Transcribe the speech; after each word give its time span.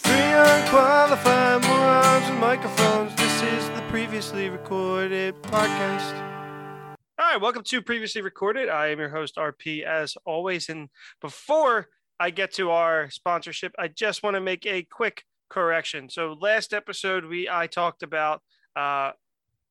Three 0.00 0.14
unqualified 0.14 1.64
morons 1.64 2.30
with 2.30 2.38
microphones. 2.38 3.14
This 3.16 3.42
is 3.42 3.68
the 3.70 3.82
previously 3.88 4.48
recorded 4.48 5.34
podcast. 5.42 6.14
All 7.18 7.32
right, 7.32 7.40
welcome 7.40 7.64
to 7.64 7.82
previously 7.82 8.22
recorded. 8.22 8.68
I 8.68 8.88
am 8.88 9.00
your 9.00 9.08
host 9.08 9.34
RP 9.36 9.82
as 9.82 10.16
always, 10.24 10.68
and 10.68 10.88
before 11.20 11.88
I 12.20 12.30
get 12.30 12.52
to 12.54 12.70
our 12.70 13.10
sponsorship, 13.10 13.74
I 13.76 13.88
just 13.88 14.22
want 14.22 14.34
to 14.34 14.40
make 14.40 14.66
a 14.66 14.84
quick 14.84 15.24
correction. 15.48 16.08
So 16.08 16.36
last 16.40 16.72
episode 16.72 17.24
we 17.24 17.48
I 17.48 17.66
talked 17.66 18.04
about 18.04 18.42
uh 18.76 19.12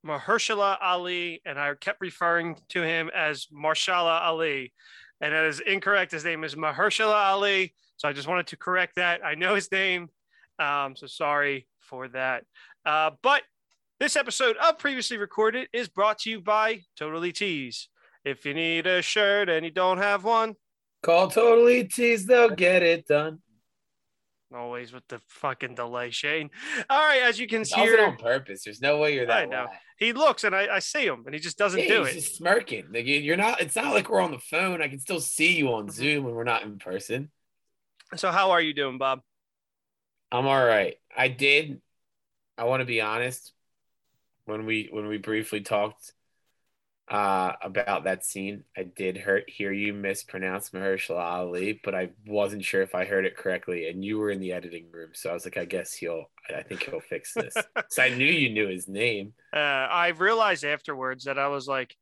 Mahershala 0.05 0.77
Ali, 0.81 1.41
and 1.45 1.57
I 1.57 1.73
kept 1.75 2.01
referring 2.01 2.57
to 2.69 2.81
him 2.81 3.09
as 3.15 3.47
Marshala 3.47 4.21
Ali, 4.21 4.73
and 5.21 5.33
that 5.33 5.45
is 5.45 5.61
incorrect. 5.61 6.11
His 6.11 6.25
name 6.25 6.43
is 6.43 6.55
Mahershala 6.55 7.31
Ali. 7.31 7.73
So 7.97 8.07
I 8.07 8.13
just 8.13 8.27
wanted 8.27 8.47
to 8.47 8.57
correct 8.57 8.97
that. 8.97 9.25
I 9.25 9.33
know 9.35 9.55
his 9.55 9.71
name, 9.71 10.09
um, 10.59 10.95
so 10.95 11.07
sorry 11.07 11.67
for 11.79 12.07
that. 12.09 12.43
Uh, 12.85 13.11
but 13.21 13.43
this 13.99 14.15
episode 14.15 14.57
of 14.57 14.77
previously 14.77 15.17
recorded 15.17 15.67
is 15.73 15.87
brought 15.87 16.19
to 16.19 16.29
you 16.29 16.41
by 16.41 16.81
Totally 16.97 17.31
Tees. 17.31 17.89
If 18.25 18.45
you 18.45 18.53
need 18.53 18.85
a 18.87 19.01
shirt 19.01 19.49
and 19.49 19.65
you 19.65 19.71
don't 19.71 19.97
have 19.97 20.23
one, 20.23 20.55
Call 21.03 21.29
Totally 21.29 21.83
Tees, 21.85 22.25
they'll 22.25 22.49
get 22.49 22.83
it 22.83 23.07
done. 23.07 23.39
always 24.53 24.91
with 24.93 25.07
the 25.07 25.19
fucking 25.27 25.75
delay, 25.75 26.09
Shane. 26.09 26.49
All 26.89 26.99
right, 26.99 27.21
as 27.21 27.39
you 27.39 27.47
can 27.47 27.61
It's 27.61 27.73
hear, 27.73 28.03
on 28.05 28.17
purpose. 28.17 28.63
There's 28.63 28.81
no 28.81 28.97
way 28.97 29.13
you're 29.13 29.25
that 29.27 29.37
I 29.43 29.45
know. 29.45 29.67
he 29.97 30.13
looks 30.13 30.43
and 30.43 30.55
I, 30.55 30.75
I 30.75 30.79
see 30.79 31.05
him 31.05 31.23
and 31.25 31.33
he 31.35 31.39
just 31.39 31.57
doesn't 31.57 31.81
Yeah, 31.81 31.87
do 31.87 32.03
he's 32.05 32.15
it. 32.15 32.19
just 32.21 32.35
smirking. 32.37 32.85
Like 32.91 33.05
you- 33.05 33.19
you're 33.19 33.37
not. 33.37 33.61
It's 33.61 33.75
not 33.75 33.93
like 33.93 34.09
we're 34.09 34.21
on 34.21 34.31
the 34.31 34.39
phone. 34.39 34.81
I 34.81 34.87
can 34.87 34.99
still 34.99 35.19
see 35.19 35.55
you 35.57 35.65
Mm-hmm. 35.65 35.73
on 35.75 35.89
Zoom 35.89 36.23
when 36.23 36.33
we're 36.33 36.43
not 36.43 36.63
in 36.63 36.77
person. 36.79 37.29
So 38.15 38.31
how 38.31 38.51
are 38.51 38.61
you 38.61 38.73
doing, 38.73 38.97
Bob? 38.97 39.21
I'm 40.31 40.47
all 40.47 40.65
right. 40.65 40.95
I 41.15 41.27
did. 41.27 41.81
I 42.57 42.65
want 42.65 42.81
to 42.81 42.85
be 42.85 43.01
honest. 43.01 43.53
When 44.45 44.65
we 44.65 44.89
when 44.91 45.07
we 45.07 45.17
briefly 45.17 45.61
talked 45.61 46.13
uh, 47.09 47.53
about 47.61 48.03
that 48.05 48.25
scene, 48.25 48.63
I 48.75 48.83
did 48.83 49.17
hurt, 49.17 49.49
hear 49.49 49.71
you 49.71 49.93
mispronounce 49.93 50.71
Mahershala 50.71 51.19
Ali, 51.19 51.79
but 51.83 51.95
I 51.95 52.09
wasn't 52.25 52.63
sure 52.63 52.81
if 52.81 52.95
I 52.95 53.05
heard 53.05 53.25
it 53.25 53.37
correctly. 53.37 53.87
And 53.89 54.03
you 54.03 54.17
were 54.17 54.29
in 54.29 54.39
the 54.39 54.53
editing 54.53 54.87
room, 54.91 55.11
so 55.13 55.29
I 55.29 55.33
was 55.33 55.45
like, 55.45 55.57
I 55.57 55.65
guess 55.65 55.93
he'll. 55.93 56.29
I 56.53 56.63
think 56.63 56.83
he'll 56.83 56.99
fix 56.99 57.33
this. 57.35 57.55
so 57.89 58.03
I 58.03 58.09
knew 58.09 58.25
you 58.25 58.49
knew 58.49 58.67
his 58.67 58.87
name. 58.87 59.33
Uh, 59.53 59.59
I 59.59 60.09
realized 60.09 60.63
afterwards 60.63 61.25
that 61.25 61.37
I 61.37 61.47
was 61.47 61.67
like, 61.67 61.95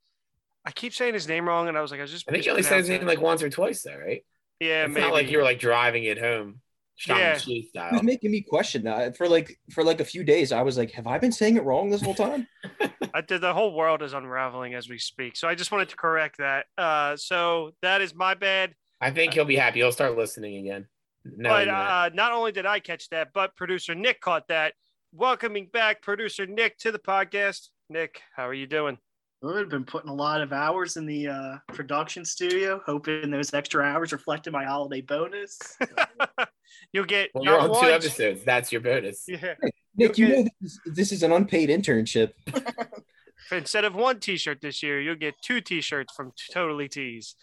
I 0.65 0.71
keep 0.71 0.93
saying 0.93 1.13
his 1.13 1.27
name 1.27 1.47
wrong, 1.47 1.67
and 1.67 1.77
I 1.77 1.81
was 1.81 1.91
like, 1.91 1.99
I 1.99 2.03
was 2.03 2.11
just. 2.11 2.25
I 2.27 2.31
think 2.31 2.45
you 2.45 2.51
only 2.51 2.63
said 2.63 2.77
his 2.77 2.89
name 2.89 3.05
like 3.05 3.21
once 3.21 3.43
or 3.43 3.49
twice, 3.49 3.83
though, 3.83 3.97
right? 3.97 4.23
yeah, 4.59 4.85
it's 4.85 4.93
maybe. 4.93 5.05
not 5.05 5.13
like 5.13 5.29
you 5.29 5.37
were 5.37 5.43
like 5.43 5.59
driving 5.59 6.03
it 6.05 6.19
home, 6.19 6.61
Yeah. 7.07 7.37
Shang-Chi 7.37 7.51
It 7.59 7.69
style. 7.69 7.91
was 7.93 8.03
making 8.03 8.31
me 8.31 8.41
question 8.41 8.83
that 8.83 9.17
for 9.17 9.27
like 9.27 9.59
for 9.71 9.83
like 9.83 9.99
a 9.99 10.05
few 10.05 10.23
days. 10.23 10.51
I 10.51 10.61
was 10.61 10.77
like, 10.77 10.91
have 10.91 11.07
I 11.07 11.17
been 11.17 11.31
saying 11.31 11.57
it 11.57 11.63
wrong 11.63 11.89
this 11.89 12.01
whole 12.01 12.15
time? 12.15 12.47
I 13.13 13.21
did, 13.21 13.41
the 13.41 13.53
whole 13.53 13.73
world 13.73 14.01
is 14.01 14.13
unraveling 14.13 14.73
as 14.73 14.87
we 14.89 14.97
speak. 14.97 15.35
So 15.35 15.47
I 15.47 15.55
just 15.55 15.71
wanted 15.71 15.89
to 15.89 15.95
correct 15.95 16.37
that. 16.37 16.65
Uh, 16.77 17.17
so 17.17 17.71
that 17.81 18.01
is 18.01 18.15
my 18.15 18.33
bad. 18.33 18.75
I 19.01 19.11
think 19.11 19.33
he'll 19.33 19.45
be 19.45 19.55
happy. 19.57 19.79
He'll 19.79 19.91
start 19.91 20.17
listening 20.17 20.57
again. 20.57 20.87
No, 21.25 21.49
but 21.49 21.67
uh, 21.67 22.09
not 22.13 22.31
only 22.31 22.51
did 22.51 22.65
I 22.65 22.79
catch 22.79 23.09
that, 23.09 23.29
but 23.33 23.55
producer 23.55 23.95
Nick 23.95 24.21
caught 24.21 24.47
that. 24.47 24.73
Welcoming 25.11 25.67
back 25.71 26.01
producer 26.01 26.45
Nick 26.45 26.77
to 26.79 26.91
the 26.91 26.99
podcast. 26.99 27.69
Nick, 27.89 28.21
how 28.35 28.47
are 28.47 28.53
you 28.53 28.67
doing? 28.67 28.97
Good. 29.41 29.69
Been 29.69 29.85
putting 29.85 30.09
a 30.09 30.13
lot 30.13 30.41
of 30.41 30.53
hours 30.53 30.97
in 30.97 31.05
the 31.05 31.27
uh, 31.27 31.55
production 31.67 32.25
studio, 32.25 32.81
hoping 32.85 33.31
those 33.31 33.53
extra 33.53 33.83
hours 33.83 34.11
reflected 34.11 34.53
my 34.53 34.63
holiday 34.65 35.01
bonus. 35.01 35.59
You'll 36.93 37.05
get 37.05 37.29
well, 37.33 37.43
you're 37.43 37.57
not 37.57 37.69
on 37.69 37.83
two 37.83 37.89
episodes. 37.91 38.43
That's 38.43 38.71
your 38.71 38.81
bonus. 38.81 39.25
Yeah. 39.27 39.55
Nick, 39.97 40.17
you 40.17 40.25
Okay. 40.27 40.43
know 40.43 40.49
this 40.61 40.71
is, 40.71 40.79
this 40.85 41.11
is 41.11 41.23
an 41.23 41.31
unpaid 41.31 41.69
internship. 41.69 42.31
Instead 43.51 43.85
of 43.85 43.95
one 43.95 44.19
T-shirt 44.19 44.59
this 44.61 44.81
year, 44.81 44.99
you'll 44.99 45.15
get 45.15 45.35
two 45.41 45.61
T-shirts 45.61 46.13
from 46.15 46.31
Totally 46.51 46.87
Tees. 46.89 47.35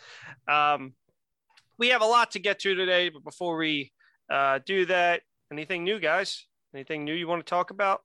Um, 0.48 0.94
we 1.78 1.88
have 1.88 2.02
a 2.02 2.06
lot 2.06 2.32
to 2.32 2.38
get 2.38 2.58
to 2.60 2.74
today, 2.74 3.08
but 3.08 3.24
before 3.24 3.56
we 3.56 3.92
uh, 4.30 4.58
do 4.64 4.86
that, 4.86 5.22
anything 5.50 5.84
new, 5.84 5.98
guys? 6.00 6.46
Anything 6.74 7.04
new 7.04 7.14
you 7.14 7.28
want 7.28 7.44
to 7.44 7.48
talk 7.48 7.70
about? 7.70 8.02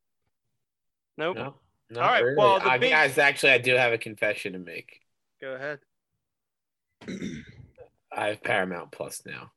Nope. 1.17 1.37
No, 1.37 1.55
no. 1.89 2.01
All 2.01 2.09
right, 2.09 2.23
well, 2.37 2.59
the 2.59 2.69
I, 2.69 2.77
big- 2.77 2.91
guys, 2.91 3.17
actually, 3.17 3.53
I 3.53 3.57
do 3.57 3.75
have 3.75 3.93
a 3.93 3.97
confession 3.97 4.53
to 4.53 4.59
make. 4.59 4.99
Go 5.41 5.53
ahead. 5.53 5.79
I 8.15 8.27
have 8.27 8.43
Paramount 8.43 8.91
Plus 8.91 9.23
now. 9.25 9.51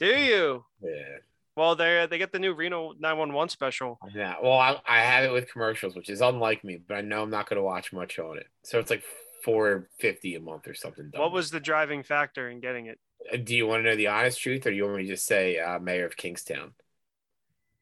Do 0.00 0.06
you? 0.06 0.64
Yeah. 0.82 1.18
Well, 1.56 1.76
they 1.76 2.06
they 2.08 2.18
get 2.18 2.32
the 2.32 2.38
new 2.38 2.54
Reno 2.54 2.92
911 2.98 3.50
special. 3.50 3.98
Yeah. 4.14 4.36
Well, 4.42 4.52
I, 4.58 4.80
I 4.88 5.00
have 5.02 5.24
it 5.24 5.32
with 5.32 5.52
commercials, 5.52 5.94
which 5.94 6.08
is 6.08 6.20
unlike 6.22 6.64
me, 6.64 6.80
but 6.86 6.94
I 6.96 7.00
know 7.02 7.22
I'm 7.22 7.30
not 7.30 7.48
going 7.48 7.58
to 7.58 7.62
watch 7.62 7.92
much 7.92 8.18
on 8.18 8.38
it. 8.38 8.46
So 8.62 8.78
it's 8.78 8.90
like 8.90 9.02
four 9.44 9.88
fifty 9.98 10.34
a 10.36 10.40
month 10.40 10.66
or 10.68 10.74
something. 10.74 11.10
dumb. 11.10 11.20
What 11.20 11.32
was 11.32 11.50
the 11.50 11.60
driving 11.60 12.02
factor 12.02 12.48
in 12.48 12.60
getting 12.60 12.86
it? 12.86 12.98
Uh, 13.32 13.36
Do 13.36 13.54
you 13.54 13.66
want 13.66 13.80
to 13.84 13.90
know 13.90 13.96
the 13.96 14.06
honest 14.06 14.40
truth, 14.40 14.66
or 14.66 14.70
do 14.70 14.76
you 14.76 14.84
want 14.84 14.96
me 14.96 15.02
to 15.04 15.08
just 15.10 15.26
say 15.26 15.58
uh, 15.58 15.78
Mayor 15.78 16.06
of 16.06 16.16
Kingstown? 16.16 16.72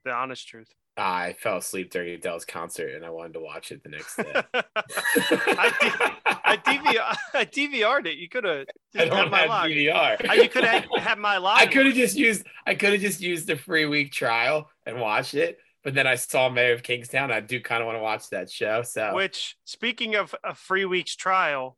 The 0.05 0.12
honest 0.12 0.49
truth. 0.49 0.75
I 0.97 1.35
fell 1.35 1.59
asleep 1.59 1.93
during 1.93 2.15
Adele's 2.15 2.45
concert, 2.45 2.95
and 2.97 3.05
I 3.05 3.11
wanted 3.11 3.35
to 3.35 3.41
watch 3.41 3.71
it 3.71 3.85
the 3.85 3.91
next 3.91 4.17
day. 4.17 4.43
I, 4.55 6.28
I 6.48 6.56
DVR 6.56 7.16
I 7.34 7.44
DVR'd 7.44 8.06
it. 8.06 8.19
You 8.19 8.28
could 8.28 8.44
have 8.44 8.66
I 8.97 9.04
don't 9.04 9.32
have 9.32 9.48
DVR. 9.50 10.28
Uh, 10.28 10.32
you 10.34 10.48
could 10.48 10.64
have 10.64 10.84
had 10.98 11.19
my 11.19 11.38
live. 11.38 11.59
I 11.62 11.66
could 11.66 11.86
have 11.86 11.94
just 11.94 12.16
used 12.16 12.47
I 12.66 12.75
could 12.75 12.92
have 12.92 13.00
just 13.00 13.20
used 13.20 13.47
the 13.47 13.56
free 13.56 13.86
week 13.86 14.12
trial 14.12 14.70
and 14.87 15.00
watched 15.00 15.34
it, 15.34 15.58
but 15.84 15.94
then 15.94 16.06
I 16.06 16.16
saw 16.16 16.48
Mayor 16.48 16.72
of 16.72 16.82
Kingstown. 16.82 17.31
I 17.31 17.41
do 17.41 17.60
kind 17.60 17.82
of 17.82 17.87
want 17.87 17.98
to 17.98 18.03
watch 18.03 18.31
that 18.31 18.50
show. 18.50 18.82
So 18.82 19.14
Which, 19.14 19.56
speaking 19.64 20.14
of 20.14 20.34
a 20.42 20.54
free 20.54 20.84
week's 20.84 21.14
trial, 21.16 21.76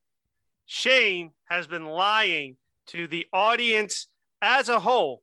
Shane 0.67 1.33
has 1.49 1.67
been 1.67 1.87
lying 1.87 2.57
to 2.89 3.07
the 3.07 3.27
audience 3.33 4.07
as 4.41 4.69
a 4.69 4.81
whole. 4.81 5.23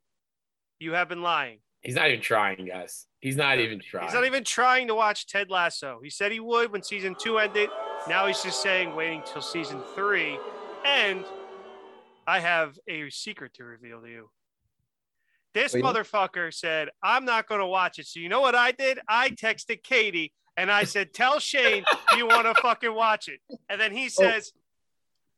You 0.79 0.93
have 0.93 1.09
been 1.09 1.21
lying. 1.21 1.59
he's 1.81 1.95
not 1.95 2.07
even 2.09 2.21
trying, 2.21 2.65
guys. 2.65 3.07
He's 3.19 3.35
not 3.35 3.57
even 3.59 3.79
trying. 3.79 4.05
He's 4.05 4.13
not 4.13 4.25
even 4.25 4.43
trying 4.43 4.87
to 4.89 4.95
watch 4.95 5.25
Ted 5.25 5.49
Lasso. 5.49 5.99
He 6.03 6.09
said 6.09 6.31
he 6.31 6.39
would 6.39 6.71
when 6.71 6.83
season 6.83 7.15
two 7.19 7.39
ended. 7.39 7.69
Now 8.07 8.27
he's 8.27 8.41
just 8.41 8.61
saying 8.61 8.95
waiting 8.95 9.21
till 9.25 9.41
season 9.41 9.81
three. 9.95 10.37
And 10.85 11.25
I 12.25 12.39
have 12.39 12.77
a 12.87 13.09
secret 13.09 13.53
to 13.55 13.63
reveal 13.63 14.01
to 14.01 14.09
you. 14.09 14.29
This 15.53 15.73
Oh, 15.73 15.77
yeah? 15.77 15.83
motherfucker 15.83 16.53
said, 16.53 16.89
I'm 17.01 17.25
not 17.25 17.47
going 17.47 17.61
to 17.61 17.67
watch 17.67 17.99
it. 17.99 18.07
So 18.07 18.19
you 18.19 18.29
know 18.29 18.41
what 18.41 18.55
I 18.55 18.71
did? 18.71 18.99
I 19.07 19.29
texted 19.29 19.83
Katie 19.83 20.33
and 20.55 20.71
I 20.71 20.83
said, 20.83 21.13
Tell 21.13 21.39
Shane 21.39 21.83
you 22.15 22.27
want 22.27 22.45
to 22.47 22.61
fucking 22.61 22.93
watch 22.93 23.27
it. 23.27 23.39
And 23.69 23.79
then 23.79 23.91
he 23.91 24.05
oh. 24.05 24.09
says, 24.09 24.51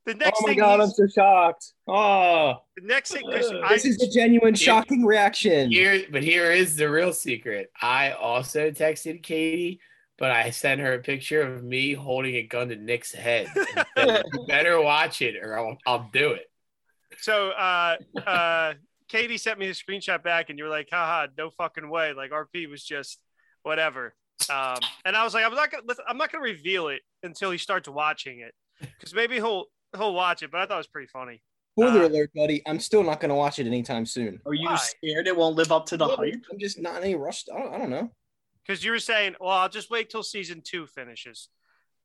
the 0.06 0.14
next 0.16 0.40
oh 0.42 0.48
my 0.48 0.50
thing 0.50 0.60
god, 0.60 0.80
I'm 0.82 0.90
so 0.90 1.06
shocked. 1.08 1.74
Oh, 1.88 2.56
the 2.76 2.88
next 2.88 3.12
thing 3.12 3.30
'cause 3.30 3.52
I, 3.64 3.70
this 3.70 3.86
is 3.86 4.02
a 4.02 4.10
genuine, 4.10 4.56
Here- 4.56 4.66
shocking 4.66 5.06
reaction. 5.06 5.72
Here, 5.72 6.04
but 6.10 6.24
here 6.24 6.52
is 6.52 6.76
the 6.76 6.90
real 6.90 7.14
secret. 7.14 7.70
I 7.80 8.12
also 8.12 8.72
texted 8.72 9.22
Katie, 9.22 9.80
but 10.20 10.32
I 10.32 10.50
sent 10.50 10.82
her 10.82 10.94
a 10.94 11.00
picture 11.00 11.42
of 11.42 11.64
me 11.64 11.94
holding 11.94 12.36
a 12.36 12.44
gun 12.44 12.70
to 12.70 12.76
Nick's 12.76 13.14
head. 13.14 13.48
said, 13.98 14.24
better 14.48 14.82
watch 14.82 15.22
it, 15.22 15.36
or 15.42 15.58
I'll, 15.58 15.78
I'll 15.88 16.10
do 16.12 16.32
it. 16.32 16.46
So 17.22 17.50
uh 17.50 17.98
uh 18.26 18.74
Katie 19.08 19.38
sent 19.38 19.58
me 19.58 19.68
the 19.68 19.74
screenshot 19.74 20.24
back 20.24 20.50
and 20.50 20.60
you 20.60 20.66
were 20.66 20.70
like, 20.70 20.90
haha, 20.92 21.28
no 21.38 21.50
fucking 21.50 21.90
way. 21.90 22.14
Like 22.14 22.32
RP 22.32 22.70
was 22.70 22.84
just 22.84 23.20
whatever. 23.64 24.14
Um 24.50 24.78
and 25.04 25.16
I 25.16 25.24
was 25.24 25.34
like, 25.34 25.46
I'm 25.46 25.56
not 25.56 25.72
gonna 25.72 25.84
I'm 26.08 26.18
not 26.18 26.32
gonna 26.32 26.44
reveal 26.44 26.90
it 26.90 27.02
until 27.24 27.52
he 27.52 27.58
starts 27.58 27.90
watching 27.90 28.40
it. 28.40 28.54
Because 28.80 29.14
maybe 29.14 29.36
he'll 29.36 29.66
he'll 29.96 30.14
watch 30.14 30.44
it, 30.44 30.52
but 30.52 30.62
I 30.62 30.66
thought 30.66 30.76
it 30.76 30.78
was 30.78 30.88
pretty 30.88 31.08
funny. 31.08 31.42
Spoiler 31.78 32.04
uh, 32.04 32.08
alert, 32.08 32.32
buddy. 32.36 32.62
I'm 32.68 32.80
still 32.80 33.04
not 33.04 33.20
going 33.20 33.30
to 33.30 33.36
watch 33.36 33.60
it 33.60 33.66
anytime 33.68 34.06
soon. 34.06 34.40
Are 34.46 34.54
you 34.54 34.68
Why? 34.68 34.76
scared 34.76 35.28
it 35.28 35.38
won't 35.38 35.56
live 35.56 35.72
up 35.72 35.86
to 35.88 35.98
the 35.98 36.08
hype? 36.08 36.44
I'm 36.52 36.60
just 36.60 36.80
not 36.80 36.98
in 36.98 37.04
any 37.04 37.16
rush. 37.16 37.46
I 37.54 37.60
don't, 37.60 37.74
I 37.74 37.78
don't 37.78 37.90
know. 37.90 38.12
Because 38.66 38.84
you 38.84 38.92
were 38.92 39.00
saying, 39.00 39.36
well, 39.40 39.50
I'll 39.52 39.70
just 39.70 39.90
wait 39.90 40.10
till 40.10 40.24
season 40.24 40.62
two 40.64 40.86
finishes 40.88 41.50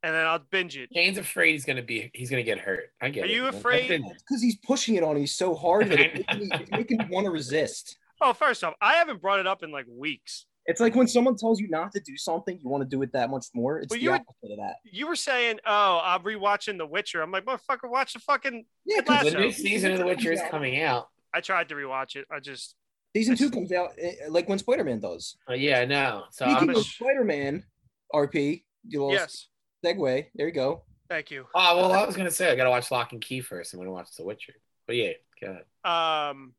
and 0.03 0.15
then 0.15 0.27
I'll 0.27 0.39
binge 0.39 0.77
it. 0.77 0.91
Kane's 0.95 1.19
afraid 1.19 1.53
he's 1.53 1.65
gonna 1.65 1.83
be 1.83 2.11
he's 2.15 2.31
gonna 2.31 2.43
get 2.43 2.59
hurt. 2.59 2.85
I 3.01 3.09
get 3.11 3.25
Are 3.25 3.27
it. 3.27 3.33
you 3.33 3.43
man. 3.43 3.55
afraid? 3.55 3.83
I've 3.83 3.89
been- 3.89 4.05
It's 4.06 4.23
because 4.23 4.43
he's 4.43 4.56
pushing 4.59 4.95
it 4.97 5.03
on 5.03 5.17
me 5.17 5.27
so 5.27 5.55
hard 5.55 5.89
that 5.89 6.01
it's 6.01 6.15
making 6.29 6.49
me, 6.49 6.56
it's 6.61 6.71
making 6.71 6.99
me 6.99 7.06
want 7.11 7.25
to 7.27 7.31
resist. 7.31 7.97
Oh, 8.21 8.33
first 8.33 8.62
off, 8.65 8.75
I 8.81 8.95
haven't 8.95 9.21
brought 9.21 9.41
it 9.41 9.47
up 9.47 9.62
in 9.62 9.71
like 9.73 9.87
weeks. 9.89 10.47
It's 10.67 10.81
like 10.81 10.95
when 10.95 11.06
someone 11.06 11.37
tells 11.37 11.61
you 11.61 11.69
not 11.69 11.93
to 11.93 12.01
do 12.01 12.17
something, 12.17 12.59
you 12.62 12.71
want 12.71 12.83
to 12.83 12.89
do 12.89 13.03
it 13.03 13.12
that 13.12 13.29
much 13.29 13.47
more. 13.55 13.81
It's 13.81 13.91
Well, 13.91 13.99
the 13.99 14.03
you 14.05 14.11
were- 14.12 14.17
of 14.17 14.59
that. 14.59 14.77
You 14.85 15.06
were 15.09 15.17
saying, 15.17 15.59
oh, 15.67 16.01
I'm 16.03 16.23
rewatching 16.23 16.79
The 16.79 16.87
Witcher. 16.87 17.21
I'm 17.21 17.31
like, 17.31 17.45
motherfucker, 17.45 17.91
watch 17.91 18.15
the 18.15 18.21
fucking. 18.21 18.65
Yeah, 18.87 19.03
Ted 19.03 19.06
'cause 19.06 19.33
the 19.33 19.39
new 19.41 19.53
season 19.53 19.93
of 19.93 19.99
The 19.99 20.06
Witcher 20.06 20.33
is 20.33 20.41
coming 20.51 20.81
out. 20.81 21.09
I 21.35 21.41
tried 21.43 21.69
to 21.69 21.75
rewatch 21.75 22.17
it. 22.17 22.27
I 22.31 22.41
just 22.41 22.77
season 23.14 23.37
two 23.37 23.50
comes 23.50 23.72
out 23.72 23.93
eh, 23.99 24.12
like 24.28 24.49
when 24.49 24.58
Spider 24.58 24.84
Man 24.84 25.00
does. 25.00 25.37
Oh, 25.49 25.55
yeah, 25.55 25.81
I 25.81 25.84
know. 25.84 26.25
So 26.31 26.46
Speaking 26.46 26.70
I'm, 26.70 26.76
of 26.76 26.84
Spider 26.84 27.25
Man, 27.25 27.64
RP, 28.12 28.62
you 28.88 29.05
little 29.05 29.14
yes. 29.14 29.49
segue. 29.84 30.26
There 30.34 30.46
you 30.46 30.52
go. 30.52 30.82
Thank 31.08 31.31
you. 31.31 31.46
oh 31.55 31.76
well, 31.76 31.93
I 31.93 32.05
was 32.05 32.16
gonna 32.16 32.31
say 32.31 32.50
I 32.50 32.56
gotta 32.56 32.70
watch 32.70 32.90
Lock 32.90 33.12
and 33.12 33.20
Key 33.20 33.40
first. 33.40 33.72
I'm 33.72 33.81
gonna 33.81 33.93
watch 33.93 34.14
The 34.16 34.25
Witcher. 34.25 34.55
But 34.87 34.96
yeah, 34.96 35.12
go 35.40 35.58
ahead. 35.84 36.31
Um, 36.31 36.55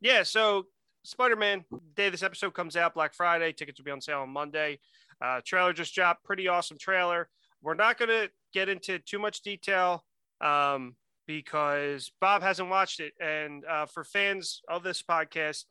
yeah. 0.00 0.22
So 0.22 0.66
Spider 1.04 1.36
Man, 1.36 1.64
day 1.94 2.08
this 2.08 2.22
episode 2.22 2.54
comes 2.54 2.76
out, 2.76 2.94
Black 2.94 3.14
Friday. 3.14 3.52
Tickets 3.52 3.78
will 3.78 3.84
be 3.84 3.90
on 3.90 4.00
sale 4.00 4.20
on 4.20 4.30
Monday. 4.30 4.80
Uh, 5.20 5.40
trailer 5.44 5.72
just 5.72 5.94
dropped. 5.94 6.24
Pretty 6.24 6.48
awesome 6.48 6.78
trailer. 6.78 7.28
We're 7.62 7.74
not 7.74 7.98
going 7.98 8.08
to 8.08 8.30
get 8.52 8.68
into 8.68 8.98
too 8.98 9.18
much 9.18 9.42
detail 9.42 10.04
um, 10.40 10.96
because 11.26 12.12
Bob 12.20 12.42
hasn't 12.42 12.68
watched 12.68 13.00
it. 13.00 13.12
And 13.20 13.64
uh, 13.64 13.86
for 13.86 14.04
fans 14.04 14.60
of 14.68 14.82
this 14.82 15.02
podcast, 15.02 15.64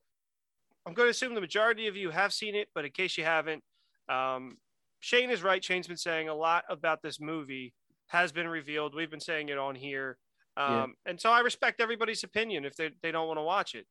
I'm 0.86 0.94
going 0.94 1.08
to 1.08 1.12
assume 1.12 1.34
the 1.34 1.42
majority 1.42 1.88
of 1.88 1.96
you 1.96 2.10
have 2.10 2.34
seen 2.34 2.56
it, 2.56 2.68
but 2.76 2.86
in 2.86 2.92
case 2.92 3.18
you 3.18 3.24
haven't, 3.24 3.64
um, 4.10 4.58
Shane 5.00 5.30
is 5.30 5.42
right. 5.44 5.64
Shane's 5.64 5.88
been 5.88 5.98
saying 5.98 6.30
a 6.30 6.36
lot 6.36 6.64
about 6.70 7.02
this 7.02 7.20
movie 7.20 7.74
has 8.08 8.32
been 8.32 8.48
revealed. 8.48 8.94
We've 8.96 9.10
been 9.10 9.20
saying 9.20 9.50
it 9.50 9.58
on 9.58 9.76
here. 9.76 10.18
Um, 10.58 10.74
yeah. 10.74 10.86
And 11.12 11.20
so 11.20 11.32
I 11.32 11.40
respect 11.40 11.82
everybody's 11.82 12.24
opinion 12.24 12.66
if 12.66 12.76
they, 12.76 12.92
they 13.02 13.12
don't 13.12 13.28
want 13.28 13.38
to 13.38 13.44
watch 13.44 13.76
it. 13.76 13.86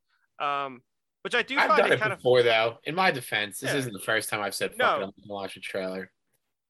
Um, 0.44 0.82
which 1.22 1.34
I 1.34 1.42
do 1.42 1.56
I've 1.56 1.68
find 1.68 1.82
done 1.82 1.92
it 1.92 1.94
it 1.94 2.00
kind 2.00 2.14
before, 2.16 2.40
of 2.40 2.44
though. 2.44 2.78
In 2.84 2.94
my 2.94 3.10
defense, 3.10 3.60
this 3.60 3.72
Yeah. 3.72 3.78
isn't 3.78 3.92
the 3.92 4.00
first 4.00 4.28
time 4.28 4.40
I've 4.42 4.54
said, 4.54 4.70
fuck 4.72 4.78
No. 4.78 4.86
it, 4.86 4.94
I'm 4.94 5.00
going 5.00 5.12
to 5.26 5.28
watch 5.32 5.56
a 5.56 5.60
trailer. 5.60 6.10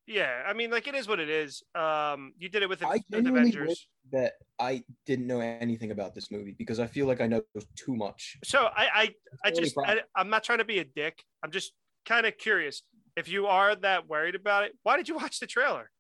Yeah. 0.07 0.43
I 0.47 0.53
mean, 0.53 0.71
like 0.71 0.87
it 0.89 0.95
is 0.95 1.07
what 1.09 1.21
it 1.21 1.29
is. 1.29 1.63
Um, 1.75 2.33
you 2.39 2.49
did 2.49 2.63
it 2.63 2.69
with, 2.69 2.81
the, 2.81 2.89
I 2.89 3.01
with 3.11 3.27
Avengers. 3.27 3.69
wish 3.69 3.89
that 4.13 4.33
I 4.59 4.83
didn't 5.07 5.27
know 5.27 5.41
anything 5.41 5.91
about 5.91 6.15
this 6.15 6.31
movie 6.31 6.55
because 6.57 6.81
I 6.81 6.87
feel 6.87 7.07
like 7.07 7.21
I 7.21 7.27
know 7.27 7.43
too 7.77 7.95
much. 7.97 8.37
So 8.45 8.69
I 8.77 8.89
I, 8.95 9.15
I 9.45 9.51
just 9.51 9.77
I, 9.79 10.01
I'm 10.17 10.31
not 10.31 10.45
trying 10.45 10.59
to 10.59 10.65
be 10.65 10.79
a 10.79 10.85
dick. 10.85 11.23
I'm 11.45 11.51
just 11.51 11.73
kind 12.07 12.27
of 12.27 12.37
curious. 12.39 12.83
If 13.17 13.29
you 13.29 13.47
are 13.47 13.75
that 13.77 14.09
worried 14.09 14.35
about 14.35 14.65
it, 14.65 14.73
why 14.83 14.97
did 14.97 15.09
you 15.09 15.17
watch 15.17 15.39
the 15.39 15.47
trailer? 15.47 15.91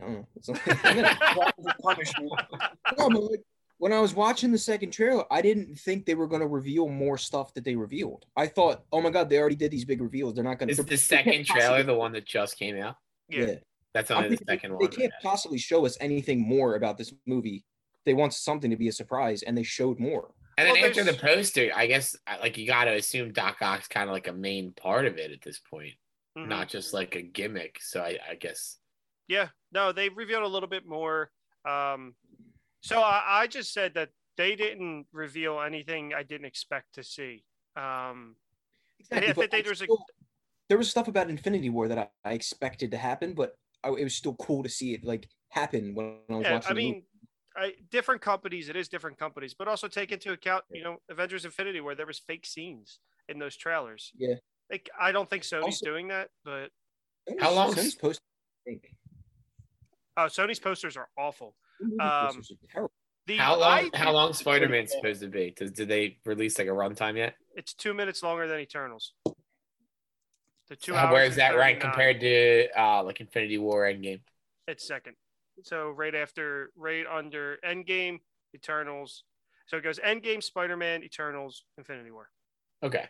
I 0.00 0.04
don't 0.04 0.12
know. 0.14 0.26
It's 0.36 0.48
like- 0.48 0.64
punishment. 1.82 2.32
No, 2.98 3.08
but, 3.08 3.22
like, 3.22 3.40
when 3.80 3.94
I 3.94 3.98
was 3.98 4.14
watching 4.14 4.52
the 4.52 4.58
second 4.58 4.90
trailer, 4.90 5.24
I 5.32 5.40
didn't 5.40 5.74
think 5.78 6.04
they 6.04 6.14
were 6.14 6.26
going 6.26 6.42
to 6.42 6.46
reveal 6.46 6.86
more 6.86 7.16
stuff 7.16 7.54
that 7.54 7.64
they 7.64 7.74
revealed. 7.74 8.26
I 8.36 8.46
thought, 8.46 8.84
oh 8.92 9.00
my 9.00 9.08
god, 9.08 9.30
they 9.30 9.38
already 9.38 9.56
did 9.56 9.70
these 9.70 9.86
big 9.86 10.02
reveals. 10.02 10.34
They're 10.34 10.44
not 10.44 10.58
going 10.58 10.68
to. 10.68 10.72
Is 10.72 10.84
the 10.84 10.96
second 10.98 11.46
trailer 11.46 11.82
the 11.82 11.94
one 11.94 12.12
that 12.12 12.26
just 12.26 12.58
came 12.58 12.78
out? 12.78 12.96
Yeah. 13.30 13.46
Yeah. 13.46 13.54
That's 13.94 14.10
I'm 14.10 14.24
only 14.24 14.36
the 14.36 14.44
second 14.46 14.72
they 14.72 14.76
one. 14.76 14.90
They 14.90 14.94
can't 14.96 15.12
possibly 15.22 15.56
show 15.56 15.86
us 15.86 15.96
anything 15.98 16.46
more 16.46 16.74
about 16.74 16.98
this 16.98 17.14
movie. 17.26 17.64
They 18.04 18.12
want 18.12 18.34
something 18.34 18.70
to 18.70 18.76
be 18.76 18.88
a 18.88 18.92
surprise, 18.92 19.42
and 19.42 19.56
they 19.56 19.62
showed 19.62 19.98
more. 19.98 20.34
And 20.58 20.68
then 20.68 20.74
Well, 20.74 20.84
after 20.84 21.02
the 21.02 21.14
poster, 21.14 21.70
I 21.74 21.86
guess 21.86 22.14
like 22.42 22.58
you 22.58 22.66
got 22.66 22.84
to 22.84 22.96
assume 22.96 23.32
Doc 23.32 23.62
Ock's 23.62 23.88
kind 23.88 24.10
of 24.10 24.12
like 24.12 24.28
a 24.28 24.32
main 24.32 24.72
part 24.72 25.06
of 25.06 25.16
it 25.16 25.32
at 25.32 25.40
this 25.40 25.58
point, 25.58 25.94
Mhm. 26.36 26.48
not 26.48 26.68
just 26.68 26.92
like 26.92 27.14
a 27.16 27.22
gimmick. 27.22 27.78
So 27.80 28.02
I, 28.02 28.18
I 28.28 28.34
guess 28.34 28.76
Yeah, 29.26 29.48
no, 29.72 29.90
they 29.92 30.10
revealed 30.10 30.42
a 30.42 30.48
little 30.48 30.68
bit 30.68 30.86
more. 30.86 31.30
Um, 31.64 32.14
so 32.80 33.00
I, 33.00 33.22
I 33.42 33.46
just 33.46 33.72
said 33.72 33.94
that 33.94 34.10
they 34.36 34.56
didn't 34.56 35.06
reveal 35.12 35.60
anything 35.60 36.12
I 36.14 36.22
didn't 36.22 36.46
expect 36.46 36.94
to 36.94 37.02
see. 37.04 37.44
Um, 37.76 38.36
Exactly, 39.00 39.28
I 39.28 39.32
but 39.32 39.50
think 39.50 39.54
I 39.54 39.62
there 39.62 39.70
was 39.72 39.82
a- 39.82 39.86
there 40.68 40.78
was 40.78 40.90
stuff 40.90 41.08
about 41.08 41.30
Infinity 41.30 41.68
War 41.70 41.88
that 41.88 41.98
I, 41.98 42.08
I 42.30 42.32
expected 42.34 42.90
to 42.92 42.96
happen, 42.98 43.32
but 43.34 43.56
I, 43.82 43.88
it 43.88 44.04
was 44.04 44.14
still 44.14 44.34
cool 44.34 44.62
to 44.62 44.68
see 44.68 44.92
it 44.94 45.02
like 45.04 45.26
happen 45.48 45.94
when 45.94 46.18
I 46.28 46.34
was 46.34 46.42
yeah, 46.44 46.52
watching. 46.52 46.70
I 46.70 46.74
the 46.74 46.74
movie. 46.74 46.92
mean, 46.92 47.02
I, 47.56 47.72
different 47.90 48.20
companies. 48.20 48.68
It 48.68 48.76
is 48.76 48.88
different 48.88 49.18
companies, 49.18 49.54
but 49.54 49.68
also 49.68 49.88
take 49.88 50.12
into 50.12 50.32
account, 50.32 50.64
you 50.70 50.84
know, 50.84 50.98
Avengers 51.08 51.44
Infinity, 51.46 51.80
where 51.80 51.94
there 51.94 52.06
was 52.06 52.18
fake 52.18 52.44
scenes 52.46 52.98
in 53.28 53.38
those 53.38 53.56
trailers. 53.56 54.12
Yeah. 54.16 54.34
like 54.70 54.88
I 55.00 55.12
don't 55.12 55.28
think 55.30 55.42
Sony's 55.44 55.62
Also- 55.64 55.86
doing 55.86 56.08
that, 56.08 56.28
but 56.44 56.70
How 57.40 57.52
long- 57.52 57.72
Sony's 57.74 57.94
post- 57.94 58.20
I 58.66 58.70
think. 58.70 58.94
uh, 60.18 60.26
Sony's 60.26 60.60
posters 60.60 60.96
are 60.96 61.08
awful. 61.18 61.56
Movie 61.80 62.00
Um, 62.00 62.26
posters 62.26 62.52
are 62.52 62.66
terrible. 62.72 62.92
The 63.26 63.36
how 63.36 63.58
long? 63.58 63.90
I- 63.92 63.96
how 63.96 64.12
long 64.12 64.32
Spider 64.32 64.68
Man 64.68 64.86
supposed 64.86 65.20
to 65.20 65.28
be? 65.28 65.50
Does 65.52 65.70
did 65.72 65.88
they 65.88 66.18
release 66.24 66.58
like 66.58 66.68
a 66.68 66.70
runtime 66.70 67.16
yet? 67.16 67.36
It's 67.54 67.74
two 67.74 67.94
minutes 67.94 68.22
longer 68.22 68.46
than 68.46 68.60
Eternals. 68.60 69.14
The 70.68 70.76
two 70.76 70.94
Uh, 70.94 71.10
where 71.10 71.24
is 71.24 71.36
that 71.36 71.56
rank 71.56 71.80
compared 71.80 72.20
to 72.20 72.68
uh 72.76 73.02
like 73.02 73.20
Infinity 73.20 73.58
War 73.58 73.84
Endgame? 73.84 74.20
It's 74.68 74.86
second. 74.86 75.16
So 75.62 75.90
right 75.90 76.14
after, 76.14 76.70
right 76.76 77.04
under 77.06 77.58
Endgame, 77.64 78.20
Eternals. 78.54 79.24
So 79.66 79.76
it 79.76 79.82
goes 79.82 79.98
Endgame, 79.98 80.42
Spider 80.42 80.76
Man, 80.76 81.02
Eternals, 81.02 81.64
Infinity 81.76 82.10
War. 82.10 82.30
Okay. 82.82 83.08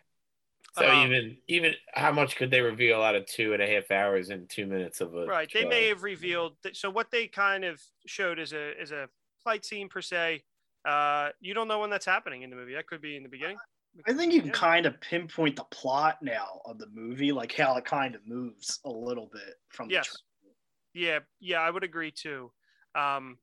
So 0.73 0.89
Um, 0.89 1.11
even 1.11 1.39
even 1.49 1.75
how 1.95 2.13
much 2.13 2.37
could 2.37 2.51
they 2.51 2.61
reveal 2.61 3.03
out 3.03 3.17
of 3.17 3.27
two 3.27 3.53
and 3.53 3.63
a 3.63 3.67
half 3.67 3.91
hours 3.91 4.31
and 4.31 4.49
two 4.49 4.67
minutes 4.67 5.01
of 5.01 5.15
a 5.15 5.27
Right. 5.27 5.51
They 5.53 5.65
may 5.65 5.89
have 5.89 6.03
revealed. 6.03 6.57
That, 6.63 6.77
so 6.77 6.91
what 6.91 7.11
they 7.11 7.27
kind 7.27 7.65
of 7.65 7.83
showed 8.07 8.39
is 8.39 8.53
a 8.53 8.81
is 8.81 8.93
a 8.93 9.09
fight 9.43 9.65
scene 9.65 9.89
per 9.89 10.01
se. 10.01 10.45
Uh, 10.85 11.31
you 11.41 11.55
don't 11.55 11.69
know 11.69 11.81
when 11.81 11.91
that's 11.91 12.07
happening 12.07 12.43
in 12.43 12.51
the 12.51 12.57
movie. 12.57 12.75
That 12.75 12.87
could 12.87 13.01
be 13.03 13.17
in 13.17 13.23
the 13.23 13.29
beginning. 13.29 13.59
I 14.07 14.15
think 14.15 14.33
you 14.33 14.41
can 14.41 14.51
Yeah. 14.51 14.55
kind 14.55 14.87
of 14.87 15.01
pinpoint 15.01 15.57
the 15.57 15.65
plot 15.65 16.23
now 16.23 16.63
of 16.65 16.79
the 16.79 16.87
movie, 16.89 17.33
like 17.33 17.53
how 17.55 17.77
it 17.77 17.85
kind 17.85 18.15
of 18.15 18.27
moves 18.27 18.81
a 18.85 18.91
little 18.91 19.27
bit 19.27 19.61
from 19.69 19.89
the 19.89 19.95
Yes. 19.95 20.07
tra- 20.07 20.19
Yeah, 20.95 21.21
yeah, 21.41 21.61
I 21.61 21.71
would 21.71 21.85
agree 21.85 22.13
too. 22.13 22.53
Um, 22.95 23.39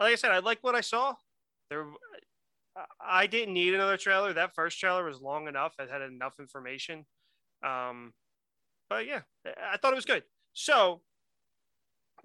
like 0.00 0.12
I 0.12 0.16
said, 0.16 0.32
I 0.32 0.40
like 0.40 0.62
what 0.62 0.74
I 0.74 0.82
saw. 0.82 1.16
There, 1.70 1.90
I- 3.00 3.26
didn't 3.26 3.54
need 3.54 3.74
another 3.74 3.96
trailer. 3.96 4.32
That 4.32 4.54
first 4.54 4.78
trailer 4.78 5.04
was 5.04 5.20
long 5.20 5.48
enough. 5.48 5.74
It 5.78 5.90
had 5.90 6.02
enough 6.02 6.40
information. 6.40 7.06
Um, 7.64 8.12
but 8.88 9.06
yeah, 9.06 9.22
I- 9.46 9.72
I 9.72 9.76
thought 9.76 9.92
it 9.92 9.96
was 9.96 10.04
good. 10.04 10.24
So, 10.52 11.02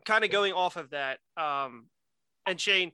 kind 0.05 0.23
of 0.23 0.31
going 0.31 0.53
off 0.53 0.75
of 0.75 0.89
that, 0.91 1.19
um, 1.37 1.89
and 2.45 2.59
Shane, 2.59 2.91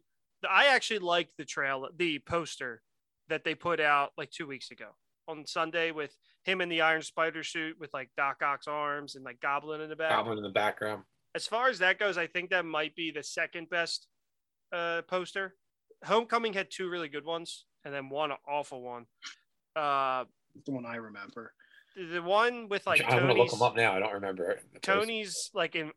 I 0.47 0.67
actually 0.67 0.99
liked 0.99 1.37
the 1.37 1.45
trailer, 1.45 1.89
the 1.95 2.19
poster 2.19 2.81
that 3.29 3.43
they 3.43 3.55
put 3.55 3.79
out 3.79 4.11
like 4.17 4.31
two 4.31 4.47
weeks 4.47 4.69
ago 4.71 4.95
on 5.27 5.45
Sunday 5.45 5.91
with 5.91 6.15
him 6.43 6.61
in 6.61 6.69
the 6.69 6.81
Iron 6.81 7.01
Spider 7.01 7.43
suit 7.43 7.79
with 7.79 7.91
like 7.93 8.11
Doc 8.15 8.41
Ock's 8.43 8.67
arms 8.67 9.15
and 9.15 9.25
like 9.25 9.39
Goblin 9.39 9.81
in 9.81 9.89
the 9.89 9.95
back 9.95 10.11
Goblin 10.11 10.37
in 10.37 10.43
the 10.43 10.49
background. 10.49 11.03
as 11.33 11.47
far 11.47 11.67
as 11.69 11.79
that 11.79 11.97
goes, 11.99 12.17
I 12.17 12.27
think 12.27 12.51
that 12.51 12.65
might 12.65 12.95
be 12.95 13.11
the 13.11 13.23
second 13.23 13.69
best 13.69 14.07
uh, 14.71 15.01
poster. 15.03 15.55
Homecoming 16.05 16.53
had 16.53 16.69
two 16.71 16.89
really 16.89 17.09
good 17.09 17.25
ones, 17.25 17.65
and 17.83 17.93
then 17.93 18.09
one 18.09 18.31
awful 18.47 18.81
one. 18.81 19.05
Uh, 19.75 20.25
the 20.65 20.71
one 20.71 20.85
I 20.85 20.95
remember. 20.95 21.53
the- 21.95 22.05
the 22.05 22.21
one 22.21 22.67
with 22.69 22.85
like 22.87 23.01
I'm 23.05 23.19
gonna 23.19 23.33
look 23.33 23.51
them 23.51 23.61
up 23.61 23.75
now. 23.75 23.95
I 23.95 23.99
don't 23.99 24.13
remember. 24.13 24.49
it. 24.51 24.63
Tony's 24.81 25.49
like 25.53 25.75
in 25.75 25.91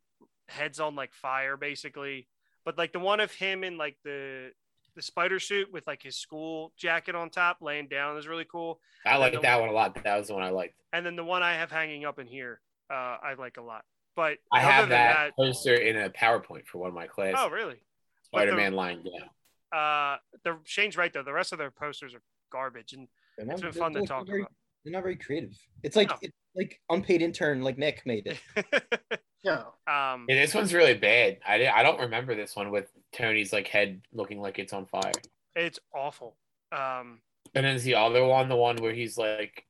heads 0.49 0.78
on 0.81 0.94
like 0.94 1.12
fire, 1.12 1.56
basically. 1.56 2.28
But 2.64 2.78
like 2.78 2.93
the 2.93 2.99
one 3.00 3.20
of 3.20 3.32
him 3.32 3.64
in 3.64 3.76
like 3.78 3.96
the 4.05 4.52
the 4.94 5.02
spider 5.02 5.38
suit 5.38 5.72
with 5.72 5.87
like 5.87 6.02
his 6.02 6.16
school 6.16 6.72
jacket 6.76 7.14
on 7.14 7.31
top, 7.31 7.58
laying 7.60 7.87
down 7.88 8.16
is 8.16 8.26
really 8.26 8.44
cool. 8.44 8.81
I 9.06 9.16
like 9.16 9.40
that 9.40 9.60
one 9.60 9.69
a 9.69 9.72
lot. 9.72 10.02
That 10.05 10.16
was 10.19 10.28
the 10.28 10.34
one 10.34 10.43
I 10.43 10.50
liked. 10.50 10.75
And 10.93 11.05
then 11.06 11.16
the 11.16 11.24
one 11.24 11.43
I 11.43 11.55
have 11.55 11.70
hanging 11.70 12.05
up 12.05 12.19
in 12.19 12.27
here, 12.27 12.60
uh, 12.91 12.94
I 13.22 13.34
like 13.38 13.56
a 13.58 13.62
lot. 13.62 13.84
But 14.17 14.38
I 14.53 14.60
have 14.60 14.82
than 14.88 14.91
that, 14.91 15.36
poster 15.36 15.74
in 15.74 15.96
a 15.96 16.10
PowerPoint 16.10 16.67
for 16.67 16.79
one 16.79 16.88
of 16.88 16.94
my 16.94 17.06
classes. 17.06 17.36
Oh, 17.38 17.48
really? 17.48 17.77
Spider 18.22 18.55
Man 18.56 18.72
lying 18.72 19.03
down. 19.05 19.31
Uh, 19.72 20.17
the 20.44 20.58
Shane's 20.65 20.96
right 20.96 21.13
though. 21.13 21.22
The 21.22 21.32
rest 21.32 21.53
of 21.53 21.58
their 21.58 21.70
posters 21.70 22.15
are 22.15 22.22
garbage, 22.51 22.93
and 22.94 23.08
They're 23.37 23.46
it's 23.51 23.63
not- 23.63 23.72
been 23.72 23.81
fun 23.81 23.93
to 23.94 24.06
talk 24.06 24.27
very, 24.27 24.41
about. 24.43 24.53
They're 24.84 24.93
not 24.93 25.03
very 25.03 25.17
creative. 25.17 25.56
It's 25.82 25.96
like 25.96 26.08
No. 26.10 26.17
it's 26.22 26.37
like 26.55 26.81
unpaid 26.91 27.20
intern, 27.22 27.63
like 27.63 27.79
Nick 27.79 28.05
made 28.06 28.27
it. 28.27 29.20
Yeah. 29.44 29.63
um, 29.87 30.27
Yeah, 30.29 30.34
this 30.41 30.53
one's 30.53 30.75
really 30.75 30.94
bad. 30.94 31.39
I, 31.46 31.58
di- 31.58 31.69
I 31.69 31.84
don't 31.84 32.01
remember 32.01 32.34
this 32.34 32.56
one 32.56 32.72
with 32.72 32.91
Tony's 33.13 33.53
like 33.53 33.69
head 33.69 34.03
looking 34.13 34.41
like 34.41 34.58
it's 34.58 34.72
on 34.72 34.84
fire. 34.87 35.13
it's 35.55 35.79
awful. 35.94 36.37
Um, 36.72 37.20
And 37.55 37.65
then 37.65 37.79
the 37.79 37.94
other 37.94 38.25
one, 38.25 38.48
the 38.48 38.56
one 38.56 38.77
where 38.79 38.93
he's 38.93 39.17
like, 39.17 39.65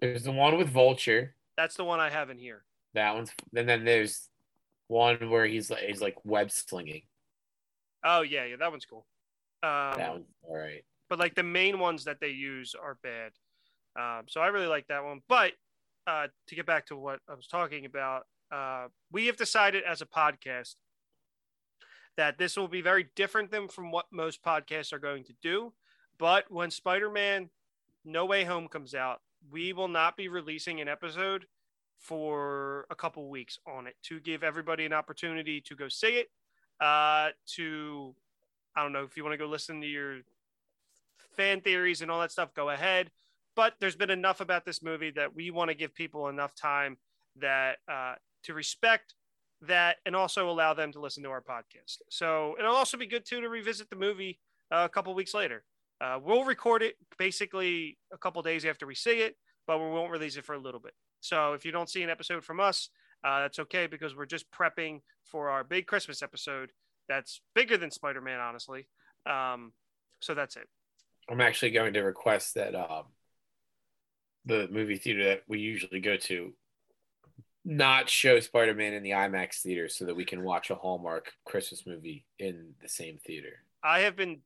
there's 0.00 0.24
the 0.24 0.32
one 0.32 0.58
with 0.58 0.68
Vulture. 0.68 1.34
that's 1.56 1.76
the 1.76 1.84
one 1.84 2.00
I 2.00 2.10
have 2.10 2.28
in 2.28 2.38
here. 2.38 2.64
That 2.94 3.14
one's. 3.14 3.30
And 3.54 3.68
then 3.68 3.84
there's 3.84 4.28
one 4.88 5.30
where 5.30 5.46
he's 5.46 5.70
like 5.70 5.84
he's 5.84 6.00
like 6.02 6.16
web 6.24 6.50
slinging. 6.50 7.02
Oh 8.04 8.22
yeah, 8.22 8.44
yeah, 8.44 8.56
that 8.56 8.70
one's 8.70 8.84
cool. 8.84 9.06
Um, 9.62 9.98
That 9.98 10.10
one's 10.12 10.26
all 10.42 10.56
right. 10.56 10.84
but 11.08 11.18
like 11.18 11.34
the 11.34 11.42
main 11.42 11.78
ones 11.78 12.04
that 12.04 12.20
they 12.20 12.28
use 12.28 12.74
are 12.80 12.96
bad. 13.02 13.32
Um, 13.98 14.26
so 14.28 14.40
I 14.40 14.48
really 14.48 14.66
like 14.68 14.86
that 14.88 15.04
one. 15.04 15.20
But 15.28 15.52
uh, 16.06 16.28
to 16.46 16.54
get 16.54 16.66
back 16.66 16.86
to 16.86 16.96
what 16.96 17.20
I 17.28 17.34
was 17.34 17.46
talking 17.48 17.84
about, 17.84 18.26
uh, 18.52 18.86
we 19.10 19.26
have 19.26 19.36
decided 19.36 19.82
as 19.84 20.00
a 20.00 20.06
podcast 20.06 20.76
that 22.16 22.38
this 22.38 22.56
will 22.56 22.68
be 22.68 22.80
very 22.80 23.08
different 23.16 23.50
than 23.50 23.68
from 23.68 23.90
what 23.90 24.06
most 24.12 24.42
podcasts 24.42 24.92
are 24.92 24.98
going 24.98 25.24
to 25.24 25.34
do. 25.42 25.72
But 26.18 26.50
when 26.50 26.70
Spider-Man 26.70 27.50
No 28.04 28.24
Way 28.26 28.44
Home 28.44 28.68
comes 28.68 28.94
out, 28.94 29.20
we 29.50 29.72
will 29.72 29.88
not 29.88 30.16
be 30.16 30.28
releasing 30.28 30.80
an 30.80 30.88
episode 30.88 31.46
for 31.98 32.86
a 32.90 32.94
couple 32.94 33.28
weeks 33.28 33.58
on 33.66 33.86
it 33.86 33.94
to 34.04 34.20
give 34.20 34.42
everybody 34.42 34.84
an 34.84 34.92
opportunity 34.92 35.60
to 35.60 35.74
go 35.74 35.88
see 35.88 36.16
it. 36.16 36.28
Uh, 36.80 37.30
to 37.56 38.14
I 38.76 38.82
don't 38.82 38.92
know 38.92 39.02
if 39.02 39.16
you 39.16 39.24
want 39.24 39.34
to 39.34 39.38
go 39.38 39.46
listen 39.46 39.80
to 39.80 39.86
your 39.86 40.20
fan 41.36 41.60
theories 41.60 42.02
and 42.02 42.10
all 42.10 42.20
that 42.20 42.32
stuff, 42.32 42.54
go 42.54 42.70
ahead. 42.70 43.10
But 43.56 43.74
there's 43.80 43.96
been 43.96 44.10
enough 44.10 44.40
about 44.40 44.64
this 44.64 44.82
movie 44.82 45.10
that 45.12 45.34
we 45.34 45.50
want 45.50 45.70
to 45.70 45.74
give 45.74 45.94
people 45.94 46.28
enough 46.28 46.54
time 46.54 46.96
that 47.40 47.78
uh, 47.90 48.14
to 48.44 48.54
respect 48.54 49.14
that 49.62 49.96
and 50.06 50.14
also 50.14 50.48
allow 50.48 50.74
them 50.74 50.92
to 50.92 51.00
listen 51.00 51.22
to 51.24 51.30
our 51.30 51.42
podcast. 51.42 51.98
So 52.10 52.54
it'll 52.58 52.74
also 52.74 52.96
be 52.96 53.06
good 53.06 53.24
too 53.26 53.40
to 53.40 53.48
revisit 53.48 53.90
the 53.90 53.96
movie 53.96 54.38
uh, 54.70 54.82
a 54.84 54.88
couple 54.88 55.12
weeks 55.14 55.34
later. 55.34 55.64
Uh, 56.00 56.18
we'll 56.22 56.44
record 56.44 56.82
it 56.82 56.94
basically 57.18 57.98
a 58.12 58.18
couple 58.18 58.40
days 58.42 58.64
after 58.64 58.86
we 58.86 58.94
see 58.94 59.20
it, 59.20 59.36
but 59.66 59.78
we 59.78 59.86
won't 59.86 60.12
release 60.12 60.36
it 60.36 60.44
for 60.44 60.54
a 60.54 60.58
little 60.58 60.78
bit. 60.78 60.94
So 61.20 61.54
if 61.54 61.64
you 61.64 61.72
don't 61.72 61.90
see 61.90 62.04
an 62.04 62.10
episode 62.10 62.44
from 62.44 62.60
us, 62.60 62.90
uh, 63.24 63.40
that's 63.40 63.58
okay 63.58 63.86
because 63.86 64.16
we're 64.16 64.26
just 64.26 64.46
prepping 64.50 65.00
for 65.24 65.50
our 65.50 65.64
big 65.64 65.86
Christmas 65.86 66.22
episode. 66.22 66.70
That's 67.08 67.40
bigger 67.54 67.76
than 67.76 67.90
Spider 67.90 68.20
Man, 68.20 68.40
honestly. 68.40 68.88
Um, 69.26 69.72
so 70.20 70.34
that's 70.34 70.56
it. 70.56 70.68
I'm 71.30 71.40
actually 71.40 71.70
going 71.70 71.92
to 71.94 72.00
request 72.00 72.54
that 72.54 72.74
um, 72.74 73.04
the 74.44 74.68
movie 74.70 74.96
theater 74.96 75.24
that 75.24 75.42
we 75.46 75.58
usually 75.58 76.00
go 76.00 76.16
to 76.16 76.52
not 77.64 78.08
show 78.08 78.40
Spider 78.40 78.74
Man 78.74 78.94
in 78.94 79.02
the 79.02 79.10
IMAX 79.10 79.60
theater 79.60 79.88
so 79.88 80.06
that 80.06 80.16
we 80.16 80.24
can 80.24 80.42
watch 80.42 80.70
a 80.70 80.74
Hallmark 80.74 81.32
Christmas 81.44 81.86
movie 81.86 82.24
in 82.38 82.74
the 82.80 82.88
same 82.88 83.18
theater. 83.18 83.62
I 83.82 84.00
have 84.00 84.16
been 84.16 84.40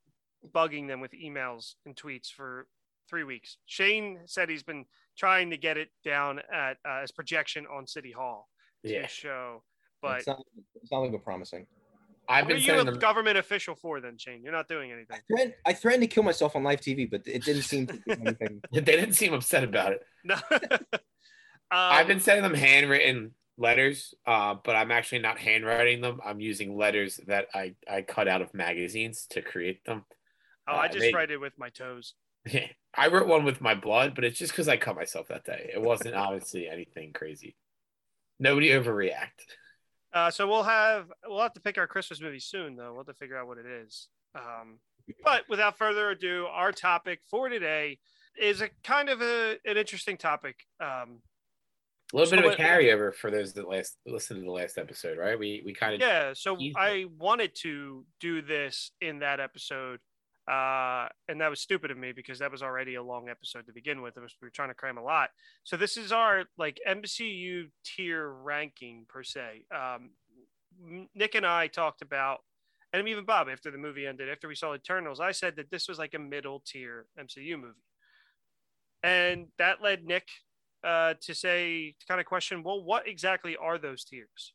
bugging 0.55 0.89
them 0.89 1.01
with 1.01 1.13
emails 1.13 1.75
and 1.87 1.95
tweets 1.95 2.33
for 2.33 2.67
three 3.09 3.25
weeks. 3.25 3.59
Shane 3.67 4.21
said 4.27 4.49
he's 4.49 4.65
been 4.65 4.87
trying 5.17 5.51
to 5.51 5.57
get 5.57 5.77
it 5.77 5.91
down 6.05 6.41
at 6.53 6.79
uh, 6.89 7.03
as 7.03 7.13
projection 7.13 7.67
on 7.73 7.87
City 7.87 8.11
Hall 8.11 8.49
Yeah. 8.83 9.07
show, 9.07 9.63
but 10.01 10.19
it's 10.19 10.27
not, 10.27 10.43
it's 10.81 10.91
not 10.91 11.03
looking 11.03 11.21
promising. 11.21 11.67
I've 12.29 12.45
what 12.45 12.53
are 12.53 12.55
been 12.55 12.63
you 12.63 12.67
sending 12.67 12.89
a 12.89 12.91
them. 12.93 13.01
government 13.01 13.37
official 13.37 13.75
for 13.75 14.01
then, 14.01 14.17
Shane? 14.17 14.43
You're 14.43 14.53
not 14.53 14.69
doing 14.69 14.93
anything. 14.93 15.17
I 15.17 15.21
threatened, 15.29 15.55
I 15.67 15.73
threatened 15.73 16.03
to 16.03 16.07
kill 16.07 16.23
myself 16.23 16.55
on 16.55 16.63
live 16.63 16.81
TV, 16.81 17.11
but 17.11 17.23
it 17.27 17.45
didn't 17.45 17.63
seem 17.63 17.87
to 17.89 17.95
do 17.95 18.03
anything. 18.09 18.61
They 18.73 18.81
didn't 18.81 19.15
seem 19.15 19.35
upset 19.35 19.65
about 19.65 19.93
it. 19.93 20.03
No. 20.25 20.37
um, 20.53 20.99
I've 21.71 22.07
been 22.07 22.21
sending 22.21 22.43
them 22.43 22.55
handwritten 22.55 23.33
letters, 23.59 24.15
uh, 24.27 24.55
but 24.65 24.77
I'm 24.77 24.91
actually 24.91 25.19
not 25.19 25.39
handwriting 25.39 26.01
them. 26.01 26.21
I'm 26.25 26.41
using 26.41 26.77
letters 26.77 27.21
that 27.27 27.49
I, 27.55 27.75
I 27.91 28.03
cut 28.03 28.29
out 28.29 28.41
of 28.41 28.55
magazines 28.55 29.27
to 29.31 29.43
create 29.43 29.85
them. 29.85 30.05
Oh, 30.69 30.75
I 30.75 30.87
uh, 30.87 30.89
just 30.89 31.01
they- 31.01 31.13
write 31.13 31.31
it 31.31 31.39
with 31.41 31.59
my 31.59 31.71
toes. 31.71 32.15
I 32.95 33.07
wrote 33.07 33.27
one 33.27 33.45
with 33.45 33.61
my 33.61 33.75
blood, 33.75 34.15
but 34.15 34.25
it's 34.25 34.39
just 34.39 34.53
because 34.53 34.69
I 34.69 34.77
cut 34.77 34.97
myself 34.97 35.29
that 35.29 35.45
day. 35.45 35.71
It 35.73 35.81
wasn't 35.81 36.15
obviously 36.15 36.69
anything 36.69 37.13
crazy. 37.13 37.57
Nobody 38.43 38.71
overreact. 38.71 39.47
Uh, 40.13 40.31
so 40.31 40.49
we'll 40.49 40.65
have 40.65 41.07
we'll 41.27 41.41
have 41.41 41.55
to 41.55 41.61
pick 41.61 41.79
our 41.79 41.87
Christmas 41.87 42.21
movie 42.21 42.41
soon, 42.41 42.75
though. 42.75 42.89
We'll 42.91 43.05
have 43.05 43.07
to 43.07 43.15
figure 43.15 43.39
out 43.39 43.47
what 43.47 43.59
it 43.59 43.67
is. 43.67 44.09
Um, 44.35 44.79
but 45.23 45.45
without 45.49 45.79
further 45.79 46.11
ado, 46.11 46.47
our 46.51 46.73
topic 46.73 47.21
for 47.31 47.49
today 47.49 47.99
is 48.37 48.61
a 48.61 48.69
kind 48.83 49.09
of 49.09 49.23
a, 49.23 49.59
an 49.65 49.77
interesting 49.77 50.17
topic. 50.17 50.57
Um, 50.81 51.21
A 52.13 52.17
little 52.17 52.31
So 52.31 52.37
bit 52.37 52.45
of 52.45 52.53
a 52.53 52.57
carryover 52.57 53.15
for 53.15 53.31
those 53.31 53.53
that 53.55 53.69
last 53.69 53.97
listened 54.05 54.41
to 54.41 54.45
the 54.45 54.51
last 54.51 54.77
episode, 54.77 55.19
right? 55.19 55.39
We 55.39 55.63
we 55.65 55.73
kind 55.73 55.95
of 55.95 56.01
yeah, 56.01 56.33
so 56.35 56.59
I 56.77 57.07
wanted 57.19 57.55
to 57.63 58.05
do 58.21 58.43
this 58.43 58.91
in 59.01 59.21
that 59.21 59.39
episode, 59.39 60.01
uh, 60.51 61.09
and 61.29 61.41
that 61.41 61.51
was 61.51 61.61
stupid 61.61 61.91
of 61.91 61.99
me 61.99 62.13
because 62.13 62.41
that 62.41 62.51
was 62.51 62.63
already 62.63 62.97
a 62.97 63.03
long 63.03 63.29
episode 63.29 63.67
to 63.67 63.73
begin 63.73 64.03
with. 64.03 64.17
It 64.17 64.21
was, 64.21 64.35
we 64.41 64.47
were 64.47 64.51
trying 64.51 64.71
to 64.71 64.75
cram 64.75 64.99
a 64.99 65.03
lot. 65.03 65.31
So 65.63 65.77
this 65.77 65.97
is 65.97 66.11
our 66.11 66.45
like 66.59 66.81
MCU 66.89 67.71
tier 67.85 68.29
ranking 68.29 69.07
per 69.09 69.23
se. 69.23 69.65
Um, 69.75 70.11
Nick 71.15 71.37
and 71.37 71.47
I 71.47 71.69
talked 71.69 72.03
about, 72.03 72.39
and 72.93 73.07
even 73.07 73.25
Bob 73.25 73.49
after 73.51 73.71
the 73.71 73.79
movie 73.79 74.07
ended, 74.07 74.29
after 74.29 74.49
we 74.49 74.55
saw 74.55 74.75
Eternals, 74.75 75.21
I 75.21 75.33
said 75.33 75.57
that 75.57 75.71
this 75.71 75.89
was 75.89 75.99
like 75.99 76.15
a 76.15 76.19
middle 76.19 76.63
tier 76.67 77.07
MCU 77.19 77.57
movie, 77.57 77.75
and 79.03 79.47
that 79.59 79.81
led 79.81 80.05
Nick 80.05 80.27
uh, 80.83 81.15
to 81.21 81.35
say 81.35 81.95
to 82.01 82.07
kind 82.07 82.21
of 82.21 82.27
question, 82.27 82.63
well, 82.65 82.83
what 82.83 83.07
exactly 83.07 83.57
are 83.57 83.79
those 83.79 84.05
tiers? 84.05 84.55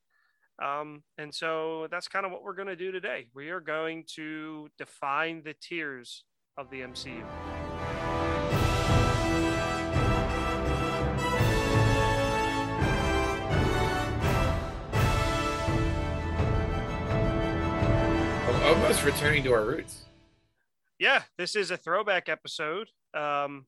Um, 0.64 1.04
and 1.18 1.34
so 1.34 1.88
that's 1.92 2.08
kind 2.08 2.26
of 2.26 2.32
what 2.32 2.44
we're 2.44 2.56
going 2.56 2.68
to 2.68 2.76
do 2.76 2.92
today. 2.92 3.28
We 3.36 3.50
are 3.50 3.60
going 3.60 4.06
to 4.16 4.70
define 4.78 5.44
the 5.44 5.54
tiers 5.54 6.24
of 6.58 6.70
the 6.70 6.82
MCU. 6.82 7.24
almost 18.68 19.04
returning 19.06 19.44
to 19.44 19.54
our 19.54 19.64
roots. 19.64 20.06
Yeah, 21.00 21.24
this 21.38 21.56
is 21.56 21.72
a 21.72 21.78
throwback 21.78 22.28
episode. 22.28 22.90
Um, 23.14 23.66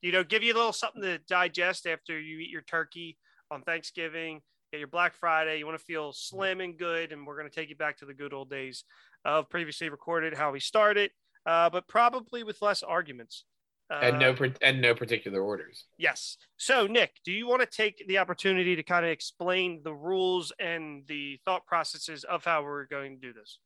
you 0.00 0.12
know, 0.12 0.24
give 0.24 0.42
you 0.42 0.52
a 0.52 0.56
little 0.56 0.72
something 0.72 1.02
to 1.02 1.18
digest 1.28 1.86
after 1.86 2.18
you 2.18 2.38
eat 2.38 2.50
your 2.50 2.62
turkey 2.62 3.18
on 3.50 3.62
Thanksgiving, 3.62 4.40
get 4.70 4.78
your 4.78 4.88
Black 4.88 5.14
Friday. 5.14 5.58
You 5.58 5.66
want 5.66 5.78
to 5.78 5.84
feel 5.84 6.12
slim 6.12 6.60
and 6.60 6.76
good, 6.76 7.12
and 7.12 7.26
we're 7.26 7.38
going 7.38 7.48
to 7.48 7.54
take 7.54 7.68
you 7.68 7.76
back 7.76 7.98
to 7.98 8.04
the 8.04 8.14
good 8.14 8.32
old 8.32 8.50
days 8.50 8.84
of 9.24 9.48
previously 9.48 9.88
recorded, 9.88 10.34
how 10.34 10.52
we 10.52 10.60
started, 10.60 11.10
uh, 11.46 11.70
but 11.70 11.88
probably 11.88 12.42
with 12.42 12.60
less 12.62 12.82
arguments. 12.82 13.44
Uh, 13.90 14.00
and 14.02 14.18
no 14.18 14.36
and 14.60 14.82
no 14.82 14.94
particular 14.94 15.40
orders. 15.40 15.86
Yes. 15.96 16.36
So, 16.58 16.86
Nick, 16.86 17.12
do 17.24 17.32
you 17.32 17.48
want 17.48 17.62
to 17.62 17.66
take 17.66 18.06
the 18.06 18.18
opportunity 18.18 18.76
to 18.76 18.82
kind 18.82 19.04
of 19.04 19.10
explain 19.10 19.80
the 19.82 19.94
rules 19.94 20.52
and 20.60 21.04
the 21.06 21.40
thought 21.46 21.64
processes 21.64 22.22
of 22.24 22.44
how 22.44 22.62
we're 22.62 22.84
going 22.84 23.18
to 23.18 23.26
do 23.28 23.32
this? 23.32 23.58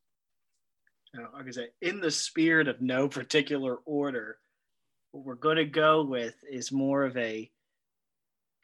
Uh, 1.19 1.27
like 1.35 1.49
I 1.49 1.51
said, 1.51 1.69
in 1.81 2.01
the 2.01 2.11
spirit 2.11 2.69
of 2.69 2.81
no 2.81 3.09
particular 3.09 3.79
order, 3.85 4.39
what 5.11 5.25
we're 5.25 5.35
going 5.35 5.57
to 5.57 5.65
go 5.65 6.05
with 6.05 6.37
is 6.49 6.71
more 6.71 7.03
of 7.03 7.17
a 7.17 7.51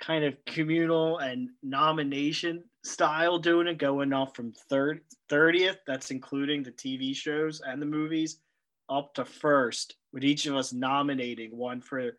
kind 0.01 0.25
of 0.25 0.37
communal 0.47 1.19
and 1.19 1.51
nomination 1.63 2.63
style 2.85 3.39
doing 3.39 3.67
it, 3.67 3.79
going 3.79 4.13
off 4.13 4.35
from 4.35 4.53
third, 4.71 5.01
30th, 5.31 5.79
that's 5.87 6.11
including 6.11 6.63
the 6.63 6.73
TV 6.73 7.15
shows 7.15 7.61
and 7.67 7.81
the 7.81 7.87
movies, 7.87 8.41
up 8.89 9.13
to 9.15 9.25
first, 9.25 9.97
with 10.13 10.25
each 10.25 10.47
of 10.47 10.57
us 10.57 10.73
nominating 10.73 11.57
one 11.57 11.81
for 11.81 12.13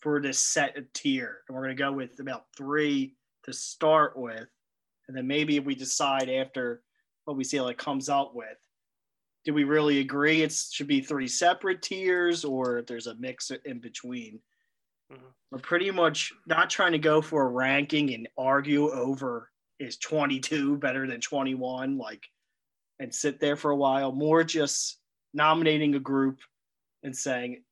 for 0.00 0.20
this 0.20 0.38
set 0.38 0.76
of 0.78 0.90
tier. 0.94 1.40
And 1.46 1.54
we're 1.54 1.64
going 1.64 1.76
to 1.76 1.82
go 1.82 1.92
with 1.92 2.18
about 2.20 2.46
three 2.56 3.16
to 3.44 3.52
start 3.52 4.16
with. 4.16 4.46
And 5.08 5.16
then 5.16 5.26
maybe 5.26 5.56
if 5.56 5.64
we 5.64 5.74
decide 5.74 6.30
after 6.30 6.82
what 7.26 7.36
we 7.36 7.44
see 7.44 7.58
it 7.58 7.78
comes 7.78 8.08
up 8.08 8.34
with, 8.34 8.56
do 9.44 9.54
we 9.54 9.64
really 9.64 10.00
agree 10.00 10.42
it 10.42 10.52
should 10.52 10.86
be 10.86 11.00
three 11.00 11.28
separate 11.28 11.82
tiers 11.82 12.44
or 12.44 12.78
if 12.78 12.86
there's 12.86 13.06
a 13.06 13.14
mix 13.16 13.50
in 13.64 13.78
between? 13.78 14.40
Mhm. 15.10 15.34
We're 15.50 15.58
pretty 15.58 15.90
much 15.90 16.32
not 16.46 16.70
trying 16.70 16.92
to 16.92 16.98
go 16.98 17.20
for 17.20 17.42
a 17.42 17.50
ranking 17.50 18.14
and 18.14 18.28
argue 18.38 18.90
over 18.90 19.50
is 19.78 19.96
22 19.98 20.76
better 20.76 21.06
than 21.06 21.20
21, 21.20 21.96
like, 21.96 22.28
and 22.98 23.14
sit 23.14 23.40
there 23.40 23.56
for 23.56 23.70
a 23.70 23.76
while. 23.76 24.12
More 24.12 24.44
just 24.44 25.00
nominating 25.32 25.94
a 25.94 26.00
group 26.00 26.40
and 27.02 27.16
saying 27.16 27.64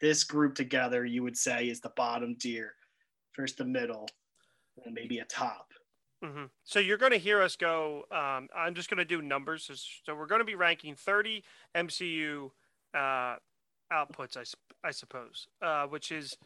this 0.00 0.24
group 0.24 0.54
together, 0.54 1.04
you 1.04 1.22
would 1.22 1.36
say 1.36 1.68
is 1.68 1.80
the 1.80 1.92
bottom 1.96 2.36
tier, 2.36 2.74
first 3.32 3.58
the 3.58 3.64
middle, 3.64 4.08
and 4.84 4.94
maybe 4.94 5.18
a 5.18 5.24
top. 5.24 5.72
hmm 6.22 6.44
So 6.64 6.78
you're 6.78 6.98
going 6.98 7.12
to 7.12 7.18
hear 7.18 7.42
us 7.42 7.56
go. 7.56 8.04
Um, 8.10 8.48
I'm 8.54 8.74
just 8.74 8.90
going 8.90 8.98
to 8.98 9.04
do 9.04 9.22
numbers. 9.22 9.64
So, 9.64 9.74
so 9.76 10.14
we're 10.14 10.26
going 10.26 10.40
to 10.40 10.44
be 10.44 10.54
ranking 10.54 10.94
30 10.94 11.42
MCU 11.74 12.50
uh, 12.94 13.36
outputs, 13.92 14.36
I, 14.36 14.44
I 14.86 14.90
suppose, 14.90 15.48
uh, 15.62 15.86
which 15.86 16.12
is 16.12 16.36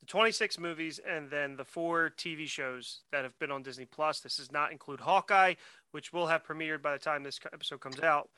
the 0.00 0.06
26 0.06 0.58
movies 0.58 1.00
and 1.08 1.30
then 1.30 1.56
the 1.56 1.64
four 1.64 2.12
TV 2.16 2.46
shows 2.46 3.00
that 3.12 3.24
have 3.24 3.38
been 3.38 3.50
on 3.50 3.62
Disney 3.62 3.84
Plus. 3.84 4.20
This 4.20 4.36
does 4.36 4.52
not 4.52 4.72
include 4.72 5.00
Hawkeye, 5.00 5.54
which 5.92 6.12
will 6.12 6.26
have 6.26 6.44
premiered 6.44 6.82
by 6.82 6.92
the 6.92 6.98
time 6.98 7.22
this 7.22 7.40
episode 7.52 7.80
comes 7.80 8.00
out, 8.00 8.28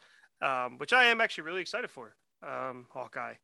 um, 0.42 0.78
which 0.78 0.92
I 0.92 1.04
am 1.04 1.20
actually 1.20 1.44
really 1.44 1.60
excited 1.60 1.90
for. 1.90 2.14
Um, 2.42 2.86
Hawkeye. 2.90 3.34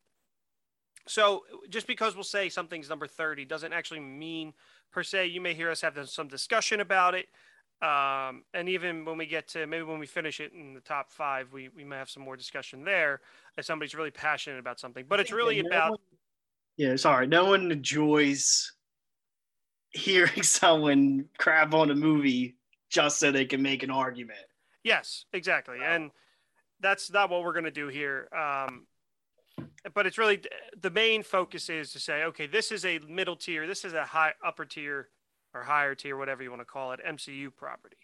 So 1.06 1.44
just 1.68 1.87
because 1.87 2.14
we'll 2.14 2.25
say 2.25 2.49
something's 2.49 2.88
number 2.88 3.06
30 3.06 3.44
doesn't 3.44 3.73
actually 3.73 4.00
mean 4.00 4.54
per 4.92 5.02
se. 5.02 5.26
You 5.26 5.40
may 5.40 5.54
hear 5.54 5.70
us 5.70 5.80
have 5.82 5.96
some 6.08 6.28
discussion 6.28 6.80
about 6.80 7.14
it. 7.14 7.26
Um, 7.82 8.44
and 8.54 8.70
even 8.70 9.04
when 9.04 9.18
we 9.18 9.26
get 9.26 9.49
to 9.49 9.66
maybe 9.66 9.85
when 9.85 9.99
we 9.99 10.06
finish 10.06 10.40
it 10.40 10.52
in 10.52 10.73
the 10.73 10.80
top 10.80 11.12
five, 11.12 11.52
we, 11.52 11.68
we 11.68 11.85
may 11.85 11.96
have 11.96 12.08
some 12.08 12.23
more 12.23 12.37
discussion 12.37 12.85
there 12.85 13.20
if 13.58 13.66
somebody's 13.66 13.94
really 13.94 14.11
passionate 14.11 14.58
about 14.58 14.80
something. 14.80 15.04
But 15.06 15.20
it's 15.20 15.32
really 15.32 15.61
about 15.61 16.00
yeah, 16.76 16.97
sorry, 16.97 17.26
no 17.26 17.47
one 17.47 17.71
enjoys 17.73 18.73
hearing 19.90 20.42
someone 20.42 21.26
crap 21.38 21.75
on 21.75 21.90
a 21.90 21.95
movie 21.95 22.56
just 22.90 23.18
so 23.18 23.33
they 23.33 23.45
can 23.45 23.62
make 23.62 23.83
an 23.83 23.90
argument. 23.90 24.38
Yes, 24.85 25.25
exactly. 25.33 25.78
And 25.85 26.11
that's 26.80 27.11
not 27.11 27.30
what 27.30 27.42
we're 27.42 27.52
going 27.52 27.64
to 27.64 27.71
do 27.71 27.88
here. 27.88 28.28
Um, 28.33 28.87
but 29.95 30.06
it's 30.06 30.18
really 30.18 30.40
the 30.80 30.90
main 30.90 31.23
focus 31.23 31.68
is 31.68 31.92
to 31.92 31.99
say, 31.99 32.25
okay, 32.25 32.47
this 32.47 32.71
is 32.71 32.85
a 32.85 32.99
middle 32.99 33.37
tier, 33.37 33.66
this 33.66 33.85
is 33.85 33.95
a 33.95 34.04
high 34.04 34.33
upper 34.45 34.64
tier 34.64 35.09
or 35.54 35.62
higher 35.62 35.95
tier, 35.95 36.16
whatever 36.16 36.42
you 36.42 36.50
want 36.50 36.61
to 36.61 36.66
call 36.66 36.92
it, 36.92 37.00
MCU 37.06 37.54
property. 37.56 37.97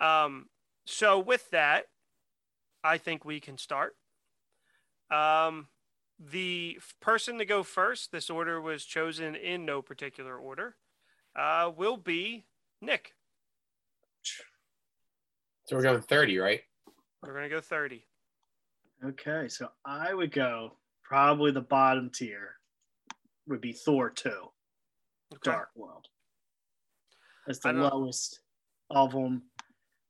Um, 0.00 0.46
so 0.86 1.18
with 1.18 1.48
that, 1.50 1.84
I 2.82 2.98
think 2.98 3.24
we 3.24 3.40
can 3.40 3.58
start. 3.58 3.94
Um, 5.10 5.68
the 6.18 6.78
person 7.00 7.38
to 7.38 7.44
go 7.44 7.62
first, 7.62 8.10
this 8.12 8.30
order 8.30 8.60
was 8.60 8.84
chosen 8.84 9.34
in 9.34 9.64
no 9.64 9.82
particular 9.82 10.36
order, 10.36 10.76
uh, 11.34 11.70
will 11.76 11.96
be 11.96 12.44
Nick. 12.80 13.14
So 15.64 15.76
we're 15.76 15.82
going 15.82 16.00
30, 16.00 16.38
right? 16.38 16.60
We're 17.22 17.32
going 17.32 17.44
to 17.44 17.54
go 17.54 17.60
30. 17.60 18.04
Okay, 19.04 19.48
so 19.48 19.68
I 19.84 20.14
would 20.14 20.32
go 20.32 20.76
probably 21.02 21.50
the 21.50 21.60
bottom 21.60 22.10
tier 22.10 22.54
would 23.46 23.60
be 23.60 23.72
Thor 23.72 24.10
2, 24.10 24.28
Okay. 24.28 24.50
Dark 25.42 25.70
World. 25.76 26.06
As 27.48 27.60
the 27.60 27.68
I 27.68 27.72
don't- 27.72 27.82
lowest 27.82 28.40
of 28.90 29.12
them. 29.12 29.42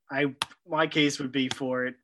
I 0.09 0.33
my 0.65 0.87
case 0.87 1.19
would 1.19 1.31
be 1.33 1.49
for 1.49 1.85
it. 1.85 1.95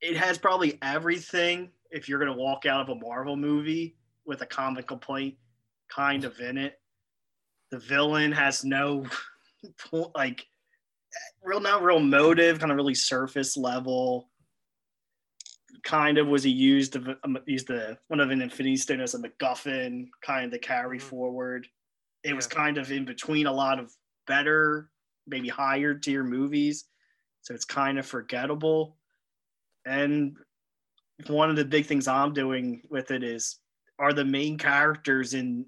It 0.00 0.16
has 0.16 0.36
probably 0.36 0.78
everything 0.82 1.70
if 1.90 2.08
you're 2.08 2.18
gonna 2.18 2.36
walk 2.36 2.66
out 2.66 2.80
of 2.80 2.88
a 2.88 3.00
Marvel 3.00 3.36
movie 3.36 3.96
with 4.24 4.42
a 4.42 4.46
comic 4.46 4.86
complaint 4.86 5.36
kind 5.88 6.24
of 6.24 6.38
in 6.40 6.58
it. 6.58 6.80
The 7.70 7.78
villain 7.78 8.32
has 8.32 8.64
no 8.64 9.06
like 10.14 10.46
real 11.42 11.60
not 11.60 11.82
real 11.82 12.00
motive, 12.00 12.58
kind 12.58 12.70
of 12.72 12.76
really 12.76 12.94
surface 12.94 13.56
level. 13.56 14.30
Kind 15.82 16.18
of 16.18 16.26
was 16.26 16.42
he 16.42 16.50
used 16.50 16.94
to 16.94 17.16
um, 17.22 17.38
used 17.46 17.68
the 17.68 17.96
one 18.08 18.20
of 18.20 18.30
an 18.30 18.42
Infinity 18.42 18.76
Stone 18.76 19.00
as 19.00 19.14
a 19.14 19.18
MacGuffin, 19.18 20.08
kind 20.22 20.46
of 20.46 20.50
to 20.52 20.58
carry 20.58 20.98
Mhm. 20.98 21.02
forward. 21.02 21.68
It 22.24 22.34
was 22.34 22.46
kind 22.46 22.78
of 22.78 22.90
in 22.90 23.04
between 23.04 23.46
a 23.46 23.52
lot 23.52 23.78
of 23.78 23.92
better, 24.26 24.90
maybe 25.28 25.48
higher 25.48 25.94
tier 25.94 26.24
movies, 26.24 26.86
so 27.42 27.54
it's 27.54 27.64
kind 27.64 27.98
of 27.98 28.06
forgettable. 28.06 28.98
And 29.84 30.36
one 31.28 31.50
of 31.50 31.56
the 31.56 31.64
big 31.64 31.86
things 31.86 32.08
I'm 32.08 32.32
doing 32.32 32.82
with 32.90 33.10
it 33.10 33.22
is 33.22 33.58
are 33.98 34.12
the 34.12 34.24
main 34.24 34.58
characters 34.58 35.34
in 35.34 35.66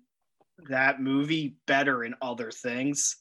that 0.68 1.00
movie 1.00 1.56
better 1.66 2.04
in 2.04 2.14
other 2.20 2.50
things? 2.50 3.16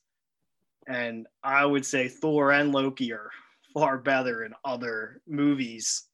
And 0.88 1.28
I 1.44 1.66
would 1.66 1.86
say 1.86 2.08
Thor 2.08 2.52
and 2.52 2.72
Loki 2.72 3.12
are 3.14 3.30
far 3.74 3.98
better 3.98 4.44
in 4.44 4.54
other 4.66 5.22
movies 5.28 6.06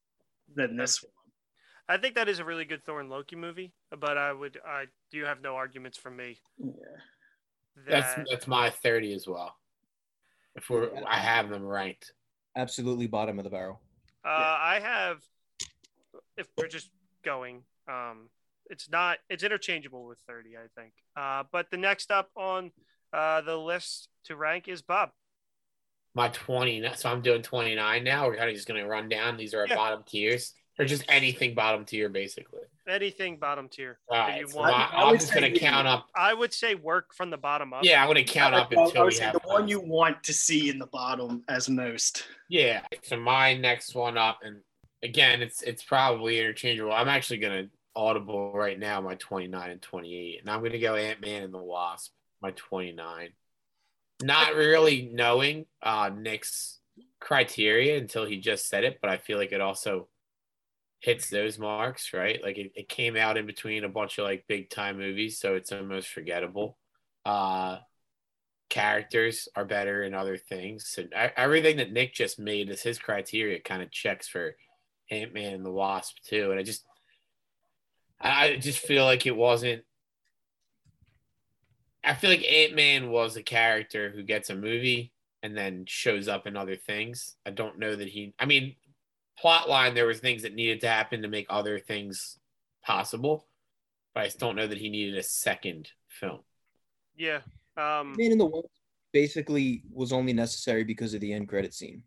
than 0.55 0.77
this 0.77 1.01
one. 1.03 1.11
I 1.89 1.97
think 1.97 2.15
that 2.15 2.29
is 2.29 2.39
a 2.39 2.45
really 2.45 2.65
good 2.65 2.83
Thor 2.85 2.99
and 2.99 3.09
Loki 3.09 3.35
movie, 3.35 3.73
but 3.99 4.17
I 4.17 4.31
would 4.31 4.59
I 4.65 4.85
do 5.11 5.25
have 5.25 5.41
no 5.41 5.55
arguments 5.55 5.97
from 5.97 6.15
me. 6.15 6.39
Yeah. 6.57 6.71
That's 7.87 8.15
That, 8.15 8.27
that's 8.29 8.47
my 8.47 8.69
thirty 8.69 9.13
as 9.13 9.27
well. 9.27 9.55
If 10.55 10.69
we're, 10.69 10.91
I 11.07 11.17
have 11.17 11.49
them 11.49 11.65
ranked. 11.65 12.13
Absolutely 12.55 13.07
bottom 13.07 13.39
of 13.39 13.43
the 13.43 13.49
barrel. 13.49 13.81
uh, 14.23 14.27
I 14.29 14.79
have 14.81 15.17
if 16.37 16.47
we're 16.57 16.67
just 16.67 16.89
going, 17.23 17.63
um, 17.87 18.29
it's 18.69 18.89
not 18.89 19.17
it's 19.29 19.43
interchangeable 19.43 20.05
with 20.05 20.19
30, 20.27 20.51
I 20.57 20.67
think. 20.79 20.93
Uh, 21.15 21.43
but 21.51 21.69
the 21.71 21.77
next 21.77 22.11
up 22.11 22.29
on 22.35 22.71
uh, 23.11 23.41
the 23.41 23.57
list 23.57 24.09
to 24.25 24.35
rank 24.35 24.67
is 24.67 24.81
Bob. 24.81 25.09
My 26.15 26.29
twenty. 26.29 26.83
So 26.95 27.09
I'm 27.09 27.21
doing 27.21 27.41
twenty 27.41 27.73
nine 27.73 28.03
now. 28.03 28.27
We're 28.27 28.35
kind 28.37 28.47
of 28.49 28.55
just 28.55 28.67
gonna 28.67 28.87
run 28.87 29.09
down. 29.09 29.35
These 29.35 29.55
are 29.55 29.61
our 29.61 29.67
Yeah. 29.67 29.75
bottom 29.75 30.03
tiers, 30.05 30.53
or 30.77 30.85
just 30.85 31.03
anything 31.09 31.55
bottom 31.55 31.85
tier, 31.85 32.07
basically. 32.07 32.59
Anything 32.87 33.37
bottom 33.37 33.67
tier. 33.67 33.97
All 34.09 34.17
that 34.17 34.27
right. 34.27 34.41
you 34.41 34.47
So 34.47 34.59
want. 34.59 34.75
I, 34.75 34.83
I 34.95 35.09
I'm 35.09 35.17
just 35.17 35.33
gonna 35.33 35.49
count 35.51 35.87
up. 35.87 36.07
I 36.15 36.35
would 36.35 36.53
say 36.53 36.75
work 36.75 37.15
from 37.15 37.31
the 37.31 37.37
bottom 37.37 37.73
up. 37.73 37.83
Yeah, 37.83 37.99
I'm 38.03 38.07
gonna 38.09 38.23
count 38.23 38.53
up 38.53 38.67
I 38.71 38.75
would- 38.75 38.77
I 38.77 38.83
until 38.83 39.01
would 39.05 39.07
we 39.13 39.15
say 39.15 39.23
have 39.23 39.33
the 39.33 39.39
one 39.39 39.61
one. 39.61 39.67
you 39.67 39.79
want 39.79 40.23
to 40.25 40.33
see 40.33 40.69
in 40.69 40.77
the 40.77 40.85
bottom 40.85 41.43
as 41.49 41.67
most. 41.67 42.25
Yeah. 42.47 42.81
So 43.01 43.17
my 43.17 43.55
next 43.55 43.95
one 43.95 44.15
up, 44.15 44.39
and 44.43 44.61
again, 45.03 45.41
it's 45.41 45.61
it's 45.61 45.83
probably 45.83 46.39
interchangeable. 46.39 46.93
I'm 46.93 47.09
actually 47.09 47.37
gonna 47.37 47.67
audible 47.95 48.53
right 48.53 48.79
now 48.79 49.01
my 49.01 49.15
29 49.15 49.69
and 49.69 49.81
28, 49.81 50.39
and 50.39 50.49
I'm 50.49 50.63
gonna 50.63 50.79
go 50.79 50.95
Ant 50.95 51.21
Man 51.21 51.43
and 51.43 51.53
the 51.53 51.59
Wasp, 51.61 52.11
my 52.41 52.51
29. 52.51 53.29
Not 54.21 54.55
really 54.55 55.11
knowing 55.13 55.65
uh, 55.81 56.09
Nick's 56.15 56.79
criteria 57.19 57.97
until 57.97 58.25
he 58.25 58.37
just 58.37 58.67
said 58.67 58.83
it, 58.83 58.99
but 59.01 59.09
I 59.09 59.17
feel 59.17 59.37
like 59.37 59.51
it 59.51 59.61
also 59.61 60.07
hits 61.01 61.29
those 61.29 61.59
marks, 61.59 62.13
right? 62.13 62.41
Like 62.41 62.57
it, 62.57 62.71
it 62.75 62.87
came 62.87 63.17
out 63.17 63.37
in 63.37 63.45
between 63.45 63.83
a 63.83 63.89
bunch 63.89 64.17
of 64.17 64.23
like 64.23 64.45
big 64.47 64.69
time 64.69 64.97
movies, 64.97 65.39
so 65.39 65.55
it's 65.55 65.71
almost 65.71 66.07
forgettable. 66.07 66.77
Uh, 67.25 67.79
characters 68.69 69.47
are 69.55 69.65
better 69.65 70.03
in 70.03 70.13
other 70.13 70.37
things. 70.37 70.97
E- 70.97 71.07
everything 71.13 71.77
that 71.77 71.91
Nick 71.91 72.13
just 72.13 72.39
made 72.39 72.69
as 72.69 72.81
his 72.81 72.97
criteria 72.97 73.59
kind 73.59 73.83
of 73.83 73.91
checks 73.91 74.27
for 74.27 74.55
Ant 75.11 75.33
Man 75.33 75.53
and 75.53 75.65
the 75.65 75.71
Wasp 75.71 76.17
too. 76.25 76.51
And 76.51 76.59
I 76.59 76.63
just, 76.63 76.85
I 78.19 78.45
I 78.45 78.57
just 78.57 78.79
feel 78.79 79.05
like 79.05 79.25
it 79.25 79.35
wasn't. 79.35 79.83
I 82.03 82.13
feel 82.13 82.29
like 82.29 82.45
Ant 82.51 82.75
Man 82.75 83.09
was 83.09 83.37
a 83.37 83.43
character 83.43 84.09
who 84.09 84.23
gets 84.23 84.49
a 84.49 84.55
movie 84.55 85.13
and 85.41 85.55
then 85.55 85.85
shows 85.87 86.27
up 86.27 86.47
in 86.47 86.57
other 86.57 86.75
things. 86.75 87.35
I 87.45 87.51
don't 87.51 87.79
know 87.79 87.95
that 87.95 88.07
he. 88.07 88.33
I 88.39 88.45
mean, 88.45 88.75
plot 89.39 89.69
line 89.69 89.93
there 89.93 90.07
was 90.07 90.19
things 90.19 90.43
that 90.43 90.53
needed 90.55 90.81
to 90.81 90.87
happen 90.87 91.21
to 91.21 91.27
make 91.27 91.47
other 91.49 91.79
things 91.79 92.39
possible, 92.83 93.45
but 94.13 94.21
I 94.21 94.25
just 94.25 94.39
don't 94.39 94.55
know 94.55 94.67
that 94.67 94.77
he 94.77 94.89
needed 94.89 95.17
a 95.17 95.23
second 95.23 95.89
film. 96.07 96.39
Yeah. 97.15 97.39
Um, 97.77 98.13
Man 98.17 98.31
and 98.31 98.39
the 98.39 98.45
Wasp 98.45 98.67
basically 99.11 99.83
was 99.91 100.11
only 100.11 100.33
necessary 100.33 100.83
because 100.83 101.13
of 101.13 101.21
the 101.21 101.33
end 101.33 101.47
credit 101.47 101.73
scene. 101.73 102.03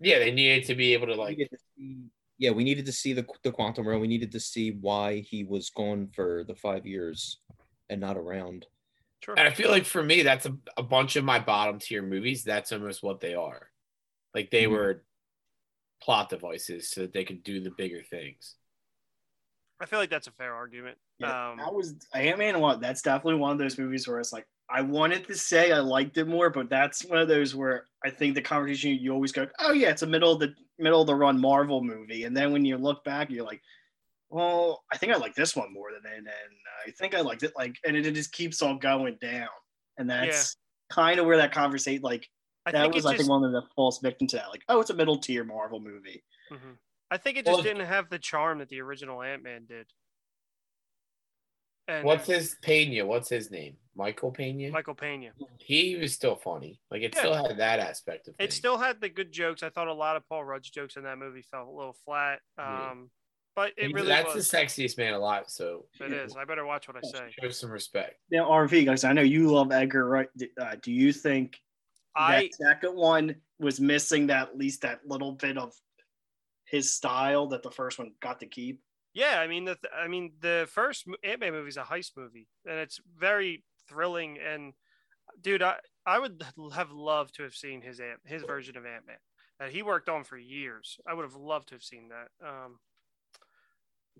Yeah, 0.00 0.18
they 0.18 0.30
needed 0.30 0.64
to 0.66 0.74
be 0.74 0.92
able 0.94 1.06
to 1.08 1.14
like 1.14 1.36
to 1.38 1.48
see- 1.76 2.04
yeah, 2.38 2.50
we 2.50 2.64
needed 2.64 2.86
to 2.86 2.92
see 2.92 3.12
the 3.12 3.26
the 3.42 3.52
quantum 3.52 3.86
realm. 3.88 4.00
We 4.00 4.08
needed 4.08 4.32
to 4.32 4.40
see 4.40 4.72
why 4.72 5.20
he 5.20 5.44
was 5.44 5.70
gone 5.70 6.08
for 6.14 6.44
the 6.46 6.54
five 6.54 6.86
years 6.86 7.40
and 7.90 8.00
not 8.00 8.16
around. 8.16 8.66
sure. 9.22 9.38
And 9.38 9.48
I 9.48 9.52
feel 9.52 9.70
like 9.70 9.86
for 9.86 10.02
me, 10.02 10.22
that's 10.22 10.46
a, 10.46 10.56
a 10.76 10.82
bunch 10.82 11.16
of 11.16 11.24
my 11.24 11.38
bottom 11.40 11.78
tier 11.80 12.02
movies. 12.02 12.44
That's 12.44 12.72
almost 12.72 13.02
what 13.02 13.20
they 13.20 13.34
are. 13.34 13.70
Like 14.34 14.50
they 14.50 14.66
Mhm. 14.66 14.68
were 14.68 15.04
plot 16.02 16.30
devices 16.30 16.90
so 16.90 17.02
that 17.02 17.12
they 17.12 17.24
could 17.24 17.42
do 17.44 17.60
the 17.60 17.70
bigger 17.70 18.02
things. 18.02 18.56
I 19.80 19.86
feel 19.86 19.98
like 19.98 20.10
that's 20.10 20.26
a 20.26 20.32
fair 20.32 20.54
argument. 20.54 20.98
Yeah, 21.18 21.28
Um, 21.28 21.58
that 21.58 21.72
was 21.72 21.94
Ant 22.14 22.38
Man. 22.38 22.60
One 22.60 22.80
that's 22.80 23.02
definitely 23.02 23.36
one 23.40 23.52
of 23.52 23.58
those 23.58 23.78
movies 23.78 24.06
where 24.06 24.20
it's 24.20 24.32
like 24.32 24.46
I 24.68 24.82
wanted 24.82 25.26
to 25.28 25.34
say 25.34 25.72
I 25.72 25.78
liked 25.78 26.18
it 26.18 26.26
more, 26.26 26.50
but 26.50 26.68
that's 26.68 27.04
one 27.04 27.18
of 27.18 27.28
those 27.28 27.54
where 27.54 27.86
I 28.04 28.10
think 28.10 28.34
the 28.34 28.42
conversation 28.42 28.92
you 29.00 29.12
always 29.12 29.32
go, 29.32 29.46
"Oh 29.58 29.72
yeah, 29.72 29.90
it's 29.90 30.02
a 30.02 30.06
middle 30.06 30.32
of 30.32 30.40
the 30.40 30.54
middle 30.78 31.00
of 31.00 31.06
the 31.06 31.14
run 31.14 31.40
Marvel 31.40 31.82
movie," 31.82 32.24
and 32.24 32.36
then 32.36 32.52
when 32.52 32.64
you 32.64 32.76
look 32.76 33.04
back, 33.04 33.30
you're 33.30 33.44
like, 33.44 33.62
"Well, 34.28 34.84
I 34.92 34.96
think 34.96 35.12
I 35.12 35.16
like 35.16 35.34
this 35.34 35.54
one 35.56 35.72
more 35.72 35.90
than 35.92 36.10
it, 36.12 36.18
and 36.18 36.28
I 36.86 36.90
think 36.92 37.14
I 37.14 37.20
liked 37.20 37.42
it." 37.42 37.52
Like, 37.56 37.76
and 37.84 37.96
it, 37.96 38.06
it 38.06 38.14
just 38.14 38.32
keeps 38.32 38.62
on 38.62 38.78
going 38.78 39.16
down, 39.20 39.48
and 39.98 40.08
that's 40.08 40.56
kind 40.90 41.18
of 41.18 41.26
where 41.26 41.36
that 41.38 41.52
conversation 41.52 42.02
like 42.02 42.28
I 42.64 42.72
that 42.72 42.92
was 42.92 43.06
I 43.06 43.10
just, 43.12 43.18
think 43.22 43.30
one 43.30 43.44
of 43.44 43.52
the 43.52 43.62
false 43.74 43.98
victims 44.00 44.32
to 44.32 44.38
that. 44.38 44.50
Like, 44.50 44.64
oh, 44.68 44.80
it's 44.80 44.90
a 44.90 44.94
middle 44.94 45.18
tier 45.18 45.44
Marvel 45.44 45.80
movie. 45.80 46.22
Mhm. 46.50 46.78
I 47.10 47.16
think 47.16 47.38
it 47.38 47.44
just 47.44 47.56
Well- 47.56 47.62
didn't 47.62 47.86
have 47.86 48.10
the 48.10 48.18
charm 48.18 48.58
that 48.58 48.68
the 48.68 48.80
original 48.80 49.22
Ant 49.22 49.42
Man 49.42 49.66
did. 49.66 49.86
And 51.88 52.04
What's 52.04 52.26
his 52.26 52.56
Pena? 52.62 53.04
What's 53.06 53.28
his 53.28 53.50
name? 53.50 53.76
Michael 53.94 54.30
Pena. 54.30 54.70
Michael 54.70 54.94
Pena? 54.94 55.30
He 55.58 55.96
was 55.96 56.12
still 56.12 56.34
funny. 56.36 56.80
Like 56.90 57.02
it 57.02 57.14
Yeah. 57.14 57.20
still 57.20 57.34
had 57.46 57.56
that 57.58 57.78
aspect 57.80 58.28
of 58.28 58.34
It 58.34 58.38
things. 58.38 58.54
still 58.54 58.76
had 58.76 59.00
the 59.00 59.08
good 59.08 59.32
jokes. 59.32 59.62
I 59.62 59.70
thought 59.70 59.88
a 59.88 59.92
lot 59.94 60.16
of 60.16 60.28
Paul 60.28 60.44
Rudd's 60.44 60.68
jokes 60.70 60.96
in 60.96 61.04
that 61.04 61.16
movie 61.18 61.42
felt 61.42 61.68
a 61.68 61.70
little 61.70 61.96
flat. 62.04 62.40
Yeah. 62.58 62.90
Um, 62.90 63.10
but 63.54 63.72
it 63.78 63.92
really 63.94 64.08
that's 64.08 64.34
was. 64.34 64.50
the 64.50 64.56
sexiest 64.58 64.98
man 64.98 65.14
alive. 65.14 65.44
So 65.48 65.86
It 66.00 66.12
is. 66.12 66.36
I 66.36 66.44
better 66.44 66.66
watch 66.66 66.88
what 66.88 66.98
I 66.98 67.00
say. 67.08 67.30
show 67.40 67.48
some 67.50 67.70
respect. 67.70 68.20
Now, 68.30 68.50
RV 68.50 68.84
guys, 68.84 69.04
I 69.04 69.12
know 69.14 69.22
you 69.22 69.50
love 69.50 69.72
Edgar, 69.72 70.06
right? 70.06 70.28
Uh, 70.60 70.76
do 70.82 70.92
you 70.92 71.12
think 71.12 71.58
I 72.14 72.42
that 72.42 72.54
second 72.54 72.96
one 72.96 73.36
was 73.58 73.80
missing 73.80 74.26
that 74.26 74.48
at 74.48 74.58
least 74.58 74.82
that 74.82 75.06
little 75.06 75.32
bit 75.32 75.56
of 75.56 75.72
his 76.66 76.92
style 76.92 77.46
that 77.46 77.62
the 77.62 77.70
first 77.70 77.98
one 77.98 78.12
got 78.20 78.40
to 78.40 78.46
keep. 78.46 78.82
Yeah. 79.16 79.40
I 79.40 79.46
mean 79.46 79.64
the 79.64 79.76
th- 79.76 79.92
I 79.96 80.08
mean 80.08 80.32
the 80.40 80.68
first 80.70 81.06
Ant 81.24 81.40
Man 81.40 81.52
movie 81.52 81.68
is 81.68 81.78
a 81.78 81.82
heist 81.82 82.12
movie, 82.16 82.48
and 82.66 82.78
it's 82.78 83.00
very 83.18 83.64
thrilling. 83.88 84.38
And 84.38 84.74
dude, 85.40 85.62
I 85.62 85.76
I 86.04 86.18
would 86.18 86.44
have 86.74 86.90
loved 86.92 87.34
to 87.36 87.42
have 87.42 87.54
seen 87.54 87.80
his 87.80 87.98
Ant 87.98 88.20
his 88.26 88.42
version 88.42 88.76
of 88.76 88.84
Ant 88.84 89.06
Man 89.06 89.16
that 89.58 89.70
he 89.70 89.82
worked 89.82 90.10
on 90.10 90.22
for 90.22 90.36
years. 90.36 90.98
I 91.08 91.14
would 91.14 91.24
have 91.24 91.34
loved 91.34 91.68
to 91.68 91.74
have 91.74 91.82
seen 91.82 92.10
that. 92.10 92.46
Um, 92.46 92.78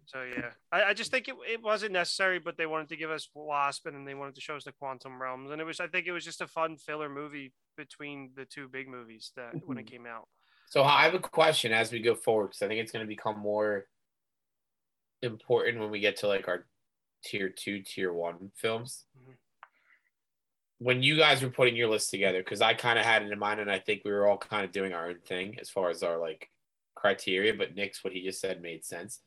so 0.07 0.23
yeah, 0.23 0.51
I, 0.73 0.85
I 0.85 0.95
just 0.95 1.11
think 1.11 1.29
it, 1.29 1.35
it 1.47 1.63
wasn't 1.63 1.93
necessary, 1.93 2.39
but 2.39 2.57
they 2.57 2.67
wanted 2.67 2.89
to 2.89 2.97
give 2.97 3.11
us 3.11 3.29
Wasp 3.35 3.87
and 3.87 3.95
then 3.95 4.07
they 4.07 4.15
wanted 4.15 4.37
to 4.37 4.41
show 4.41 4.57
us 4.57 4.65
the 4.65 4.73
Quantum 4.73 5.21
Realms, 5.21 5.51
and 5.51 5.61
it 5.61 5.65
was 5.65 5.79
I 5.79 5.89
think 5.89 6.07
it 6.07 6.13
was 6.13 6.25
just 6.25 6.41
a 6.41 6.47
fun 6.47 6.79
filler 6.79 7.11
movie 7.11 7.53
between 7.77 8.31
the 8.35 8.47
two 8.47 8.67
big 8.67 8.89
movies 8.89 9.33
that 9.37 9.53
when 9.67 9.77
it 9.77 9.87
came 9.87 10.07
out. 10.07 10.29
So 10.69 10.83
I 10.83 11.05
have 11.05 11.15
a 11.15 11.19
question 11.19 11.73
as 11.73 11.93
we 11.93 12.01
go 12.01 12.15
forward 12.15 12.49
because 12.49 12.63
I 12.63 12.69
think 12.69 12.81
it's 12.81 12.93
going 12.93 13.05
to 13.05 13.09
become 13.09 13.39
more 13.39 13.87
important 15.23 15.81
when 15.81 15.91
we 15.91 16.01
get 16.01 16.17
to 16.19 16.29
like 16.29 16.49
our 16.49 16.67
tier 17.25 17.49
two, 17.49 17.83
tier 17.83 18.13
one 18.13 18.51
films. 18.55 19.07
Mhm. 19.19 19.35
When 20.79 21.03
you 21.03 21.17
guys 21.17 21.43
were 21.43 21.51
putting 21.51 21.77
your 21.77 21.89
list 21.89 22.11
together, 22.11 22.43
because 22.43 22.61
I 22.61 22.75
kind 22.75 22.99
of 22.99 23.05
had 23.05 23.23
it 23.23 23.33
in 23.33 23.39
mind, 23.39 23.61
and 23.61 23.71
I 23.71 23.79
think 23.79 24.05
we 24.05 24.13
were 24.13 24.27
all 24.27 24.39
kind 24.39 24.65
of 24.65 24.73
doing 24.73 24.93
our 24.93 25.09
own 25.09 25.21
thing 25.21 25.59
as 25.59 25.71
far 25.71 25.89
as 25.91 26.03
our 26.03 26.19
like 26.19 26.51
criteria. 26.95 27.55
But 27.55 27.75
Nick's 27.75 28.05
what 28.05 28.13
he 28.13 28.23
just 28.23 28.41
said 28.41 28.61
made 28.61 28.85
sense. 28.85 29.21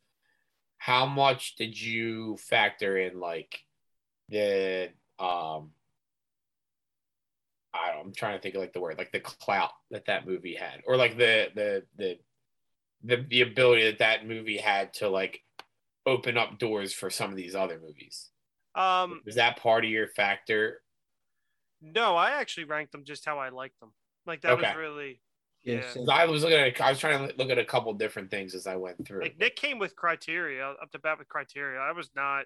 How 0.78 1.06
much 1.06 1.56
did 1.56 1.80
you 1.80 2.38
factor 2.38 2.98
in 2.98 3.20
like 3.20 3.66
the 4.30 4.92
um 5.18 5.74
I 7.74 7.92
don't, 7.92 8.08
I'm 8.08 8.14
trying 8.14 8.38
to 8.38 8.42
think 8.42 8.56
of 8.56 8.62
like 8.62 8.74
the 8.74 8.80
word, 8.80 8.98
like 8.98 9.12
the 9.12 9.20
clout 9.20 9.72
that 9.92 10.06
that 10.06 10.26
movie 10.26 10.56
had, 10.56 10.82
or 10.86 10.98
like 10.98 11.18
the 11.18 11.50
the 11.56 11.84
the 11.98 12.20
the 13.04 13.26
the 13.30 13.42
ability 13.42 13.86
that 13.86 14.00
that 14.00 14.28
movie 14.28 14.58
had 14.58 14.94
to 14.96 15.10
like 15.10 15.44
open 16.10 16.38
up 16.38 16.60
doors 16.60 16.94
for 16.94 17.10
some 17.10 17.30
of 17.30 17.36
these 17.38 17.56
other 17.56 17.80
movies. 17.80 18.30
Um, 18.76 19.22
Is 19.26 19.36
that 19.36 19.58
part 19.58 19.84
of 19.86 19.92
your 19.92 20.08
factor? 20.08 20.82
no, 21.82 22.16
I 22.16 22.32
actually 22.32 22.66
ranked 22.66 22.92
them 22.92 23.04
just 23.06 23.26
how 23.26 23.40
I 23.40 23.50
liked 23.50 23.80
them. 23.80 23.92
Like 24.26 24.42
that 24.42 24.58
was 24.58 24.66
really 24.78 25.22
Yeah, 25.64 25.82
yeah. 25.96 26.12
I 26.14 26.26
was 26.26 26.44
looking 26.44 26.58
at, 26.60 26.80
I 26.82 26.90
was 26.92 27.00
trying 27.00 27.28
to 27.30 27.36
look 27.38 27.50
at 27.50 27.58
a 27.58 27.64
couple 27.66 27.94
different 27.94 28.30
things 28.30 28.54
as 28.54 28.68
I 28.68 28.76
went 28.76 29.06
through. 29.08 29.22
like 29.22 29.40
Nick 29.40 29.56
came 29.56 29.80
with 29.80 29.96
criteria 29.96 30.66
up 30.70 30.92
to 30.92 31.00
bat 31.00 31.18
with 31.18 31.30
criteria. 31.30 31.80
I 31.80 31.92
was 31.94 32.10
not. 32.16 32.46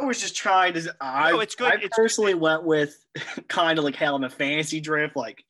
I 0.00 0.04
was 0.04 0.20
just 0.20 0.36
trying 0.36 0.74
to. 0.74 0.94
I, 1.00 1.30
No, 1.32 1.40
it's 1.40 1.54
good. 1.54 1.72
I 1.72 1.76
It's- 1.76 1.90
personally 1.96 2.34
went 2.34 2.64
with 2.64 3.04
kind 3.48 3.78
of 3.78 3.84
like 3.84 3.96
how 3.96 4.14
I'm 4.14 4.24
a 4.24 4.30
fantasy 4.30 4.80
draft. 4.80 5.16
Like, 5.16 5.42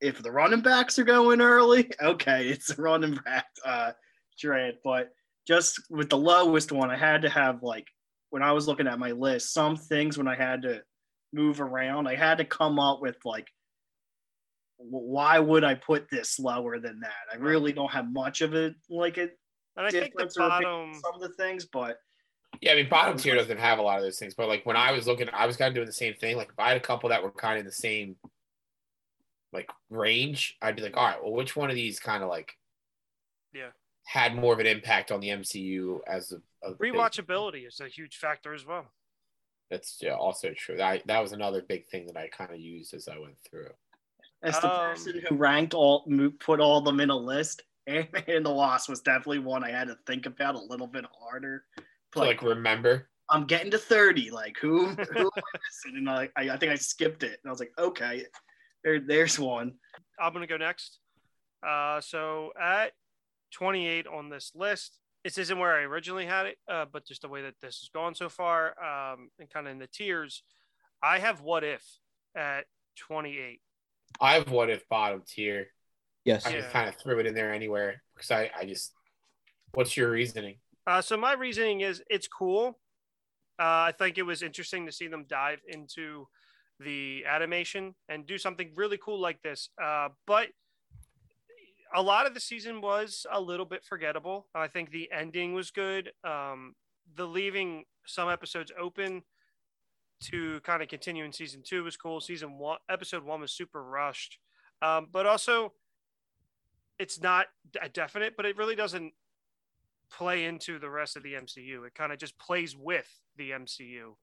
if 0.00 0.22
the 0.22 0.30
running 0.30 0.60
backs 0.62 0.98
are 0.98 1.04
going 1.04 1.40
early, 1.40 1.90
okay, 2.02 2.48
it's 2.48 2.70
a 2.70 2.80
running 2.80 3.18
back 3.24 3.46
uh, 3.64 3.92
draft. 4.38 4.78
But 4.84 5.12
just 5.46 5.80
with 5.90 6.08
the 6.08 6.18
lowest 6.18 6.72
one, 6.72 6.90
I 6.90 6.96
had 6.96 7.22
to 7.22 7.28
have 7.28 7.62
like 7.62 7.86
when 8.30 8.42
I 8.42 8.52
was 8.52 8.66
looking 8.66 8.86
at 8.86 8.98
my 8.98 9.10
list, 9.12 9.52
some 9.52 9.76
things 9.76 10.16
when 10.16 10.28
I 10.28 10.34
had 10.34 10.62
to 10.62 10.82
move 11.32 11.60
around, 11.60 12.06
I 12.06 12.16
had 12.16 12.38
to 12.38 12.44
come 12.44 12.78
up 12.78 13.00
with 13.00 13.16
like, 13.24 13.46
why 14.78 15.38
would 15.38 15.64
I 15.64 15.74
put 15.74 16.08
this 16.10 16.38
lower 16.38 16.78
than 16.78 17.00
that? 17.00 17.12
I 17.32 17.36
really 17.36 17.72
don't 17.72 17.90
have 17.90 18.10
much 18.10 18.40
of 18.40 18.54
it 18.54 18.74
like 18.88 19.18
it 19.18 19.38
And 19.76 19.86
I 19.86 19.90
think 19.90 20.14
the 20.16 20.24
difference 20.24 20.36
bottom. 20.36 20.94
some 20.94 21.14
of 21.14 21.20
the 21.20 21.28
things, 21.30 21.66
but 21.66 21.98
Yeah, 22.60 22.72
I 22.72 22.76
mean, 22.76 22.88
bottom 22.88 23.16
tier 23.16 23.34
doesn't 23.34 23.58
have 23.58 23.78
a 23.78 23.82
lot 23.82 23.98
of 23.98 24.04
those 24.04 24.18
things, 24.18 24.34
but 24.34 24.48
like 24.48 24.64
when 24.66 24.76
I 24.76 24.92
was 24.92 25.06
looking, 25.06 25.28
I 25.32 25.46
was 25.46 25.56
kind 25.56 25.68
of 25.68 25.74
doing 25.74 25.86
the 25.86 25.92
same 25.92 26.14
thing. 26.14 26.36
Like 26.36 26.50
if 26.50 26.58
I 26.58 26.68
had 26.68 26.76
a 26.76 26.80
couple 26.80 27.10
that 27.10 27.22
were 27.22 27.30
kind 27.30 27.54
of 27.54 27.60
in 27.60 27.66
the 27.66 27.72
same 27.72 28.16
like 29.52 29.70
range, 29.90 30.56
I'd 30.62 30.76
be 30.76 30.82
like, 30.82 30.96
all 30.96 31.06
right, 31.06 31.22
well, 31.22 31.32
which 31.32 31.54
one 31.54 31.70
of 31.70 31.76
these 31.76 32.00
kind 32.00 32.22
of 32.22 32.28
like 32.28 32.52
Yeah. 33.52 33.70
Had 34.04 34.34
more 34.34 34.52
of 34.52 34.58
an 34.58 34.66
impact 34.66 35.10
on 35.12 35.20
the 35.20 35.28
MCU 35.28 36.00
as 36.06 36.32
a, 36.32 36.36
a 36.66 36.74
big- 36.74 36.92
Rewatchability 36.94 37.66
is 37.66 37.80
a 37.80 37.88
huge 37.88 38.16
factor 38.16 38.52
as 38.54 38.66
well. 38.66 38.86
That's 39.70 39.98
yeah, 40.02 40.14
also 40.14 40.52
true. 40.54 40.76
That 40.76 41.06
that 41.06 41.20
was 41.20 41.32
another 41.32 41.62
big 41.62 41.86
thing 41.88 42.06
that 42.06 42.16
I 42.16 42.28
kind 42.28 42.50
of 42.52 42.60
used 42.60 42.92
as 42.92 43.08
I 43.08 43.18
went 43.18 43.36
through. 43.48 43.68
As 44.42 44.58
the 44.60 44.70
Um, 44.70 44.90
person 44.94 45.22
who 45.26 45.36
ranked 45.36 45.72
all, 45.72 46.06
put 46.40 46.60
all 46.60 46.78
of 46.78 46.84
them 46.84 47.00
in 47.00 47.08
a 47.10 47.16
list, 47.16 47.62
Ant-Man 47.86 48.24
and 48.28 48.44
the 48.44 48.52
Wasp 48.52 48.90
was 48.90 49.00
definitely 49.00 49.38
one 49.38 49.64
I 49.64 49.70
had 49.70 49.88
to 49.88 49.96
think 50.06 50.26
about 50.26 50.56
a 50.56 50.60
little 50.60 50.86
bit 50.86 51.04
harder. 51.18 51.64
To 52.12 52.18
Like, 52.18 52.42
like 52.42 52.42
remember, 52.42 53.08
I'm 53.30 53.46
getting 53.46 53.70
to 53.70 53.78
30. 53.78 54.30
Like, 54.30 54.58
who? 54.60 54.88
who 54.88 55.20
am 55.20 55.30
I? 55.36 55.58
And 55.86 56.10
I, 56.10 56.28
I, 56.36 56.50
I 56.50 56.56
think 56.58 56.70
I 56.72 56.74
skipped 56.74 57.22
it. 57.22 57.40
And 57.42 57.48
I 57.48 57.50
was 57.50 57.60
like, 57.60 57.72
okay, 57.78 58.26
there, 58.84 59.00
there's 59.00 59.38
one. 59.38 59.72
I'm 60.20 60.32
gonna 60.34 60.46
go 60.46 60.58
next. 60.58 60.98
Uh, 61.66 62.00
so 62.00 62.52
at 62.60 62.92
28 63.52 64.06
on 64.06 64.28
this 64.28 64.52
list, 64.54 64.98
this 65.24 65.38
isn't 65.38 65.58
where 65.58 65.76
I 65.76 65.82
originally 65.82 66.26
had 66.26 66.46
it, 66.46 66.58
uh, 66.68 66.86
but 66.92 67.06
just 67.06 67.22
the 67.22 67.28
way 67.28 67.42
that 67.42 67.54
this 67.60 67.78
has 67.80 67.90
gone 67.94 68.14
so 68.14 68.28
far, 68.28 68.74
um, 68.82 69.28
and 69.38 69.48
kind 69.48 69.66
of 69.66 69.72
in 69.72 69.78
the 69.78 69.86
tiers, 69.86 70.42
I 71.02 71.18
have 71.18 71.40
What 71.40 71.64
If 71.64 71.84
at 72.36 72.64
28. 72.96 73.60
I 74.20 74.34
have 74.34 74.50
what 74.50 74.68
if 74.70 74.86
bottom 74.88 75.22
tier. 75.26 75.68
Yes. 76.24 76.46
I 76.46 76.50
Yeah. 76.50 76.60
just 76.60 76.72
kind 76.72 76.88
of 76.88 76.96
threw 76.96 77.18
it 77.18 77.26
in 77.26 77.34
there 77.34 77.52
anywhere 77.52 78.02
because 78.14 78.30
I 78.30 78.50
I 78.54 78.66
just. 78.66 78.92
What's 79.72 79.96
your 79.96 80.10
reasoning? 80.10 80.58
Uh, 80.86 81.00
so 81.00 81.16
my 81.16 81.32
reasoning 81.32 81.80
is 81.80 82.02
it's 82.10 82.28
cool. 82.28 82.78
Uh, 83.58 83.88
I 83.88 83.94
think 83.96 84.18
it 84.18 84.22
was 84.22 84.42
interesting 84.42 84.84
to 84.86 84.92
see 84.92 85.06
them 85.06 85.24
dive 85.28 85.60
into 85.66 86.28
the 86.78 87.24
animation 87.26 87.94
and 88.08 88.26
do 88.26 88.36
something 88.36 88.72
really 88.74 88.98
cool 88.98 89.18
like 89.18 89.40
this. 89.42 89.70
Uh, 89.82 90.10
but 90.26 90.48
a 91.94 92.02
lot 92.02 92.26
of 92.26 92.34
the 92.34 92.40
season 92.40 92.80
was 92.80 93.26
a 93.30 93.40
little 93.40 93.66
bit 93.66 93.84
forgettable. 93.84 94.46
I 94.54 94.68
think 94.68 94.90
the 94.90 95.10
ending 95.12 95.54
was 95.54 95.70
good. 95.70 96.12
Um, 96.24 96.74
the 97.16 97.26
leaving 97.26 97.84
some 98.06 98.30
episodes 98.30 98.72
open 98.80 99.22
to 100.24 100.60
kind 100.60 100.82
of 100.82 100.88
continue 100.88 101.24
in 101.24 101.32
season 101.32 101.62
two 101.64 101.84
was 101.84 101.96
cool. 101.96 102.20
Season 102.20 102.58
one, 102.58 102.78
episode 102.88 103.24
one 103.24 103.40
was 103.40 103.52
super 103.52 103.82
rushed, 103.82 104.38
um, 104.80 105.08
but 105.12 105.26
also 105.26 105.72
it's 106.98 107.20
not 107.20 107.46
a 107.80 107.88
definite, 107.88 108.34
but 108.36 108.46
it 108.46 108.56
really 108.56 108.76
doesn't 108.76 109.12
play 110.10 110.44
into 110.44 110.78
the 110.78 110.90
rest 110.90 111.16
of 111.16 111.22
the 111.22 111.34
MCU. 111.34 111.86
It 111.86 111.94
kind 111.94 112.12
of 112.12 112.18
just 112.18 112.38
plays 112.38 112.76
with 112.76 113.08
the 113.36 113.50
MCU. 113.50 114.14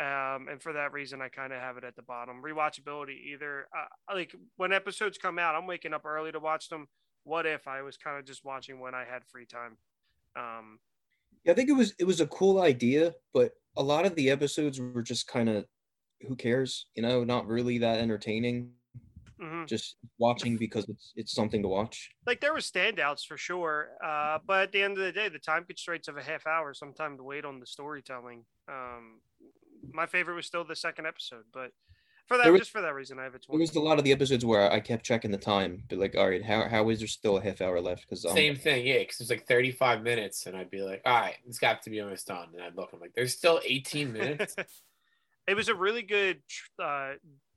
Um, 0.00 0.48
and 0.48 0.62
for 0.62 0.72
that 0.72 0.92
reason, 0.92 1.20
I 1.20 1.28
kind 1.28 1.52
of 1.52 1.60
have 1.60 1.76
it 1.76 1.84
at 1.84 1.96
the 1.96 2.02
bottom. 2.02 2.42
Rewatchability, 2.42 3.16
either 3.32 3.66
uh, 3.76 4.14
like 4.14 4.34
when 4.56 4.72
episodes 4.72 5.18
come 5.18 5.38
out, 5.38 5.54
I'm 5.54 5.66
waking 5.66 5.92
up 5.92 6.06
early 6.06 6.32
to 6.32 6.40
watch 6.40 6.68
them. 6.68 6.88
What 7.24 7.46
if 7.46 7.66
I 7.68 7.82
was 7.82 7.96
kind 7.96 8.18
of 8.18 8.24
just 8.24 8.44
watching 8.44 8.80
when 8.80 8.94
I 8.94 9.04
had 9.04 9.24
free 9.26 9.46
time? 9.46 9.78
Um, 10.36 10.80
Yeah, 11.44 11.52
I 11.52 11.54
think 11.54 11.68
it 11.68 11.72
was 11.74 11.94
it 11.98 12.04
was 12.04 12.20
a 12.20 12.26
cool 12.26 12.60
idea, 12.60 13.14
but 13.32 13.52
a 13.76 13.82
lot 13.82 14.06
of 14.06 14.14
the 14.14 14.30
episodes 14.30 14.78
were 14.80 15.02
just 15.02 15.26
kind 15.26 15.48
of 15.48 15.66
who 16.22 16.36
cares, 16.36 16.88
you 16.94 17.02
know, 17.02 17.24
not 17.24 17.46
really 17.46 17.78
that 17.78 17.98
entertaining. 18.00 18.76
mhm. 19.38 19.66
Just 19.68 19.96
watching 20.18 20.58
because 20.58 20.88
it's 20.88 21.12
it's 21.16 21.32
something 21.34 21.62
to 21.62 21.68
watch. 21.68 22.10
Like 22.24 22.40
there 22.40 22.52
were 22.52 22.60
standouts 22.60 23.26
for 23.26 23.36
sure, 23.36 23.96
uh, 24.02 24.38
but 24.44 24.62
at 24.64 24.72
the 24.72 24.82
end 24.82 24.96
of 24.96 25.04
the 25.04 25.10
day, 25.12 25.28
the 25.28 25.40
time 25.40 25.64
constraints 25.64 26.06
of 26.06 26.16
a 26.16 26.22
half 26.22 26.46
hour, 26.46 26.72
sometimes 26.72 27.18
to 27.18 27.24
wait 27.24 27.44
on 27.44 27.58
the 27.58 27.66
storytelling. 27.66 28.46
Um, 28.68 29.22
my 29.82 30.06
favorite 30.06 30.36
was 30.36 30.46
still 30.46 30.64
the 30.64 30.76
second 30.76 31.06
episode, 31.06 31.46
but 31.52 31.72
for 32.28 32.36
that, 32.36 32.44
There 32.44 32.52
was- 32.52 32.60
just 32.62 32.70
for 32.70 32.80
that 32.80 32.94
reason, 32.94 33.18
I 33.18 33.24
have 33.24 33.34
a 33.34 33.38
There 33.48 33.58
was 33.58 33.74
a 33.74 33.80
lot 33.80 33.98
of 33.98 34.04
the 34.04 34.12
episodes 34.12 34.44
where 34.44 34.70
I 34.70 34.80
kept 34.80 35.04
checking 35.04 35.30
the 35.30 35.38
time, 35.38 35.84
but 35.88 35.98
like, 35.98 36.16
all 36.16 36.28
right, 36.28 36.42
how 36.44 36.68
how 36.68 36.88
is 36.90 36.98
there 37.00 37.08
still 37.08 37.36
a 37.36 37.42
half 37.42 37.60
hour 37.60 37.80
left? 37.80 38.02
Because 38.02 38.24
um, 38.24 38.34
Same 38.34 38.56
thing, 38.56 38.86
yeah, 38.86 38.98
because 38.98 39.20
it's 39.20 39.30
like 39.30 39.46
35 39.46 40.02
minutes, 40.02 40.46
and 40.46 40.56
I'd 40.56 40.70
be 40.70 40.82
like, 40.82 41.02
all 41.04 41.20
right, 41.20 41.36
it's 41.46 41.58
got 41.58 41.82
to 41.82 41.90
be 41.90 42.00
almost 42.00 42.26
done. 42.26 42.50
And 42.54 42.62
I'd 42.62 42.76
look, 42.76 42.90
I'm 42.92 43.00
like, 43.00 43.12
there's 43.14 43.36
still 43.36 43.60
18 43.64 44.12
minutes. 44.12 44.54
it 45.46 45.54
was 45.54 45.68
a 45.68 45.74
really 45.74 46.02
good 46.02 46.42
uh, 46.78 47.14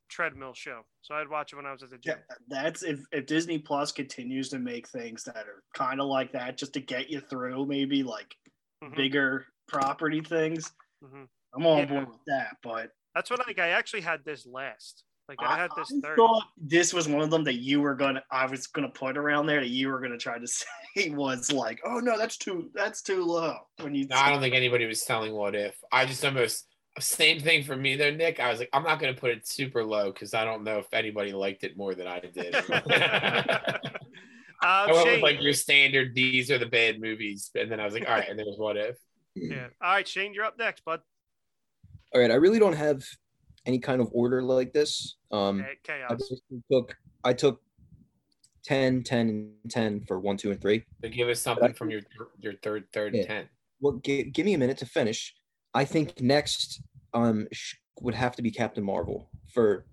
treadmill 0.08 0.54
show, 0.54 0.82
so 1.02 1.14
I'd 1.14 1.28
watch 1.28 1.52
it 1.52 1.56
when 1.56 1.66
I 1.66 1.72
was 1.72 1.82
at 1.82 1.90
the 1.90 1.98
gym. 1.98 2.18
Yeah, 2.28 2.36
that's 2.48 2.82
if, 2.82 3.00
if 3.12 3.26
Disney 3.26 3.58
Plus 3.58 3.92
continues 3.92 4.48
to 4.50 4.58
make 4.58 4.88
things 4.88 5.24
that 5.24 5.46
are 5.48 5.62
kind 5.74 6.00
of 6.00 6.06
like 6.08 6.32
that, 6.32 6.58
just 6.58 6.72
to 6.74 6.80
get 6.80 7.10
you 7.10 7.20
through, 7.20 7.66
maybe 7.66 8.02
like 8.02 8.36
Mhm, 8.84 8.94
bigger 8.94 9.46
property 9.68 10.20
things. 10.20 10.72
mhm. 11.02 11.28
I'm 11.54 11.66
on 11.66 11.78
Yeah. 11.78 11.84
board 11.86 12.08
with 12.10 12.24
that, 12.26 12.58
but 12.62 12.92
That's 13.16 13.30
what 13.30 13.40
like 13.46 13.58
I 13.58 13.70
actually 13.70 14.02
had 14.02 14.20
this 14.26 14.44
last. 14.46 15.04
Like 15.26 15.38
I 15.42 15.56
had 15.56 15.70
this 15.76 15.90
I 15.90 16.00
third. 16.06 16.16
thought 16.18 16.44
this 16.58 16.92
was 16.92 17.08
one 17.08 17.22
of 17.22 17.30
them 17.30 17.42
that 17.44 17.54
you 17.54 17.80
were 17.80 17.94
gonna 17.94 18.22
I 18.30 18.44
was 18.46 18.66
gonna 18.68 18.90
put 18.90 19.16
around 19.16 19.46
there 19.46 19.60
that 19.60 19.70
you 19.70 19.88
were 19.88 19.98
gonna 20.00 20.18
try 20.18 20.38
to 20.38 20.46
say 20.96 21.08
was 21.10 21.50
like, 21.50 21.80
oh 21.84 21.98
no, 21.98 22.18
that's 22.18 22.36
too 22.36 22.70
that's 22.74 23.00
too 23.00 23.24
low. 23.24 23.56
When 23.80 23.94
you 23.94 24.06
No, 24.06 24.16
I 24.16 24.28
don't 24.30 24.40
think 24.40 24.54
anybody 24.54 24.84
was 24.84 25.02
telling 25.02 25.32
what 25.32 25.54
if. 25.56 25.74
I 25.90 26.04
just 26.04 26.22
almost 26.24 26.66
same 27.00 27.40
thing 27.40 27.64
for 27.64 27.74
me 27.74 27.96
there, 27.96 28.12
Nick. 28.12 28.38
I 28.38 28.50
was 28.50 28.58
like, 28.58 28.68
I'm 28.74 28.82
not 28.84 29.00
gonna 29.00 29.14
put 29.14 29.30
it 29.30 29.48
super 29.48 29.82
low 29.82 30.12
because 30.12 30.34
I 30.34 30.44
don't 30.44 30.62
know 30.62 30.78
if 30.78 30.86
anybody 30.92 31.32
liked 31.32 31.64
it 31.64 31.76
more 31.76 31.94
than 31.94 32.06
I 32.06 32.20
did. 32.20 32.54
I 32.68 33.80
Uh, 34.62 34.86
went 34.92 34.98
Shane, 35.04 35.12
with 35.14 35.22
like 35.22 35.42
your 35.42 35.52
standard. 35.54 36.14
These 36.14 36.50
are 36.50 36.58
the 36.58 36.66
bad 36.66 37.00
movies, 37.00 37.50
and 37.54 37.70
then 37.72 37.80
I 37.80 37.84
was 37.84 37.94
like, 37.94 38.06
all 38.06 38.14
right, 38.14 38.28
and 38.28 38.38
there's 38.38 38.56
what 38.58 38.76
if. 38.76 38.96
yeah. 39.34 39.68
All 39.82 39.92
right, 39.94 40.06
Shane, 40.06 40.34
you're 40.34 40.44
up 40.44 40.58
next, 40.58 40.84
bud. 40.84 41.00
All 42.16 42.22
right, 42.22 42.30
I 42.30 42.36
really 42.36 42.58
don't 42.58 42.72
have 42.72 43.04
any 43.66 43.78
kind 43.78 44.00
of 44.00 44.08
order 44.12 44.42
like 44.42 44.72
this. 44.72 45.16
Um, 45.30 45.60
Okay, 45.60 45.68
I 46.08 46.14
chaos. 46.14 46.32
took 46.72 46.96
I 47.24 47.34
took 47.34 47.60
10, 48.64 49.02
10, 49.02 49.28
and 49.28 49.52
10 49.70 50.04
for 50.06 50.18
one, 50.18 50.38
two, 50.38 50.50
and 50.50 50.58
three. 50.60 50.82
So 51.02 51.10
give 51.10 51.28
us 51.28 51.40
something 51.42 51.74
from 51.74 51.90
your 51.90 52.00
your 52.38 52.54
third 52.62 52.84
third 52.94 53.14
Yeah. 53.14 53.26
ten. 53.26 53.48
Well, 53.80 54.00
g- 54.02 54.30
give 54.30 54.46
me 54.46 54.54
a 54.54 54.58
minute 54.58 54.78
to 54.78 54.86
finish. 54.86 55.34
I 55.74 55.84
think 55.84 56.18
next 56.22 56.80
um 57.12 57.48
sh- 57.52 57.74
would 58.00 58.14
have 58.14 58.34
to 58.36 58.42
be 58.42 58.50
Captain 58.50 58.82
Marvel 58.82 59.28
for 59.52 59.84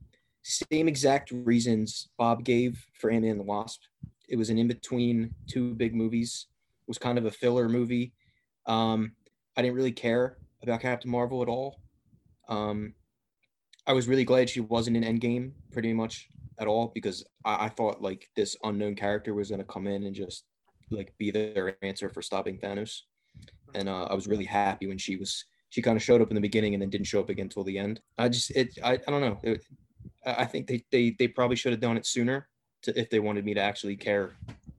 same 0.44 0.88
exact 0.88 1.30
reasons 1.32 2.08
Bob 2.18 2.46
gave 2.46 2.86
for 3.02 3.10
Ant-Man 3.10 3.32
and 3.32 3.40
the 3.42 3.44
Wasp. 3.44 3.82
It 4.30 4.38
was 4.38 4.50
an 4.50 4.58
in-between 4.58 5.36
two 5.48 5.76
big 5.76 5.94
movies. 5.94 6.48
It 6.84 6.88
was 6.88 6.98
kind 6.98 7.18
of 7.18 7.26
a 7.26 7.32
filler 7.32 7.68
movie. 7.68 8.14
Um, 8.66 9.12
I 9.58 9.62
didn't 9.62 9.76
really 9.76 9.92
care 9.92 10.38
about 10.62 10.80
Captain 10.82 11.12
Marvel 11.12 11.42
at 11.42 11.50
all. 11.50 11.80
Um, 12.50 12.94
I 13.86 13.94
was 13.94 14.08
really 14.08 14.26
glad 14.26 14.50
she 14.50 14.62
wasn't 14.62 14.98
in 14.98 15.04
Endgame 15.04 15.52
pretty 15.72 15.94
much 15.94 16.30
at 16.60 16.68
all 16.68 16.92
because 16.94 17.26
I, 17.44 17.66
I 17.66 17.70
thought 17.70 18.02
like 18.02 18.30
this 18.36 18.56
unknown 18.64 18.96
character 18.96 19.34
was 19.34 19.50
gonna 19.50 19.64
come 19.64 19.88
in 19.88 20.04
and 20.04 20.16
just 20.16 20.46
like 20.92 21.14
be 21.18 21.32
their 21.32 21.78
answer 21.82 22.10
for 22.10 22.22
stopping 22.22 22.58
Thanos 22.60 23.02
and 23.76 23.90
uh, 23.90 24.06
I 24.06 24.14
was 24.14 24.28
really 24.28 24.46
happy 24.46 24.88
when 24.88 24.98
she 24.98 25.16
was 25.16 25.46
she 25.70 25.82
kind 25.82 25.98
of 25.98 26.04
showed 26.04 26.22
up 26.22 26.30
in 26.30 26.36
the 26.36 26.42
beginning 26.42 26.74
and 26.74 26.82
then 26.82 26.90
didn't 26.90 27.08
show 27.08 27.20
up 27.20 27.30
again 27.30 27.46
until 27.46 27.64
the 27.64 27.80
end. 27.80 28.00
I 28.18 28.30
just 28.30 28.52
it 28.52 28.78
I, 28.84 28.94
I 28.94 29.12
don't 29.12 29.22
know. 29.22 29.40
It, 29.44 29.62
I 30.26 30.46
think 30.46 30.68
they, 30.68 30.84
they 30.92 31.16
they 31.18 31.28
probably 31.28 31.56
should 31.56 31.74
have 31.74 31.82
done 31.82 31.98
it 31.98 32.06
sooner 32.06 32.48
to, 32.84 32.98
if 33.00 33.10
they 33.10 33.20
wanted 33.20 33.46
me 33.46 33.54
to 33.54 33.62
actually 33.62 33.96
care 33.96 34.36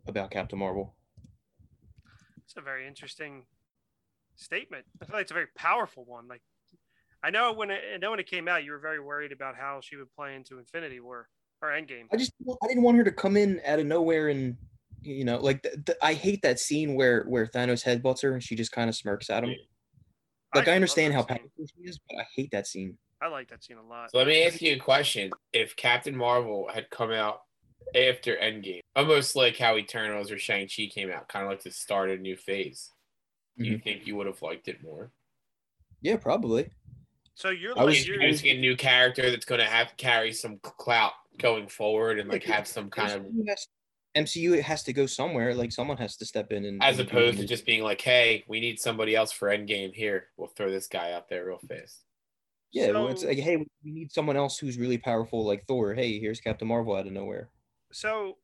about 0.06 0.30
Captain 0.30 0.58
Marvel. 0.58 0.94
It's 2.44 2.56
a 2.56 2.60
very 2.60 2.86
interesting 2.86 3.44
statement. 4.36 4.84
I 5.02 5.06
feel 5.06 5.16
like 5.16 5.22
it's 5.22 5.30
a 5.30 5.34
very 5.34 5.48
powerful 5.56 6.04
one. 6.04 6.28
Like 6.28 6.42
I 7.24 7.30
know 7.30 7.52
when 7.54 7.70
it, 7.70 7.80
I 7.94 7.96
know 7.96 8.10
when 8.10 8.20
it 8.20 8.28
came 8.28 8.48
out, 8.48 8.64
you 8.64 8.72
were 8.72 8.78
very 8.78 9.00
worried 9.00 9.32
about 9.32 9.56
how 9.56 9.80
she 9.82 9.96
would 9.96 10.14
play 10.14 10.34
into 10.34 10.58
Infinity 10.58 11.00
War 11.00 11.28
or 11.62 11.70
Endgame. 11.70 12.04
I 12.12 12.16
just 12.16 12.32
I 12.62 12.66
didn't 12.68 12.82
want 12.82 12.98
her 12.98 13.04
to 13.04 13.12
come 13.12 13.38
in 13.38 13.60
out 13.64 13.78
of 13.78 13.86
nowhere 13.86 14.28
and 14.28 14.56
You 15.04 15.24
know, 15.24 15.38
like 15.38 15.62
th- 15.62 15.74
th- 15.86 15.98
I 16.02 16.14
hate 16.14 16.42
that 16.42 16.58
scene 16.58 16.94
where 16.94 17.24
where 17.24 17.46
Thanos 17.46 17.84
headbutts 17.84 18.22
her 18.22 18.32
and 18.32 18.42
she 18.42 18.56
just 18.56 18.72
kind 18.72 18.88
of 18.88 18.96
smirks 18.96 19.30
at 19.30 19.44
him. 19.44 19.54
Like 20.54 20.68
I, 20.68 20.72
love 20.72 20.76
understand 20.76 21.14
how 21.14 21.20
scene. 21.20 21.38
powerful 21.38 21.66
she 21.66 21.88
is, 21.88 21.98
but 22.08 22.20
I 22.20 22.26
hate 22.34 22.50
that 22.52 22.66
scene. 22.66 22.96
I 23.20 23.28
like 23.28 23.48
that 23.50 23.64
scene 23.64 23.78
a 23.78 23.82
lot. 23.82 24.10
So 24.10 24.18
let 24.18 24.26
me 24.26 24.44
ask 24.44 24.60
you 24.60 24.74
a 24.74 24.78
question. 24.78 25.30
If 25.52 25.76
Captain 25.76 26.16
Marvel 26.16 26.68
had 26.72 26.90
come 26.90 27.10
out 27.10 27.40
after 27.94 28.36
Endgame, 28.36 28.80
almost 28.96 29.34
like 29.34 29.56
how 29.56 29.76
Eternals 29.76 30.30
or 30.30 30.38
Shang-Chi 30.38 30.90
came 30.94 31.10
out, 31.10 31.28
kind 31.28 31.44
of 31.44 31.50
like 31.50 31.60
to 31.62 31.70
start 31.70 32.10
a 32.10 32.16
new 32.16 32.36
phase, 32.36 32.90
do 33.58 33.64
you 33.64 33.76
mm-hmm. 33.76 33.82
think 33.82 34.06
you 34.06 34.16
would 34.16 34.26
have 34.26 34.42
liked 34.42 34.68
it 34.68 34.82
more? 34.82 35.10
Yeah, 36.02 36.16
probably. 36.16 36.70
So 37.34 37.50
you're 37.50 37.72
I 37.78 37.82
like 37.82 37.86
was- 37.86 38.06
you're, 38.06 38.16
Introducing 38.16 38.50
a 38.56 38.60
new 38.60 38.76
character 38.76 39.30
that's 39.30 39.44
going 39.44 39.60
to 39.60 39.66
have 39.66 39.88
to 39.88 39.94
carry 39.96 40.32
some 40.32 40.58
clout 40.62 41.12
going 41.38 41.68
forward 41.68 42.18
and 42.18 42.28
like 42.28 42.44
have 42.44 42.66
some 42.66 42.88
kind 42.90 43.12
of, 43.12 43.22
MCU 43.22 43.48
has, 43.48 43.66
MCU 44.16 44.62
has 44.62 44.82
to 44.84 44.92
go 44.92 45.06
somewhere. 45.06 45.54
Like 45.54 45.72
someone 45.72 45.96
has 45.96 46.16
to 46.18 46.24
step 46.24 46.52
in 46.52 46.64
and 46.64 46.82
as 46.82 46.98
and 47.00 47.08
opposed 47.08 47.38
to 47.38 47.46
just 47.46 47.66
being 47.66 47.82
like, 47.82 48.00
hey, 48.00 48.44
we 48.46 48.60
need 48.60 48.78
somebody 48.78 49.16
else 49.16 49.32
for 49.32 49.48
Endgame 49.48 49.92
here. 49.92 50.28
We'll 50.36 50.48
throw 50.48 50.70
this 50.70 50.86
guy 50.86 51.12
out 51.12 51.28
there 51.28 51.46
real 51.46 51.58
fast. 51.58 52.02
Yeah, 52.70 52.90
well, 52.90 53.06
it's 53.08 53.22
like, 53.24 53.38
hey, 53.38 53.56
we 53.56 53.92
need 53.92 54.10
someone 54.12 54.36
else 54.36 54.58
who's 54.58 54.78
really 54.78 54.98
powerful, 54.98 55.44
like 55.44 55.64
Thor. 55.66 55.94
Hey, 55.94 56.18
here's 56.18 56.40
Captain 56.40 56.66
Marvel 56.66 56.96
out 56.96 57.06
of 57.06 57.12
nowhere. 57.12 57.50
so 57.92 58.36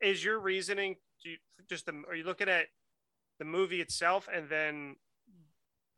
is 0.00 0.24
your 0.24 0.38
reasoning 0.38 0.94
do 1.24 1.30
you 1.30 1.36
just 1.68 1.86
the, 1.86 2.02
are 2.08 2.14
you 2.14 2.22
looking 2.22 2.48
at 2.48 2.66
the 3.40 3.44
movie 3.44 3.80
itself 3.80 4.28
and 4.32 4.48
then 4.48 4.94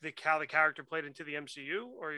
the 0.03 0.13
how 0.23 0.39
the 0.39 0.47
character 0.47 0.83
played 0.85 1.05
into 1.05 1.25
the 1.25 1.35
MCU 1.35 1.87
or 1.99 2.15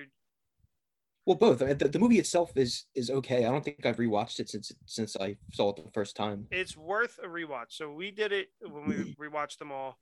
Well, 1.26 1.36
both. 1.36 1.62
I 1.62 1.66
mean, 1.66 1.78
The, 1.78 1.88
the 1.88 1.98
movie 1.98 2.18
itself 2.18 2.56
is 2.56 2.86
is 2.94 3.10
okay. 3.10 3.44
I 3.46 3.50
don't 3.50 3.64
think 3.64 3.84
I've 3.86 3.96
rewatched 3.96 4.40
it 4.40 4.48
since 4.48 4.72
since 4.86 5.16
I 5.16 5.36
saw 5.52 5.70
it 5.70 5.76
the 5.76 5.90
first 5.92 6.16
time. 6.16 6.46
it's 6.50 6.76
worth 6.76 7.18
a 7.22 7.26
rewatch. 7.26 7.70
So 7.70 7.92
we 7.92 8.10
did 8.10 8.32
it 8.32 8.48
when 8.60 8.86
we 8.86 9.14
rewatched 9.20 9.58
them 9.58 9.72
all, 9.72 9.98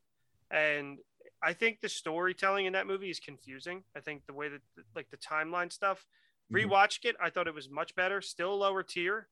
and 0.51 0.99
I 1.43 1.53
think 1.53 1.81
the 1.81 1.89
storytelling 1.89 2.67
in 2.67 2.73
that 2.75 2.87
movie 2.87 3.11
is 3.11 3.21
confusing. 3.21 3.83
I 3.97 4.01
think 4.01 4.27
the 4.27 4.35
way 4.35 4.49
that 4.49 4.61
like 4.95 5.11
the 5.11 5.17
timeline 5.19 5.73
stuff. 5.73 6.07
Mhm. 6.53 6.65
Rewatched 6.65 7.05
it, 7.05 7.17
I 7.23 7.31
thought 7.31 7.47
it 7.47 7.55
was 7.55 7.71
much 7.71 7.95
better. 7.95 8.21
Still 8.21 8.59
lower 8.59 8.83
tier, 8.83 9.29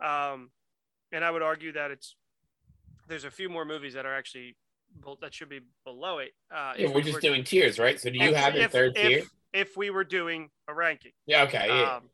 um, 0.00 0.50
and 1.12 1.24
I 1.24 1.30
would 1.30 1.40
argue 1.42 1.72
that 1.72 1.90
it's 1.90 2.14
there's 3.06 3.24
a 3.24 3.30
few 3.30 3.48
more 3.48 3.64
movies 3.64 3.94
that 3.94 4.04
are 4.04 4.14
actually 4.14 4.56
that 5.20 5.34
should 5.34 5.48
be 5.48 5.60
below 5.84 6.18
it. 6.18 6.32
Uh, 6.50 6.74
Yeah, 6.76 6.88
we're 6.88 6.94
we 6.96 7.02
just 7.02 7.14
were- 7.14 7.20
doing 7.20 7.44
tiers, 7.44 7.78
right? 7.78 7.98
So 8.00 8.10
do 8.10 8.18
you 8.18 8.30
if- 8.30 8.36
have 8.36 8.54
a 8.54 8.62
if- 8.64 8.70
third 8.72 8.96
if, 8.96 9.08
tier? 9.08 9.22
If 9.52 9.76
we 9.76 9.90
were 9.90 10.04
doing 10.04 10.50
a 10.68 10.74
ranking, 10.74 11.12
Yeah, 11.26 11.44
okay, 11.44 11.66
yeah. 11.68 11.96
um, 11.96 12.10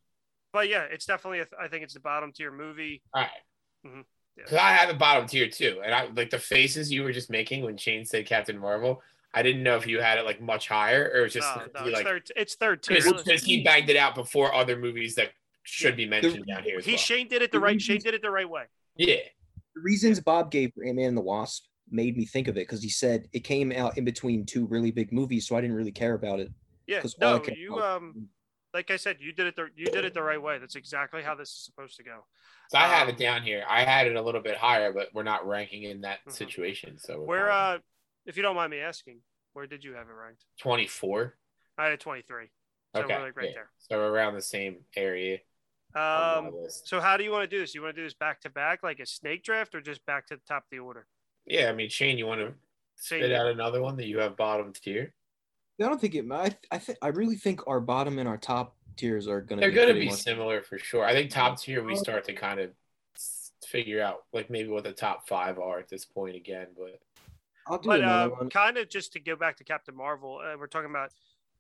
but 0.53 0.69
yeah, 0.69 0.83
it's 0.85 1.05
definitely 1.05 1.41
a, 1.41 1.47
I 1.61 1.67
think 1.69 1.83
it's 1.83 1.95
the 1.95 2.01
bottom 2.01 2.33
tier 2.33 2.53
movie. 2.53 3.03
All 3.13 3.23
right. 3.23 3.31
Mhm. 3.87 4.05
Yeah. 4.37 4.45
Because 4.45 4.59
I 4.59 4.71
have 4.73 4.89
a 4.89 4.95
bottom 4.95 5.27
tier 5.27 5.49
too, 5.49 5.81
and 5.85 5.95
I 5.95 6.07
like 6.07 6.31
the 6.31 6.39
faces 6.39 6.93
you 6.93 7.03
were 7.03 7.13
just 7.13 7.31
making 7.31 7.63
when 7.65 7.77
Shane 7.77 8.05
said 8.05 8.27
Captain 8.27 8.59
Marvel. 8.59 9.03
I 9.33 9.43
didn't 9.43 9.65
know 9.65 9.77
if 9.77 9.87
you 9.87 10.01
had 10.01 10.19
it 10.19 10.25
like 10.25 10.41
much 10.41 10.69
higher 10.69 11.11
or 11.13 11.25
it 11.25 11.31
just 11.31 11.49
No, 11.57 11.63
no, 11.81 11.87
it's 11.87 11.95
like 11.97 12.07
third. 12.07 12.31
It's 12.37 12.55
third 12.55 12.83
tier. 12.85 13.01
because 13.03 13.43
he 13.43 13.65
bagged 13.65 13.91
it 13.91 13.97
out 13.97 14.15
before 14.15 14.55
other 14.55 14.77
movies 14.77 15.17
that 15.17 15.33
should 15.65 15.97
be 15.97 16.07
mentioned 16.07 16.47
down 16.47 16.63
here. 16.63 16.79
As 16.79 16.85
He 16.85 16.93
well. 16.93 16.99
Shane 16.99 17.27
did 17.27 17.43
it 17.43 17.51
the 17.51 17.59
right. 17.59 17.81
Shane 17.83 18.01
did 18.01 18.15
it 18.15 18.23
the 18.23 18.31
right 18.31 18.49
way. 18.49 18.67
yeah, 18.97 19.17
The 19.75 19.81
reasons 19.81 20.21
Bob 20.21 20.53
gave 20.53 20.73
for 20.73 20.85
Ant 20.85 20.97
Man 20.97 21.09
and 21.09 21.17
the 21.17 21.21
Wasp 21.23 21.65
made 21.91 22.17
me 22.17 22.25
think 22.25 22.49
of 22.49 22.57
it 22.57 22.61
because 22.67 22.83
he 22.83 22.89
said 22.89 23.29
it 23.33 23.41
came 23.41 23.73
out 23.73 23.97
in 23.99 24.05
between 24.05 24.45
two 24.47 24.67
really 24.67 24.91
big 24.91 25.13
movies, 25.13 25.47
so 25.47 25.57
I 25.57 25.61
didn't 25.61 25.77
really 25.77 25.93
care 25.93 26.15
about 26.15 26.41
it. 26.41 26.51
Yeah. 26.87 27.01
'cause 27.01 27.15
all 27.23 27.39
No, 27.39 27.45
you 27.55 27.77
about- 27.77 27.97
um, 28.03 28.29
like 28.73 28.91
I 28.91 28.97
said, 28.97 29.21
you 29.21 29.33
did 29.33 29.47
it. 29.47 29.57
The, 29.57 29.69
you 29.77 29.87
did 29.87 30.05
it 30.05 30.15
the 30.15 30.23
right 30.23 30.41
way. 30.41 30.59
That's 30.59 30.75
exactly 30.75 31.23
how 31.23 31.35
this 31.35 31.51
is 31.51 31.65
supposed 31.65 31.97
to 31.97 32.03
go. 32.03 32.27
so 32.71 32.79
I 32.79 32.89
have 32.89 33.09
Um, 33.09 33.15
it 33.15 33.19
down 33.19 33.43
here. 33.43 33.65
I 33.69 33.85
had 33.85 34.07
it 34.07 34.17
a 34.17 34.23
little 34.23 34.41
bit 34.41 34.57
higher, 34.57 34.93
but 34.93 35.13
we're 35.15 35.23
not 35.23 35.47
ranking 35.47 35.85
in 35.85 36.01
that 36.01 36.25
Mhm. 36.27 36.33
situation. 36.33 36.99
So 36.99 37.21
we're 37.21 37.27
Where, 37.27 37.51
uh, 37.51 37.79
if 38.27 38.37
you 38.37 38.43
don't 38.43 38.57
mind 38.57 38.71
me 38.71 38.79
asking, 38.81 39.23
where 39.53 39.67
did 39.67 39.85
you 39.85 39.93
have 39.95 40.09
it 40.09 40.13
ranked? 40.13 40.45
twenty 40.59 40.87
four. 40.87 41.39
I 41.79 41.87
had 41.87 42.01
twenty 42.01 42.23
three. 42.23 42.51
So 42.97 43.03
Okay, 43.03 43.15
we're 43.17 43.23
like 43.23 43.37
right 43.37 43.51
yeah. 43.55 43.65
So 43.79 43.99
we're 43.99 44.11
around 44.11 44.35
the 44.35 44.43
same 44.43 44.85
area. 44.97 45.39
there. 45.93 46.03
on 46.03 46.45
my 46.45 46.49
Um, 46.51 46.69
so 46.71 47.01
how 47.01 47.17
do 47.17 47.23
you 47.23 47.31
want 47.31 47.49
to 47.49 47.57
do 47.57 47.61
this? 47.61 47.73
You 47.75 47.83
want 47.83 47.95
to 47.95 48.01
do 48.01 48.05
this 48.07 48.15
back 48.15 48.41
to 48.41 48.51
back, 48.51 48.83
like 48.83 48.99
a 48.99 49.07
snake 49.07 49.45
draft, 49.45 49.75
or 49.77 49.81
just 49.81 50.05
back 50.07 50.27
to 50.27 50.37
the 50.37 50.43
top 50.43 50.65
of 50.65 50.71
the 50.71 50.81
order? 50.81 51.07
Yeah, 51.47 51.69
I 51.69 51.73
mean 51.73 51.89
Shane, 51.89 52.19
you 52.19 52.27
want 52.27 52.41
to 52.41 52.53
Same. 52.97 53.21
spit 53.21 53.33
out 53.33 53.47
another 53.47 53.83
one 53.83 53.97
that 53.97 54.07
you 54.07 54.19
have 54.19 54.37
bottom 54.37 54.73
tier? 54.73 55.15
I 55.81 55.85
don't 55.85 56.01
think 56.01 56.15
it. 56.15 56.25
I 56.31 56.57
I 56.71 56.79
think 56.79 56.99
I 57.03 57.09
really 57.09 57.37
think 57.37 57.67
our 57.67 57.81
bottom 57.81 58.19
and 58.19 58.29
our 58.29 58.37
top 58.39 58.77
tiers 58.97 59.27
are 59.29 59.41
gonna. 59.41 59.61
They're 59.61 59.71
be 59.71 59.75
going 59.75 59.89
to 59.89 59.95
be 59.95 60.09
much- 60.09 60.21
similar 60.21 60.63
for 60.63 60.79
sure. 60.79 61.05
I 61.05 61.13
think 61.13 61.31
top 61.31 61.59
tier 61.61 61.83
we 61.83 61.97
start 61.97 62.25
to 62.25 62.33
kind 62.33 62.61
of 62.61 62.71
figure 63.67 64.01
out 64.01 64.25
like 64.33 64.51
maybe 64.51 64.69
what 64.69 64.85
the 64.85 64.93
top 64.93 65.27
five 65.27 65.59
are 65.59 65.79
at 65.79 65.89
this 65.89 66.05
point 66.05 66.37
again. 66.37 66.69
But 66.79 67.01
I'll 67.67 67.79
do 67.79 67.89
But 67.89 68.01
another 68.01 68.35
uh, 68.35 68.37
one. 68.39 68.51
kind 68.51 68.77
of 68.79 68.89
just 68.89 69.13
to 69.15 69.21
go 69.21 69.35
back 69.37 69.57
to 69.57 69.65
Captain 69.65 69.97
Marvel, 69.97 70.41
uh, 70.45 70.57
we're 70.59 70.67
talking 70.69 70.91
about 70.91 71.11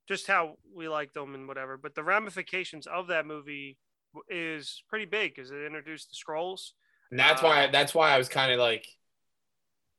just 0.06 0.26
how 0.26 0.58
we 0.74 0.88
like 0.88 1.12
them 1.12 1.34
and 1.34 1.48
whatever. 1.48 1.76
But 1.76 1.94
the 1.94 2.04
ramifications 2.04 2.86
of 2.86 3.08
that 3.08 3.26
movie 3.26 3.78
is 4.28 4.82
pretty 4.88 5.06
big 5.06 5.34
because 5.34 5.50
it 5.50 5.64
introduced 5.66 6.08
the 6.10 6.14
Skrulls. 6.14 6.72
and 7.10 7.18
that's 7.18 7.42
Uh, 7.42 7.46
why 7.46 7.66
that's 7.66 7.94
why 7.94 8.10
I 8.10 8.18
was 8.18 8.28
kind 8.28 8.52
of 8.52 8.60
like, 8.60 8.86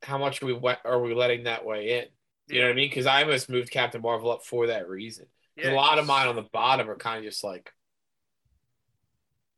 how 0.05 0.17
much 0.17 0.41
are 0.41 0.45
we 0.45 0.59
are 0.85 1.01
we 1.01 1.13
letting 1.13 1.43
that 1.43 1.65
way 1.65 1.99
in? 1.99 2.05
You 2.47 2.61
know 2.61 2.67
what 2.67 2.73
I 2.73 2.75
mean? 2.75 2.89
Because 2.89 3.07
I 3.07 3.23
almost 3.23 3.49
moved 3.49 3.71
Captain 3.71 4.01
Marvel 4.01 4.31
up 4.31 4.45
for 4.45 4.67
that 4.67 4.87
reason. 4.87 5.25
Yeah, 5.55 5.71
a 5.71 5.75
lot 5.75 5.97
of 5.97 6.05
mine 6.05 6.27
on 6.27 6.35
the 6.35 6.43
bottom 6.53 6.89
are 6.89 6.95
kind 6.95 7.17
of 7.17 7.23
just 7.23 7.43
like. 7.43 7.71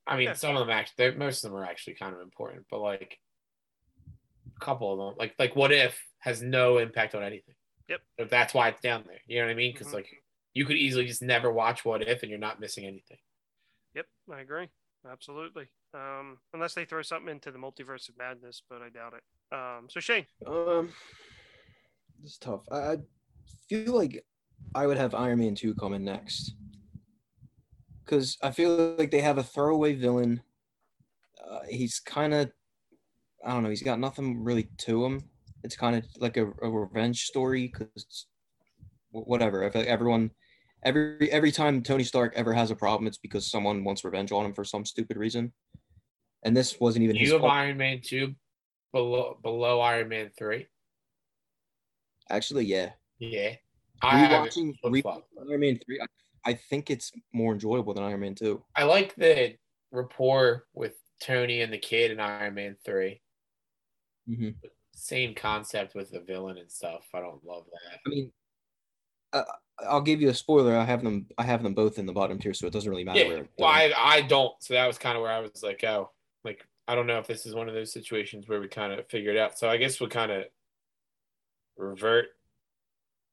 I 0.05 0.15
mean, 0.15 0.27
Yeah. 0.27 0.33
some 0.33 0.55
of 0.55 0.61
them 0.65 0.69
actually, 0.69 1.11
most 1.15 1.43
of 1.43 1.51
them 1.51 1.59
are 1.59 1.65
actually 1.65 1.95
kind 1.95 2.15
of 2.15 2.21
important, 2.21 2.65
but 2.71 2.79
like 2.79 3.19
a 4.55 4.59
couple 4.63 4.93
of 4.93 4.99
them, 4.99 5.17
like 5.19 5.35
like 5.37 5.55
what 5.55 5.73
if 5.73 6.01
has 6.19 6.41
no 6.41 6.77
impact 6.77 7.13
on 7.13 7.23
anything. 7.23 7.55
Yep. 7.89 8.29
That's 8.29 8.53
why 8.53 8.69
it's 8.69 8.79
down 8.81 9.03
there. 9.05 9.19
You 9.27 9.39
know 9.39 9.45
what 9.47 9.51
I 9.51 9.55
mean? 9.55 9.73
Because 9.73 9.87
Mhm. 9.87 9.93
like 9.95 10.23
you 10.53 10.65
could 10.65 10.77
easily 10.77 11.05
just 11.05 11.21
never 11.21 11.51
watch 11.51 11.83
What 11.83 12.01
If, 12.07 12.23
and 12.23 12.29
you're 12.29 12.39
not 12.39 12.59
missing 12.59 12.85
anything. 12.85 13.19
Yep, 13.95 14.07
I 14.31 14.39
agree. 14.41 14.69
Absolutely. 15.09 15.67
Um, 15.93 16.37
unless 16.53 16.73
they 16.73 16.85
throw 16.85 17.01
something 17.01 17.31
into 17.31 17.51
the 17.51 17.57
multiverse 17.57 18.09
of 18.09 18.17
madness, 18.17 18.61
but 18.69 18.81
I 18.81 18.89
doubt 18.89 19.13
it. 19.13 19.55
Um, 19.55 19.87
so 19.89 19.99
Shane, 19.99 20.25
Um, 20.45 20.89
it's 22.23 22.37
tough. 22.37 22.61
I, 22.71 22.77
I 22.77 22.97
feel 23.69 23.95
like 23.95 24.25
I 24.75 24.85
would 24.85 24.97
have 24.97 25.15
Iron 25.15 25.39
Man 25.39 25.55
two 25.55 25.73
coming 25.75 26.03
next 26.03 26.53
because 28.03 28.37
I 28.41 28.51
feel 28.51 28.95
like 28.97 29.11
they 29.11 29.21
have 29.21 29.37
a 29.37 29.43
throwaway 29.43 29.93
villain. 29.95 30.41
Uh, 31.45 31.59
he's 31.69 31.99
kind 31.99 32.33
of, 32.33 32.51
I 33.45 33.53
don't 33.53 33.63
know. 33.63 33.69
He's 33.69 33.83
got 33.83 33.99
nothing 33.99 34.43
really 34.43 34.69
to 34.79 35.05
him. 35.05 35.29
It's 35.63 35.75
kind 35.75 35.95
of 35.95 36.05
like 36.19 36.37
a, 36.37 36.47
a 36.61 36.69
revenge 36.69 37.23
story 37.23 37.71
because 37.71 38.27
whatever. 39.11 39.63
If 39.63 39.75
everyone, 39.75 40.31
every 40.87 41.31
every 41.31 41.51
time 41.51 41.83
Tony 41.83 42.03
Stark 42.03 42.33
ever 42.35 42.53
has 42.53 42.71
a 42.71 42.75
problem, 42.75 43.07
it's 43.07 43.17
because 43.17 43.49
someone 43.51 43.83
wants 43.83 44.03
revenge 44.03 44.31
on 44.31 44.45
him 44.45 44.53
for 44.53 44.63
some 44.63 44.85
stupid 44.85 45.17
reason. 45.17 45.51
And 46.43 46.55
this 46.55 46.79
wasn't 46.79 47.03
even 47.03 47.15
his 47.17 47.27
You 47.27 47.33
have 47.33 47.41
fault. 47.41 47.53
Iron 47.53 47.77
Man 47.77 47.99
two 48.03 48.33
below 48.93 49.37
below 49.43 49.81
Iron 49.81 50.09
Man 50.09 50.31
three. 50.37 50.67
Actually, 52.29 52.65
yeah. 52.65 52.91
Yeah, 53.19 53.55
I 54.01 54.17
have 54.17 54.45
it 54.45 54.53
Rewatching, 54.53 54.73
rewatching 54.85 55.23
Iron 55.49 55.59
Man 55.59 55.79
three, 55.85 55.99
I, 56.01 56.51
I 56.51 56.53
think 56.69 56.89
it's 56.89 57.11
more 57.33 57.53
enjoyable 57.53 57.93
than 57.93 58.03
Iron 58.03 58.21
Man 58.21 58.35
two. 58.35 58.63
I 58.75 58.83
like 58.83 59.15
the 59.15 59.55
rapport 59.91 60.65
with 60.73 60.93
Tony 61.21 61.61
and 61.61 61.73
the 61.73 61.77
kid 61.77 62.11
in 62.11 62.19
Iron 62.19 62.53
Man 62.53 62.75
3. 62.85 63.19
Mm-hmm. 64.29 64.49
Same 64.93 65.33
concept 65.35 65.95
with 65.95 66.11
the 66.11 66.19
villain 66.19 66.57
and 66.57 66.71
stuff. 66.71 67.05
I 67.13 67.19
don't 67.19 67.43
love 67.43 67.65
that. 67.65 67.99
I 68.05 68.09
mean, 68.09 68.31
uh, 69.33 69.43
I'll 69.87 70.01
give 70.01 70.21
you 70.21 70.29
a 70.29 70.33
spoiler. 70.33 70.75
I 70.75 70.85
have 70.85 71.03
them. 71.03 71.27
I 71.37 71.43
have 71.43 71.61
them 71.63 71.73
both 71.73 71.99
in 71.99 72.05
the 72.05 72.13
bottom 72.13 72.39
tier, 72.39 72.53
so 72.53 72.65
it 72.67 72.73
doesn't 72.73 72.89
really 72.89 73.03
matter 73.03 73.19
Yeah, 73.19 73.27
where. 73.27 73.47
well, 73.59 73.69
I, 73.69 73.93
I 73.95 74.21
don't. 74.21 74.53
So 74.59 74.73
that 74.73 74.87
was 74.87 74.97
kind 74.97 75.15
of 75.15 75.21
where 75.21 75.31
I 75.31 75.39
was 75.39 75.61
like, 75.63 75.83
oh, 75.83 76.09
like, 76.43 76.65
I 76.87 76.95
don't 76.95 77.05
know 77.07 77.19
if 77.19 77.27
this 77.27 77.45
is 77.45 77.53
one 77.53 77.67
of 77.69 77.75
those 77.75 77.93
situations 77.93 78.47
where 78.47 78.59
we 78.59 78.67
kind 78.67 78.91
of 78.93 79.07
figured 79.09 79.35
it 79.35 79.39
out. 79.39 79.57
So 79.59 79.69
I 79.69 79.77
guess 79.77 79.99
we'll 79.99 80.09
kind 80.09 80.31
of 80.31 80.45
revert. 81.77 82.27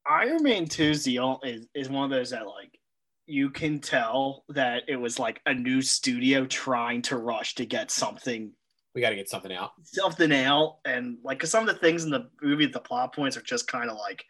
Iron 0.07 0.43
Man 0.43 0.65
2 0.67 0.83
is 0.83 1.03
the 1.03 1.19
only, 1.19 1.39
is, 1.51 1.67
is 1.73 1.89
one 1.89 2.03
of 2.05 2.11
those 2.11 2.29
that 2.29 2.45
like 2.45 2.79
you 3.25 3.49
can 3.49 3.79
tell 3.79 4.43
that 4.49 4.83
it 4.87 4.97
was 4.97 5.17
like 5.17 5.41
a 5.47 5.53
new 5.53 5.81
studio 5.81 6.45
trying 6.45 7.01
to 7.01 7.17
rush 7.17 7.55
to 7.55 7.65
get 7.65 7.89
something 7.89 8.51
We 8.93 9.01
got 9.01 9.09
to 9.09 9.15
get 9.15 9.29
something 9.29 9.51
out. 9.51 9.71
something 9.83 10.31
out 10.31 10.77
and 10.85 11.17
like 11.23 11.39
'cause 11.39 11.49
some 11.49 11.67
of 11.67 11.73
the 11.73 11.81
things 11.81 12.03
in 12.03 12.11
the 12.11 12.29
movie 12.39 12.67
the 12.67 12.79
plot 12.79 13.15
points 13.15 13.35
are 13.35 13.41
just 13.41 13.65
kind 13.67 13.89
of 13.89 13.97
like 13.97 14.23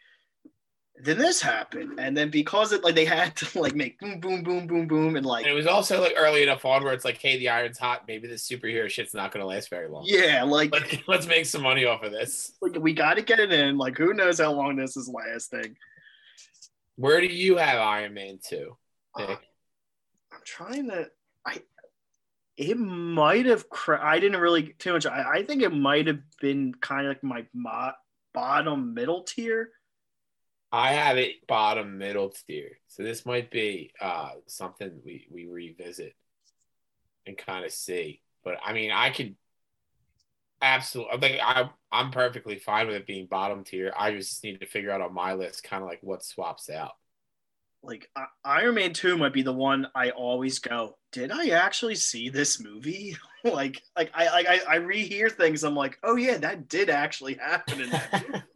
then 1.02 1.18
this 1.18 1.42
happened 1.42 1.98
and 2.00 2.16
then 2.16 2.30
because 2.30 2.72
it 2.72 2.82
like 2.82 2.94
they 2.94 3.04
had 3.04 3.36
to 3.36 3.60
like 3.60 3.74
make 3.74 3.98
boom 4.00 4.18
boom 4.20 4.42
boom 4.42 4.66
boom 4.66 4.86
boom 4.88 5.16
and 5.16 5.26
like 5.26 5.44
And 5.44 5.52
it 5.52 5.56
was 5.56 5.66
also 5.66 6.00
like 6.00 6.14
early 6.16 6.42
enough 6.42 6.64
on 6.64 6.82
where 6.82 6.92
it's 6.94 7.04
like, 7.04 7.18
hey, 7.20 7.38
the 7.38 7.48
iron's 7.50 7.78
hot. 7.78 8.04
Maybe 8.08 8.26
this 8.28 8.48
superhero 8.48 8.88
shit's 8.88 9.12
not 9.14 9.30
going 9.32 9.42
to 9.42 9.46
last 9.46 9.68
very 9.70 9.88
long. 9.88 10.04
yeah 10.06 10.42
like, 10.42 10.72
Let's, 10.72 10.96
let's 11.06 11.26
make 11.26 11.46
some 11.46 11.62
money 11.62 11.84
off 11.84 12.02
of 12.02 12.12
this. 12.12 12.52
like 12.62 12.76
we 12.80 12.92
got 12.94 13.14
to 13.14 13.22
get 13.22 13.40
it 13.40 13.52
in 13.52 13.76
like 13.76 13.96
who 13.98 14.14
knows 14.14 14.40
how 14.40 14.52
long 14.52 14.76
this 14.76 14.96
is 14.96 15.08
lasting 15.08 15.76
Where 16.96 17.20
do 17.20 17.26
you 17.26 17.56
have 17.56 17.78
Iron 17.78 18.14
Man 18.14 18.38
2? 18.42 18.76
Uh, 19.14 19.20
Nick? 19.26 19.38
I'm 20.32 20.40
trying 20.44 20.88
to 20.88 21.10
I 21.46 21.60
it 22.56 22.78
might 22.78 23.44
have. 23.44 23.68
Cra- 23.68 24.02
I 24.02 24.18
didn't 24.18 24.40
really 24.40 24.74
too 24.78 24.94
much. 24.94 25.04
I, 25.04 25.24
I 25.30 25.42
think 25.42 25.62
it 25.62 25.74
might 25.74 26.06
have 26.06 26.20
been 26.40 26.72
kind 26.80 27.06
of 27.06 27.10
like 27.10 27.22
my 27.22 27.44
mo- 27.52 27.92
bottom 28.32 28.94
middle 28.94 29.24
tier. 29.24 29.72
I 30.72 30.92
have 30.92 31.16
it 31.16 31.46
bottom 31.46 31.98
middle 31.98 32.32
tier. 32.46 32.78
So 32.88 33.02
this 33.02 33.24
might 33.24 33.50
be 33.50 33.92
uh 34.00 34.30
something 34.46 35.00
we 35.04 35.26
we 35.30 35.46
revisit 35.46 36.14
and 37.26 37.36
kind 37.36 37.64
of 37.64 37.72
see. 37.72 38.22
But 38.44 38.58
I 38.64 38.72
mean, 38.72 38.90
I 38.90 39.10
could 39.10 39.36
absolutely. 40.62 41.18
Think 41.18 41.40
I 41.42 41.68
I'm 41.92 42.10
perfectly 42.10 42.58
fine 42.58 42.86
with 42.86 42.96
it 42.96 43.06
being 43.06 43.26
bottom 43.26 43.64
tier. 43.64 43.92
I 43.96 44.12
just 44.12 44.42
need 44.44 44.60
to 44.60 44.66
figure 44.66 44.90
out 44.90 45.00
on 45.00 45.14
my 45.14 45.34
list 45.34 45.64
kind 45.64 45.82
of 45.82 45.88
like 45.88 46.00
what 46.02 46.24
swaps 46.24 46.70
out. 46.70 46.92
Like 47.82 48.10
uh, 48.16 48.24
Iron 48.44 48.74
Man 48.74 48.92
Two 48.92 49.16
might 49.16 49.32
be 49.32 49.42
the 49.42 49.52
one 49.52 49.86
I 49.94 50.10
always 50.10 50.58
go. 50.58 50.96
Did 51.12 51.30
I 51.30 51.48
actually 51.48 51.94
see 51.94 52.28
this 52.28 52.60
movie? 52.60 53.16
like 53.44 53.80
like 53.96 54.10
I 54.14 54.26
like 54.30 54.46
I, 54.48 54.60
I 54.68 54.78
rehear 54.78 55.30
things. 55.30 55.62
I'm 55.62 55.76
like, 55.76 55.98
oh 56.02 56.16
yeah, 56.16 56.38
that 56.38 56.68
did 56.68 56.90
actually 56.90 57.34
happen 57.34 57.80
in 57.82 57.90
that. 57.90 58.44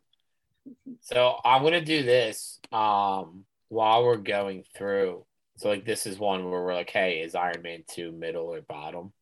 So 1.00 1.36
I'm 1.44 1.62
gonna 1.62 1.84
do 1.84 2.02
this 2.02 2.60
um 2.72 3.44
while 3.68 4.04
we're 4.04 4.16
going 4.16 4.64
through. 4.76 5.24
So 5.56 5.68
like 5.68 5.84
this 5.84 6.06
is 6.06 6.18
one 6.18 6.50
where 6.50 6.62
we're 6.62 6.74
like, 6.74 6.90
hey, 6.90 7.20
is 7.20 7.34
Iron 7.34 7.62
Man 7.62 7.84
two 7.88 8.12
middle 8.12 8.46
or 8.46 8.60
bottom? 8.62 9.12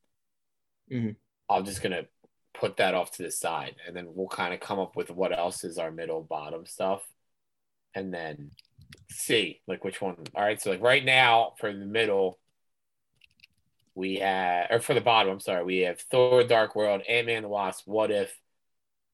Mhm. 0.90 1.16
I'm 1.48 1.64
just 1.64 1.82
gonna 1.82 2.06
put 2.54 2.76
that 2.78 2.94
off 2.94 3.12
to 3.12 3.22
the 3.22 3.30
side, 3.30 3.76
and 3.86 3.94
then 3.96 4.06
we'll 4.14 4.28
kind 4.28 4.52
of 4.52 4.60
come 4.60 4.78
up 4.78 4.96
with 4.96 5.10
what 5.10 5.36
else 5.36 5.64
is 5.64 5.78
our 5.78 5.90
middle 5.90 6.22
bottom 6.22 6.66
stuff, 6.66 7.06
and 7.94 8.12
then 8.12 8.50
see 9.10 9.60
like 9.66 9.84
which 9.84 10.00
one. 10.00 10.16
All 10.34 10.42
right, 10.42 10.60
so 10.60 10.70
like 10.70 10.82
right 10.82 11.04
now 11.04 11.54
for 11.58 11.72
the 11.72 11.86
middle, 11.86 12.38
we 13.94 14.16
have 14.16 14.66
or 14.70 14.80
for 14.80 14.94
the 14.94 15.00
bottom, 15.00 15.32
I'm 15.32 15.40
sorry, 15.40 15.64
we 15.64 15.78
have 15.80 16.00
Thor: 16.00 16.44
Dark 16.44 16.74
World, 16.74 17.02
Ant 17.08 17.26
Man 17.26 17.42
the 17.42 17.48
Wasp, 17.48 17.86
What 17.86 18.10
If, 18.10 18.36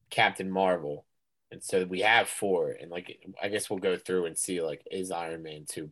Captain 0.09 0.49
Marvel. 0.49 1.05
And 1.51 1.63
so 1.63 1.85
we 1.85 2.01
have 2.01 2.27
four, 2.27 2.71
and 2.71 2.91
like 2.91 3.19
I 3.41 3.49
guess 3.49 3.69
we'll 3.69 3.79
go 3.79 3.97
through 3.97 4.25
and 4.25 4.37
see 4.37 4.61
like 4.61 4.85
is 4.91 5.11
Iron 5.11 5.43
Man 5.43 5.65
two. 5.67 5.91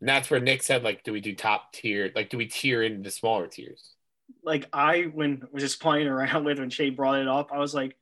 And 0.00 0.08
that's 0.08 0.30
where 0.30 0.40
Nick 0.40 0.62
said 0.62 0.82
like, 0.82 1.02
do 1.02 1.12
we 1.12 1.20
do 1.20 1.34
top 1.34 1.72
tier? 1.72 2.10
Like, 2.14 2.28
do 2.28 2.36
we 2.36 2.46
tier 2.46 2.82
into 2.82 3.02
the 3.02 3.10
smaller 3.10 3.46
tiers? 3.46 3.94
like 4.42 4.68
I 4.72 5.02
when 5.02 5.42
was 5.52 5.62
just 5.62 5.80
playing 5.80 6.06
around 6.06 6.44
with 6.44 6.58
when 6.58 6.70
Shay 6.70 6.90
brought 6.90 7.18
it 7.18 7.28
up, 7.28 7.50
I 7.52 7.58
was 7.58 7.74
like, 7.74 7.96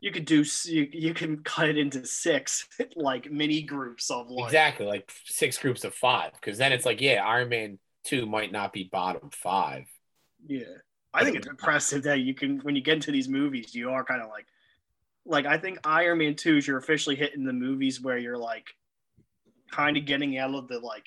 you 0.00 0.10
could 0.12 0.24
do 0.24 0.44
you, 0.64 0.88
you 0.92 1.14
can 1.14 1.38
cut 1.38 1.68
it 1.68 1.78
into 1.78 2.04
six 2.06 2.66
like 2.96 3.30
mini 3.30 3.62
groups 3.62 4.10
of 4.10 4.26
one. 4.28 4.46
Exactly, 4.46 4.86
like 4.86 5.10
six 5.24 5.58
groups 5.58 5.84
of 5.84 5.94
five, 5.94 6.32
because 6.34 6.58
then 6.58 6.72
it's 6.72 6.86
like, 6.86 7.00
yeah, 7.00 7.24
Iron 7.24 7.48
Man 7.48 7.78
two 8.04 8.26
might 8.26 8.52
not 8.52 8.72
be 8.72 8.88
bottom 8.90 9.30
five. 9.30 9.84
Yeah. 10.46 10.64
I 11.14 11.24
think 11.24 11.36
it's 11.36 11.46
impressive 11.46 12.02
that 12.02 12.20
you 12.20 12.34
can 12.34 12.58
when 12.58 12.76
you 12.76 12.82
get 12.82 12.94
into 12.94 13.10
these 13.10 13.28
movies, 13.28 13.74
you 13.74 13.90
are 13.90 14.04
kind 14.04 14.22
of 14.22 14.28
like 14.28 14.46
like 15.28 15.46
I 15.46 15.58
think 15.58 15.78
Iron 15.84 16.18
Man 16.18 16.34
2 16.34 16.56
is 16.56 16.66
you're 16.66 16.78
officially 16.78 17.14
hitting 17.14 17.44
the 17.44 17.52
movies 17.52 18.00
where 18.00 18.18
you're 18.18 18.38
like 18.38 18.66
kind 19.70 19.96
of 19.96 20.06
getting 20.06 20.38
out 20.38 20.54
of 20.54 20.68
the 20.68 20.78
like 20.78 21.04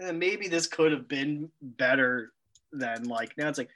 eh, 0.00 0.12
maybe 0.12 0.46
this 0.46 0.66
could 0.66 0.92
have 0.92 1.08
been 1.08 1.50
better 1.62 2.32
than 2.72 3.04
like 3.04 3.36
now 3.36 3.48
it's 3.48 3.58
like 3.58 3.70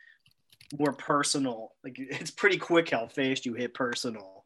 more 0.79 0.93
personal. 0.93 1.73
Like 1.83 1.97
it's 1.99 2.31
pretty 2.31 2.59
quick 2.59 2.91
how 2.91 3.09
fast 3.09 3.47
you 3.47 3.55
hit 3.55 3.75
personal 3.75 4.45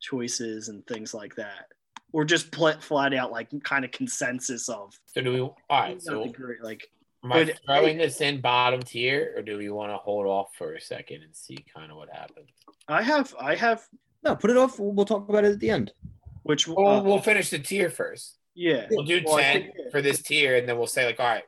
choices 0.00 0.68
and 0.68 0.86
things 0.86 1.14
like 1.14 1.34
that. 1.36 1.68
Or 2.12 2.24
just 2.24 2.52
pl- 2.52 2.80
flat 2.80 3.12
out 3.12 3.32
like 3.32 3.48
kind 3.64 3.84
of 3.84 3.90
consensus 3.90 4.68
of 4.68 4.92
So 5.06 5.20
do 5.20 5.32
we? 5.32 5.40
All 5.40 5.56
right. 5.70 6.00
So 6.00 6.26
great, 6.26 6.62
like 6.62 6.86
am 7.24 7.32
I 7.32 7.44
but 7.44 7.60
throwing 7.66 7.98
this 7.98 8.20
in 8.20 8.40
bottom 8.40 8.82
tier, 8.82 9.34
or 9.36 9.42
do 9.42 9.56
we 9.56 9.68
want 9.70 9.90
to 9.92 9.96
hold 9.96 10.26
off 10.26 10.54
for 10.56 10.74
a 10.74 10.80
second 10.80 11.22
and 11.22 11.34
see 11.34 11.64
kind 11.74 11.90
of 11.90 11.96
what 11.96 12.10
happens? 12.12 12.50
I 12.86 13.02
have 13.02 13.34
I 13.40 13.56
have 13.56 13.82
No, 14.24 14.34
put 14.34 14.50
it 14.50 14.56
off. 14.56 14.78
We'll, 14.78 14.92
we'll 14.92 15.06
talk 15.06 15.28
about 15.28 15.44
it 15.44 15.52
at 15.52 15.60
the 15.60 15.70
end. 15.70 15.92
which 16.42 16.66
Well, 16.66 16.86
uh, 17.00 17.02
we'll 17.02 17.20
finish 17.20 17.50
the 17.50 17.58
tier 17.58 17.90
first. 17.90 18.38
yeah 18.54 18.86
We'll 18.90 19.04
do 19.04 19.22
Well, 19.24 19.38
ten 19.38 19.62
think- 19.62 19.90
for 19.90 20.00
this 20.02 20.22
tier, 20.22 20.56
and 20.56 20.68
then 20.68 20.76
we'll 20.78 20.86
say 20.86 21.06
like, 21.06 21.20
all 21.20 21.26
right, 21.26 21.44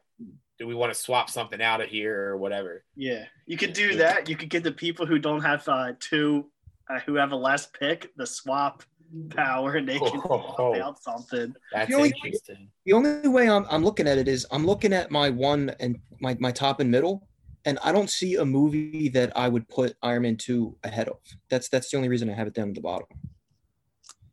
do 0.59 0.67
we 0.67 0.75
want 0.75 0.93
to 0.93 0.99
swap 0.99 1.29
something 1.31 1.61
out 1.61 1.81
of 1.81 1.89
here 1.89 2.29
or 2.29 2.37
whatever? 2.39 2.85
Yeah, 2.95 3.25
you 3.47 3.57
could 3.57 3.73
do 3.73 3.97
that. 3.97 4.29
You 4.29 4.37
could 4.37 4.49
get 4.51 4.63
the 4.63 4.73
people 4.73 5.05
who 5.07 5.19
don't 5.19 5.43
have 5.43 5.67
uh, 5.69 5.93
two, 6.01 6.47
uh, 6.89 7.01
who 7.01 7.15
have 7.17 7.33
a 7.33 7.37
last 7.37 7.73
pick, 7.79 8.11
the 8.17 8.27
swap 8.27 8.83
power, 9.31 9.75
and 9.75 9.87
they 9.89 9.99
can 9.99 10.21
Oh, 10.25 10.55
swap 10.57 10.77
out 10.77 11.03
something. 11.03 11.55
That's 11.73 11.89
The 11.91 11.95
only- 11.97 12.13
interesting. 12.25 12.69
The 12.87 12.93
only 12.95 13.29
way 13.29 13.49
I'm, 13.51 13.67
I'm 13.71 13.85
looking 13.85 14.09
at 14.09 14.17
it 14.19 14.29
is 14.29 14.47
I'm 14.51 14.65
looking 14.67 14.93
at 14.93 15.11
my 15.11 15.29
one 15.31 15.75
and 15.81 15.99
my, 16.21 16.37
my 16.41 16.51
top 16.53 16.81
and 16.81 16.91
middle, 16.91 17.29
and 17.67 17.79
I 17.85 17.93
don't 17.93 18.09
see 18.09 18.37
a 18.37 18.45
movie 18.45 19.09
that 19.11 19.37
I 19.37 19.49
would 19.49 19.69
put 19.69 19.95
Iron 20.03 20.23
Man 20.23 20.37
2 20.37 20.79
ahead 20.85 21.09
of. 21.09 21.19
That's 21.51 21.69
that's 21.69 21.91
the 21.91 21.97
only 21.99 22.09
reason 22.09 22.31
I 22.31 22.35
have 22.35 22.47
it 22.47 22.55
down 22.55 22.69
at 22.71 22.75
the 22.75 22.81
bottom. 22.81 23.07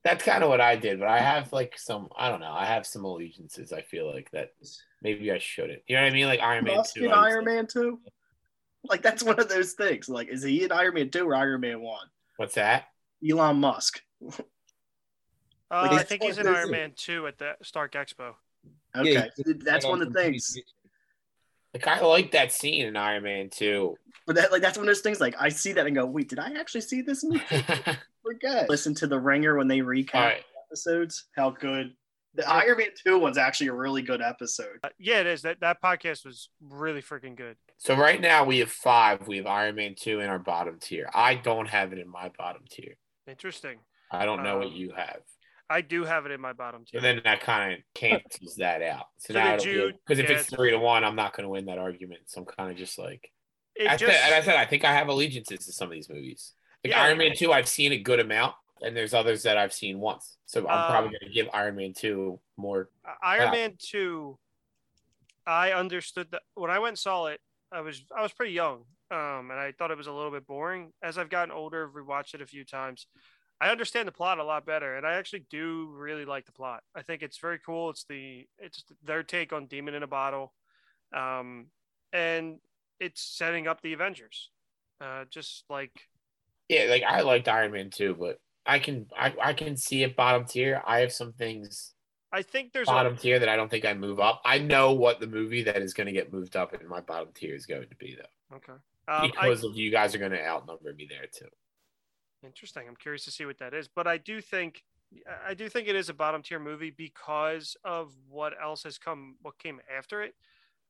That's 0.04 0.24
kind 0.24 0.44
of 0.44 0.50
what 0.50 0.62
I 0.62 0.76
did, 0.76 1.00
but 1.00 1.08
I 1.08 1.20
have 1.20 1.52
like 1.52 1.78
some, 1.78 2.10
I 2.18 2.30
don't 2.30 2.42
know, 2.42 2.52
I 2.52 2.66
have 2.66 2.86
some 2.86 3.04
allegiances. 3.06 3.72
I 3.74 3.82
feel 3.82 4.10
like 4.14 4.30
that 4.32 4.52
maybe 5.02 5.32
I 5.32 5.40
shouldn't. 5.40 5.82
You 5.88 5.96
know 5.96 6.04
what 6.04 6.12
I 6.12 6.14
mean? 6.16 6.28
Like 6.28 6.40
Iron 6.42 6.66
Man 6.66 6.84
two. 6.94 7.06
in 7.06 7.12
I 7.12 7.18
would 7.22 7.26
Iron 7.28 7.46
say- 7.46 7.56
Man 7.56 7.68
two. 7.68 8.00
Like 8.86 9.02
that's 9.02 9.24
one 9.24 9.40
of 9.40 9.48
those 9.48 9.74
things. 9.74 10.10
Like, 10.10 10.28
is 10.28 10.44
he 10.44 10.64
in 10.66 10.72
Iron 10.72 10.94
Man 10.96 11.10
two 11.10 11.26
or 11.28 11.36
Iron 11.36 11.62
Man 11.62 11.82
one? 11.82 12.08
What's 12.38 12.56
that? 12.56 12.86
Elon 13.28 13.58
Musk. 13.58 14.02
Uh, 15.72 15.88
I 15.90 16.04
think 16.04 16.22
he's 16.24 16.38
in 16.38 16.46
Iron 16.48 16.64
those- 16.64 16.72
Man 16.72 16.92
2 16.96 17.26
at 17.28 17.38
the 17.40 17.54
Stark 17.64 17.94
Expo. 17.94 18.34
Okay, 18.96 19.14
Yeah, 19.14 19.54
that's 19.64 19.86
one 19.86 20.02
of 20.04 20.14
the 20.14 20.20
things. 20.22 20.56
Like 21.74 21.88
I 21.88 22.02
like 22.02 22.32
that 22.32 22.52
scene 22.52 22.86
in 22.86 22.96
Iron 22.96 23.24
Man 23.24 23.50
two. 23.50 23.96
But 24.28 24.36
that 24.36 24.52
like 24.52 24.62
that's 24.62 24.78
one 24.78 24.86
of 24.86 24.88
those 24.88 25.02
things. 25.02 25.20
Like 25.20 25.36
I 25.40 25.50
see 25.50 25.74
that 25.74 25.86
and 25.86 25.96
go, 25.96 26.06
wait, 26.06 26.30
did 26.30 26.40
I 26.40 26.54
actually 26.60 26.82
see 26.82 27.02
this 27.02 27.24
movie? 27.24 27.44
We're 28.24 28.36
good. 28.40 28.70
Listen 28.70 28.96
to 28.96 29.08
the 29.08 29.20
Ringer 29.20 29.58
when 29.58 29.68
they 29.68 29.80
recap 29.80 30.14
right. 30.14 30.44
episodes. 30.70 31.26
How 31.36 31.50
good. 31.50 31.94
The 32.36 32.50
Iron 32.50 32.78
Man 32.78 32.88
two 33.06 33.20
one's 33.20 33.38
actually 33.38 33.68
a 33.68 33.74
really 33.74 34.02
good 34.02 34.22
episode. 34.22 34.80
Uh, 34.84 34.90
yeah, 34.98 35.20
it 35.20 35.28
is. 35.28 35.42
That 35.44 35.60
that 35.60 35.82
podcast 35.82 36.26
was 36.26 36.50
really 36.62 37.02
freaking 37.02 37.36
good. 37.36 37.58
So 37.78 37.96
right 37.96 38.20
now 38.22 38.44
we 38.44 38.60
have 38.60 38.72
five. 38.72 39.28
We 39.28 39.38
have 39.38 39.46
Iron 39.46 39.76
Man 39.76 39.96
two 40.00 40.20
in 40.20 40.30
our 40.30 40.40
bottom 40.40 40.78
tier. 40.80 41.10
I 41.14 41.36
don't 41.36 41.68
have 41.68 41.92
it 41.94 42.00
in 42.00 42.08
my 42.10 42.32
bottom 42.38 42.64
tier. 42.70 42.96
Interesting. 43.28 43.80
I 44.12 44.26
don't 44.26 44.44
know 44.44 44.58
what 44.60 44.68
Um, 44.68 44.74
you 44.74 44.94
have. 44.96 45.22
I 45.70 45.82
do 45.82 46.04
have 46.04 46.26
it 46.26 46.32
in 46.32 46.42
my 46.42 46.54
bottom 46.54 46.84
two. 46.90 46.98
And 46.98 47.06
then 47.06 47.22
that 47.24 47.42
kind 47.42 47.74
of 47.74 47.80
cancels 47.96 48.56
that 48.58 48.82
out. 48.82 49.06
So, 49.18 49.34
So 49.34 49.40
now 49.40 49.56
because 49.56 50.20
if 50.20 50.30
yeah, 50.30 50.36
it's 50.38 50.50
three 50.50 50.72
to 50.72 50.78
one, 50.80 51.04
I'm 51.04 51.16
not 51.16 51.36
going 51.36 51.44
to 51.44 51.50
win 51.50 51.66
that 51.66 51.78
argument. 51.78 52.22
So 52.28 52.42
I'm 52.42 52.46
kind 52.46 52.72
of 52.72 52.78
just 52.78 53.00
like, 53.00 53.32
I 53.80 53.98
just, 53.98 54.06
said, 54.06 54.26
and 54.26 54.36
I 54.36 54.42
said, 54.42 54.56
I 54.56 54.66
think 54.66 54.86
I 54.86 54.94
have 54.94 55.08
allegiances 55.08 55.66
to 55.66 55.72
some 55.72 55.88
of 55.88 55.94
these 55.94 56.10
movies. 56.10 56.54
Like 56.84 56.92
Yeah. 56.92 57.02
Iron 57.04 57.18
Man 57.18 57.32
2, 57.36 57.52
I've 57.52 57.68
seen 57.68 57.92
a 57.92 57.98
good 57.98 58.20
amount, 58.20 58.54
and 58.82 58.96
there's 58.96 59.14
others 59.14 59.44
that 59.44 59.58
I've 59.58 59.74
seen 59.74 60.00
once. 60.00 60.38
So 60.46 60.68
I'm 60.68 60.86
Um, 60.86 60.92
probably 60.92 61.10
going 61.12 61.28
to 61.28 61.34
give 61.34 61.48
Iron 61.54 61.76
Man 61.76 61.94
2 61.94 62.40
more. 62.58 62.90
Iron. 63.24 63.52
Man 63.52 63.74
2, 63.80 64.38
I 65.48 65.72
understood 65.72 66.28
that 66.32 66.44
when 66.56 66.70
I 66.72 66.80
went 66.80 66.90
and 66.90 67.00
saw 67.00 67.26
it, 67.28 67.40
I 67.72 67.82
was 67.82 68.06
I 68.16 68.22
was 68.22 68.32
pretty 68.32 68.54
young. 68.54 68.84
Um, 69.12 69.52
and 69.52 69.60
I 69.60 69.74
thought 69.78 69.92
it 69.92 69.98
was 69.98 70.08
a 70.08 70.12
little 70.12 70.32
bit 70.32 70.48
boring. 70.48 70.92
As 71.04 71.18
I've 71.18 71.30
gotten 71.30 71.52
older, 71.52 71.88
I've 71.88 71.94
rewatched 71.94 72.34
it 72.34 72.42
a 72.42 72.46
few 72.46 72.64
times. 72.66 73.08
I 73.64 73.70
understand 73.70 74.10
the 74.10 74.12
plot 74.12 74.40
a 74.40 74.44
lot 74.44 74.66
better, 74.66 74.98
and 74.98 75.08
I 75.08 75.14
actually 75.14 75.46
do 75.50 75.90
really 75.96 76.26
like 76.26 76.46
the 76.46 76.52
plot. 76.52 76.84
I 76.94 77.02
think 77.02 77.24
it's 77.24 77.38
very 77.38 77.60
cool. 77.66 77.90
It's 77.90 78.04
the 78.04 78.46
it's 78.60 78.84
their 79.02 79.24
take 79.24 79.54
on 79.54 79.68
Demon 79.68 79.94
in 79.94 80.04
a 80.04 80.08
Bottle, 80.08 80.52
um, 81.16 81.68
and 82.12 82.60
it's 83.00 83.22
setting 83.22 83.70
up 83.70 83.82
the 83.82 83.94
Avengers. 83.94 84.50
Uh, 85.00 85.24
just 85.30 85.64
like 85.70 85.92
Yeah, 86.68 86.88
like 86.90 87.04
I 87.04 87.22
liked 87.22 87.48
Iron 87.48 87.72
Man 87.72 87.90
2, 87.90 88.18
but 88.20 88.42
I 88.66 88.80
can 88.80 89.06
I, 89.18 89.34
I 89.42 89.54
can 89.54 89.78
see 89.78 90.04
it 90.04 90.18
bottom 90.18 90.44
tier. 90.44 90.82
I 90.86 91.00
have 91.00 91.14
some 91.14 91.32
things 91.32 91.94
I 92.34 92.42
think 92.42 92.74
there's 92.74 92.88
bottom 92.88 93.14
a, 93.14 93.18
tier 93.18 93.40
that 93.40 93.48
I 93.48 93.56
don't 93.56 93.72
think 93.72 93.86
I 93.86 93.94
move 93.94 94.20
up. 94.20 94.42
I 94.44 94.58
know 94.58 94.92
what 94.92 95.22
the 95.22 95.28
movie 95.28 95.64
that 95.64 95.78
is 95.78 95.94
going 95.94 96.08
to 96.08 96.14
get 96.14 96.34
moved 96.34 96.58
up 96.58 96.74
in 96.74 96.86
my 96.86 97.00
bottom 97.00 97.30
tier 97.34 97.56
is 97.56 97.66
going 97.66 97.88
to 97.88 97.96
be, 97.96 98.18
though, 98.20 98.58
okay. 98.58 98.74
Um, 98.74 98.82
I, 99.08 99.28
because 99.28 99.64
of 99.64 99.78
you 99.78 99.90
guys 99.90 100.16
are 100.16 100.18
going 100.18 100.32
to 100.32 100.46
outnumber 100.46 100.94
me 100.94 101.08
there 101.10 101.28
too. 101.32 101.48
Interesting. 102.44 102.84
I'm 102.88 102.96
curious 102.96 103.24
to 103.26 103.32
see 103.32 103.46
what 103.46 103.60
that 103.60 103.74
is, 103.74 103.88
but 103.88 104.08
I 104.08 104.18
do 104.18 104.42
think 104.42 104.84
I 105.46 105.54
do 105.54 105.70
think 105.70 105.88
it 105.88 105.96
is 105.96 106.10
a 106.10 106.14
bottom 106.14 106.42
tier 106.42 106.60
movie 106.60 106.90
because 106.90 107.78
of 107.84 108.12
what 108.28 108.54
else 108.62 108.84
has 108.84 108.98
come, 108.98 109.36
what 109.42 109.60
came 109.60 109.80
after 109.96 110.24
it. 110.24 110.34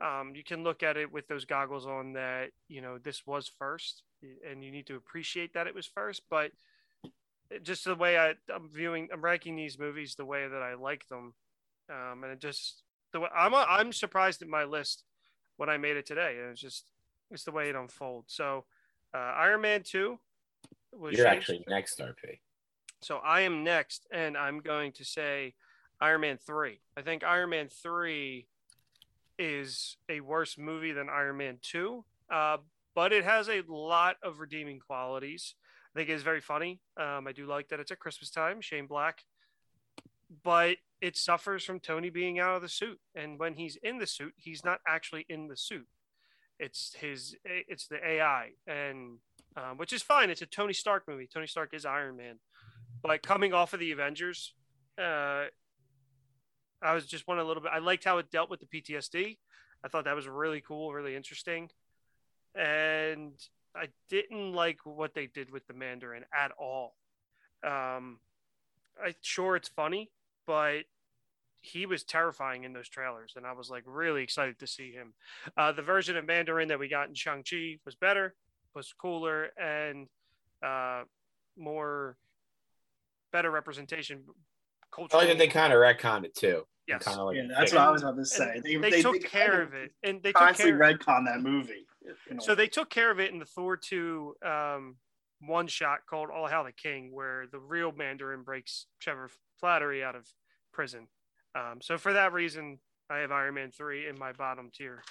Um, 0.01 0.31
you 0.33 0.43
can 0.43 0.63
look 0.63 0.81
at 0.81 0.97
it 0.97 1.11
with 1.11 1.27
those 1.27 1.45
goggles 1.45 1.85
on 1.85 2.13
that 2.13 2.51
you 2.67 2.81
know 2.81 2.97
this 2.97 3.27
was 3.27 3.47
first, 3.47 4.03
and 4.49 4.63
you 4.63 4.71
need 4.71 4.87
to 4.87 4.95
appreciate 4.95 5.53
that 5.53 5.67
it 5.67 5.75
was 5.75 5.85
first. 5.85 6.23
But 6.29 6.51
just 7.61 7.85
the 7.85 7.95
way 7.95 8.17
I, 8.17 8.33
I'm 8.53 8.69
viewing, 8.73 9.09
I'm 9.13 9.21
ranking 9.21 9.55
these 9.55 9.77
movies 9.77 10.15
the 10.15 10.25
way 10.25 10.47
that 10.47 10.61
I 10.61 10.73
like 10.73 11.07
them, 11.07 11.33
um, 11.89 12.23
and 12.23 12.33
it 12.33 12.39
just 12.39 12.81
the 13.11 13.19
way 13.19 13.29
I'm 13.35 13.53
I'm 13.53 13.93
surprised 13.93 14.41
at 14.41 14.47
my 14.47 14.63
list 14.63 15.03
when 15.57 15.69
I 15.69 15.77
made 15.77 15.97
it 15.97 16.07
today. 16.07 16.37
It's 16.49 16.61
just 16.61 16.89
it's 17.29 17.43
the 17.43 17.51
way 17.51 17.69
it 17.69 17.75
unfolds. 17.75 18.33
So, 18.33 18.65
uh, 19.13 19.17
Iron 19.37 19.61
Man 19.61 19.83
two 19.83 20.19
was 20.97 21.17
You're 21.17 21.27
actually 21.27 21.63
next, 21.67 21.99
RP. 21.99 22.39
so 23.01 23.17
I 23.17 23.41
am 23.41 23.63
next, 23.63 24.05
and 24.11 24.37
I'm 24.37 24.59
going 24.59 24.91
to 24.93 25.05
say 25.05 25.55
Iron 26.01 26.21
Man 26.21 26.37
3. 26.37 26.79
I 26.97 27.01
think 27.01 27.23
Iron 27.23 27.49
Man 27.49 27.69
3 27.69 28.45
is 29.39 29.97
a 30.09 30.19
worse 30.21 30.57
movie 30.57 30.91
than 30.91 31.09
Iron 31.09 31.37
Man 31.37 31.57
2. 31.61 32.03
uh, 32.29 32.57
but 32.95 33.11
it 33.11 33.23
has 33.23 33.49
a 33.49 33.63
lot 33.67 34.17
of 34.21 34.39
redeeming 34.39 34.77
qualities. 34.79 35.55
I 35.95 35.99
think 35.99 36.09
it's 36.09 36.21
very 36.21 36.41
funny. 36.41 36.79
Um, 36.95 37.27
I 37.27 37.31
do 37.31 37.47
like 37.47 37.69
that 37.69 37.79
it's 37.79 37.91
at 37.91 37.97
Christmas 37.99 38.29
time, 38.29 38.61
Shane 38.61 38.85
Black, 38.85 39.23
but 40.43 40.77
it 41.01 41.17
suffers 41.17 41.63
from 41.63 41.79
Tony 41.79 42.09
being 42.11 42.39
out 42.39 42.55
of 42.55 42.61
the 42.61 42.69
suit, 42.69 42.99
and 43.15 43.39
when 43.39 43.55
he's 43.55 43.77
in 43.77 43.97
the 43.97 44.07
suit, 44.07 44.33
he's 44.37 44.63
not 44.63 44.79
actually 44.87 45.25
in 45.27 45.47
the 45.47 45.57
suit. 45.57 45.87
It's 46.59 46.93
his, 46.99 47.35
it's 47.45 47.87
the 47.87 47.97
AI, 48.07 48.51
and 48.67 49.17
um, 49.55 49.77
which 49.77 49.93
is 49.93 50.01
fine. 50.01 50.29
It's 50.29 50.41
a 50.41 50.45
Tony 50.45 50.73
Stark 50.73 51.07
movie. 51.07 51.27
Tony 51.31 51.47
Stark 51.47 51.73
is 51.73 51.85
Iron 51.85 52.17
Man, 52.17 52.39
but 53.01 53.23
coming 53.23 53.53
off 53.53 53.73
of 53.73 53.79
the 53.79 53.91
Avengers, 53.91 54.53
uh, 54.97 55.45
I 56.81 56.93
was 56.93 57.05
just 57.05 57.27
one 57.27 57.39
a 57.39 57.43
little 57.43 57.63
bit. 57.63 57.71
I 57.73 57.79
liked 57.79 58.03
how 58.03 58.17
it 58.17 58.31
dealt 58.31 58.49
with 58.49 58.59
the 58.59 58.65
PTSD. 58.65 59.37
I 59.83 59.87
thought 59.87 60.05
that 60.05 60.15
was 60.15 60.27
really 60.27 60.61
cool, 60.61 60.93
really 60.93 61.15
interesting, 61.15 61.69
and 62.55 63.33
I 63.75 63.87
didn't 64.09 64.53
like 64.53 64.79
what 64.85 65.13
they 65.13 65.27
did 65.27 65.51
with 65.51 65.67
the 65.67 65.73
Mandarin 65.73 66.25
at 66.33 66.51
all. 66.59 66.95
Um, 67.63 68.19
I 69.01 69.15
sure 69.21 69.55
it's 69.55 69.69
funny, 69.69 70.11
but 70.45 70.83
he 71.61 71.85
was 71.85 72.03
terrifying 72.03 72.65
in 72.65 72.73
those 72.73 72.89
trailers, 72.89 73.33
and 73.35 73.45
I 73.45 73.53
was 73.53 73.69
like 73.69 73.83
really 73.85 74.21
excited 74.21 74.59
to 74.59 74.67
see 74.67 74.91
him. 74.91 75.13
Uh, 75.55 75.71
the 75.71 75.81
version 75.81 76.17
of 76.17 76.25
Mandarin 76.25 76.67
that 76.67 76.79
we 76.79 76.89
got 76.89 77.07
in 77.07 77.15
Shang 77.15 77.43
Chi 77.49 77.77
was 77.85 77.95
better, 77.95 78.35
was 78.75 78.93
cooler, 78.93 79.49
and 79.57 80.07
uh, 80.65 81.03
more 81.57 82.17
better 83.31 83.51
representation. 83.51 84.23
I 84.97 85.17
like 85.17 85.27
that 85.27 85.37
they 85.37 85.47
kind 85.47 85.73
of 85.73 85.79
retconned 85.79 86.25
it 86.25 86.35
too. 86.35 86.65
Yes. 86.87 87.03
Kind 87.03 87.19
of 87.19 87.27
like 87.27 87.37
yeah, 87.37 87.43
that's 87.57 87.71
what 87.71 87.81
I 87.81 87.91
was 87.91 88.03
about 88.03 88.17
to 88.17 88.25
say. 88.25 88.61
They, 88.63 88.75
they, 88.75 88.89
they, 88.89 89.01
took 89.01 89.13
they 89.13 89.27
care 89.27 89.61
of 89.61 89.73
it, 89.73 89.91
and 90.03 90.21
they 90.21 90.31
took 90.31 90.41
constantly 90.41 90.77
care. 90.77 90.97
retcon 90.97 91.25
that 91.25 91.41
movie. 91.41 91.85
You 92.03 92.35
know. 92.35 92.39
So 92.39 92.55
they 92.55 92.67
took 92.67 92.89
care 92.89 93.09
of 93.09 93.19
it 93.19 93.31
in 93.31 93.39
the 93.39 93.45
Thor 93.45 93.77
two 93.77 94.35
um, 94.45 94.97
one 95.39 95.67
shot 95.67 95.99
called 96.09 96.29
All 96.29 96.47
Hail 96.47 96.65
the 96.65 96.71
King, 96.71 97.11
where 97.13 97.45
the 97.51 97.59
real 97.59 97.91
Mandarin 97.91 98.43
breaks 98.43 98.87
Trevor 98.99 99.29
Slattery 99.61 100.03
out 100.03 100.15
of 100.15 100.27
prison. 100.73 101.07
Um, 101.55 101.79
so 101.81 101.97
for 101.97 102.13
that 102.13 102.33
reason, 102.33 102.79
I 103.09 103.19
have 103.19 103.31
Iron 103.31 103.53
Man 103.55 103.71
three 103.71 104.07
in 104.07 104.19
my 104.19 104.33
bottom 104.33 104.69
tier. 104.73 105.03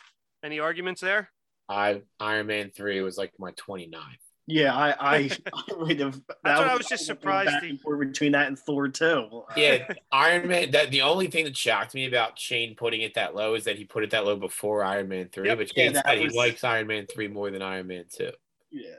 Any 0.45 0.59
arguments 0.59 1.01
there? 1.01 1.31
I 1.73 2.03
Iron 2.21 2.47
Man 2.47 2.71
three 2.71 3.01
was 3.01 3.17
like 3.17 3.33
my 3.39 3.53
29th. 3.53 3.99
Yeah, 4.47 4.75
I 4.75 4.91
I, 4.99 5.31
I 5.55 5.75
would 5.75 6.01
have. 6.01 6.21
That's 6.45 6.61
what 6.61 6.69
I 6.69 6.77
was 6.77 6.87
just 6.87 7.07
surprised. 7.07 7.55
between 7.99 8.33
that 8.33 8.49
and 8.49 8.59
Thor 8.59 8.89
too. 8.89 9.45
Yeah, 9.57 9.89
Iron 10.13 10.49
Man. 10.49 10.71
That 10.73 10.91
the 10.91 11.03
only 11.03 11.29
thing 11.29 11.45
that 11.45 11.57
shocked 11.57 11.95
me 11.95 12.07
about 12.07 12.39
Shane 12.39 12.75
putting 12.75 13.03
it 13.03 13.15
that 13.15 13.35
low 13.35 13.55
is 13.55 13.65
that 13.65 13.77
he 13.77 13.85
put 13.85 14.03
it 14.05 14.11
that 14.11 14.25
low 14.25 14.37
before 14.37 14.85
Iron 14.85 15.09
Man 15.09 15.29
three. 15.33 15.49
Yep. 15.49 15.59
But 15.59 15.75
Shane 15.75 15.95
yeah, 15.95 16.03
said 16.05 16.21
was... 16.21 16.33
he 16.33 16.39
likes 16.39 16.65
Iron 16.65 16.87
Man 16.87 17.07
three 17.07 17.29
more 17.29 17.51
than 17.51 17.63
Iron 17.63 17.87
Man 17.87 18.05
two. 18.13 18.33
Yeah. 18.71 18.91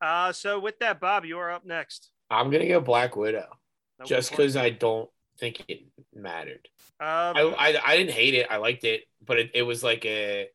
Uh, 0.00 0.32
so 0.32 0.58
with 0.58 0.78
that, 0.80 1.00
Bob, 1.00 1.24
you 1.24 1.38
are 1.38 1.50
up 1.50 1.64
next. 1.64 2.10
I'm 2.30 2.50
gonna 2.50 2.68
go 2.68 2.80
Black 2.80 3.16
Widow, 3.16 3.46
no, 3.98 4.04
just 4.04 4.30
because 4.30 4.56
I 4.56 4.70
don't 4.70 5.08
think 5.38 5.64
it 5.68 5.86
mattered. 6.14 6.68
Um, 6.98 7.08
I, 7.08 7.54
I 7.58 7.80
I 7.92 7.96
didn't 7.96 8.12
hate 8.12 8.34
it. 8.34 8.46
I 8.50 8.58
liked 8.58 8.84
it, 8.84 9.04
but 9.24 9.38
it, 9.38 9.50
it 9.54 9.62
was 9.62 9.82
like 9.82 10.04
a 10.04 10.48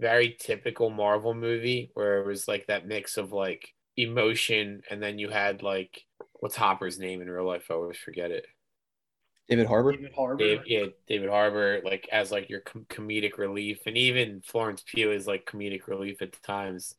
very 0.00 0.36
typical 0.38 0.90
Marvel 0.90 1.34
movie 1.34 1.90
where 1.94 2.20
it 2.20 2.26
was 2.26 2.46
like 2.46 2.66
that 2.66 2.86
mix 2.86 3.16
of 3.16 3.32
like 3.32 3.74
emotion 3.96 4.82
and 4.90 5.02
then 5.02 5.18
you 5.18 5.28
had 5.28 5.62
like 5.62 6.04
what's 6.34 6.56
Hopper's 6.56 6.98
name 6.98 7.20
in 7.20 7.30
real 7.30 7.46
life? 7.46 7.66
I 7.70 7.74
always 7.74 7.96
forget 7.96 8.30
it. 8.30 8.46
David 9.48 9.66
Harbour. 9.66 9.92
David 9.92 10.12
Harbour. 10.14 10.44
Dave, 10.44 10.60
yeah, 10.66 10.84
David 11.06 11.30
Harbour, 11.30 11.80
like 11.82 12.08
as 12.12 12.30
like 12.30 12.50
your 12.50 12.60
com- 12.60 12.86
comedic 12.88 13.38
relief, 13.38 13.80
and 13.86 13.96
even 13.96 14.42
Florence 14.42 14.84
Pugh 14.86 15.10
is 15.10 15.26
like 15.26 15.50
comedic 15.50 15.86
relief 15.86 16.20
at 16.20 16.40
times, 16.42 16.94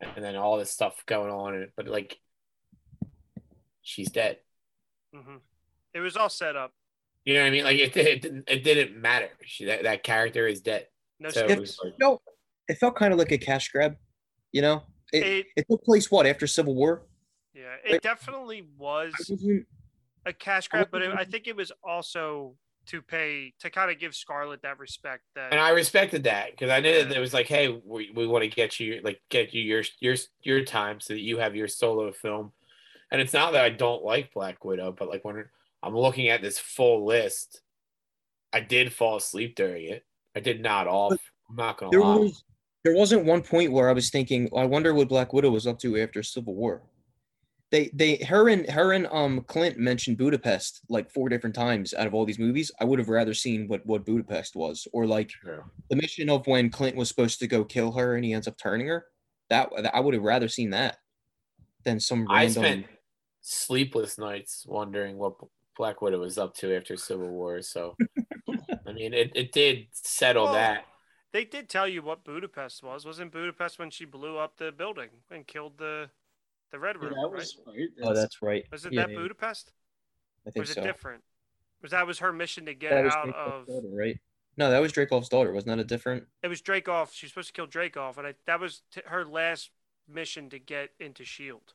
and 0.00 0.24
then 0.24 0.36
all 0.36 0.58
this 0.58 0.70
stuff 0.70 1.04
going 1.06 1.30
on, 1.30 1.68
but 1.76 1.86
like 1.86 2.18
she's 3.82 4.10
dead. 4.10 4.38
Mm-hmm. 5.14 5.36
It 5.94 6.00
was 6.00 6.16
all 6.16 6.30
set 6.30 6.56
up. 6.56 6.72
You 7.24 7.34
know 7.34 7.40
what 7.40 7.48
I 7.48 7.50
mean? 7.50 7.64
Like 7.64 7.78
it, 7.78 7.96
it 7.96 8.22
didn't 8.22 8.44
it 8.48 8.64
didn't 8.64 9.00
matter. 9.00 9.30
She, 9.44 9.66
that 9.66 9.82
that 9.82 10.02
character 10.02 10.46
is 10.46 10.62
dead. 10.62 10.86
No, 11.18 11.30
so 11.30 11.46
it, 11.46 11.58
was 11.58 11.78
like, 11.82 11.94
no, 11.98 12.20
it 12.68 12.78
felt 12.78 12.96
kind 12.96 13.12
of 13.12 13.18
like 13.18 13.32
a 13.32 13.38
cash 13.38 13.70
grab. 13.70 13.96
You 14.52 14.62
know, 14.62 14.82
it, 15.12 15.26
it, 15.26 15.46
it 15.56 15.66
took 15.70 15.82
place 15.84 16.10
what 16.10 16.26
after 16.26 16.46
Civil 16.46 16.74
War. 16.74 17.02
Yeah, 17.54 17.74
it 17.84 17.92
like, 17.92 18.02
definitely 18.02 18.66
was 18.78 19.14
a 20.26 20.32
cash 20.32 20.68
grab, 20.68 20.88
but 20.90 21.02
it, 21.02 21.14
I 21.16 21.24
think 21.24 21.46
it 21.46 21.56
was 21.56 21.72
also 21.82 22.56
to 22.86 23.02
pay 23.02 23.52
to 23.60 23.70
kind 23.70 23.90
of 23.90 23.98
give 23.98 24.14
Scarlett 24.14 24.62
that 24.62 24.78
respect 24.78 25.24
that 25.34 25.52
and 25.52 25.60
I 25.60 25.70
respected 25.70 26.24
that 26.24 26.52
because 26.52 26.70
I 26.70 26.80
knew 26.80 26.90
yeah. 26.90 27.04
that 27.04 27.16
it 27.16 27.20
was 27.20 27.34
like 27.34 27.46
hey 27.46 27.80
we, 27.84 28.12
we 28.14 28.26
want 28.26 28.44
to 28.44 28.48
get 28.48 28.78
you 28.80 29.00
like 29.02 29.20
get 29.28 29.52
you 29.52 29.62
your 29.62 29.82
your 30.00 30.14
your 30.42 30.64
time 30.64 31.00
so 31.00 31.14
that 31.14 31.20
you 31.20 31.38
have 31.38 31.56
your 31.56 31.68
solo 31.68 32.12
film 32.12 32.52
and 33.10 33.20
it's 33.20 33.32
not 33.32 33.52
that 33.52 33.64
I 33.64 33.70
don't 33.70 34.04
like 34.04 34.32
Black 34.32 34.64
Widow 34.64 34.92
but 34.92 35.08
like 35.08 35.24
when 35.24 35.44
I'm 35.82 35.96
looking 35.96 36.28
at 36.28 36.42
this 36.42 36.58
full 36.58 37.04
list 37.04 37.60
I 38.52 38.60
did 38.60 38.92
fall 38.92 39.16
asleep 39.16 39.56
during 39.56 39.86
it 39.86 40.04
I 40.36 40.40
did 40.40 40.60
not 40.60 40.86
off. 40.86 41.18
I'm 41.48 41.56
not 41.56 41.78
gonna 41.78 41.90
there 41.90 42.00
lie. 42.00 42.18
Was, 42.18 42.44
there 42.84 42.94
wasn't 42.94 43.24
one 43.24 43.42
point 43.42 43.72
where 43.72 43.88
I 43.88 43.92
was 43.92 44.10
thinking, 44.10 44.50
I 44.54 44.66
wonder 44.66 44.92
what 44.94 45.08
Black 45.08 45.32
Widow 45.32 45.50
was 45.50 45.66
up 45.66 45.78
to 45.80 45.98
after 45.98 46.22
Civil 46.22 46.54
War. 46.54 46.82
They 47.70 47.90
they 47.94 48.16
her 48.16 48.48
and 48.50 48.68
her 48.70 48.92
and 48.92 49.08
um 49.10 49.40
Clint 49.48 49.78
mentioned 49.78 50.18
Budapest 50.18 50.82
like 50.88 51.10
four 51.10 51.28
different 51.28 51.56
times 51.56 51.94
out 51.94 52.06
of 52.06 52.14
all 52.14 52.26
these 52.26 52.38
movies. 52.38 52.70
I 52.78 52.84
would 52.84 52.98
have 52.98 53.08
rather 53.08 53.34
seen 53.34 53.66
what 53.66 53.84
what 53.86 54.04
Budapest 54.04 54.54
was, 54.54 54.86
or 54.92 55.06
like 55.06 55.32
the 55.88 55.96
mission 55.96 56.28
of 56.28 56.46
when 56.46 56.70
Clint 56.70 56.96
was 56.96 57.08
supposed 57.08 57.40
to 57.40 57.48
go 57.48 57.64
kill 57.64 57.90
her 57.92 58.14
and 58.14 58.24
he 58.24 58.34
ends 58.34 58.46
up 58.46 58.58
turning 58.58 58.86
her. 58.88 59.06
That 59.48 59.70
I 59.92 60.00
would 60.00 60.14
have 60.14 60.22
rather 60.22 60.48
seen 60.48 60.70
that 60.70 60.98
than 61.84 61.98
some 61.98 62.26
random. 62.28 62.36
I 62.36 62.48
spent 62.48 62.86
sleepless 63.40 64.18
nights 64.18 64.64
wondering 64.68 65.16
what 65.16 65.34
Black 65.76 66.02
Widow 66.02 66.20
was 66.20 66.36
up 66.36 66.54
to 66.56 66.76
after 66.76 66.96
Civil 66.96 67.30
War. 67.30 67.62
So 67.62 67.96
I 68.86 68.92
mean, 68.92 69.14
it, 69.14 69.32
it 69.34 69.52
did 69.52 69.86
settle 69.92 70.44
well, 70.44 70.54
that. 70.54 70.84
They 71.32 71.44
did 71.44 71.68
tell 71.68 71.88
you 71.88 72.02
what 72.02 72.24
Budapest 72.24 72.82
was. 72.82 73.04
Wasn't 73.04 73.32
Budapest 73.32 73.78
when 73.78 73.90
she 73.90 74.04
blew 74.04 74.38
up 74.38 74.56
the 74.56 74.72
building 74.72 75.08
and 75.30 75.46
killed 75.46 75.78
the 75.78 76.08
the 76.70 76.78
Red 76.78 77.00
Room? 77.00 77.12
Yeah, 77.14 77.22
that 77.22 77.30
was 77.30 77.58
right. 77.66 77.76
right. 77.76 77.88
Oh, 78.02 78.14
that's 78.14 78.42
right. 78.42 78.64
Was 78.72 78.86
it 78.86 78.92
yeah, 78.92 79.02
that 79.02 79.12
yeah. 79.12 79.18
Budapest? 79.18 79.72
I 80.46 80.50
think 80.50 80.62
was 80.66 80.74
so. 80.74 80.80
it 80.80 80.84
different? 80.84 81.22
Was 81.82 81.90
that 81.90 82.06
was 82.06 82.20
her 82.20 82.32
mission 82.32 82.66
to 82.66 82.74
get 82.74 82.92
out 82.92 83.28
of? 83.28 83.66
Daughter, 83.66 83.88
right. 83.92 84.18
No, 84.56 84.70
that 84.70 84.80
was 84.80 84.92
Dreykov's 84.92 85.28
daughter. 85.28 85.52
Wasn't 85.52 85.68
that 85.68 85.78
a 85.78 85.84
different? 85.84 86.24
It 86.42 86.48
was 86.48 86.62
Dreykov. 86.62 87.12
She 87.12 87.26
was 87.26 87.32
supposed 87.32 87.48
to 87.48 87.52
kill 87.52 87.66
Dreykov, 87.66 88.16
and 88.16 88.28
I, 88.28 88.34
that 88.46 88.58
was 88.58 88.82
t- 88.90 89.02
her 89.04 89.24
last 89.24 89.70
mission 90.08 90.48
to 90.50 90.58
get 90.58 90.90
into 90.98 91.24
Shield. 91.24 91.74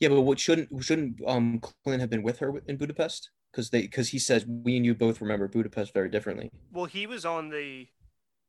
Yeah, 0.00 0.08
but 0.08 0.22
what 0.22 0.38
shouldn't 0.38 0.70
shouldn't 0.82 1.20
um 1.26 1.60
Clint 1.84 2.00
have 2.00 2.10
been 2.10 2.22
with 2.22 2.38
her 2.38 2.62
in 2.66 2.76
Budapest? 2.76 3.30
Because 3.52 3.70
they 3.70 3.82
because 3.82 4.08
he 4.08 4.18
says 4.18 4.46
we 4.46 4.76
and 4.76 4.84
you 4.84 4.94
both 4.94 5.20
remember 5.20 5.48
Budapest 5.48 5.92
very 5.94 6.08
differently. 6.08 6.50
Well, 6.72 6.86
he 6.86 7.06
was 7.06 7.24
on 7.24 7.48
the 7.48 7.86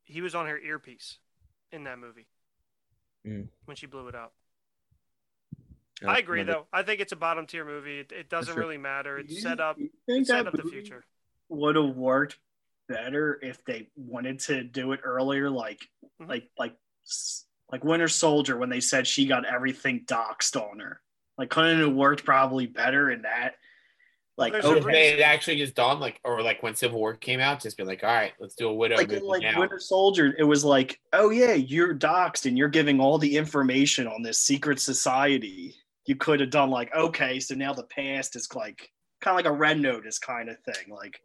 he 0.05 0.21
was 0.21 0.35
on 0.35 0.47
her 0.47 0.57
earpiece 0.57 1.17
in 1.71 1.83
that 1.83 1.99
movie 1.99 2.27
mm. 3.25 3.47
when 3.65 3.77
she 3.77 3.85
blew 3.85 4.07
it 4.07 4.15
up. 4.15 4.33
I, 6.05 6.15
I 6.15 6.17
agree, 6.19 6.43
though. 6.43 6.65
I 6.71 6.83
think 6.83 7.01
it's 7.01 7.11
a 7.11 7.17
bottom 7.17 7.45
tier 7.45 7.65
movie. 7.65 7.99
It, 7.99 8.11
it 8.11 8.29
doesn't 8.29 8.53
sure. 8.53 8.61
really 8.61 8.77
matter. 8.77 9.17
It's 9.17 9.33
you, 9.33 9.41
set 9.41 9.59
up. 9.59 9.77
set 10.23 10.47
up 10.47 10.53
the 10.53 10.63
future. 10.63 11.03
Would 11.49 11.75
have 11.75 11.95
worked 11.95 12.37
better 12.87 13.39
if 13.41 13.63
they 13.65 13.89
wanted 13.95 14.39
to 14.39 14.63
do 14.63 14.93
it 14.93 15.01
earlier, 15.03 15.49
like 15.49 15.79
mm-hmm. 16.21 16.29
like 16.29 16.49
like 16.57 16.75
like 17.71 17.83
Winter 17.83 18.07
Soldier 18.07 18.57
when 18.57 18.69
they 18.69 18.79
said 18.79 19.07
she 19.07 19.27
got 19.27 19.45
everything 19.45 20.05
doxed 20.05 20.55
on 20.55 20.79
her. 20.79 21.01
Like 21.37 21.49
couldn't 21.49 21.81
it 21.81 21.87
worked 21.87 22.23
probably 22.23 22.65
better 22.65 23.11
in 23.11 23.23
that 23.23 23.55
like, 24.39 24.53
oh, 24.63 24.79
they 24.79 25.13
it 25.13 25.19
actually 25.19 25.57
just 25.57 25.75
dawned 25.75 25.99
like, 25.99 26.19
or 26.23 26.41
like 26.41 26.63
when 26.63 26.75
Civil 26.75 26.99
War 26.99 27.13
came 27.13 27.39
out, 27.39 27.61
just 27.61 27.77
be 27.77 27.83
like, 27.83 28.03
all 28.03 28.09
right, 28.09 28.33
let's 28.39 28.55
do 28.55 28.69
a 28.69 28.73
widow. 28.73 28.95
Like 28.95 29.11
in 29.11 29.23
like 29.23 29.43
now. 29.43 29.59
Winter 29.59 29.79
Soldier, 29.79 30.33
it 30.37 30.43
was 30.43 30.63
like, 30.65 30.99
oh 31.13 31.29
yeah, 31.29 31.53
you're 31.53 31.93
doxxed 31.93 32.45
and 32.45 32.57
you're 32.57 32.69
giving 32.69 32.99
all 32.99 33.17
the 33.17 33.37
information 33.37 34.07
on 34.07 34.23
this 34.23 34.39
secret 34.39 34.79
society. 34.79 35.75
You 36.05 36.15
could 36.15 36.39
have 36.39 36.49
done 36.49 36.69
like, 36.71 36.93
okay, 36.95 37.39
so 37.39 37.53
now 37.53 37.73
the 37.73 37.83
past 37.83 38.35
is 38.35 38.47
like 38.55 38.89
kind 39.21 39.37
of 39.37 39.45
like 39.45 39.53
a 39.53 39.55
red 39.55 39.79
notice 39.79 40.17
kind 40.17 40.49
of 40.49 40.57
thing. 40.59 40.91
Like, 40.91 41.19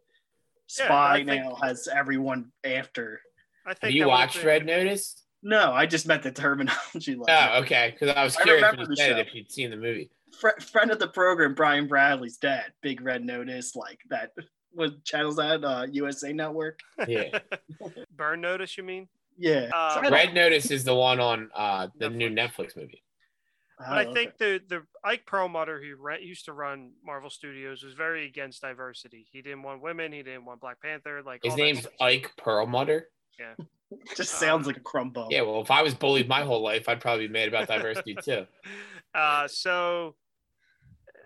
Spy 0.67 1.17
yeah, 1.17 1.35
now 1.35 1.57
has 1.61 1.87
everyone 1.87 2.51
after. 2.63 3.21
I 3.65 3.73
think. 3.73 3.83
Have 3.83 3.91
you 3.93 4.07
watched 4.07 4.43
Red 4.43 4.65
Notice? 4.65 5.23
No, 5.41 5.71
I 5.71 5.85
just 5.85 6.07
meant 6.07 6.23
the 6.23 6.31
terminology. 6.31 7.15
Like 7.15 7.29
oh, 7.29 7.61
okay. 7.61 7.91
Because 7.93 8.15
I 8.15 8.23
was 8.23 8.35
curious 8.35 8.63
I 8.63 8.75
when 8.75 8.89
you 8.89 8.95
said 8.95 9.19
it, 9.19 9.27
if 9.27 9.35
you'd 9.35 9.51
seen 9.51 9.69
the 9.69 9.77
movie 9.77 10.09
fr- 10.39 10.59
friend 10.61 10.91
of 10.91 10.99
the 10.99 11.07
program, 11.07 11.53
Brian 11.53 11.87
Bradley's 11.87 12.37
dad, 12.37 12.73
Big 12.81 13.01
Red 13.01 13.23
Notice, 13.23 13.75
like 13.75 13.99
that. 14.09 14.31
was 14.73 14.91
channels 15.03 15.37
that? 15.37 15.63
Uh, 15.63 15.87
USA 15.91 16.33
Network. 16.33 16.79
Yeah. 17.07 17.39
Burn 18.15 18.41
Notice, 18.41 18.77
you 18.77 18.83
mean? 18.83 19.07
Yeah. 19.37 19.69
Uh, 19.73 20.09
Red 20.11 20.33
Notice 20.33 20.71
is 20.71 20.83
the 20.83 20.95
one 20.95 21.19
on 21.19 21.49
uh, 21.55 21.87
the 21.97 22.07
Netflix. 22.09 22.15
new 22.15 22.29
Netflix 22.29 22.77
movie. 22.77 23.01
But 23.77 24.07
I 24.07 24.13
think 24.13 24.37
the 24.37 24.61
the 24.69 24.83
Ike 25.03 25.25
Perlmutter 25.25 25.81
who 25.81 26.01
re- 26.01 26.23
used 26.23 26.45
to 26.45 26.53
run 26.53 26.93
Marvel 27.03 27.29
Studios 27.29 27.83
was 27.83 27.93
very 27.93 28.25
against 28.25 28.61
diversity. 28.61 29.27
He 29.29 29.41
didn't 29.41 29.63
want 29.63 29.81
women. 29.81 30.13
He 30.13 30.23
didn't 30.23 30.45
want 30.45 30.61
Black 30.61 30.81
Panther. 30.81 31.21
Like 31.25 31.41
his 31.43 31.57
name's 31.57 31.85
Ike 31.99 32.31
Perlmutter. 32.37 33.09
Yeah. 33.37 33.65
Just 34.15 34.35
sounds 34.35 34.65
like 34.65 34.77
a 34.77 34.81
crumb. 34.81 35.13
Yeah, 35.29 35.41
well, 35.41 35.61
if 35.61 35.69
I 35.69 35.81
was 35.81 35.93
bullied 35.93 36.27
my 36.27 36.41
whole 36.43 36.61
life, 36.61 36.87
I'd 36.87 37.01
probably 37.01 37.27
be 37.27 37.33
mad 37.33 37.49
about 37.49 37.67
diversity 37.67 38.15
too. 38.23 38.45
Uh, 39.13 39.47
so 39.47 40.13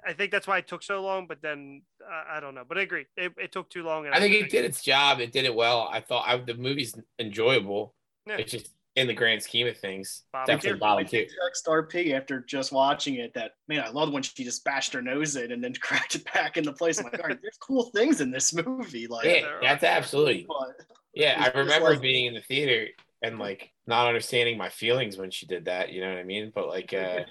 I 0.08 0.14
think 0.14 0.32
that's 0.32 0.48
why 0.48 0.58
it 0.60 0.68
took 0.68 0.84
so 0.84 1.02
long. 1.02 1.28
But 1.28 1.42
then 1.42 1.82
uh, 2.04 2.24
I 2.36 2.40
don't 2.40 2.56
know. 2.56 2.64
But 2.68 2.78
I 2.78 2.82
agree, 2.82 3.06
it, 3.18 3.34
it 3.38 3.52
took 3.52 3.70
too 3.70 3.84
long. 3.84 4.06
And 4.06 4.16
I 4.16 4.20
think 4.20 4.34
it 4.36 4.50
did 4.50 4.66
its 4.66 4.82
job. 4.82 5.20
It 5.20 5.32
did 5.32 5.46
it 5.46 5.54
well. 5.56 5.90
I 5.92 6.02
thought 6.02 6.26
I, 6.28 6.38
the 6.38 6.54
movie's 6.56 6.96
enjoyable. 7.20 7.94
Yeah. 8.26 8.38
It's 8.38 8.52
just 8.52 8.70
in 8.96 9.08
the 9.08 9.14
grand 9.14 9.42
scheme 9.42 9.68
of 9.68 9.78
things, 9.78 10.24
Bottom 10.34 10.48
definitely 10.56 10.70
tier. 10.72 10.78
bottom 10.80 11.06
tier. 11.08 11.26
Text 11.46 11.66
RP 11.68 12.14
after 12.14 12.42
just 12.42 12.72
watching 12.72 13.16
it 13.16 13.34
that 13.36 13.52
man, 13.68 13.82
I 13.82 13.90
loved 13.90 14.12
when 14.12 14.24
she 14.24 14.44
just 14.44 14.64
bashed 14.66 14.94
her 14.94 15.02
nose 15.02 15.36
in 15.36 15.52
and 15.52 15.64
then 15.64 15.74
cracked 15.82 16.16
it 16.16 16.26
back 16.34 16.58
into 16.58 16.74
place. 16.74 16.98
I'm 17.00 17.06
like, 17.06 17.20
all 17.22 17.28
right, 17.30 17.38
there's 17.42 17.58
cool 17.62 17.92
things 17.96 18.20
in 18.20 18.30
this 18.32 18.54
movie. 18.54 19.08
Like, 19.08 19.26
Yeah, 19.26 19.58
that's 19.62 19.84
are. 19.84 19.88
absolutely. 19.88 20.46
but 20.48 20.76
Yeah, 21.14 21.52
I 21.54 21.58
remember 21.58 21.92
like- 21.92 22.02
being 22.02 22.26
in 22.26 22.34
the 22.34 22.42
theater 22.42 22.88
and 23.22 23.38
like 23.40 23.72
not 23.88 24.08
understanding 24.08 24.58
my 24.58 24.70
feelings 24.70 25.18
when 25.18 25.32
she 25.32 25.46
did 25.46 25.66
that. 25.66 25.92
You 25.92 26.02
know 26.02 26.10
what 26.10 26.20
I 26.20 26.24
mean? 26.24 26.52
But 26.54 26.68
like, 26.68 26.94
uh, 26.94 27.22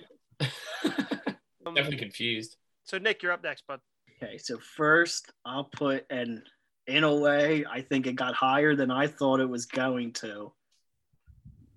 Um, 1.68 1.74
definitely 1.74 1.98
confused. 1.98 2.56
So 2.84 2.98
Nick, 2.98 3.22
you're 3.22 3.32
up 3.32 3.42
next, 3.42 3.66
bud. 3.66 3.80
Okay, 4.22 4.38
so 4.38 4.58
first 4.58 5.32
I'll 5.44 5.64
put 5.64 6.04
and 6.10 6.42
in 6.86 7.04
a 7.04 7.14
way, 7.14 7.64
I 7.70 7.82
think 7.82 8.06
it 8.06 8.14
got 8.16 8.34
higher 8.34 8.74
than 8.74 8.90
I 8.90 9.06
thought 9.06 9.40
it 9.40 9.48
was 9.48 9.66
going 9.66 10.12
to. 10.14 10.52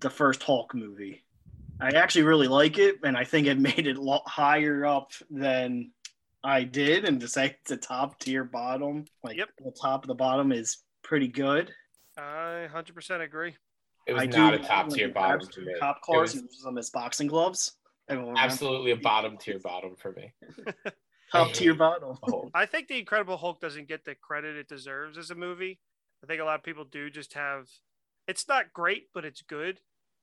The 0.00 0.10
first 0.10 0.42
Hulk 0.42 0.74
movie. 0.74 1.22
I 1.80 1.90
actually 1.90 2.22
really 2.22 2.48
like 2.48 2.78
it, 2.78 2.96
and 3.04 3.16
I 3.16 3.24
think 3.24 3.46
it 3.46 3.58
made 3.58 3.86
it 3.86 3.98
a 3.98 4.02
lot 4.02 4.22
higher 4.26 4.84
up 4.86 5.12
than 5.30 5.92
I 6.42 6.64
did. 6.64 7.04
And 7.04 7.20
to 7.20 7.28
say 7.28 7.56
it's 7.60 7.70
a 7.70 7.76
top 7.76 8.18
tier 8.18 8.42
bottom, 8.42 9.04
like 9.22 9.36
Yep. 9.36 9.50
the 9.62 9.70
top 9.70 10.02
of 10.04 10.08
the 10.08 10.14
bottom 10.14 10.50
is 10.50 10.78
pretty 11.04 11.28
good. 11.28 11.70
I 12.16 12.68
100% 12.72 13.20
agree. 13.20 13.54
It 14.06 14.14
was 14.14 14.22
I 14.22 14.26
not 14.26 14.54
a 14.54 14.58
top 14.58 14.88
tier 14.88 15.08
the 15.08 15.14
bottom 15.14 15.38
grabs 15.38 15.54
to 15.54 15.60
me. 15.60 15.74
Cop 15.78 16.00
cars 16.02 16.32
was 16.32 16.34
and 16.34 16.44
uses 16.44 16.62
them 16.64 16.78
as 16.78 16.90
boxing 16.90 17.28
gloves. 17.28 17.72
Everyone 18.12 18.34
remember- 18.34 18.40
absolutely 18.40 18.90
a 18.92 18.96
bottom 18.96 19.36
tier 19.38 19.58
bottom 19.58 19.96
for 19.96 20.12
me. 20.12 20.32
top 21.32 21.52
tier 21.52 21.74
bottom. 21.74 22.16
I 22.54 22.66
think 22.66 22.88
The 22.88 22.98
Incredible 22.98 23.36
Hulk 23.36 23.60
doesn't 23.60 23.88
get 23.88 24.04
the 24.04 24.14
credit 24.14 24.56
it 24.56 24.68
deserves 24.68 25.18
as 25.18 25.30
a 25.30 25.34
movie. 25.34 25.80
I 26.22 26.26
think 26.26 26.40
a 26.40 26.44
lot 26.44 26.56
of 26.56 26.62
people 26.62 26.84
do 26.84 27.10
just 27.10 27.34
have. 27.34 27.66
It's 28.28 28.46
not 28.48 28.72
great, 28.72 29.04
but 29.14 29.24
it's 29.24 29.42
good. 29.42 29.80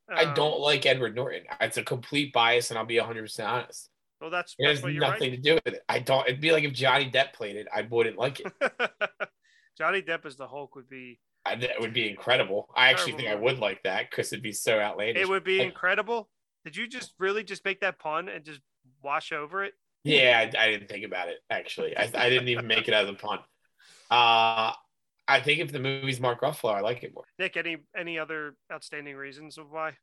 I 0.09 0.23
Um, 0.25 0.33
don't 0.33 0.59
like 0.59 0.85
Edward 0.85 1.15
Norton. 1.15 1.43
It's 1.61 1.77
a 1.77 1.83
complete 1.83 2.31
bias, 2.33 2.69
and 2.71 2.79
I'll 2.79 2.85
be 2.85 2.97
100 2.97 3.21
percent 3.21 3.49
honest. 3.49 3.89
Well, 4.21 4.29
that's, 4.29 4.53
It 4.57 4.65
that's 4.65 4.77
has 4.79 4.83
what 4.83 4.93
you're 4.93 5.01
nothing 5.01 5.31
to 5.31 5.37
do 5.37 5.55
with 5.55 5.67
it. 5.75 5.81
I 5.87 5.99
don't. 5.99 6.27
It'd 6.27 6.41
be 6.41 6.51
like 6.51 6.63
if 6.63 6.73
Johnny 6.73 7.09
Depp 7.09 7.33
played 7.33 7.55
it, 7.55 7.67
I 7.73 7.81
wouldn't 7.83 8.17
like 8.17 8.39
it. 8.39 8.51
Johnny 9.77 10.01
Depp 10.01 10.25
as 10.25 10.35
the 10.35 10.47
Hulk 10.47 10.75
would 10.75 10.89
be. 10.89 11.19
I, 11.45 11.53
it 11.53 11.79
would 11.79 11.93
be 11.93 12.09
incredible. 12.09 12.69
I 12.75 12.89
actually 12.89 13.13
think 13.13 13.29
I 13.29 13.35
would 13.35 13.59
like 13.59 13.81
that 13.83 14.09
because 14.09 14.31
it'd 14.33 14.43
be 14.43 14.51
so 14.51 14.77
outlandish. 14.79 15.21
It 15.21 15.29
would 15.29 15.43
be 15.45 15.59
Like, 15.59 15.67
incredible. 15.69 16.29
Did 16.69 16.77
you 16.77 16.87
just 16.87 17.15
really 17.17 17.43
just 17.43 17.65
make 17.65 17.81
that 17.81 17.97
pun 17.97 18.29
and 18.29 18.45
just 18.45 18.59
wash 19.01 19.31
over 19.31 19.63
it? 19.63 19.73
Yeah, 20.03 20.37
I, 20.37 20.65
I 20.65 20.69
didn't 20.69 20.87
think 20.87 21.03
about 21.03 21.27
it 21.27 21.39
actually. 21.49 21.97
I, 21.97 22.03
I 22.13 22.29
didn't 22.29 22.47
even 22.47 22.67
make 22.67 22.87
it 22.87 22.93
as 22.93 23.09
a 23.09 23.13
pun. 23.13 23.39
Uh, 24.11 24.73
I 25.27 25.39
think 25.41 25.61
if 25.61 25.71
the 25.71 25.79
movie's 25.79 26.19
Mark 26.19 26.41
Ruffalo, 26.41 26.75
I 26.75 26.81
like 26.81 27.01
it 27.01 27.15
more. 27.15 27.23
Nick, 27.39 27.57
any 27.57 27.77
any 27.97 28.19
other 28.19 28.53
outstanding 28.71 29.15
reasons 29.15 29.57
of 29.57 29.71
why? 29.71 29.93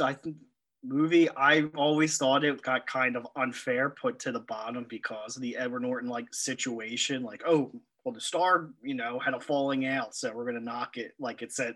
I 0.00 0.12
think 0.12 0.36
movie 0.84 1.28
I 1.30 1.62
always 1.76 2.16
thought 2.16 2.44
it 2.44 2.62
got 2.62 2.86
kind 2.86 3.16
of 3.16 3.26
unfair 3.34 3.90
put 3.90 4.20
to 4.20 4.30
the 4.30 4.40
bottom 4.40 4.86
because 4.88 5.34
of 5.34 5.42
the 5.42 5.56
Edward 5.56 5.82
Norton 5.82 6.08
like 6.08 6.32
situation. 6.32 7.24
Like, 7.24 7.42
oh, 7.44 7.72
well, 8.04 8.14
the 8.14 8.20
star, 8.20 8.70
you 8.84 8.94
know, 8.94 9.18
had 9.18 9.34
a 9.34 9.40
falling 9.40 9.84
out, 9.84 10.14
so 10.14 10.32
we're 10.32 10.46
gonna 10.46 10.60
knock 10.60 10.96
it. 10.96 11.14
Like 11.18 11.42
it 11.42 11.50
said, 11.50 11.74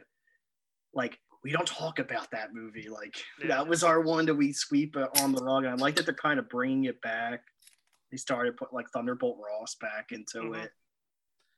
like 0.95 1.19
we 1.45 1.53
don't 1.53 1.67
talk 1.67 1.99
about 1.99 2.31
that 2.33 2.53
movie. 2.55 2.89
Like 2.89 3.15
Yeah. 3.41 3.49
that 3.49 3.69
was 3.69 3.85
our 3.85 4.01
one 4.01 4.27
that 4.27 4.35
we 4.35 4.53
sweep 4.53 4.97
on 5.21 5.33
the 5.33 5.43
rug. 5.45 5.65
And 5.65 5.73
I 5.73 5.77
like 5.77 5.97
that 5.97 6.07
they're 6.07 6.15
kind 6.15 6.39
of 6.39 6.49
bringing 6.49 6.85
it 6.85 7.01
back. 7.03 7.43
They 8.11 8.17
started 8.17 8.57
put 8.57 8.73
like 8.73 8.89
Thunderbolt 8.91 9.39
Ross 9.45 9.75
back 9.77 10.13
into 10.13 10.39
Mhm. 10.39 10.65
it, 10.65 10.73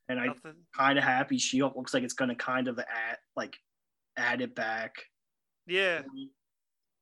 and 0.08 0.18
I 0.20 0.26
Nothing. 0.26 0.66
kind 0.76 0.98
of 0.98 1.04
happy 1.04 1.38
She 1.38 1.62
looks 1.62 1.94
like 1.94 2.02
it's 2.02 2.14
gonna 2.14 2.34
kind 2.36 2.68
of 2.68 2.78
add 2.78 3.18
like 3.36 3.58
add 4.16 4.40
it 4.40 4.54
back. 4.54 4.94
Yeah. 5.66 6.02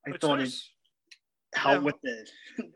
I 0.06 0.10
which 0.10 0.20
thought 0.20 0.34
it 0.34 0.38
there's- 0.38 0.70
helped 1.54 1.80
Yeah. 1.82 1.84
with 1.86 2.00
the 2.02 2.26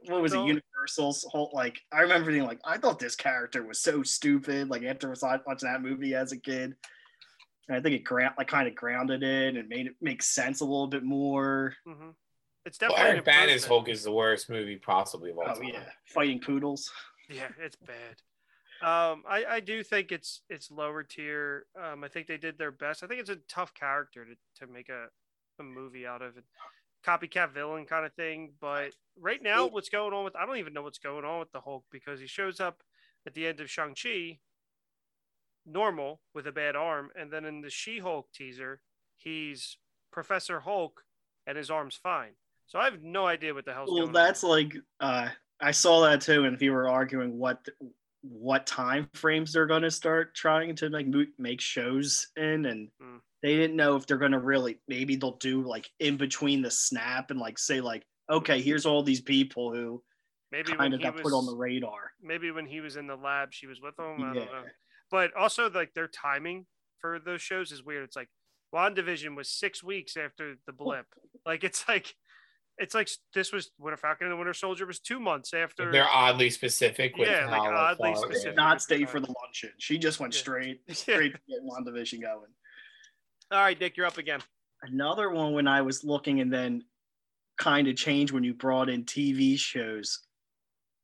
what 0.07 0.23
was 0.23 0.33
it 0.33 0.39
Universal's 0.39 1.25
whole 1.31 1.51
like 1.53 1.79
I 1.93 2.01
remember 2.01 2.31
being 2.31 2.45
like 2.47 2.61
I 2.65 2.79
thought 2.79 2.99
this 2.99 3.15
character 3.17 3.63
was 3.63 3.81
so 3.81 4.03
stupid 4.03 4.71
like 4.71 4.83
after 4.85 5.09
watching 5.21 5.69
that 5.69 5.83
movie 5.83 6.15
as 6.15 6.33
a 6.33 6.41
kid 6.41 6.77
and 7.71 7.79
I 7.79 7.81
think 7.81 7.95
it 7.95 8.05
ground 8.05 8.35
like 8.37 8.49
kind 8.49 8.69
of 8.69 8.75
grounded 8.75 9.23
it 9.23 9.57
and 9.57 9.69
made 9.69 9.87
it 9.87 9.95
make 10.03 10.23
sense 10.23 10.61
a 10.61 10.65
little 10.65 10.89
bit 10.89 11.05
more 11.05 11.75
mhm. 11.87 12.15
It's 12.67 12.77
definitely 12.77 13.05
an 13.05 13.11
Eric 13.13 13.25
Bana's. 13.25 13.65
Hulk 13.65 13.89
is 13.89 14.03
the 14.05 14.13
worst 14.13 14.51
movie 14.51 14.77
possibly 14.77 15.31
of 15.31 15.39
all 15.39 15.45
oh 15.49 15.55
time. 15.55 15.65
yeah 15.65 15.85
fighting 16.05 16.41
poodles 16.41 16.91
Yeah, 17.31 17.49
it's 17.59 17.77
bad. 17.77 18.21
Um, 18.83 19.25
I, 19.29 19.45
I 19.49 19.61
do 19.61 19.83
think 19.83 20.11
it's 20.11 20.43
it's 20.49 20.71
lower 20.71 21.03
tier. 21.03 21.67
Um, 21.81 22.03
I 22.03 22.09
think 22.09 22.27
they 22.27 22.39
did 22.39 22.59
their 22.59 22.73
best. 22.73 23.03
I 23.03 23.07
think 23.07 23.21
it's 23.21 23.31
a 23.31 23.39
tough 23.49 23.75
character 23.75 24.25
to, 24.25 24.35
to 24.67 24.73
make 24.73 24.89
a, 24.89 25.07
a 25.59 25.63
movie 25.63 26.07
out 26.07 26.23
of 26.23 26.37
it. 26.39 26.45
Copycat 27.07 27.53
villain 27.53 27.85
kind 27.87 28.05
of 28.05 28.13
thing. 28.15 28.53
But 28.61 28.93
right 29.19 29.43
now, 29.43 29.67
what's 29.67 29.91
going 29.91 30.13
on 30.13 30.25
with 30.25 30.35
I 30.35 30.47
don't 30.47 30.57
even 30.57 30.73
know 30.73 30.83
what's 30.83 30.99
going 30.99 31.25
on 31.25 31.41
with 31.41 31.53
the 31.53 31.61
Hulk 31.61 31.85
because 31.93 32.21
he 32.21 32.27
shows 32.27 32.59
up 32.59 32.83
at 33.27 33.35
the 33.35 33.47
end 33.47 33.61
of 33.61 33.71
Shang-Chi 33.71 34.39
normal 35.67 36.21
with 36.35 36.47
a 36.47 36.53
bad 36.53 36.77
arm, 36.77 37.11
and 37.17 37.31
then 37.33 37.45
in 37.45 37.61
the 37.61 37.71
She-Hulk 37.71 38.33
teaser, 38.33 38.81
he's 39.17 39.77
Professor 40.13 40.61
Hulk 40.61 41.05
and 41.47 41.57
his 41.57 41.71
arm's 41.71 41.97
fine. 41.97 42.33
So 42.67 42.79
I 42.79 42.85
have 42.85 43.03
no 43.03 43.27
idea 43.27 43.53
what 43.55 43.65
the 43.65 43.73
hell's 43.73 43.91
well 43.91 44.03
going 44.03 44.13
that's 44.13 44.45
on. 44.45 44.51
like 44.51 44.77
uh 45.01 45.29
I 45.61 45.73
saw 45.73 46.03
that 46.03 46.21
too 46.21 46.45
and 46.45 46.55
if 46.55 46.63
you 46.63 46.73
were 46.73 46.89
arguing 46.89 47.37
what 47.39 47.67
what 48.23 48.67
time 48.67 49.09
frames 49.15 49.53
they're 49.53 49.67
going 49.67 49.83
to 49.83 49.91
start 49.91 50.35
trying 50.35 50.77
to 50.77 50.89
like 50.89 51.07
make 51.39 51.61
shows 51.61 52.29
in 52.37 52.67
and 52.67 52.89
Hmm. 53.01 53.17
they 53.43 53.57
didn't 53.57 53.77
know 53.77 53.97
if 53.97 54.07
they're 54.07 54.19
going 54.19 54.33
to 54.33 54.39
really 54.39 54.79
maybe 54.89 55.17
they'll 55.17 55.37
do 55.39 55.63
like 55.63 55.91
in 55.99 56.17
between 56.17 56.63
the 56.63 56.71
snap 56.71 57.31
and 57.31 57.41
like 57.41 57.59
say 57.59 57.81
like 57.81 58.05
okay 58.31 58.61
here's 58.61 58.87
all 58.87 59.03
these 59.03 59.21
people 59.21 59.75
who 59.75 60.03
Maybe 60.53 60.69
kind 60.73 60.81
when 60.81 60.93
of 60.95 60.99
he 61.01 61.05
got 61.05 61.15
was 61.15 61.23
put 61.23 61.33
on 61.33 61.47
the 61.47 61.55
radar 61.57 62.13
maybe 62.23 62.51
when 62.51 62.67
he 62.67 62.81
was 62.81 62.97
in 62.97 63.07
the 63.07 63.17
lab, 63.17 63.53
she 63.53 63.67
was 63.67 63.81
with 63.81 63.99
him. 63.99 64.23
I 64.23 64.35
Yeah. 64.35 64.45
don't 64.45 64.53
know. 64.53 64.65
But 65.11 65.35
also, 65.37 65.71
like 65.71 65.95
their 65.95 66.09
timing 66.09 66.67
for 67.01 67.19
those 67.19 67.43
shows 67.43 67.73
is 67.73 67.83
weird. 67.85 68.05
It's 68.05 68.17
like 68.17 68.29
WandaVision 68.75 69.35
was 69.37 69.49
six 69.49 69.83
weeks 69.83 70.17
after 70.17 70.55
the 70.67 70.73
blip. 70.73 71.07
Like 71.47 71.65
it's 71.65 71.89
like 71.89 72.15
it's 72.77 72.95
like 72.95 73.09
this 73.35 73.51
was 73.53 73.71
Winter 73.79 73.97
Falcon 73.97 74.27
and 74.27 74.33
the 74.33 74.37
Winter 74.37 74.53
Soldier 74.53 74.85
was 74.87 75.01
two 75.01 75.19
months 75.19 75.55
after. 75.55 75.91
They're 75.91 76.07
oddly 76.09 76.51
specific 76.51 77.17
with 77.17 77.29
Yeah, 77.29 77.51
like 77.51 77.63
oddly 77.63 78.13
far- 78.13 78.17
She 78.17 78.21
did 78.29 78.35
specific. 78.35 78.57
not 78.57 78.83
stay 78.83 79.05
for 79.07 79.21
the 79.21 79.35
luncheon 79.43 79.71
she 79.79 79.97
just 79.99 80.21
went 80.21 80.35
Yeah. 80.35 80.41
straight 80.41 80.81
Yeah. 80.89 80.95
straight 80.95 81.33
to 81.33 81.39
get 81.49 81.61
WandaVision 81.65 82.21
going 82.21 82.51
All 83.51 83.59
right, 83.63 83.81
Nick, 83.81 83.97
you're 83.97 84.05
up 84.07 84.19
again. 84.19 84.41
another 84.83 85.31
one 85.31 85.55
when 85.55 85.67
I 85.67 85.81
was 85.83 86.05
looking 86.05 86.41
and 86.41 86.53
then 86.53 86.85
kind 87.59 87.89
of 87.89 87.97
changed 87.97 88.33
when 88.33 88.45
you 88.45 88.53
brought 88.55 88.89
in 88.91 89.05
TV 89.05 89.59
shows. 89.59 90.21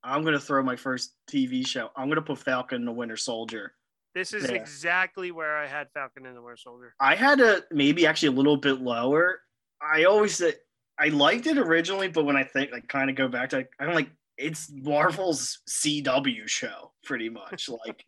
I'm 0.05 0.23
gonna 0.23 0.39
throw 0.41 0.63
my 0.63 0.77
first 0.77 1.15
TV 1.31 1.67
show. 1.67 1.91
I'm 1.97 2.09
gonna 2.09 2.21
put 2.23 2.39
Falcon 2.39 2.77
and 2.79 2.89
the 2.89 2.93
Winter 2.93 3.17
Soldier. 3.17 3.73
This 4.17 4.33
is 4.33 4.49
Yeah. 4.49 4.57
exactly 4.57 5.31
where 5.31 5.59
I 5.59 5.67
had 5.67 5.89
Falcon 5.93 6.25
and 6.25 6.35
the 6.35 6.41
Winter 6.41 6.57
Soldier. 6.57 6.95
I 6.99 7.15
had 7.15 7.39
a 7.39 7.63
maybe 7.71 8.07
actually 8.07 8.29
a 8.29 8.39
little 8.39 8.57
bit 8.57 8.81
lower. 8.81 9.43
I 9.79 10.05
always 10.05 10.35
said 10.37 10.55
I 10.99 11.09
liked 11.09 11.47
it 11.47 11.59
originally, 11.59 12.09
but 12.09 12.25
when 12.25 12.35
I 12.35 12.45
think 12.45 12.73
like 12.73 12.89
kind 12.89 13.11
of 13.11 13.17
go 13.17 13.29
back 13.29 13.51
to 13.51 13.67
I'm 13.79 13.93
like 13.93 14.09
it's 14.39 14.71
Marvel's 14.73 15.59
CW 15.69 16.49
show 16.49 16.93
pretty 17.05 17.29
much 17.29 17.69
like. 17.87 18.07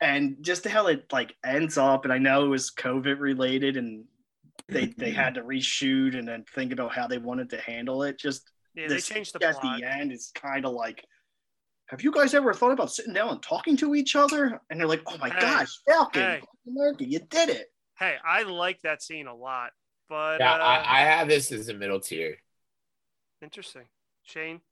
And 0.00 0.38
just 0.40 0.66
how 0.66 0.86
it 0.86 1.12
like 1.12 1.34
ends 1.44 1.76
up, 1.76 2.04
and 2.04 2.12
I 2.12 2.16
know 2.16 2.46
it 2.46 2.48
was 2.48 2.70
COVID 2.70 3.20
related, 3.20 3.76
and 3.76 4.06
they 4.70 4.86
they 4.86 5.10
had 5.10 5.34
to 5.34 5.42
reshoot 5.42 6.18
and 6.18 6.26
then 6.26 6.44
think 6.54 6.72
about 6.72 6.94
how 6.94 7.06
they 7.06 7.18
wanted 7.18 7.50
to 7.50 7.60
handle 7.60 8.04
it. 8.04 8.18
Just 8.18 8.50
Yeah, 8.74 8.88
they 8.88 8.94
this 8.94 9.06
changed 9.06 9.34
the 9.38 9.46
at 9.46 9.56
plot. 9.60 9.78
the 9.80 9.86
end 9.86 10.12
it's 10.12 10.30
kind 10.30 10.64
of 10.64 10.72
like 10.72 11.04
have 11.90 12.02
you 12.02 12.12
guys 12.12 12.34
ever 12.34 12.54
thought 12.54 12.72
about 12.72 12.92
sitting 12.92 13.12
down 13.12 13.30
and 13.30 13.42
talking 13.42 13.76
to 13.76 13.94
each 13.94 14.14
other 14.16 14.60
and 14.70 14.80
they're 14.80 14.86
like 14.86 15.02
oh 15.06 15.18
my 15.18 15.28
Hey, 15.28 15.40
gosh 15.40 15.78
falcon 15.88 16.22
hey. 16.22 16.42
america 16.66 17.04
you 17.04 17.18
did 17.30 17.48
it 17.48 17.66
Hey, 17.98 18.16
I 18.24 18.44
like 18.44 18.80
that 18.80 19.02
scene 19.02 19.26
a 19.26 19.34
lot, 19.34 19.72
but 20.08 20.40
Yeah, 20.40 20.54
uh, 20.54 20.56
I, 20.56 21.00
I 21.00 21.00
have 21.02 21.28
this 21.28 21.52
as 21.52 21.68
a 21.68 21.74
middle 21.74 22.00
tier, 22.00 22.38
interesting. 23.42 23.82
Shane, 24.22 24.62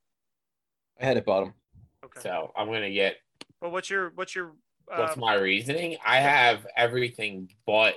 I 0.99 1.05
had 1.05 1.19
it 1.19 1.27
bottom. 1.27 1.53
okay. 2.05 2.23
so 2.23 2.53
I'm 2.57 2.69
gonna 2.69 2.91
get 2.91 3.17
Well, 3.61 3.71
what's 3.71 3.91
your 3.91 4.13
what's 4.15 4.35
your 4.35 4.53
uh, 4.91 5.01
what's 5.01 5.19
my 5.19 5.35
reasoning. 5.35 5.99
I 6.07 6.21
have 6.21 6.67
everything 6.75 7.51
but 7.67 7.97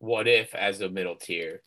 what 0.00 0.28
if 0.28 0.54
as 0.54 0.82
a 0.82 0.90
middle 0.90 1.16
tier, 1.16 1.62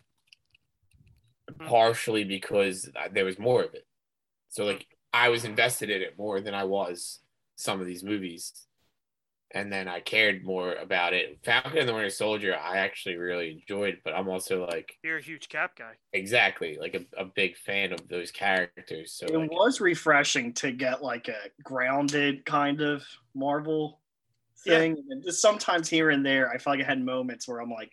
Mhm. 1.52 1.68
partially 1.68 2.26
because 2.26 2.90
there 3.12 3.26
was 3.26 3.40
more 3.40 3.64
of 3.64 3.74
it. 3.74 3.88
So 4.50 4.66
like 4.66 4.86
I 5.18 5.30
was 5.30 5.46
invested 5.46 5.90
in 5.90 6.02
it 6.02 6.18
more 6.18 6.40
than 6.42 6.54
I 6.54 6.64
was 6.66 7.20
some 7.56 7.82
of 7.82 7.88
these 7.88 8.04
movies. 8.04 8.54
and 9.52 9.72
then 9.72 9.88
I 9.88 10.02
cared 10.02 10.44
more 10.44 10.74
about 10.76 11.14
it. 11.14 11.40
Falcon 11.44 11.78
and 11.78 11.88
the 11.88 11.94
Winter 11.94 12.10
Soldier, 12.10 12.54
I 12.56 12.78
actually 12.80 13.16
really 13.16 13.52
enjoyed, 13.52 14.00
but 14.04 14.14
I'm 14.14 14.28
also 14.28 14.68
like 14.68 14.98
You're 15.04 15.18
a 15.20 15.22
huge 15.22 15.48
Cap 15.48 15.72
guy. 15.78 15.94
exactly 16.12 16.78
like 16.80 16.96
a, 16.96 17.22
a 17.22 17.26
big 17.26 17.56
fan 17.58 17.94
of 17.94 18.08
those 18.10 18.30
characters. 18.30 19.14
So 19.14 19.26
It 19.28 19.38
like, 19.38 19.52
was 19.52 19.80
refreshing 19.80 20.52
to 20.56 20.72
get 20.74 21.02
like 21.02 21.30
a 21.30 21.50
grounded 21.64 22.46
kind 22.46 22.82
of 22.82 23.04
Marvel 23.34 24.02
Yeah. 24.66 24.80
thing. 24.80 25.04
And 25.10 25.24
just 25.24 25.42
sometimes 25.42 25.88
here 25.90 26.10
and 26.10 26.26
there, 26.26 26.50
I 26.52 26.58
felt 26.58 26.78
like 26.78 26.86
I 26.86 26.90
had 26.90 27.02
moments 27.02 27.48
where 27.48 27.60
I'm 27.62 27.72
like, 27.72 27.92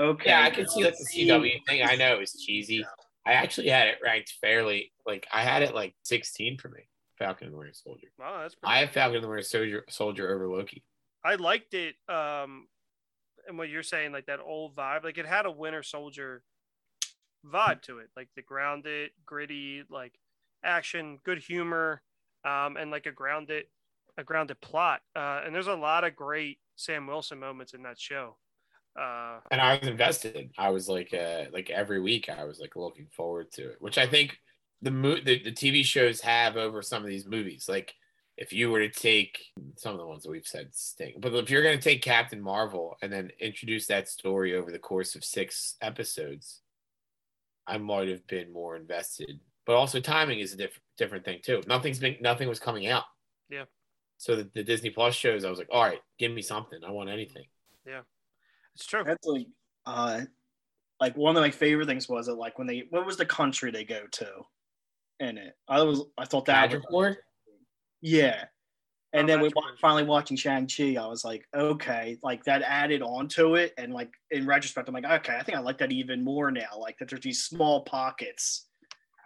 okay, 0.00 0.30
yeah, 0.30 0.42
I 0.42 0.50
can 0.50 0.68
see 0.68 0.82
like 0.84 0.96
the 0.98 1.06
CW 1.14 1.64
thing. 1.68 1.82
I 1.84 1.94
know 1.94 2.12
it 2.16 2.20
was 2.20 2.32
cheesy. 2.44 2.84
I 3.26 3.32
actually 3.32 3.68
had 3.68 3.88
it 3.88 3.98
ranked 4.02 4.34
fairly. 4.40 4.92
Like 5.04 5.26
I 5.32 5.42
had 5.42 5.62
it 5.62 5.74
like 5.74 5.94
16 6.04 6.58
for 6.58 6.68
me. 6.68 6.88
Falcon 7.18 7.46
and 7.46 7.54
the 7.54 7.58
Winter 7.58 7.74
Soldier. 7.74 8.08
Wow, 8.18 8.40
that's 8.42 8.54
pretty 8.54 8.74
I 8.74 8.80
have 8.80 8.90
Falcon 8.90 9.16
and 9.16 9.24
the 9.24 9.28
Winter 9.28 9.42
Soldier, 9.42 9.84
Soldier 9.88 10.34
over 10.34 10.48
Loki. 10.48 10.84
I 11.24 11.34
liked 11.36 11.74
it. 11.74 11.96
Um, 12.08 12.68
and 13.48 13.58
what 13.58 13.68
you're 13.68 13.82
saying, 13.82 14.12
like 14.12 14.26
that 14.26 14.40
old 14.40 14.76
vibe, 14.76 15.04
like 15.04 15.18
it 15.18 15.26
had 15.26 15.46
a 15.46 15.50
Winter 15.50 15.82
Soldier 15.82 16.42
vibe 17.44 17.82
to 17.82 17.98
it, 17.98 18.10
like 18.16 18.28
the 18.36 18.42
grounded, 18.42 19.10
gritty, 19.24 19.82
like 19.90 20.14
action, 20.64 21.18
good 21.24 21.38
humor, 21.38 22.02
um, 22.44 22.76
and 22.76 22.90
like 22.90 23.06
a 23.06 23.12
grounded, 23.12 23.64
a 24.18 24.24
grounded 24.24 24.60
plot. 24.60 25.00
Uh, 25.14 25.42
and 25.44 25.54
there's 25.54 25.66
a 25.68 25.74
lot 25.74 26.04
of 26.04 26.16
great 26.16 26.58
Sam 26.76 27.06
Wilson 27.06 27.38
moments 27.38 27.72
in 27.72 27.82
that 27.82 27.98
show. 27.98 28.36
Uh, 28.98 29.40
and 29.50 29.60
I 29.60 29.78
was 29.78 29.88
invested. 29.88 30.50
I 30.56 30.70
was 30.70 30.88
like, 30.88 31.12
uh, 31.12 31.44
like 31.52 31.70
every 31.70 32.00
week, 32.00 32.28
I 32.28 32.44
was 32.44 32.60
like 32.60 32.76
looking 32.76 33.06
forward 33.12 33.52
to 33.52 33.70
it, 33.70 33.76
which 33.80 33.98
I 33.98 34.06
think 34.06 34.38
the 34.82 34.90
mo- 34.90 35.20
the, 35.22 35.42
the 35.42 35.52
TV 35.52 35.84
shows 35.84 36.20
have 36.22 36.56
over 36.56 36.82
some 36.82 37.02
of 37.02 37.08
these 37.08 37.26
movies. 37.26 37.66
Like, 37.68 37.94
if 38.36 38.52
you 38.52 38.70
were 38.70 38.80
to 38.80 38.90
take 38.90 39.38
some 39.76 39.92
of 39.92 39.98
the 39.98 40.06
ones 40.06 40.22
that 40.22 40.30
we've 40.30 40.46
said 40.46 40.74
stink, 40.74 41.20
but 41.20 41.34
if 41.34 41.50
you're 41.50 41.62
going 41.62 41.78
to 41.78 41.82
take 41.82 42.02
Captain 42.02 42.40
Marvel 42.40 42.96
and 43.02 43.12
then 43.12 43.30
introduce 43.40 43.86
that 43.86 44.08
story 44.08 44.54
over 44.54 44.70
the 44.70 44.78
course 44.78 45.14
of 45.14 45.24
six 45.24 45.76
episodes, 45.80 46.60
I 47.66 47.78
might 47.78 48.08
have 48.08 48.26
been 48.26 48.52
more 48.52 48.76
invested. 48.76 49.40
But 49.64 49.76
also, 49.76 50.00
timing 50.00 50.40
is 50.40 50.52
a 50.52 50.56
different 50.56 50.82
different 50.96 51.24
thing 51.24 51.40
too. 51.42 51.62
Nothing's 51.66 51.98
been 51.98 52.16
nothing 52.20 52.48
was 52.48 52.60
coming 52.60 52.86
out. 52.86 53.04
Yeah. 53.50 53.64
So 54.18 54.36
the, 54.36 54.48
the 54.54 54.64
Disney 54.64 54.90
Plus 54.90 55.14
shows, 55.14 55.44
I 55.44 55.50
was 55.50 55.58
like, 55.58 55.68
all 55.70 55.82
right, 55.82 56.00
give 56.18 56.32
me 56.32 56.40
something. 56.40 56.80
I 56.86 56.90
want 56.90 57.10
anything. 57.10 57.44
It's 58.76 58.86
true. 58.86 59.04
That's 59.04 59.26
like, 59.26 59.46
uh, 59.86 60.22
like 61.00 61.16
one 61.16 61.36
of 61.36 61.42
my 61.42 61.50
favorite 61.50 61.86
things 61.86 62.08
was 62.08 62.28
it 62.28 62.34
like 62.34 62.58
when 62.58 62.66
they 62.66 62.86
what 62.90 63.06
was 63.06 63.16
the 63.16 63.26
country 63.26 63.70
they 63.70 63.84
go 63.84 64.06
to 64.12 64.32
in 65.20 65.38
it? 65.38 65.54
I 65.68 65.82
was 65.82 66.04
I 66.18 66.24
thought 66.26 66.46
that 66.46 66.70
was, 66.70 66.72
Madripoor? 66.72 67.16
yeah. 68.00 68.46
And 69.12 69.26
Oh, 69.26 69.30
then 69.30 69.40
we 69.40 69.50
Madripoor. 69.50 69.78
finally 69.80 70.04
watching 70.04 70.36
Shang 70.36 70.68
Chi, 70.68 70.96
I 70.96 71.06
was 71.06 71.24
like, 71.24 71.46
okay, 71.54 72.18
like 72.22 72.44
that 72.44 72.62
added 72.62 73.02
on 73.02 73.28
to 73.30 73.56
it, 73.56 73.74
and 73.78 73.94
like 73.94 74.12
in 74.30 74.46
retrospect, 74.46 74.88
I'm 74.88 74.94
like, 74.94 75.04
okay, 75.06 75.36
I 75.36 75.42
think 75.42 75.58
I 75.58 75.60
like 75.60 75.78
that 75.78 75.92
even 75.92 76.24
more 76.24 76.50
now. 76.50 76.78
Like 76.78 76.98
that 76.98 77.08
there's 77.10 77.22
these 77.22 77.44
small 77.44 77.84
pockets 77.84 78.68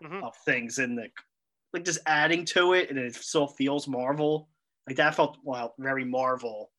Mhm. 0.03 0.23
of 0.23 0.37
things 0.45 0.79
in 0.79 0.97
the 0.97 1.09
like 1.73 1.85
just 1.85 2.01
adding 2.07 2.45
to 2.47 2.75
it, 2.75 2.91
and 2.91 2.99
it 2.99 3.15
still 3.17 3.49
feels 3.49 3.89
Marvel. 3.89 4.51
Like 4.89 4.97
that 4.97 5.15
felt 5.15 5.39
well 5.45 5.75
very 5.79 6.05
Marvel 6.05 6.73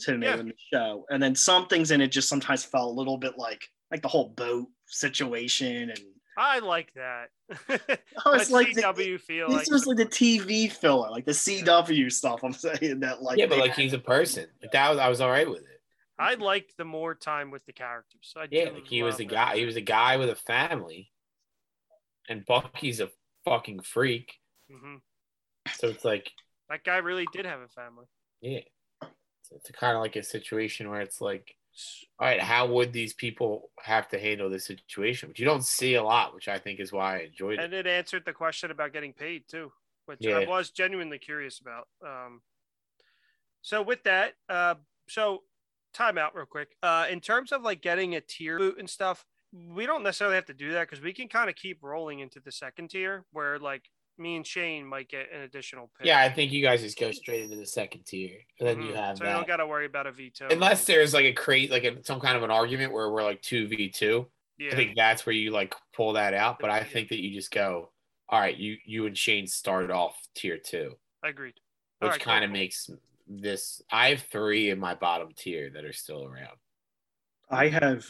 to 0.00 0.16
me 0.18 0.26
Yeah. 0.26 0.38
in 0.38 0.46
the 0.48 0.54
show. 0.72 1.06
And 1.10 1.22
then 1.22 1.34
some 1.34 1.66
things 1.66 1.90
in 1.90 2.00
it 2.00 2.08
just 2.08 2.28
sometimes 2.28 2.64
felt 2.64 2.90
a 2.90 2.98
little 2.98 3.18
bit 3.18 3.36
like 3.38 3.66
like 3.90 4.02
the 4.02 4.08
whole 4.08 4.28
boat 4.30 4.68
situation 4.86 5.90
and 5.90 6.00
I 6.38 6.60
like 6.60 6.92
that. 6.94 7.28
I 7.68 7.78
was 8.30 8.48
That 8.48 8.50
like 8.54 8.72
the- 8.74 8.82
CW 8.82 9.20
feel 9.20 9.48
this 9.48 9.56
like 9.58 9.70
was 9.70 9.86
like 9.86 9.96
the 9.98 10.06
TV 10.06 10.70
filler, 10.72 11.10
like 11.10 11.26
the 11.26 11.32
CW 11.32 12.10
stuff. 12.10 12.42
I'm 12.44 12.52
saying 12.52 13.00
that 13.00 13.22
like 13.22 13.38
yeah, 13.38 13.46
but 13.46 13.58
like 13.58 13.74
he's 13.74 13.92
a 13.92 13.98
person. 13.98 14.46
Like 14.62 14.72
that 14.72 14.88
was 14.90 14.98
I 14.98 15.08
was 15.08 15.20
all 15.20 15.30
right 15.30 15.48
with 15.48 15.60
it. 15.62 15.66
I 16.18 16.34
liked 16.34 16.76
the 16.76 16.84
more 16.84 17.14
time 17.14 17.50
with 17.50 17.64
the 17.66 17.72
characters. 17.72 18.20
So 18.22 18.40
I 18.40 18.46
Yeah, 18.50 18.70
like 18.70 18.86
he 18.86 19.02
was 19.02 19.14
love 19.14 19.20
a 19.20 19.24
guy. 19.24 19.56
He 19.56 19.64
was 19.64 19.76
a 19.76 19.80
guy 19.80 20.16
with 20.18 20.28
a 20.30 20.34
family, 20.36 21.10
and 22.28 22.44
Bucky's 22.46 23.00
a 23.00 23.10
fucking 23.44 23.80
freak. 23.80 24.34
Mhm. 24.70 25.00
So 25.74 25.88
it's 25.88 26.04
like, 26.04 26.30
That 26.68 26.84
guy 26.84 26.98
really 26.98 27.26
did 27.32 27.44
have 27.46 27.60
a 27.60 27.68
family. 27.68 28.06
yeah, 28.40 28.60
so 28.60 28.64
it's 29.52 29.70
kind 29.72 29.96
of 29.96 30.02
like 30.02 30.16
a 30.16 30.22
situation 30.22 30.90
where 30.90 31.00
it's 31.00 31.20
like, 31.20 31.56
all 32.18 32.26
right, 32.26 32.40
how 32.40 32.66
would 32.66 32.92
these 32.92 33.12
people 33.12 33.70
have 33.82 34.08
to 34.08 34.18
handle 34.18 34.50
this 34.50 34.66
situation? 34.66 35.28
Which 35.28 35.38
you 35.38 35.46
don't 35.46 35.64
see 35.64 35.94
a 35.94 36.02
lot, 36.02 36.34
which 36.34 36.48
I 36.48 36.58
think 36.58 36.80
is 36.80 36.92
why 36.92 37.16
I 37.16 37.20
enjoyed 37.22 37.58
it. 37.58 37.64
And 37.64 37.74
it 37.74 37.86
answered 37.86 38.24
the 38.26 38.32
question 38.32 38.70
about 38.70 38.92
getting 38.92 39.12
paid 39.12 39.44
too, 39.48 39.72
which 40.06 40.26
I 40.26 40.46
was 40.46 40.70
genuinely 40.70 41.18
curious 41.18 41.60
about. 41.60 41.88
Um, 42.04 42.42
so 43.62 43.82
with 43.82 44.02
that, 44.04 44.34
uh, 44.48 44.74
so 45.08 45.42
time 45.92 46.18
out 46.18 46.34
real 46.34 46.46
quick. 46.46 46.76
Uh, 46.82 47.06
in 47.10 47.20
terms 47.20 47.52
of 47.52 47.62
like 47.62 47.82
getting 47.82 48.14
a 48.14 48.20
tier 48.20 48.58
boot 48.58 48.78
and 48.78 48.88
stuff, 48.88 49.24
we 49.52 49.86
don't 49.86 50.02
necessarily 50.02 50.36
have 50.36 50.46
to 50.46 50.54
do 50.54 50.72
that 50.72 50.88
because 50.88 51.02
we 51.02 51.12
can 51.12 51.28
kind 51.28 51.50
of 51.50 51.56
keep 51.56 51.82
rolling 51.82 52.20
into 52.20 52.40
the 52.40 52.52
second 52.52 52.90
tier 52.90 53.24
where 53.32 53.58
like 53.58 53.90
me 54.20 54.36
and 54.36 54.46
Shane 54.46 54.86
might 54.86 55.08
get 55.08 55.32
an 55.34 55.40
additional 55.40 55.90
pick. 55.96 56.06
Yeah, 56.06 56.20
I 56.20 56.28
think 56.28 56.52
you 56.52 56.62
guys 56.62 56.82
just 56.82 56.98
go 56.98 57.10
straight 57.10 57.42
into 57.44 57.56
the 57.56 57.66
second 57.66 58.04
tier, 58.04 58.38
and 58.60 58.68
then 58.68 58.82
you 58.82 58.92
Mhm. 58.92 58.96
have 58.96 59.18
so 59.18 59.24
you 59.24 59.30
don't 59.30 59.46
got 59.46 59.56
to 59.56 59.66
worry 59.66 59.86
about 59.86 60.06
a 60.06 60.12
veto. 60.12 60.48
Unless 60.50 60.84
there's 60.84 61.14
like 61.14 61.24
a 61.24 61.32
crate, 61.32 61.70
like 61.70 61.84
a, 61.84 62.04
some 62.04 62.20
kind 62.20 62.36
of 62.36 62.42
an 62.42 62.50
argument 62.50 62.92
where 62.92 63.10
we're 63.10 63.22
like 63.24 63.40
two 63.42 63.66
v 63.66 63.88
two. 63.88 64.30
yeah, 64.58 64.72
I 64.72 64.76
think 64.76 64.94
that's 64.94 65.24
where 65.24 65.34
you 65.34 65.50
like 65.50 65.74
pull 65.94 66.12
that 66.12 66.34
out. 66.34 66.58
But 66.60 66.70
I 66.70 66.84
think 66.84 67.08
that 67.08 67.20
you 67.20 67.32
just 67.32 67.50
go, 67.50 67.92
all 68.28 68.38
right, 68.38 68.56
you 68.56 68.76
you 68.84 69.06
and 69.06 69.16
Shane 69.16 69.46
start 69.46 69.90
off 69.90 70.20
tier 70.34 70.58
two, 70.58 70.98
agreed. 71.24 71.54
All 72.02 72.08
which 72.08 72.12
right, 72.18 72.20
kind 72.20 72.44
of 72.44 72.50
makes 72.50 72.90
this. 73.26 73.80
I 73.90 74.10
have 74.10 74.20
three 74.22 74.70
in 74.70 74.78
my 74.78 74.94
bottom 74.94 75.30
tier 75.34 75.70
that 75.70 75.84
are 75.84 75.92
still 75.94 76.24
around. 76.26 76.58
I 77.50 77.68
have, 77.68 78.08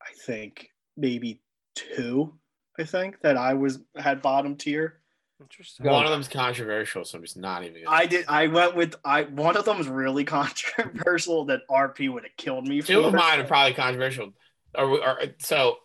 I 0.00 0.12
think 0.24 0.70
maybe 0.96 1.40
two. 1.74 2.38
I 2.78 2.84
think 2.84 3.20
that 3.20 3.36
I 3.36 3.52
was 3.54 3.80
had 3.96 4.22
bottom 4.22 4.56
tier. 4.56 5.01
Interesting. 5.42 5.86
One 5.86 6.04
of 6.04 6.10
them's 6.10 6.28
controversial, 6.28 7.04
so 7.04 7.18
I'm 7.18 7.24
just 7.24 7.36
not 7.36 7.62
even. 7.64 7.82
Gonna, 7.84 7.96
I 7.96 8.06
did. 8.06 8.24
I 8.28 8.46
went 8.46 8.74
with 8.76 8.94
I. 9.04 9.22
One 9.24 9.56
of 9.56 9.64
them 9.64 9.78
was 9.78 9.88
really 9.88 10.24
controversial 10.76 11.44
that 11.46 11.60
RP 11.70 12.12
would 12.12 12.22
have 12.24 12.36
killed 12.36 12.66
me. 12.66 12.80
two 12.82 13.00
of 13.04 13.12
mine 13.14 13.40
are 13.40 13.44
probably 13.44 13.74
controversial. 13.74 14.32
Or, 14.74 14.84
or 15.06 15.18
so 15.38 15.76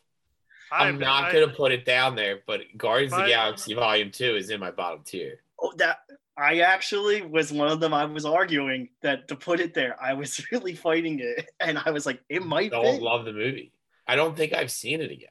I'm 0.72 0.96
I- 0.96 1.00
not 1.00 1.24
I- 1.26 1.34
gonna 1.34 1.50
put 1.50 1.72
it 1.72 1.86
down 1.86 2.16
there, 2.16 2.40
but 2.48 2.62
Guardians 2.78 3.14
of 3.14 3.20
the 3.22 3.28
Galaxy 3.28 3.74
Volume 3.74 4.12
Two 4.12 4.36
is 4.36 4.50
in 4.50 4.60
my 4.60 4.72
bottom 4.72 5.02
tier. 5.06 5.42
Oh, 5.62 5.74
that 5.78 6.00
I 6.38 6.60
actually 6.60 7.22
was 7.24 7.52
one 7.52 7.70
of 7.70 7.80
them. 7.80 7.94
I 7.94 8.06
was 8.06 8.26
arguing 8.26 8.90
that 9.02 9.28
to 9.30 9.36
put 9.36 9.60
it 9.60 9.74
there, 9.74 9.96
I 10.02 10.14
was 10.14 10.46
really 10.52 10.76
fighting 10.76 11.20
it, 11.20 11.50
and 11.60 11.82
I 11.84 11.92
was 11.92 12.06
like, 12.06 12.22
it 12.30 12.46
might 12.46 12.72
Don't 12.72 12.98
be. 13.00 13.04
love 13.04 13.26
the 13.26 13.34
movie. 13.34 13.72
I 14.08 14.16
don't 14.16 14.38
think 14.38 14.54
I've 14.54 14.72
seen 14.72 15.02
it 15.02 15.12
again. 15.12 15.30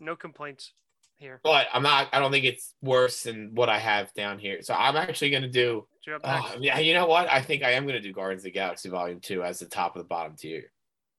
No 0.00 0.14
complaints 0.16 0.72
here. 1.18 1.40
but 1.42 1.66
I'm 1.72 1.82
not. 1.82 2.08
I 2.12 2.18
don't 2.18 2.30
think 2.30 2.44
it's 2.44 2.74
worse 2.82 3.22
than 3.22 3.50
what 3.54 3.68
I 3.68 3.78
have 3.78 4.12
down 4.14 4.38
here. 4.38 4.62
So 4.62 4.74
I'm 4.74 4.96
actually 4.96 5.30
gonna 5.30 5.48
do. 5.48 5.86
So 6.02 6.10
you're 6.10 6.16
up 6.16 6.24
next. 6.24 6.60
yeah, 6.62 6.78
you 6.78 6.94
know 6.94 7.06
what? 7.06 7.28
I 7.30 7.40
think 7.42 7.62
I 7.62 7.72
am 7.72 7.86
gonna 7.86 8.00
do 8.00 8.12
Guardians 8.12 8.40
of 8.42 8.44
the 8.44 8.50
Galaxy 8.52 8.88
Volume 8.88 9.20
Two 9.20 9.42
as 9.42 9.58
the 9.58 9.66
top 9.66 9.96
of 9.96 10.02
the 10.02 10.08
bottom 10.08 10.36
tier. 10.36 10.72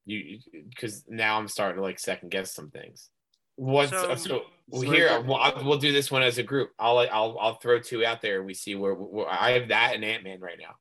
You 0.06 0.40
because 0.70 1.04
now 1.10 1.38
I'm 1.38 1.48
starting 1.48 1.78
to 1.78 1.82
like 1.84 2.00
second 2.00 2.30
guess 2.30 2.54
some 2.54 2.70
things. 2.70 3.10
What's 3.56 3.90
So- 3.92 4.16
so, 4.16 4.42
well, 4.68 4.82
here? 4.82 5.20
We'll, 5.22 5.36
I'll- 5.38 5.66
we'll 5.66 5.80
do 5.80 5.92
this 5.92 6.12
one 6.12 6.22
as 6.22 6.38
a 6.38 6.44
group. 6.44 6.72
I'll 6.80 7.00
I'll 7.00 7.38
I'll 7.40 7.56
throw 7.56 7.80
two 7.80 8.06
out 8.06 8.22
there. 8.22 8.44
We 8.44 8.54
see 8.54 8.76
where, 8.76 8.94
where 8.94 9.28
I 9.28 9.52
have 9.52 9.70
that 9.70 9.96
and 9.96 10.06
Ant 10.06 10.24
Man 10.24 10.40
right 10.40 10.60
now. 10.60 10.76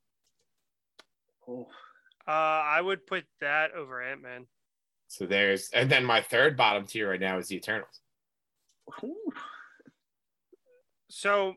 Oh, 1.49 1.69
Uh, 2.29 2.31
I 2.33 2.81
would 2.81 3.07
put 3.07 3.25
that 3.41 3.73
over 3.73 4.03
Ant 4.03 4.21
Man. 4.23 4.47
So 5.09 5.25
there's 5.27 5.71
and 5.71 5.91
then 5.91 6.05
my 6.05 6.21
third 6.21 6.57
bottom 6.57 6.85
tier 6.87 7.09
right 7.11 7.21
now 7.21 7.39
is 7.39 7.49
the 7.49 7.57
Eternals. 7.57 8.01
Ooh, 9.05 9.33
So, 11.09 11.55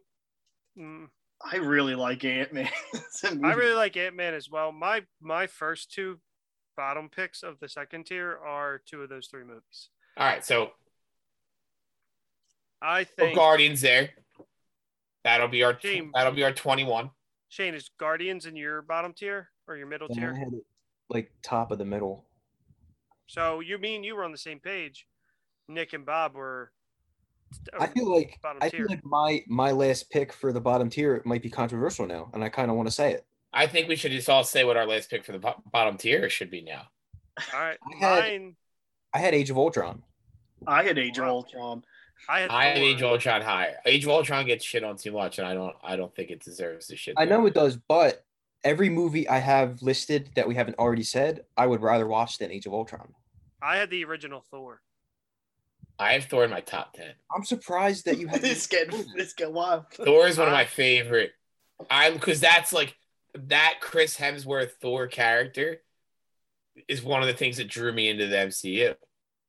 mm, 0.77 1.07
I 1.43 1.57
really 1.57 1.95
like 1.95 2.23
Ant 2.25 2.53
Man. 2.53 2.69
I 3.43 3.53
really 3.53 3.75
like 3.75 3.95
Ant 3.97 4.15
Man 4.15 4.33
as 4.33 4.49
well. 4.49 4.71
My 4.71 5.03
my 5.21 5.47
first 5.47 5.91
two 5.91 6.19
bottom 6.75 7.09
picks 7.09 7.43
of 7.43 7.59
the 7.59 7.69
second 7.69 8.05
tier 8.05 8.37
are 8.45 8.81
two 8.85 9.01
of 9.01 9.09
those 9.09 9.27
three 9.27 9.43
movies. 9.43 9.89
All 10.17 10.25
right, 10.25 10.43
so 10.43 10.71
I 12.81 13.03
think 13.03 13.35
Guardians 13.35 13.81
there. 13.81 14.09
That'll 15.23 15.47
be 15.49 15.63
our 15.63 15.73
Team. 15.73 16.11
that'll 16.13 16.33
be 16.33 16.43
our 16.43 16.53
21. 16.53 17.09
Shane 17.49 17.73
is 17.73 17.89
Guardians 17.99 18.45
in 18.45 18.55
your 18.55 18.81
bottom 18.81 19.13
tier 19.13 19.49
or 19.67 19.75
your 19.75 19.87
middle 19.87 20.07
And 20.09 20.17
I 20.17 20.21
tier. 20.21 20.33
had 20.35 20.53
it 20.53 20.63
like 21.09 21.31
top 21.43 21.71
of 21.71 21.77
the 21.77 21.85
middle. 21.85 22.25
So 23.27 23.59
you 23.59 23.77
mean 23.77 24.03
you 24.03 24.15
were 24.15 24.23
on 24.23 24.31
the 24.31 24.37
same 24.37 24.59
page? 24.59 25.05
Nick 25.67 25.93
and 25.93 26.05
Bob 26.05 26.35
were. 26.35 26.71
I 27.79 27.87
feel 27.87 28.13
like 28.13 28.39
I 28.61 28.69
tier. 28.69 28.79
feel 28.85 28.87
like 28.89 29.05
my 29.05 29.43
my 29.47 29.71
last 29.71 30.09
pick 30.09 30.31
for 30.33 30.51
the 30.53 30.61
bottom 30.61 30.89
tier 30.89 31.21
might 31.25 31.41
be 31.41 31.49
controversial 31.49 32.05
now, 32.05 32.29
and 32.33 32.43
I 32.43 32.49
kind 32.49 32.69
of 32.69 32.77
want 32.77 32.87
to 32.87 32.93
say 32.93 33.13
it. 33.13 33.25
I 33.53 33.65
think 33.67 33.87
we 33.87 33.95
should 33.95 34.11
just 34.11 34.29
all 34.29 34.43
say 34.43 34.63
what 34.63 34.77
our 34.77 34.85
last 34.85 35.09
pick 35.09 35.25
for 35.25 35.31
the 35.31 35.39
bo- 35.39 35.61
bottom 35.71 35.97
tier 35.97 36.29
should 36.29 36.51
be 36.51 36.61
now. 36.61 36.83
All 37.53 37.59
right, 37.59 37.77
I 37.93 37.97
had- 37.97 38.23
mine. 38.23 38.55
I 39.13 39.19
had 39.19 39.33
Age 39.33 39.49
of 39.49 39.57
Ultron. 39.57 40.03
I 40.67 40.83
had 40.83 40.99
Age 40.99 41.17
of 41.17 41.25
Ultron. 41.25 41.83
I 42.27 42.41
had. 42.41 42.51
I 42.51 42.65
have 42.65 42.75
Thor. 42.77 42.83
Age 42.83 43.01
of 43.01 43.11
Ultron 43.11 43.41
higher. 43.41 43.77
Age 43.85 44.03
of 44.03 44.09
Ultron 44.11 44.45
gets 44.45 44.63
shit 44.63 44.83
on 44.83 44.97
too 44.97 45.11
much, 45.13 45.39
and 45.39 45.47
I 45.47 45.53
don't 45.53 45.75
I 45.83 45.95
don't 45.95 46.13
think 46.15 46.29
it 46.29 46.43
deserves 46.43 46.87
the 46.87 46.95
shit. 46.95 47.15
I 47.17 47.25
know 47.25 47.45
it 47.47 47.53
does, 47.55 47.77
but 47.77 48.23
every 48.63 48.89
movie 48.89 49.27
I 49.27 49.39
have 49.39 49.81
listed 49.81 50.29
that 50.35 50.47
we 50.47 50.53
haven't 50.53 50.77
already 50.77 51.03
said, 51.03 51.45
I 51.57 51.65
would 51.65 51.81
rather 51.81 52.05
watch 52.05 52.37
than 52.37 52.51
Age 52.51 52.65
of 52.65 52.73
Ultron. 52.73 53.13
I 53.61 53.77
had 53.77 53.89
the 53.89 54.03
original 54.05 54.43
Thor. 54.51 54.81
I 55.99 56.13
have 56.13 56.25
Thor 56.25 56.45
in 56.45 56.49
my 56.49 56.61
top 56.61 56.93
ten. 56.93 57.11
I'm 57.35 57.43
surprised 57.43 58.05
that 58.05 58.17
you 58.17 58.27
had 58.27 58.41
this 58.41 58.67
getting 58.67 59.05
this 59.15 59.33
get 59.33 59.51
wild. 59.51 59.85
Thor 59.91 60.27
is 60.27 60.37
one 60.37 60.47
of 60.47 60.53
my 60.53 60.65
favorite. 60.65 61.31
I'm 61.89 62.13
because 62.13 62.39
that's 62.39 62.73
like 62.73 62.95
that 63.33 63.75
Chris 63.81 64.17
Hemsworth 64.17 64.71
Thor 64.81 65.07
character 65.07 65.81
is 66.87 67.03
one 67.03 67.21
of 67.21 67.27
the 67.27 67.33
things 67.33 67.57
that 67.57 67.69
drew 67.69 67.91
me 67.91 68.09
into 68.09 68.27
the 68.27 68.35
MCU. 68.35 68.95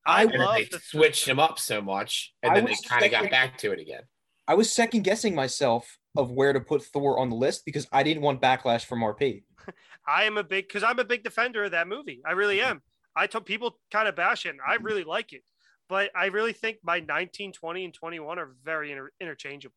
I 0.04 0.22
And 0.22 0.32
then 0.32 0.40
love 0.40 0.54
they 0.54 0.64
the 0.64 0.80
switched 0.80 1.28
him 1.28 1.38
up 1.38 1.58
so 1.58 1.80
much, 1.80 2.32
and 2.42 2.52
I 2.52 2.54
then 2.54 2.64
they 2.64 2.74
kind 2.86 3.04
of 3.04 3.10
got 3.10 3.30
back 3.30 3.58
to 3.58 3.72
it 3.72 3.78
again. 3.78 4.02
I 4.48 4.54
was 4.54 4.72
second 4.72 5.04
guessing 5.04 5.34
myself 5.34 5.98
of 6.16 6.32
where 6.32 6.52
to 6.52 6.60
put 6.60 6.82
Thor 6.82 7.18
on 7.18 7.30
the 7.30 7.36
list 7.36 7.64
because 7.64 7.86
I 7.92 8.02
didn't 8.02 8.22
want 8.22 8.40
backlash 8.40 8.84
from 8.84 9.00
RP. 9.00 9.44
I 10.08 10.24
am 10.24 10.38
a 10.38 10.42
big 10.42 10.66
because 10.66 10.82
I'm 10.82 10.98
a 10.98 11.04
big 11.04 11.22
defender 11.22 11.64
of 11.64 11.70
that 11.70 11.86
movie. 11.86 12.20
I 12.26 12.32
really 12.32 12.60
am. 12.60 12.82
I 13.14 13.26
told 13.26 13.44
people 13.44 13.78
kind 13.90 14.08
of 14.08 14.16
bash 14.16 14.46
it. 14.46 14.50
And 14.50 14.60
I 14.66 14.76
mm-hmm. 14.76 14.86
really 14.86 15.04
like 15.04 15.32
it, 15.32 15.42
but 15.90 16.10
I 16.16 16.26
really 16.26 16.52
think 16.54 16.78
my 16.82 17.00
19, 17.00 17.52
20, 17.52 17.84
and 17.84 17.92
21 17.92 18.38
are 18.38 18.54
very 18.64 18.92
inter- 18.92 19.10
interchangeable, 19.20 19.74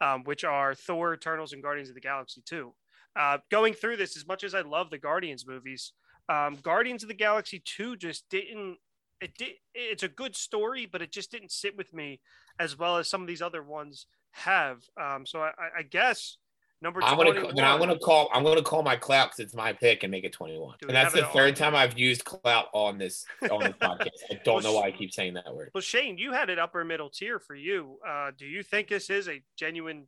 um, 0.00 0.24
which 0.24 0.44
are 0.44 0.74
Thor, 0.74 1.14
Eternals, 1.14 1.52
and 1.52 1.62
Guardians 1.62 1.88
of 1.88 1.94
the 1.94 2.00
Galaxy 2.00 2.42
too. 2.44 2.74
Uh, 3.16 3.38
going 3.50 3.72
through 3.72 3.96
this, 3.96 4.16
as 4.16 4.26
much 4.26 4.42
as 4.42 4.54
I 4.54 4.62
love 4.62 4.90
the 4.90 4.98
Guardians 4.98 5.46
movies, 5.46 5.92
um, 6.28 6.56
Guardians 6.56 7.04
of 7.04 7.08
the 7.08 7.14
Galaxy 7.14 7.62
two 7.64 7.96
just 7.96 8.28
didn't. 8.28 8.78
It 9.20 9.34
did. 9.38 9.52
It's 9.74 10.02
a 10.02 10.08
good 10.08 10.34
story, 10.34 10.86
but 10.90 11.00
it 11.00 11.12
just 11.12 11.30
didn't 11.30 11.52
sit 11.52 11.76
with 11.76 11.92
me 11.94 12.20
as 12.58 12.76
well 12.76 12.98
as 12.98 13.08
some 13.08 13.22
of 13.22 13.28
these 13.28 13.40
other 13.40 13.62
ones 13.62 14.06
have. 14.32 14.82
Um, 15.00 15.24
so 15.24 15.40
I- 15.40 15.52
I 15.78 15.82
guess 15.82 16.38
number 16.84 17.02
I'm 17.02 17.16
gonna 17.16 17.32
then 17.52 17.64
I'm 17.64 17.80
gonna 17.80 17.98
call 17.98 18.30
I'm 18.32 18.44
gonna 18.44 18.62
call 18.62 18.84
my 18.84 18.94
clout 18.94 19.30
because 19.30 19.40
it's 19.40 19.54
my 19.54 19.72
pick 19.72 20.04
and 20.04 20.10
make 20.12 20.22
it 20.22 20.32
21. 20.32 20.76
Do 20.80 20.86
we 20.86 20.88
And 20.88 20.96
that's 20.96 21.14
the 21.14 21.24
third 21.24 21.48
on? 21.48 21.54
time 21.54 21.74
I've 21.74 21.98
used 21.98 22.24
clout 22.24 22.66
on 22.72 22.98
this 22.98 23.24
on 23.50 23.60
this 23.60 23.72
podcast. 23.80 24.10
I 24.30 24.40
don't 24.44 24.62
know 24.62 24.74
why 24.74 24.82
I 24.82 24.90
keep 24.92 25.12
saying 25.12 25.34
that 25.34 25.52
word. 25.52 25.70
Well, 25.74 25.80
Shane, 25.80 26.16
you 26.18 26.32
had 26.32 26.50
it 26.50 26.58
upper 26.60 26.84
middle 26.84 27.10
tier 27.10 27.40
for 27.40 27.56
you. 27.56 27.98
Uh, 28.06 28.30
do 28.38 28.46
you 28.46 28.62
think 28.62 28.88
this 28.88 29.10
is 29.10 29.28
a 29.28 29.42
genuine 29.56 30.06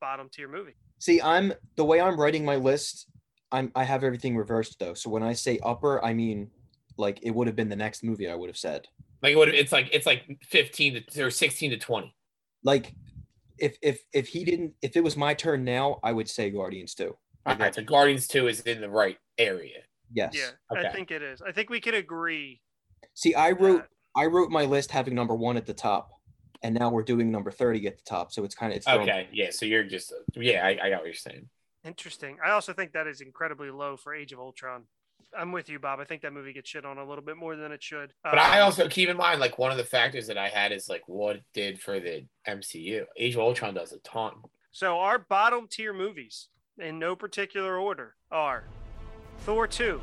bottom 0.00 0.28
tier 0.28 0.48
movie? 0.48 0.74
See, 0.98 1.22
I'm 1.22 1.54
the 1.76 1.84
way 1.84 2.00
I'm 2.00 2.20
writing 2.20 2.44
my 2.44 2.56
list. 2.56 3.06
I'm 3.50 3.72
I 3.74 3.84
have 3.84 4.04
everything 4.04 4.36
reversed 4.36 4.78
though. 4.78 4.94
So 4.94 5.08
when 5.08 5.22
I 5.22 5.32
say 5.32 5.58
upper, 5.62 6.04
I 6.04 6.12
mean 6.12 6.50
like 6.98 7.20
it 7.22 7.30
would 7.30 7.46
have 7.46 7.56
been 7.56 7.68
the 7.68 7.76
next 7.76 8.02
movie 8.02 8.28
I 8.28 8.34
would 8.34 8.48
have 8.48 8.58
said. 8.58 8.86
Like 9.22 9.36
what 9.36 9.48
it's 9.48 9.72
like 9.72 9.88
it's 9.92 10.06
like 10.06 10.24
15 10.42 11.04
to 11.10 11.22
or 11.22 11.30
16 11.30 11.70
to 11.70 11.78
20. 11.78 12.14
Like 12.64 12.92
if 13.58 13.76
if 13.82 14.02
if 14.12 14.28
he 14.28 14.44
didn't 14.44 14.74
if 14.82 14.96
it 14.96 15.02
was 15.04 15.16
my 15.16 15.34
turn 15.34 15.64
now, 15.64 15.98
I 16.02 16.12
would 16.12 16.28
say 16.28 16.50
Guardians 16.50 16.94
too. 16.94 17.16
All 17.46 17.56
right, 17.56 17.74
so 17.74 17.82
Guardians 17.82 18.28
2 18.28 18.46
is 18.48 18.60
in 18.60 18.80
the 18.82 18.90
right 18.90 19.16
area. 19.38 19.78
Yes. 20.12 20.34
Yeah, 20.36 20.50
I 20.76 20.88
think 20.92 21.10
it 21.10 21.22
is. 21.22 21.40
I 21.40 21.50
think 21.52 21.70
we 21.70 21.80
can 21.80 21.94
agree. 21.94 22.60
See, 23.14 23.34
I 23.34 23.52
wrote 23.52 23.78
that- 23.82 23.88
I 24.14 24.26
wrote 24.26 24.50
my 24.50 24.64
list 24.64 24.90
having 24.90 25.14
number 25.14 25.34
one 25.34 25.56
at 25.56 25.64
the 25.64 25.72
top, 25.74 26.10
and 26.62 26.74
now 26.74 26.90
we're 26.90 27.02
doing 27.04 27.30
number 27.30 27.50
thirty 27.50 27.86
at 27.86 27.96
the 27.96 28.02
top. 28.04 28.32
So 28.32 28.44
it's 28.44 28.54
kind 28.54 28.72
of 28.72 28.76
it's 28.76 28.86
thrown- 28.86 29.02
Okay, 29.02 29.28
yeah. 29.32 29.50
So 29.50 29.64
you're 29.66 29.84
just 29.84 30.12
yeah, 30.34 30.66
I, 30.66 30.70
I 30.82 30.90
got 30.90 30.98
what 31.00 31.04
you're 31.06 31.14
saying. 31.14 31.48
Interesting. 31.84 32.36
I 32.44 32.50
also 32.50 32.72
think 32.72 32.92
that 32.92 33.06
is 33.06 33.20
incredibly 33.20 33.70
low 33.70 33.96
for 33.96 34.14
Age 34.14 34.32
of 34.32 34.40
Ultron. 34.40 34.84
I'm 35.38 35.52
with 35.52 35.68
you, 35.68 35.78
Bob. 35.78 36.00
I 36.00 36.04
think 36.04 36.22
that 36.22 36.32
movie 36.32 36.52
gets 36.52 36.68
shit 36.70 36.84
on 36.84 36.98
a 36.98 37.04
little 37.04 37.22
bit 37.24 37.36
more 37.36 37.54
than 37.56 37.70
it 37.72 37.82
should. 37.82 38.12
But 38.24 38.38
I 38.38 38.60
Um, 38.60 38.64
also 38.66 38.88
keep 38.88 39.08
in 39.08 39.16
mind 39.16 39.40
like 39.40 39.58
one 39.58 39.70
of 39.70 39.76
the 39.76 39.84
factors 39.84 40.26
that 40.28 40.38
I 40.38 40.48
had 40.48 40.72
is 40.72 40.88
like 40.88 41.02
what 41.06 41.36
it 41.36 41.44
did 41.52 41.80
for 41.80 42.00
the 42.00 42.24
MCU. 42.46 43.04
Age 43.16 43.34
of 43.34 43.40
Ultron 43.40 43.74
does 43.74 43.92
a 43.92 43.98
ton. 44.00 44.32
so 44.70 44.98
our 45.00 45.18
bottom 45.18 45.66
tier 45.68 45.92
movies, 45.92 46.48
in 46.78 46.98
no 46.98 47.14
particular 47.16 47.76
order, 47.78 48.14
are 48.30 48.64
Thor 49.40 49.66
two, 49.66 50.00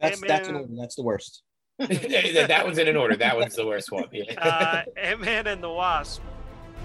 That's 0.00 0.20
that's 0.20 0.48
an 0.48 0.54
Ant-Man- 0.56 0.62
order. 0.62 0.72
That's 0.80 0.94
the 0.96 1.02
worst. 1.02 1.42
that, 1.78 2.44
that 2.48 2.64
one's 2.64 2.78
in 2.78 2.88
an 2.88 2.96
order. 2.96 3.16
That 3.16 3.36
one's 3.36 3.54
the 3.56 3.66
worst 3.66 3.90
one. 3.92 4.04
Yeah. 4.12 4.32
uh, 4.38 4.82
Ant 4.96 5.20
Man 5.20 5.46
and 5.48 5.62
the 5.62 5.70
Wasp, 5.70 6.20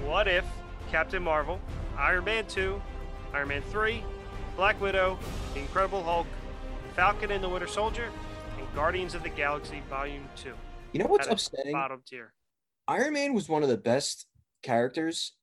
What 0.03 0.27
If, 0.27 0.45
Captain 0.91 1.21
Marvel, 1.23 1.59
Iron 1.97 2.23
Man 2.25 2.45
2, 2.47 2.81
Iron 3.33 3.47
Man 3.49 3.61
3, 3.63 4.03
Black 4.55 4.79
Widow, 4.81 5.19
Incredible 5.55 6.01
Hulk, 6.03 6.25
Falcon 6.97 7.29
and 7.29 7.43
the 7.43 7.47
Winter 7.47 7.67
Soldier, 7.67 8.09
and 8.57 8.67
Guardians 8.73 9.13
of 9.13 9.21
the 9.21 9.29
Galaxy 9.29 9.83
Volume 9.87 10.27
2. 10.35 10.51
You 10.93 10.99
know 10.99 11.05
what's 11.05 11.27
upsetting? 11.27 11.71
Bottom 11.71 12.01
tier. 12.07 12.33
Iron 12.87 13.13
Man 13.13 13.35
was 13.35 13.47
one 13.47 13.61
of 13.61 13.69
the 13.69 13.77
best 13.77 14.25
characters, 14.63 15.33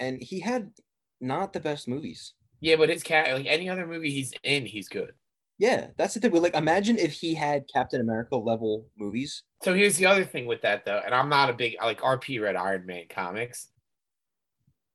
and 0.00 0.20
he 0.20 0.40
had 0.40 0.72
not 1.20 1.52
the 1.52 1.60
best 1.60 1.86
movies. 1.86 2.32
yeah, 2.60 2.74
but 2.74 2.88
his 2.88 3.04
cat 3.04 3.32
like 3.32 3.46
any 3.46 3.68
other 3.68 3.86
movie 3.86 4.10
he's 4.10 4.32
in, 4.42 4.66
he's 4.66 4.88
good. 4.88 5.12
Yeah, 5.56 5.86
that's 5.96 6.14
the 6.14 6.20
thing. 6.20 6.32
Like, 6.32 6.56
imagine 6.56 6.98
if 6.98 7.12
he 7.12 7.32
had 7.32 7.70
Captain 7.72 8.00
America 8.00 8.34
level 8.34 8.88
movies. 8.98 9.44
So 9.62 9.72
here's 9.72 9.96
the 9.96 10.06
other 10.06 10.24
thing 10.24 10.46
with 10.46 10.62
that 10.62 10.84
though, 10.84 11.00
and 11.04 11.14
I'm 11.14 11.28
not 11.28 11.48
a 11.48 11.52
big 11.52 11.76
like 11.80 12.00
RP 12.00 12.42
read 12.42 12.56
Iron 12.56 12.86
Man 12.86 13.04
comics. 13.08 13.68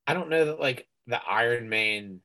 I 0.06 0.14
don't 0.14 0.28
know 0.28 0.44
that 0.44 0.60
like 0.60 0.86
the 1.08 1.22
Iron 1.26 1.70
Man 1.70 2.20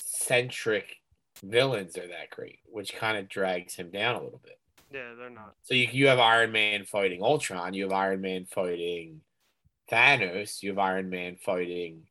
centric 0.00 0.96
villains 1.42 1.96
are 1.98 2.06
that 2.06 2.30
great, 2.30 2.60
which 2.66 2.94
kind 2.94 3.16
of 3.18 3.28
drags 3.28 3.74
him 3.74 3.90
down 3.90 4.16
a 4.16 4.22
little 4.22 4.40
bit. 4.42 4.58
Yeah, 4.92 5.14
they're 5.18 5.30
not. 5.30 5.54
So 5.62 5.74
you 5.74 5.88
you 5.90 6.08
have 6.08 6.18
Iron 6.18 6.52
Man 6.52 6.84
fighting 6.84 7.22
Ultron, 7.22 7.74
you 7.74 7.84
have 7.84 7.92
Iron 7.92 8.20
Man 8.20 8.46
fighting 8.46 9.20
Thanos, 9.90 10.62
you 10.62 10.70
have 10.70 10.78
Iron 10.78 11.10
Man 11.10 11.36
fighting 11.36 12.02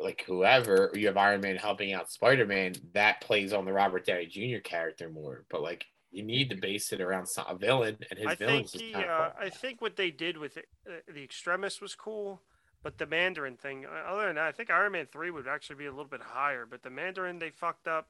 like 0.00 0.24
whoever, 0.26 0.90
you 0.94 1.06
have 1.06 1.16
Iron 1.16 1.40
Man 1.40 1.56
helping 1.56 1.92
out 1.92 2.10
Spider 2.10 2.46
Man. 2.46 2.74
That 2.94 3.20
plays 3.20 3.52
on 3.52 3.64
the 3.64 3.72
Robert 3.72 4.06
Downey 4.06 4.26
Jr. 4.26 4.60
character 4.62 5.08
more, 5.08 5.44
but 5.50 5.62
like 5.62 5.86
you 6.10 6.22
need 6.22 6.50
to 6.50 6.56
base 6.56 6.92
it 6.92 7.00
around 7.00 7.28
a 7.46 7.56
villain, 7.56 7.96
and 8.10 8.18
his 8.18 8.26
I 8.26 8.34
think 8.34 8.50
villains 8.50 8.72
he, 8.72 8.78
just 8.78 8.92
kind 8.94 9.10
uh. 9.10 9.30
I 9.38 9.50
think 9.50 9.80
what 9.80 9.96
they 9.96 10.10
did 10.10 10.38
with 10.38 10.56
it, 10.56 10.66
uh, 10.88 11.12
the 11.12 11.22
Extremis 11.22 11.80
was 11.80 11.94
cool, 11.94 12.40
but 12.82 12.98
the 12.98 13.06
Mandarin 13.06 13.56
thing. 13.56 13.84
Other 13.84 14.26
than 14.26 14.36
that, 14.36 14.46
I 14.46 14.52
think 14.52 14.70
Iron 14.70 14.92
Man 14.92 15.06
three 15.12 15.30
would 15.30 15.46
actually 15.46 15.76
be 15.76 15.86
a 15.86 15.90
little 15.90 16.04
bit 16.04 16.22
higher. 16.22 16.66
But 16.68 16.82
the 16.82 16.90
Mandarin 16.90 17.38
they 17.38 17.50
fucked 17.50 17.86
up, 17.86 18.08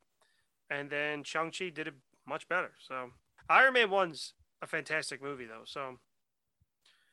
and 0.70 0.90
then 0.90 1.24
Shang 1.24 1.50
Chi 1.50 1.70
did 1.70 1.88
it 1.88 1.94
much 2.26 2.48
better. 2.48 2.72
So 2.86 3.10
Iron 3.48 3.74
Man 3.74 3.90
one's 3.90 4.34
a 4.62 4.66
fantastic 4.66 5.22
movie 5.22 5.46
though. 5.46 5.64
So 5.64 5.98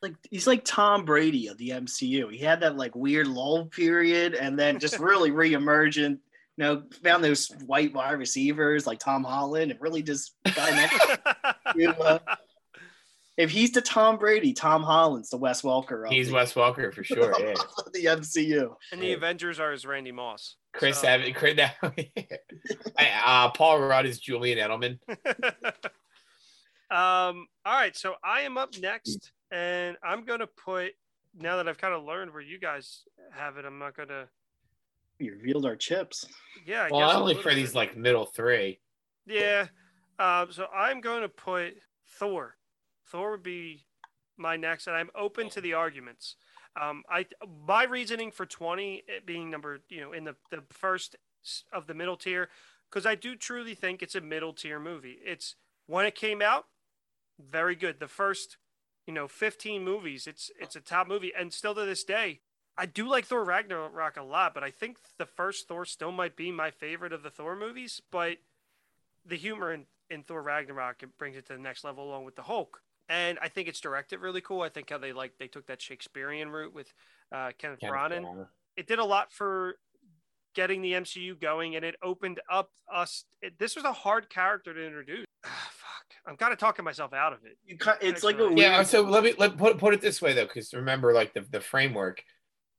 Like 0.01 0.16
he's 0.30 0.47
like 0.47 0.64
Tom 0.66 1.06
Brady 1.06 1.47
of 1.47 1.58
the 1.58 1.70
MCU. 1.70 2.32
He 2.32 2.39
had 2.39 2.62
that 2.62 2.78
like 2.78 2.95
weird 2.95 3.28
lull 3.28 3.66
period, 3.66 4.34
and 4.36 4.58
then 4.58 4.80
just 4.80 4.99
really 4.99 5.32
reemergent. 5.32 6.20
You 6.58 6.64
know, 6.64 6.84
found 7.04 7.24
those 7.24 7.49
white 7.66 7.93
wide 7.93 8.12
receivers 8.12 8.86
like 8.86 8.99
Tom 8.99 9.24
Holland, 9.24 9.72
and 9.72 9.82
really 9.82 10.04
just 10.04 10.36
got 10.54 10.70
to, 11.76 11.99
uh, 11.99 12.20
if 13.38 13.49
he's 13.49 13.71
the 13.71 13.81
Tom 13.81 14.17
Brady, 14.17 14.53
Tom 14.53 14.84
Holland's 14.84 15.29
the 15.29 15.38
Wes 15.38 15.61
Welker. 15.63 16.05
Of 16.05 16.11
He's 16.11 16.27
the, 16.27 16.34
Wes 16.36 16.53
Welker 16.53 16.93
for 16.93 17.03
sure. 17.03 17.34
Yeah. 17.39 17.53
the 17.93 18.05
MCU. 18.05 18.75
and 18.91 19.01
the 19.01 19.13
Avengers 19.13 19.59
are 19.59 19.71
as 19.71 19.86
Randy 19.86 20.11
Moss. 20.11 20.55
Chris 20.73 20.99
So- 21.01 21.07
Evans, 21.07 21.36
Chris, 21.36 21.59
uh, 23.25 23.49
Paul 23.51 23.79
Rudd 23.79 24.05
is 24.05 24.19
Julian 24.19 24.57
Edelman. 24.59 24.99
um, 26.91 27.47
all 27.65 27.73
right, 27.73 27.95
so 27.95 28.15
I 28.23 28.41
am 28.41 28.57
up 28.57 28.77
next, 28.79 29.31
and 29.51 29.97
I'm 30.03 30.25
gonna 30.25 30.47
put 30.47 30.91
now 31.36 31.57
that 31.57 31.67
I've 31.67 31.77
kind 31.77 31.93
of 31.93 32.03
learned 32.03 32.31
where 32.31 32.41
you 32.41 32.59
guys 32.59 33.03
have 33.31 33.57
it. 33.57 33.65
I'm 33.65 33.79
not 33.79 33.95
gonna. 33.95 34.27
We 35.19 35.29
revealed 35.29 35.65
our 35.65 35.75
chips. 35.75 36.25
Yeah, 36.65 36.84
I 36.84 36.89
Well, 36.91 37.01
guess 37.07 37.15
a 37.15 37.19
only 37.19 37.27
little 37.36 37.43
for 37.43 37.55
these 37.55 37.73
like 37.75 37.95
middle 37.95 38.25
three. 38.25 38.79
Yeah. 39.25 39.67
Um, 40.19 40.51
so 40.51 40.65
I'm 40.75 41.01
going 41.01 41.21
to 41.21 41.29
put 41.29 41.73
Thor. 42.19 42.55
Thor 43.14 43.32
would 43.32 43.43
be 43.43 43.86
my 44.36 44.57
next, 44.57 44.88
and 44.88 44.95
I'm 44.95 45.11
open 45.16 45.49
to 45.51 45.61
the 45.61 45.74
arguments. 45.74 46.36
Um, 46.80 47.03
I 47.07 47.28
my 47.68 47.84
reasoning 47.84 48.32
for 48.32 48.47
20 48.47 49.03
being 49.26 49.51
number, 49.51 49.80
you 49.89 50.01
know, 50.01 50.11
in 50.11 50.24
the 50.24 50.36
the 50.49 50.64
first 50.72 51.16
of 51.72 51.86
the 51.86 51.93
middle 51.93 52.18
tier, 52.18 52.49
because 52.89 53.05
I 53.05 53.16
do 53.16 53.36
truly 53.36 53.76
think 53.76 54.01
it's 54.01 54.16
a 54.16 54.22
middle 54.22 54.53
tier 54.53 54.80
movie. 54.80 55.20
It's 55.24 55.55
when 55.86 56.07
it 56.07 56.16
came 56.16 56.41
out, 56.41 56.66
very 57.39 57.76
good. 57.76 57.99
The 57.99 58.07
first, 58.07 58.57
you 59.05 59.14
know, 59.14 59.28
15 59.28 59.84
movies, 59.84 60.26
it's 60.26 60.49
it's 60.59 60.76
a 60.76 60.82
top 60.82 61.07
movie, 61.07 61.32
and 61.38 61.53
still 61.53 61.76
to 61.76 61.86
this 61.86 62.03
day, 62.03 62.39
I 62.76 62.88
do 62.88 63.07
like 63.07 63.26
Thor 63.26 63.43
Ragnarok 63.43 64.18
a 64.18 64.24
lot, 64.24 64.55
but 64.55 64.64
I 64.64 64.72
think 64.72 64.97
the 65.20 65.28
first 65.28 65.68
Thor 65.68 65.86
still 65.86 66.11
might 66.11 66.36
be 66.36 66.51
my 66.51 66.72
favorite 66.72 67.14
of 67.14 67.22
the 67.22 67.30
Thor 67.30 67.55
movies. 67.55 68.01
But 68.09 68.38
the 69.24 69.36
humor 69.36 69.72
in, 69.72 69.86
in 70.09 70.24
Thor 70.24 70.41
Ragnarok 70.41 71.03
it 71.03 71.18
brings 71.20 71.38
it 71.38 71.45
to 71.47 71.53
the 71.53 71.59
next 71.59 71.84
level 71.84 72.03
along 72.03 72.26
with 72.26 72.36
the 72.36 72.43
Hulk. 72.43 72.82
And 73.10 73.38
I 73.41 73.49
think 73.49 73.68
it's 73.68 73.80
directed 73.82 74.20
really 74.20 74.41
cool. 74.41 74.62
I 74.62 74.70
think 74.70 74.89
how 74.89 74.97
they 74.97 75.14
like 75.14 75.34
they 75.38 75.47
took 75.47 75.68
that 75.68 75.82
Shakespearean 75.82 76.49
route 76.49 76.74
with 76.74 76.93
uh, 77.32 77.51
Kenneth 77.58 77.80
Kenneth 77.80 77.93
Branagh. 77.95 78.22
Branagh. 78.24 78.47
It 78.78 78.88
did 78.88 78.99
a 78.99 79.04
lot 79.06 79.32
for 79.32 79.76
getting 80.56 80.82
the 80.82 80.93
MCU 80.93 81.39
going, 81.39 81.76
and 81.76 81.84
it 81.84 81.95
opened 82.01 82.39
up 82.49 82.70
us. 82.91 83.26
It, 83.41 83.60
this 83.60 83.76
was 83.76 83.86
a 83.86 83.91
hard 83.93 84.30
character 84.30 84.74
to 84.74 84.86
introduce. 84.86 85.26
Fuck, 85.43 86.06
I'm 86.26 86.38
kind 86.38 86.54
of 86.54 86.60
talking 86.60 86.86
myself 86.86 87.14
out 87.14 87.34
of 87.34 87.39
it. 87.45 87.58
You 87.66 87.78
cut, 87.78 87.97
it's 88.01 88.24
like 88.24 88.36
a 88.36 88.38
Excellent. 88.38 88.56
weird, 88.56 88.72
Yeah, 88.72 88.84
so 88.84 89.01
let 89.01 89.24
me 89.24 89.34
let 89.38 89.58
put 89.58 89.78
put 89.78 89.93
it 89.93 90.01
this 90.01 90.22
way 90.22 90.34
though, 90.34 90.45
because 90.45 90.74
remember, 90.74 91.14
like 91.14 91.34
the 91.34 91.41
the 91.51 91.60
framework. 91.60 92.24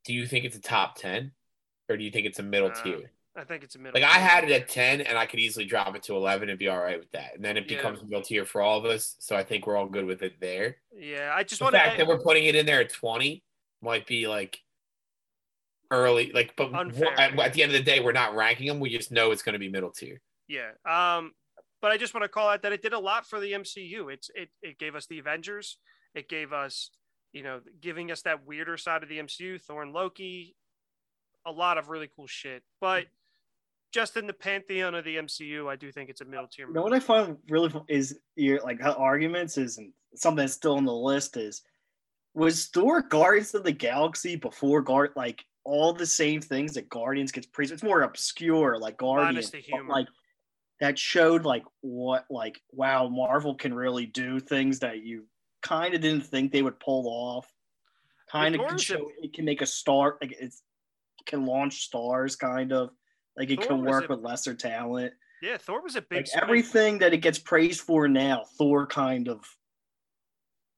Do 0.05 0.13
you 0.13 0.27
think 0.27 0.45
it's 0.45 0.57
a 0.57 0.61
top 0.61 0.97
ten, 0.97 1.33
or 1.89 1.97
do 1.97 2.05
you 2.05 2.11
think 2.11 2.27
it's 2.27 2.39
a 2.39 2.43
middle 2.43 2.71
Uh, 2.71 2.83
tier? 2.83 3.11
I 3.37 3.45
think 3.45 3.65
it's 3.65 3.75
a 3.75 3.79
middle. 3.79 4.01
Like 4.01 4.09
I 4.09 4.19
had 4.19 4.45
it 4.45 4.51
at 4.53 4.69
ten, 4.69 5.01
and 5.01 5.19
I 5.19 5.27
could 5.27 5.41
easily 5.41 5.65
drop 5.65 5.95
it 5.97 6.03
to 6.05 6.15
eleven 6.15 6.49
and 6.51 6.59
be 6.59 6.69
all 6.69 6.81
right 6.81 6.99
with 6.99 7.11
that. 7.13 7.35
And 7.35 7.45
then 7.45 7.57
it 7.57 7.69
Yeah. 7.69 7.77
becomes 7.77 8.03
middle 8.03 8.23
tier 8.23 8.45
for 8.45 8.63
all 8.63 8.79
of 8.79 8.85
us. 8.85 9.17
So 9.19 9.35
I 9.35 9.43
think 9.43 9.67
we're 9.67 9.77
all 9.77 9.87
good 9.89 10.05
with 10.05 10.23
it 10.23 10.39
there. 10.41 10.77
Yeah, 10.95 11.33
I 11.35 11.43
just 11.43 11.59
The 11.59 11.65
want 11.65 11.75
fact 11.75 11.99
that 11.99 12.07
we're 12.07 12.21
putting 12.23 12.45
it 12.45 12.55
in 12.55 12.65
there 12.67 12.81
at 12.81 12.93
twenty 12.93 13.43
might 13.81 14.07
be 14.07 14.29
like 14.29 14.59
early, 15.91 16.33
like, 16.33 16.55
but 16.57 16.73
at, 17.19 17.39
at 17.39 17.53
the 17.53 17.63
end 17.63 17.73
of 17.73 17.79
the 17.79 17.83
day, 17.85 18.01
we're 18.01 18.13
not 18.13 18.35
ranking 18.35 18.67
them. 18.67 18.81
We 18.81 18.89
just 18.91 19.13
know 19.13 19.31
it's 19.31 19.43
going 19.43 19.53
to 19.53 19.59
be 19.59 19.69
middle 19.69 19.91
tier. 19.91 20.21
Yeah. 20.49 20.71
Um, 20.85 21.33
but 21.81 21.93
I 21.93 21.97
just 21.99 22.15
want 22.15 22.25
to 22.25 22.29
call 22.29 22.49
out 22.49 22.63
that 22.63 22.73
it 22.73 22.83
did 22.83 22.93
a 22.95 22.99
lot 22.99 23.27
for 23.29 23.41
the 23.41 23.53
MCU. 23.53 24.13
It's 24.13 24.31
it 24.35 24.49
it 24.63 24.79
gave 24.79 24.95
us 24.95 25.07
the 25.07 25.19
Avengers. 25.19 25.79
It 26.15 26.29
gave 26.29 26.53
us, 26.53 26.91
you 27.33 27.43
know, 27.43 27.61
giving 27.81 28.11
us 28.11 28.23
that 28.23 28.47
weirder 28.47 28.77
side 28.77 29.03
of 29.03 29.09
the 29.09 29.19
MCU, 29.19 29.61
Thor 29.61 29.83
and 29.83 29.93
Loki, 29.93 30.55
a 31.45 31.53
lot 31.53 31.77
of 31.79 31.89
really 31.89 32.09
cool 32.15 32.27
shit. 32.27 32.63
But 32.81 33.07
just 33.95 34.17
in 34.17 34.27
the 34.27 34.33
pantheon 34.33 34.93
of 34.97 35.05
the 35.05 35.17
MCU, 35.17 35.71
I 35.71 35.77
do 35.77 35.93
think 35.93 36.11
it's 36.11 36.21
a 36.21 36.25
middle 36.25 36.49
tier. 36.49 36.67
You 36.67 36.75
know 36.75 36.83
what 36.83 36.93
I 36.93 36.99
find 36.99 37.37
really 37.49 37.73
is 37.89 38.19
your 38.35 38.61
like 38.63 38.81
arguments 38.83 39.57
is 39.57 39.79
something 40.17 40.43
that's 40.43 40.53
still 40.53 40.77
on 40.77 40.85
the 40.85 40.93
list 40.93 41.37
is 41.37 41.63
was 42.35 42.67
Thor 42.67 43.03
Guardians 43.03 43.55
of 43.55 43.63
the 43.63 43.71
Galaxy 43.71 44.35
before 44.35 44.83
Guard 44.83 45.13
like 45.15 45.45
all 45.63 45.93
the 45.93 46.05
same 46.05 46.41
things 46.41 46.75
that 46.75 46.89
Guardians 46.89 47.31
gets 47.31 47.47
praised. 47.47 47.73
It's 47.73 47.85
more 47.85 48.03
obscure 48.03 48.77
like 48.81 48.99
Guardians, 48.99 49.35
Minus 49.35 49.51
the 49.51 49.59
but, 49.59 49.65
humor. 49.65 49.93
like 49.93 50.09
that 50.81 50.99
showed 50.99 51.45
like 51.45 51.63
what 51.83 52.25
like 52.29 52.61
wow 52.73 53.09
Marvel 53.09 53.55
can 53.55 53.73
really 53.73 54.07
do 54.07 54.41
things 54.41 54.81
that 54.81 55.05
you 55.05 55.25
kind 55.63 55.95
of 55.95 56.01
didn't 56.01 56.27
think 56.27 56.51
they 56.51 56.63
would 56.63 56.81
pull 56.81 57.07
off. 57.07 57.47
Kind 58.29 58.57
of 58.57 58.59
Thor 58.59 58.69
can 58.71 58.77
is 58.77 58.83
a- 58.83 58.85
show 58.85 59.11
it 59.23 59.33
can 59.33 59.45
make 59.45 59.63
a 59.63 59.67
star 59.67 60.19
like 60.21 60.35
it's 60.41 60.63
can 61.27 61.47
launch 61.47 61.85
stars 61.85 62.35
kind 62.35 62.73
of 62.73 62.91
like 63.37 63.51
it 63.51 63.57
Thor 63.59 63.67
can 63.67 63.85
work 63.85 64.05
a- 64.05 64.09
with 64.15 64.21
lesser 64.25 64.55
talent 64.55 65.13
Yeah, 65.43 65.57
Thor 65.59 65.83
was 65.83 65.97
a 65.97 66.03
big 66.03 66.27
like 66.29 66.43
everything 66.43 66.99
that 66.99 67.13
it 67.13 67.19
gets 67.19 67.39
praised 67.39 67.81
for 67.83 68.09
now, 68.09 68.45
Thor 68.59 68.87
kind 68.87 69.29
of 69.29 69.45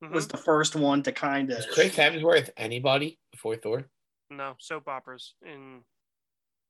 Mhm. 0.03 0.11
was 0.13 0.29
the 0.29 0.37
first 0.37 0.77
one 0.77 1.03
to 1.05 1.13
kind 1.13 1.51
of. 1.51 1.59
Is 1.59 1.67
Chris 1.67 1.95
Hemsworth 1.97 2.51
anybody 2.57 3.19
before 3.31 3.57
Thor? 3.57 3.89
no 4.29 4.57
soap 4.59 4.89
operas 4.89 5.35
in 5.43 5.85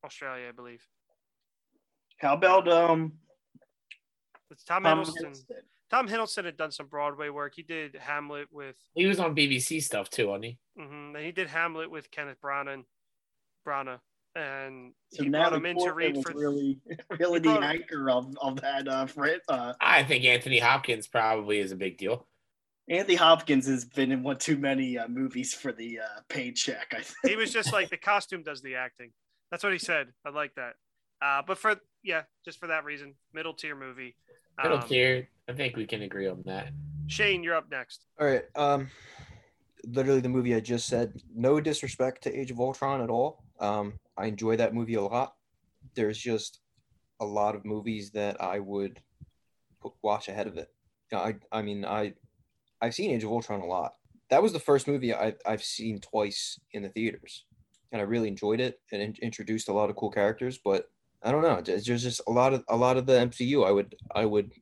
Australia, 0.05 0.49
I 0.49 0.53
believe. 0.53 0.87
How 2.19 2.35
about 2.35 2.69
um? 2.69 3.19
It's 4.51 4.63
Tom, 4.63 4.83
Tom 4.85 5.01
Hiddleston. 5.03 5.23
Hiddleston? 5.31 5.63
Tom 5.91 6.09
Hiddleston 6.09 6.45
had 6.45 6.57
done 6.57 6.71
some 6.71 6.87
Broadway 6.89 7.29
work. 7.31 7.55
He 7.57 7.63
did 7.63 7.95
Hamlet 7.97 8.49
with, 8.53 8.77
He 8.95 9.07
was 9.07 9.19
on 9.21 9.35
BBC 9.35 9.81
stuff 9.83 10.09
too, 10.11 10.29
wasn't 10.29 10.45
he? 10.47 10.59
mhm, 10.79 11.15
and 11.17 11.25
he 11.25 11.33
did 11.33 11.49
Hamlet 11.49 11.91
with 11.91 12.11
Kenneth 12.11 12.41
Branagh, 12.41 12.85
Branagh, 13.67 14.01
and 14.37 14.93
So 15.13 15.25
he 15.25 15.29
now 15.31 15.49
brought 15.51 15.55
him 15.55 15.63
the 15.63 15.69
in 15.71 15.77
to 15.77 15.81
Portman 15.83 16.13
read 16.15 16.25
for. 16.25 16.33
really, 16.39 16.79
really 17.19 17.41
the 17.41 17.51
anchor 17.51 18.11
of 18.11 18.37
of 18.41 18.61
that. 18.61 18.87
Uh, 18.87 19.07
Fred, 19.07 19.41
uh, 19.49 19.73
I 19.81 20.03
think 20.05 20.25
Anthony 20.25 20.59
Hopkins 20.59 21.07
probably 21.09 21.59
is 21.59 21.73
a 21.73 21.77
big 21.77 21.99
deal. 21.99 22.27
Anthony 22.89 23.17
Hopkins 23.17 23.67
has 23.67 23.85
been 23.85 24.13
in 24.13 24.23
one 24.23 24.39
too 24.39 24.57
many 24.57 24.97
uh, 24.97 25.09
movies 25.09 25.53
for 25.53 25.73
the 25.73 25.99
uh, 26.01 26.21
paycheck. 26.29 26.93
I 26.93 27.03
think. 27.03 27.17
he 27.27 27.37
was 27.37 27.53
just 27.53 27.73
like 27.73 27.91
the 27.91 27.97
costume 27.97 28.43
does 28.45 28.63
the 28.63 28.77
acting. 28.77 29.11
That's 29.51 29.65
what 29.65 29.73
he 29.73 29.79
said. 29.79 30.09
I 30.25 30.31
like 30.31 30.55
that. 30.55 30.75
Uh, 31.21 31.43
but 31.47 31.59
for 31.59 31.77
yeah, 32.05 32.23
just 32.45 32.61
for 32.61 32.69
that 32.69 32.85
reason, 32.85 33.15
middle 33.33 33.55
tier 33.55 33.75
movie. 33.75 34.15
Middle 34.63 34.79
Um, 34.79 34.89
tier. 34.89 35.29
I 35.49 35.53
think 35.53 35.77
we 35.77 35.87
can 35.87 36.03
agree 36.03 36.29
on 36.29 36.43
that. 36.47 36.69
Shane, 37.09 37.43
you're 37.43 37.57
up 37.57 37.71
next. 37.71 38.05
All 38.21 38.27
right. 38.27 38.45
Um, 38.55 38.89
literally 39.87 40.21
the 40.21 40.29
movie 40.29 40.55
I 40.55 40.61
just 40.61 40.87
said. 40.87 41.13
No 41.35 41.61
disrespect 41.61 42.23
to 42.25 42.35
Age 42.39 42.51
of 42.51 42.61
Ultron 42.61 43.01
at 43.01 43.11
all. 43.11 43.45
Um, 43.61 43.95
I 44.17 44.27
enjoy 44.27 44.57
that 44.57 44.75
movie 44.75 44.95
a 44.95 45.03
lot. 45.03 45.35
There's 45.95 46.19
just 46.19 46.61
a 47.21 47.25
lot 47.25 47.55
of 47.55 47.65
movies 47.65 48.11
that 48.13 48.41
I 48.41 48.59
would 48.59 49.01
put, 49.81 49.93
watch 50.03 50.29
ahead 50.29 50.47
of 50.47 50.57
it. 50.57 50.69
I, 51.13 51.37
I 51.53 51.63
mean, 51.63 51.85
I, 51.85 52.15
I've 52.81 52.95
seen 52.95 53.11
Age 53.11 53.25
of 53.25 53.31
Ultron 53.31 53.61
a 53.61 53.67
lot. 53.67 53.95
That 54.31 54.43
was 54.43 54.53
the 54.53 54.59
first 54.59 54.89
movie 54.89 55.15
I, 55.15 55.35
I've 55.47 55.63
seen 55.63 56.01
twice 56.01 56.59
in 56.73 56.83
the 56.83 56.89
theaters, 56.89 57.45
and 57.93 58.01
I 58.03 58.05
really 58.05 58.29
enjoyed 58.29 58.61
it 58.61 58.81
and 58.93 59.01
in, 59.01 59.15
introduced 59.23 59.69
a 59.69 59.73
lot 59.73 59.89
of 59.89 59.97
cool 59.97 60.11
characters. 60.11 60.59
But 60.63 60.89
I 61.23 61.31
don't 61.31 61.43
know. 61.43 61.61
There's 61.61 61.87
there's 61.87 62.03
just 62.03 62.21
a 62.27 62.33
lot 62.33 62.53
of 62.53 62.65
a 62.69 62.77
lot 62.77 62.97
of 62.97 63.07
the 63.07 63.13
MCU 63.13 63.67
I 63.67 63.71
would 63.71 63.95
I 64.15 64.27
would 64.27 64.53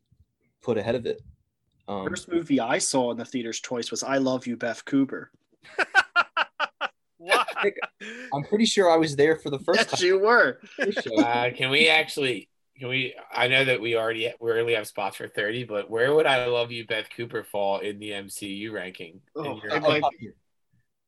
put 0.62 0.76
ahead 0.76 0.94
of 0.94 1.06
it. 1.06 1.22
Um, 1.88 2.06
First 2.06 2.28
movie 2.28 2.60
I 2.60 2.78
saw 2.78 3.10
in 3.10 3.16
the 3.16 3.24
theaters 3.24 3.60
twice 3.60 3.90
was 3.90 4.02
I 4.02 4.18
Love 4.18 4.46
You, 4.46 4.56
Beth 4.56 4.84
Cooper. 4.84 5.30
Why? 7.54 7.72
I'm 8.32 8.44
pretty 8.44 8.64
sure 8.66 8.90
I 8.90 8.96
was 8.96 9.16
there 9.16 9.36
for 9.36 9.50
the 9.50 9.58
first 9.58 9.90
Yes, 9.90 10.00
time. 10.00 10.06
you 10.06 10.18
were. 10.18 10.60
Uh, 11.18 11.50
can 11.56 11.70
we 11.70 11.88
actually? 11.88 12.48
Can 12.78 12.88
we? 12.88 13.14
I 13.32 13.46
know 13.48 13.64
that 13.64 13.80
we 13.80 13.96
already 13.96 14.32
we 14.40 14.52
only 14.52 14.74
have 14.74 14.86
spots 14.86 15.16
for 15.16 15.28
thirty, 15.28 15.64
but 15.64 15.88
where 15.90 16.14
would 16.14 16.26
I 16.26 16.46
love 16.46 16.72
you, 16.72 16.86
Beth 16.86 17.06
Cooper, 17.16 17.44
fall 17.44 17.78
in 17.78 17.98
the 17.98 18.10
MCU 18.10 18.72
ranking? 18.72 19.20
in 19.36 19.44
Oh, 19.46 19.60
your- 19.62 19.72
I 19.74 19.78
might 19.78 20.02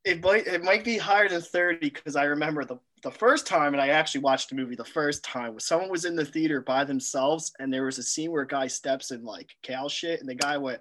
it 0.04 0.22
might 0.22 0.46
it 0.46 0.62
might 0.62 0.84
be 0.84 0.96
higher 0.96 1.28
than 1.28 1.40
30 1.42 1.78
because 1.90 2.14
I 2.14 2.24
remember 2.24 2.64
the 2.64 2.78
the 3.02 3.10
first 3.10 3.46
time 3.46 3.72
and 3.74 3.80
I 3.80 3.88
actually 3.88 4.20
watched 4.20 4.48
the 4.50 4.54
movie 4.54 4.76
the 4.76 4.84
first 4.84 5.24
time 5.24 5.54
was 5.54 5.66
someone 5.66 5.90
was 5.90 6.04
in 6.04 6.14
the 6.16 6.24
theater 6.24 6.60
by 6.60 6.84
themselves 6.84 7.52
and 7.58 7.72
there 7.72 7.84
was 7.84 7.98
a 7.98 8.02
scene 8.04 8.30
where 8.30 8.42
a 8.42 8.46
guy 8.46 8.68
steps 8.68 9.10
in 9.10 9.24
like 9.24 9.50
cow 9.64 9.88
shit 9.88 10.20
and 10.20 10.28
the 10.28 10.34
guy 10.36 10.56
went, 10.58 10.80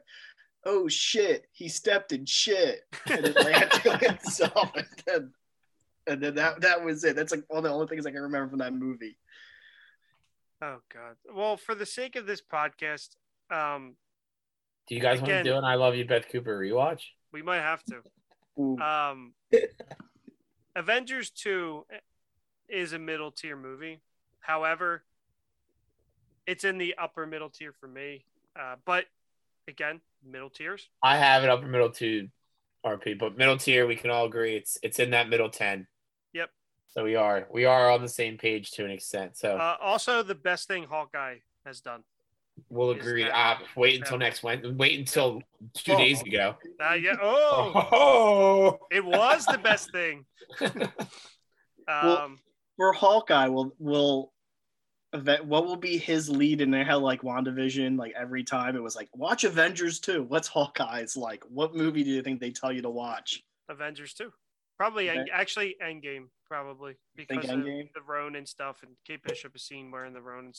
Oh 0.63 0.87
shit, 0.87 1.47
he 1.51 1.67
stepped 1.67 2.11
in 2.11 2.25
shit 2.25 2.81
and 3.07 3.25
it 3.25 3.35
ran 3.43 3.67
to 3.69 3.97
himself 3.97 4.71
and 4.75 4.85
then 5.07 5.33
and 6.07 6.21
then 6.21 6.35
that 6.35 6.61
that 6.61 6.83
was 6.83 7.03
it. 7.03 7.15
That's 7.15 7.31
like 7.31 7.43
one 7.47 7.57
of 7.57 7.63
the 7.63 7.69
only 7.69 7.87
things 7.87 8.05
I 8.05 8.11
can 8.11 8.21
remember 8.21 8.49
from 8.49 8.59
that 8.59 8.73
movie. 8.73 9.17
Oh 10.61 10.77
God. 10.93 11.15
Well, 11.33 11.57
for 11.57 11.75
the 11.75 11.85
sake 11.85 12.15
of 12.15 12.25
this 12.25 12.41
podcast, 12.41 13.09
um, 13.51 13.95
Do 14.87 14.95
you 14.95 15.01
guys 15.01 15.19
want 15.19 15.29
to 15.29 15.43
do 15.43 15.55
an 15.55 15.63
I 15.63 15.75
Love 15.75 15.95
You, 15.95 16.05
Beth 16.05 16.27
Cooper 16.31 16.57
rewatch? 16.57 17.01
we 17.31 17.41
might 17.41 17.59
have 17.59 17.83
to. 17.85 18.81
Um, 18.81 19.33
Avengers 20.75 21.29
2 21.31 21.85
is 22.69 22.93
a 22.93 22.99
middle 22.99 23.31
tier 23.31 23.57
movie. 23.57 23.99
However, 24.39 25.03
it's 26.47 26.63
in 26.63 26.77
the 26.77 26.95
upper 26.97 27.25
middle 27.25 27.49
tier 27.49 27.73
for 27.73 27.87
me. 27.87 28.23
Uh, 28.57 28.75
but 28.85 29.05
again, 29.67 29.99
middle 30.25 30.49
tiers. 30.49 30.87
I 31.03 31.17
have 31.17 31.43
it 31.43 31.49
upper 31.49 31.67
middle 31.67 31.89
to 31.91 32.29
RP, 32.85 33.17
but 33.17 33.37
middle 33.37 33.57
tier 33.57 33.85
we 33.87 33.95
can 33.95 34.11
all 34.11 34.25
agree 34.25 34.55
it's 34.55 34.77
it's 34.83 34.99
in 34.99 35.09
that 35.11 35.27
middle 35.27 35.49
ten. 35.49 35.87
Yep. 36.35 36.49
So 36.89 37.03
we 37.03 37.15
are 37.15 37.47
we 37.51 37.65
are 37.65 37.89
on 37.89 38.01
the 38.01 38.09
same 38.09 38.37
page 38.37 38.71
to 38.71 38.85
an 38.85 38.91
extent. 38.91 39.37
So 39.37 39.57
Uh, 39.57 39.77
also, 39.81 40.21
the 40.21 40.35
best 40.35 40.67
thing 40.67 40.83
Hawkeye 40.83 41.37
has 41.65 41.81
done. 41.81 42.03
we'll 42.69 42.91
agree. 42.91 43.23
that- 43.23 43.33
Uh, 43.61 43.65
wait 43.75 43.99
until 43.99 44.17
next 44.17 44.41
Wednesday. 44.43 44.71
Wait 44.71 44.97
until 44.99 45.41
two 45.73 45.93
Oh. 45.93 45.97
days 45.97 46.21
ago. 46.21 46.55
Uh, 46.79 46.93
yeah. 46.93 47.15
Oh, 47.21 47.89
Oh. 47.91 48.87
it 48.91 49.03
was 49.03 49.45
the 49.45 49.57
best 49.57 49.91
thing. 49.91 50.25
Well- 51.87 52.17
Um, 52.17 52.39
For 52.77 52.91
Hawkeye, 52.93 53.47
will 53.47 53.73
will 53.79 54.33
event 55.13 55.45
what 55.45 55.65
will 55.65 55.77
be 55.77 55.97
his 55.97 56.29
lead 56.29 56.59
in 56.59 56.73
how 56.73 56.99
like 56.99 57.21
WandaVision, 57.21 57.97
like 57.97 58.13
every 58.17 58.43
time 58.43 58.75
it 58.75 58.83
was 58.83 58.95
like, 58.97 59.07
watch 59.15 59.43
Avengers 59.45 59.99
2. 60.01 60.23
What's 60.23 60.47
Hawkeye's 60.49 61.15
like? 61.15 61.43
What 61.45 61.73
movie 61.73 62.03
do 62.03 62.09
you 62.09 62.21
think 62.21 62.41
they 62.41 62.51
tell 62.51 62.71
you 62.73 62.81
to 62.81 62.89
watch? 62.89 63.41
Avengers 63.69 64.13
2. 64.13 64.33
Probably, 64.77 65.09
Okay. 65.09 65.19
End- 65.19 65.29
actually, 65.31 65.75
Endgame, 65.81 66.27
probably. 66.45 66.95
Because 67.15 67.45
of 67.45 67.59
Endgame? 67.59 67.93
the 67.93 68.01
Ronin 68.01 68.45
stuff 68.45 68.83
and 68.83 68.91
Kate 69.07 69.23
Bishop 69.23 69.55
is 69.55 69.63
seen 69.63 69.89
wearing 69.89 70.13
the 70.13 70.21
Ronin. 70.21 70.51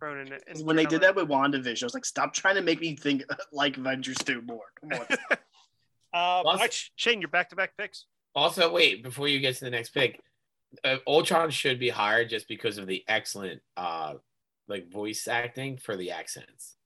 Ronin 0.00 0.28
'Cause 0.28 0.40
and 0.46 0.66
when 0.66 0.76
they 0.76 0.86
did 0.86 1.00
that 1.00 1.14
with 1.16 1.28
WandaVision, 1.28 1.82
I 1.82 1.86
was 1.86 1.94
like, 1.94 2.04
stop 2.04 2.32
trying 2.32 2.54
to 2.54 2.62
make 2.62 2.80
me 2.80 2.94
think 2.96 3.22
like 3.52 3.76
Avengers 3.76 4.16
2 4.18 4.42
more. 4.42 4.66
Come 4.80 4.92
on. 4.92 5.06
Um, 5.30 5.38
all 6.12 6.42
Plus- 6.44 6.60
right, 6.60 6.72
Sh- 6.72 6.90
Shane, 6.96 7.20
your 7.20 7.28
back 7.28 7.50
to 7.50 7.56
back 7.56 7.76
picks. 7.76 8.06
Also, 8.34 8.70
wait 8.72 9.02
before 9.02 9.26
you 9.28 9.40
get 9.40 9.56
to 9.56 9.64
the 9.64 9.70
next 9.70 9.90
pick, 9.90 10.20
uh, 10.84 10.98
Ultron 11.06 11.50
should 11.50 11.78
be 11.80 11.88
higher 11.88 12.24
just 12.24 12.46
because 12.48 12.78
of 12.78 12.86
the 12.86 13.02
excellent 13.08 13.62
uh 13.76 14.14
like 14.68 14.88
voice 14.90 15.26
acting 15.28 15.76
for 15.78 15.96
the 15.96 16.10
accents. 16.12 16.76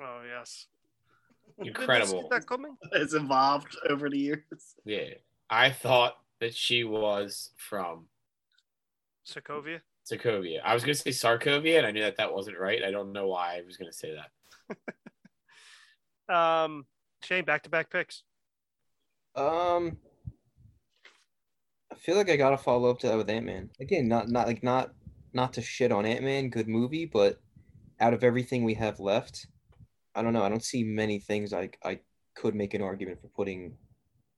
Oh, 0.00 0.22
yes. 0.28 0.66
Did 1.58 1.66
you 1.66 1.70
Incredible. 1.72 2.22
see 2.22 2.28
that 2.30 2.46
coming? 2.46 2.76
it's 2.92 3.14
evolved 3.14 3.76
over 3.88 4.10
the 4.10 4.18
years. 4.18 4.74
Yeah, 4.84 5.14
I 5.54 5.70
thought 5.70 6.16
that 6.40 6.52
she 6.52 6.82
was 6.82 7.50
from 7.56 8.06
Sokovia. 9.24 9.82
Sokovia. 10.04 10.58
I 10.64 10.74
was 10.74 10.82
gonna 10.82 10.96
say 10.96 11.10
Sarkovia, 11.10 11.78
and 11.78 11.86
I 11.86 11.92
knew 11.92 12.02
that 12.02 12.16
that 12.16 12.34
wasn't 12.34 12.58
right. 12.58 12.82
I 12.82 12.90
don't 12.90 13.12
know 13.12 13.28
why 13.28 13.58
I 13.58 13.62
was 13.64 13.76
gonna 13.76 13.92
say 13.92 14.16
that. 14.16 14.76
Um, 16.26 16.86
Shane, 17.22 17.44
back 17.44 17.64
to 17.64 17.68
back 17.68 17.90
picks. 17.90 18.22
Um, 19.36 19.98
I 21.92 21.96
feel 21.96 22.16
like 22.16 22.30
I 22.30 22.36
gotta 22.36 22.56
follow 22.56 22.88
up 22.88 22.98
to 23.00 23.08
that 23.08 23.18
with 23.18 23.28
Ant 23.28 23.44
Man. 23.44 23.68
Again, 23.78 24.08
not 24.08 24.30
not 24.30 24.46
like 24.46 24.62
not 24.62 24.94
not 25.34 25.52
to 25.52 25.60
shit 25.60 25.92
on 25.92 26.06
Ant 26.06 26.24
Man, 26.24 26.48
good 26.48 26.66
movie, 26.66 27.04
but 27.04 27.40
out 28.00 28.14
of 28.14 28.24
everything 28.24 28.64
we 28.64 28.72
have 28.72 29.00
left, 29.00 29.46
I 30.14 30.22
don't 30.22 30.32
know. 30.32 30.42
I 30.42 30.48
don't 30.48 30.64
see 30.64 30.82
many 30.82 31.18
things 31.18 31.52
I 31.52 31.68
I 31.84 32.00
could 32.34 32.54
make 32.54 32.72
an 32.72 32.80
argument 32.80 33.20
for 33.20 33.28
putting 33.28 33.76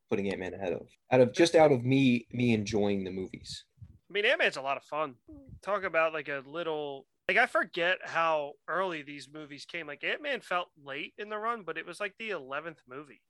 putting 0.09 0.28
Ant 0.28 0.40
Man 0.40 0.54
ahead 0.54 0.72
of. 0.72 0.88
Out 1.11 1.20
of 1.20 1.32
just 1.32 1.54
out 1.54 1.72
of 1.72 1.84
me 1.84 2.26
me 2.32 2.52
enjoying 2.52 3.04
the 3.04 3.11
movies. 3.11 3.64
I 3.88 4.12
mean, 4.12 4.24
Ant 4.24 4.38
Man's 4.38 4.57
a 4.57 4.62
lot 4.62 4.76
of 4.76 4.84
fun. 4.84 5.14
Talk 5.62 5.84
about 5.84 6.12
like 6.12 6.28
a 6.28 6.42
little 6.46 7.07
like 7.28 7.36
I 7.36 7.46
forget 7.46 7.98
how 8.04 8.52
early 8.68 9.02
these 9.02 9.28
movies 9.32 9.64
came. 9.64 9.86
Like 9.86 10.04
Ant 10.04 10.22
Man 10.22 10.40
felt 10.40 10.68
late 10.82 11.14
in 11.18 11.28
the 11.28 11.38
run, 11.38 11.62
but 11.62 11.78
it 11.78 11.86
was 11.86 12.00
like 12.00 12.14
the 12.18 12.30
eleventh 12.30 12.80
movie. 12.88 13.22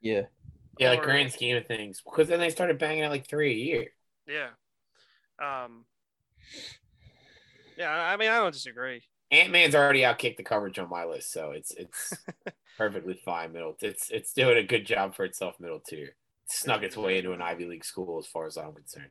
Yeah. 0.00 0.22
Yeah, 0.78 0.90
like 0.90 1.02
grand 1.02 1.32
scheme 1.32 1.56
of 1.56 1.66
things. 1.66 2.02
Because 2.04 2.28
then 2.28 2.38
they 2.38 2.50
started 2.50 2.78
banging 2.78 3.02
out 3.02 3.10
like 3.10 3.26
three 3.26 3.52
a 3.52 3.56
year. 3.56 3.86
Yeah. 4.26 4.48
Um. 5.40 5.84
Yeah, 7.78 7.90
I 7.90 8.16
mean, 8.16 8.30
I 8.30 8.38
don't 8.38 8.52
disagree. 8.52 9.02
Ant 9.36 9.52
Man's 9.52 9.74
already 9.74 10.00
outkicked 10.00 10.36
the 10.36 10.42
coverage 10.42 10.78
on 10.78 10.88
my 10.88 11.04
list, 11.04 11.32
so 11.32 11.50
it's 11.50 11.72
it's 11.72 12.14
perfectly 12.78 13.14
fine. 13.24 13.52
Middle, 13.52 13.76
it's 13.80 14.10
it's 14.10 14.32
doing 14.32 14.58
a 14.58 14.62
good 14.62 14.86
job 14.86 15.14
for 15.14 15.24
itself. 15.24 15.60
Middle 15.60 15.80
tier, 15.80 16.06
it 16.06 16.14
snuck 16.48 16.82
its 16.82 16.96
way 16.96 17.18
into 17.18 17.32
an 17.32 17.42
Ivy 17.42 17.66
League 17.66 17.84
school, 17.84 18.18
as 18.18 18.26
far 18.26 18.46
as 18.46 18.56
I'm 18.56 18.72
concerned. 18.72 19.10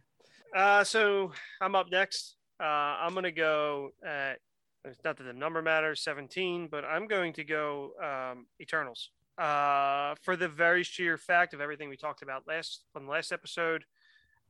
Uh, 0.55 0.83
so 0.83 1.31
I'm 1.61 1.75
up 1.75 1.91
next. 1.91 2.35
Uh, 2.59 2.63
I'm 2.63 3.13
gonna 3.13 3.31
go 3.31 3.91
at 4.05 4.39
it's 4.85 5.03
not 5.03 5.17
that 5.17 5.23
the 5.23 5.33
number 5.33 5.61
matters, 5.61 6.01
17, 6.01 6.67
but 6.67 6.85
I'm 6.85 7.07
going 7.07 7.33
to 7.33 7.43
go 7.43 7.91
um, 8.01 8.45
Eternals. 8.61 9.09
Uh, 9.37 10.15
for 10.21 10.35
the 10.37 10.47
very 10.47 10.83
sheer 10.83 11.17
fact 11.17 11.53
of 11.53 11.59
everything 11.59 11.89
we 11.89 11.97
talked 11.97 12.21
about 12.21 12.47
last 12.47 12.83
on 12.95 13.05
the 13.05 13.11
last 13.11 13.31
episode, 13.31 13.83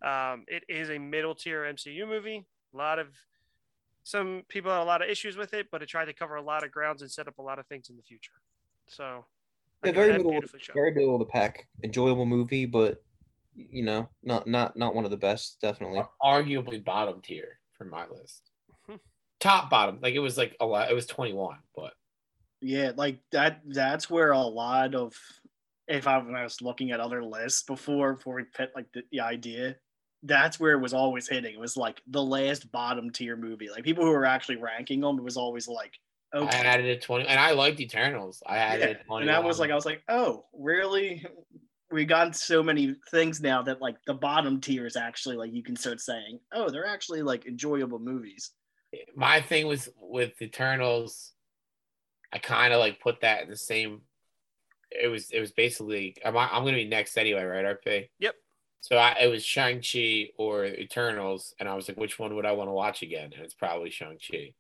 um, 0.04 0.44
it 0.48 0.64
is 0.70 0.90
a 0.90 1.00
middle 1.00 1.34
tier 1.34 1.64
MCU 1.64 2.08
movie. 2.08 2.46
A 2.74 2.78
lot 2.78 3.00
of 3.00 3.08
some 4.06 4.44
people 4.48 4.72
had 4.72 4.82
a 4.82 4.84
lot 4.86 5.02
of 5.02 5.10
issues 5.10 5.36
with 5.36 5.54
it, 5.56 5.68
but 5.72 5.82
it 5.82 5.88
tried 5.90 6.06
to 6.06 6.14
cover 6.14 6.36
a 6.36 6.42
lot 6.42 6.64
of 6.64 6.72
grounds 6.72 7.02
and 7.02 7.10
set 7.12 7.28
up 7.28 7.40
a 7.40 7.42
lot 7.42 7.58
of 7.58 7.66
things 7.66 7.90
in 7.90 7.98
the 7.98 8.04
future. 8.04 8.34
So, 8.88 9.26
Yeah, 9.84 9.90
again, 9.90 9.96
very 9.96 10.08
that 10.12 10.18
middle, 10.20 10.32
beautifully 10.32 10.60
shot. 10.62 10.76
very 10.76 10.94
middle 10.94 11.16
of 11.16 11.20
the 11.20 11.26
pack. 11.26 11.68
Enjoyable 11.84 12.26
movie, 12.28 12.66
but 12.68 13.04
you 13.56 13.84
know, 13.84 14.08
not 14.22 14.46
not 14.48 14.78
not 14.78 14.94
one 14.94 15.06
of 15.06 15.12
the 15.12 15.18
best. 15.18 15.60
Definitely. 15.60 16.04
Arguably 16.22 16.84
bottom 16.84 17.20
tier 17.22 17.60
for 17.78 17.86
my 17.86 18.06
list. 18.08 18.52
Hmm. 18.88 18.98
Top 19.40 19.70
bottom, 19.72 20.00
like 20.02 20.14
it 20.14 20.20
was 20.20 20.38
like 20.38 20.56
a 20.60 20.66
lot. 20.66 20.92
It 20.92 20.94
was 20.94 21.08
21, 21.08 21.58
but 21.76 21.94
Yeah, 22.62 22.92
like 22.96 23.20
that. 23.32 23.62
That's 23.66 24.08
where 24.10 24.32
a 24.32 24.40
lot 24.40 24.94
of, 24.94 25.16
if 25.88 26.06
I, 26.08 26.18
when 26.20 26.36
I 26.36 26.44
was 26.44 26.62
looking 26.62 26.92
at 26.92 27.00
other 27.00 27.24
lists 27.24 27.64
before, 27.64 28.14
before 28.14 28.36
we 28.36 28.44
put 28.44 28.76
like 28.76 28.92
the, 28.94 29.02
the 29.12 29.22
idea, 29.22 29.78
that's 30.26 30.60
where 30.60 30.72
it 30.74 30.82
was 30.82 30.94
always 30.94 31.28
hitting. 31.28 31.54
It 31.54 31.60
was 31.60 31.78
like 31.78 32.02
the 32.08 32.22
last 32.24 32.72
bottom 32.72 33.10
tier 33.12 33.36
movie. 33.36 33.70
Like 33.70 33.84
people 33.84 34.04
who 34.04 34.12
were 34.12 34.26
actually 34.26 34.58
ranking 34.58 35.02
them, 35.02 35.18
it 35.18 35.24
was 35.24 35.38
always 35.38 35.68
like, 35.68 35.94
okay. 36.34 36.58
I 36.58 36.62
added 36.62 36.86
it 36.86 37.02
20, 37.02 37.28
and 37.28 37.40
I 37.40 37.52
liked 37.52 37.80
Eternals. 37.80 38.42
I 38.46 38.58
added 38.58 38.82
Yeah, 38.82 38.90
it 38.90 39.06
21. 39.06 39.22
and 39.22 39.30
that 39.30 39.44
was 39.44 39.60
like, 39.60 39.72
I 39.72 39.76
was 39.76 39.86
like, 39.86 40.02
oh, 40.10 40.46
really? 40.54 41.26
We 41.92 42.04
got 42.06 42.36
so 42.36 42.64
many 42.64 42.96
things 43.12 43.42
now 43.42 43.62
that 43.62 43.82
like 43.82 43.96
the 44.08 44.14
bottom 44.16 44.60
tier 44.60 44.86
is 44.86 44.96
actually 44.96 45.38
like 45.38 45.54
you 45.54 45.64
can 45.64 45.76
start 45.76 46.02
saying, 46.02 46.40
oh, 46.52 46.70
they're 46.70 46.88
actually 46.88 47.22
like 47.22 47.46
enjoyable 47.46 48.00
movies. 48.00 48.52
my 49.16 49.40
thing 49.40 49.68
was 49.68 49.88
with 50.02 50.42
Eternals. 50.42 51.32
I 52.34 52.40
kind 52.40 52.74
of 52.74 52.80
like 52.80 53.00
put 53.00 53.22
that 53.22 53.44
in 53.44 53.50
the 53.50 53.56
same. 53.56 54.02
It 54.92 55.08
was 55.08 55.30
it 55.32 55.40
was 55.40 55.52
basically 55.52 56.16
I'm 56.26 56.36
I'm 56.36 56.64
gonna 56.66 56.74
be 56.74 56.86
next 56.86 57.18
anyway, 57.18 57.44
right? 57.44 57.66
RP. 57.66 58.10
Yep. 58.20 58.36
So 58.86 58.98
I 58.98 59.16
it 59.20 59.32
was 59.32 59.44
Shang 59.44 59.82
Chi 59.82 60.30
or 60.38 60.64
Eternals, 60.64 61.56
and 61.60 61.68
I 61.68 61.74
was 61.74 61.88
like, 61.88 61.98
which 61.98 62.20
one 62.20 62.36
would 62.36 62.46
I 62.46 62.52
want 62.52 62.68
to 62.68 62.72
watch 62.72 63.02
again? 63.02 63.32
And 63.36 63.44
it's 63.44 63.56
probably 63.56 63.90
Shang 63.90 64.20
Chi. 64.20 64.54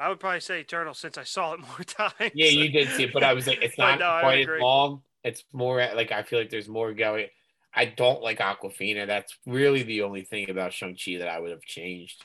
I 0.00 0.08
would 0.08 0.18
probably 0.18 0.40
say 0.40 0.60
Eternals 0.60 1.00
since 1.00 1.18
I 1.18 1.24
saw 1.24 1.52
it 1.52 1.60
more 1.68 1.84
times. 1.86 2.32
Yeah, 2.32 2.48
you 2.48 2.70
did 2.70 2.88
see 2.88 3.02
it, 3.04 3.12
but 3.12 3.22
I 3.22 3.34
was 3.34 3.46
like, 3.46 3.60
it's 3.60 3.76
not 3.86 3.98
no, 3.98 4.20
quite 4.22 4.48
as 4.48 4.58
long. 4.58 5.02
It's 5.22 5.44
more 5.52 5.86
like 5.94 6.12
I 6.12 6.22
feel 6.22 6.38
like 6.38 6.48
there's 6.48 6.66
more 6.66 6.94
going. 6.94 7.26
I 7.74 7.84
don't 7.84 8.22
like 8.22 8.38
Awkwafina. 8.38 9.06
That's 9.06 9.36
really 9.44 9.82
the 9.82 10.00
only 10.00 10.22
thing 10.22 10.48
about 10.48 10.72
Shang 10.72 10.96
Chi 10.96 11.18
that 11.18 11.28
I 11.28 11.40
would 11.40 11.50
have 11.50 11.60
changed. 11.60 12.24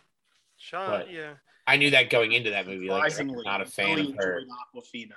Sean, 0.57 0.89
But- 0.89 1.11
yeah. 1.11 1.33
I 1.67 1.75
knew 1.75 1.91
that 1.91 2.09
going 2.09 2.31
into 2.31 2.51
that 2.51 2.65
movie. 2.67 2.87
Like, 2.89 3.19
I'm 3.19 3.27
not 3.27 3.61
a 3.61 3.65
fan 3.65 3.97
really 3.97 4.11
of 4.11 4.15
her. 4.15 4.39
enjoyed 4.39 4.47
Awkwafina. 4.73 5.13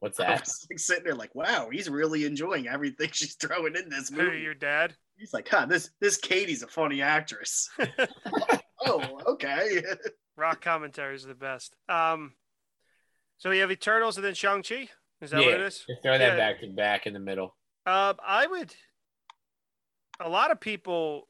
What's 0.00 0.20
I 0.20 0.24
that? 0.26 0.40
was 0.40 0.66
like, 0.70 0.78
sitting 0.78 1.04
there 1.04 1.14
like, 1.14 1.34
wow, 1.34 1.68
he's 1.72 1.88
really 1.90 2.24
enjoying 2.24 2.68
everything 2.68 3.10
she's 3.12 3.34
throwing 3.34 3.76
in 3.76 3.88
this 3.88 4.08
Who, 4.10 4.22
movie. 4.22 4.40
your 4.40 4.54
dad? 4.54 4.94
He's 5.16 5.32
like, 5.32 5.48
huh, 5.48 5.66
this 5.66 5.90
this 6.00 6.16
Katie's 6.16 6.62
a 6.62 6.68
funny 6.68 7.02
actress. 7.02 7.68
oh, 8.84 9.20
okay. 9.26 9.82
Rock 10.36 10.60
commentaries 10.60 11.24
are 11.24 11.28
the 11.28 11.34
best. 11.34 11.74
Um, 11.88 12.34
so 13.38 13.50
we 13.50 13.58
have 13.58 13.70
Eternals 13.72 14.16
and 14.16 14.24
then 14.24 14.34
Shang 14.34 14.62
Chi. 14.62 14.88
Is 15.20 15.30
that 15.32 15.42
what 15.44 15.54
it 15.54 15.60
Yeah. 15.60 15.66
is? 15.66 15.84
Just 15.88 16.02
throw 16.02 16.16
that 16.16 16.20
Yeah. 16.20 16.36
back 16.36 16.60
to 16.60 16.68
back 16.68 17.06
in 17.08 17.12
the 17.12 17.18
middle. 17.18 17.56
Um, 17.86 18.16
I 18.24 18.46
would. 18.46 18.74
A 20.20 20.28
lot 20.28 20.50
of 20.52 20.60
people 20.60 21.28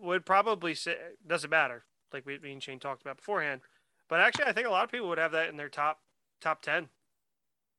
would 0.00 0.26
probably 0.26 0.74
say 0.74 0.96
doesn't 1.26 1.50
matter, 1.50 1.84
like 2.12 2.26
we, 2.26 2.38
me 2.38 2.52
and 2.52 2.62
Shane 2.62 2.80
talked 2.80 3.02
about 3.02 3.16
beforehand. 3.18 3.60
But 4.08 4.20
actually, 4.20 4.46
I 4.46 4.52
think 4.52 4.66
a 4.66 4.70
lot 4.70 4.84
of 4.84 4.90
people 4.90 5.08
would 5.08 5.18
have 5.18 5.32
that 5.32 5.48
in 5.48 5.56
their 5.56 5.68
top 5.68 6.00
top 6.40 6.62
ten. 6.62 6.88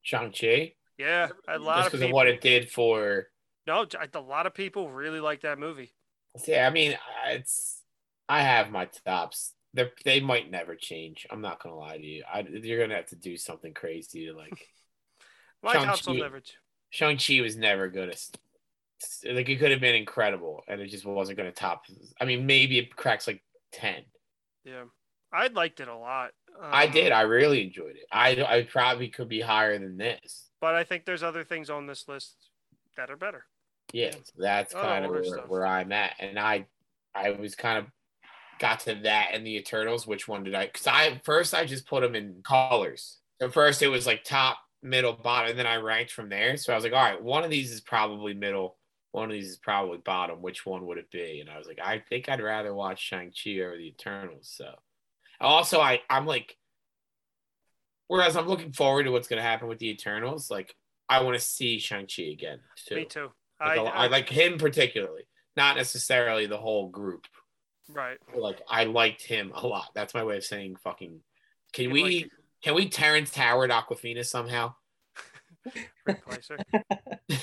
Shang 0.02 0.32
Chi, 0.32 0.74
Yeah, 0.97 1.30
a 1.47 1.58
lot 1.60 1.84
just 1.84 1.93
of 1.93 2.02
people. 2.02 2.08
of 2.08 2.12
what 2.14 2.28
it 2.28 2.41
did 2.41 2.70
for. 2.72 3.28
no, 3.68 3.86
a 4.14 4.20
lot 4.20 4.45
of 4.45 4.54
people 4.54 4.89
really 4.91 5.20
like 5.20 5.41
that 5.41 5.60
movie. 5.60 5.93
Yeah, 6.47 6.68
I 6.68 6.70
mean, 6.70 6.97
it's. 7.28 7.82
I 8.28 8.41
have 8.41 8.72
my 8.72 8.86
tops. 9.06 9.54
They 9.74 9.91
they 10.06 10.20
might 10.20 10.50
never 10.50 10.76
change. 10.76 11.26
I'm 11.30 11.41
not 11.41 11.62
gonna 11.62 11.76
lie 11.76 11.97
to 11.97 12.06
you. 12.06 12.24
I, 12.32 12.41
you're 12.41 12.80
gonna 12.80 12.95
have 12.95 13.08
to 13.08 13.16
do 13.16 13.38
something 13.38 13.74
crazy 13.74 14.26
to 14.28 14.34
like. 14.34 14.68
My 15.64 15.74
Shang-Chi. 15.74 15.88
tops 15.88 16.08
will 16.08 16.14
never. 16.16 16.41
Shang 16.89 17.18
Chi 17.18 17.41
was 17.41 17.56
never 17.58 17.89
gonna. 17.89 18.14
Like 19.26 19.47
it 19.50 19.58
could 19.60 19.72
have 19.72 19.80
been 19.82 19.95
incredible, 19.95 20.64
and 20.68 20.82
it 20.82 20.88
just 20.88 21.06
wasn't 21.06 21.38
gonna 21.38 21.52
top. 21.52 21.84
I 22.20 22.26
mean, 22.26 22.45
maybe 22.45 22.78
it 22.80 22.95
cracks 22.95 23.28
like 23.28 23.43
ten. 23.72 24.04
Yeah, 24.66 24.84
I 25.32 25.47
liked 25.47 25.80
it 25.80 25.88
a 25.88 25.95
lot. 25.95 26.32
I 26.62 26.86
Um, 26.86 26.91
did. 26.91 27.12
I 27.12 27.22
really 27.22 27.64
enjoyed 27.64 27.95
it. 27.95 28.06
I 28.12 28.41
I 28.43 28.64
probably 28.64 29.10
could 29.10 29.30
be 29.30 29.41
higher 29.41 29.78
than 29.78 29.97
this. 29.97 30.50
but 30.62 30.76
I 30.76 30.84
think 30.84 31.06
there's 31.06 31.24
other 31.24 31.43
things 31.43 31.70
on 31.70 31.88
this 31.88 32.08
list 32.08 32.50
that 32.97 33.10
are 33.10 33.16
better. 33.18 33.45
Yeah, 33.93 34.12
so 34.12 34.34
that's 34.38 34.74
Oh, 34.76 34.82
kind 34.82 35.06
of 35.06 35.12
where, 35.12 35.24
where 35.47 35.66
I'm 35.66 35.91
at, 35.91 36.16
and 36.20 36.38
I, 36.38 36.68
I 37.16 37.32
was 37.32 37.56
kind 37.56 37.80
of 37.80 37.88
got 38.60 38.82
to 38.82 38.95
that 38.95 39.30
and 39.34 39.45
the 39.47 39.56
Eternals. 39.58 40.06
Which 40.06 40.28
one 40.28 40.43
did 40.43 40.54
I? 40.56 40.66
Because 40.68 40.86
I 40.88 41.22
first 41.26 41.54
I 41.54 41.66
just 41.66 41.88
put 41.88 42.02
them 42.02 42.16
in 42.16 42.41
colors. 42.43 43.20
So 43.41 43.50
first 43.50 43.82
it 43.82 43.88
was 43.88 44.06
like 44.06 44.24
top, 44.24 44.58
middle, 44.84 45.14
bottom, 45.14 45.52
and 45.52 45.60
then 45.60 45.66
I 45.68 45.78
ranked 45.78 46.12
from 46.12 46.30
there. 46.30 46.58
So 46.58 46.74
I 46.74 46.76
was 46.76 46.84
like, 46.84 46.93
all 46.93 47.04
right, 47.04 47.22
one 47.22 47.43
of 47.43 47.50
these 47.50 47.72
is 47.72 47.82
probably 47.82 48.34
middle, 48.34 48.78
one 49.12 49.26
of 49.26 49.32
these 49.32 49.50
is 49.50 49.58
probably 49.58 49.97
bottom. 50.00 50.41
Which 50.41 50.66
one 50.66 50.86
would 50.88 50.97
it 50.97 51.10
be? 51.10 51.39
And 51.39 51.50
I 51.50 51.58
was 51.58 51.68
like, 51.68 51.80
I 51.80 52.00
think 52.10 52.28
I'd 52.30 52.41
rather 52.43 52.74
watch 52.76 53.00
Shang 53.02 53.32
Chi 53.32 53.60
over 53.62 53.78
the 53.78 53.88
Eternals. 53.88 54.50
So 54.56 54.76
also 55.47 55.79
I 55.79 56.01
I'm 56.09 56.25
like, 56.25 56.57
whereas 58.07 58.35
I'm 58.35 58.47
looking 58.47 58.73
forward 58.73 59.03
to 59.03 59.11
what's 59.11 59.27
gonna 59.27 59.41
happen 59.41 59.67
with 59.67 59.79
the 59.79 59.89
Eternals. 59.89 60.49
Like 60.51 60.75
I 61.07 61.23
want 61.23 61.37
to 61.37 61.43
see 61.43 61.79
Shang 61.79 62.07
Chi 62.07 62.23
again 62.23 62.59
too. 62.87 62.95
Me 62.95 63.05
too. 63.05 63.31
Like, 63.59 63.79
I, 63.79 63.83
I, 63.83 64.03
I, 64.05 64.07
like 64.07 64.29
him 64.29 64.57
particularly, 64.57 65.23
not 65.57 65.75
necessarily 65.75 66.45
the 66.45 66.57
whole 66.57 66.87
group. 66.89 67.25
right. 67.89 68.17
Like 68.35 68.61
I 68.69 68.85
liked 68.85 69.23
him 69.23 69.51
a 69.53 69.65
lot. 69.67 69.89
That's 69.93 70.13
my 70.13 70.23
way 70.23 70.37
of 70.37 70.45
saying 70.45 70.77
fucking. 70.83 71.19
Can 71.73 71.85
You 71.85 71.91
we 71.91 72.03
like- 72.03 72.31
can 72.63 72.75
we 72.75 72.89
Terrence 72.89 73.33
Howard 73.35 73.71
Awkwafina 73.71 74.25
somehow? 74.25 74.75
replace 76.07 76.49
her. 76.49 76.57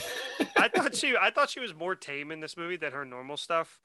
I 0.56 0.68
thought 0.68 0.94
she 0.94 1.14
I 1.16 1.30
thought 1.30 1.50
she 1.50 1.60
was 1.60 1.74
more 1.74 1.94
tame 1.94 2.30
in 2.32 2.40
this 2.40 2.56
movie 2.56 2.76
than 2.76 2.92
her 2.92 3.04
normal 3.04 3.36
stuff. 3.36 3.80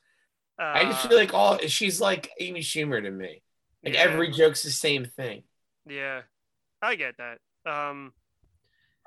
Uh, 0.59 0.71
I 0.75 0.83
just 0.85 1.07
feel 1.07 1.17
like 1.17 1.33
all 1.33 1.57
she's 1.67 2.01
like 2.01 2.29
Amy 2.39 2.61
Schumer 2.61 3.01
to 3.01 3.11
me. 3.11 3.41
Like 3.83 3.93
yeah, 3.95 4.01
every 4.01 4.31
joke's 4.31 4.63
the 4.63 4.69
same 4.71 5.05
thing. 5.05 5.43
Yeah, 5.87 6.21
I 6.81 6.95
get 6.95 7.15
that. 7.17 7.39
Um, 7.69 8.13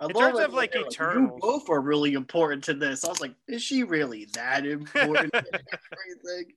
I 0.01 0.07
In 0.07 0.11
love 0.13 0.23
terms 0.23 0.39
it 0.41 0.45
of, 0.47 0.55
like, 0.55 0.75
when 0.75 0.83
they're 0.83 0.91
Eternals- 0.91 1.33
you 1.35 1.39
both 1.41 1.69
are 1.71 1.81
really 1.81 2.15
important 2.15 2.65
to 2.65 2.75
this. 2.75 3.05
I 3.05 3.09
was 3.09 3.21
like, 3.21 3.35
is 3.47 3.63
she 3.63 3.85
really 3.85 4.27
that 4.35 4.67
important 4.67 5.33
everything? 5.35 6.53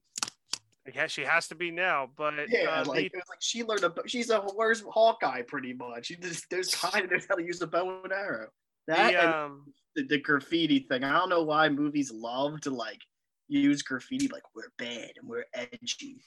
I 0.87 0.89
guess 0.91 1.11
she 1.11 1.23
has 1.23 1.47
to 1.49 1.55
be 1.55 1.69
now, 1.69 2.09
but 2.15 2.33
Yeah, 2.49 2.69
uh, 2.81 2.85
like, 2.85 3.11
the- 3.11 3.17
like 3.29 3.41
she 3.41 3.63
learned 3.63 3.83
a 3.83 3.93
she's 4.07 4.29
a 4.31 4.39
where's 4.39 4.81
Hawkeye 4.81 5.43
pretty 5.43 5.73
much. 5.73 6.07
She 6.07 6.15
just 6.15 6.45
there's 6.49 6.73
kind 6.73 7.05
of 7.05 7.11
knows 7.11 7.25
how 7.29 7.35
to 7.35 7.43
use 7.43 7.61
a 7.61 7.67
bow 7.67 8.01
and 8.03 8.13
arrow. 8.13 8.47
That 8.87 9.11
the, 9.11 9.21
and 9.21 9.33
um, 9.33 9.73
the, 9.95 10.03
the 10.07 10.19
graffiti 10.21 10.79
thing. 10.89 11.03
I 11.03 11.11
don't 11.19 11.29
know 11.29 11.43
why 11.43 11.67
movies 11.69 12.11
love 12.11 12.61
to 12.61 12.69
like 12.71 13.01
use 13.49 13.81
graffiti 13.83 14.29
like 14.29 14.43
we're 14.55 14.71
bad 14.77 15.11
and 15.19 15.27
we're 15.27 15.45
edgy. 15.53 16.23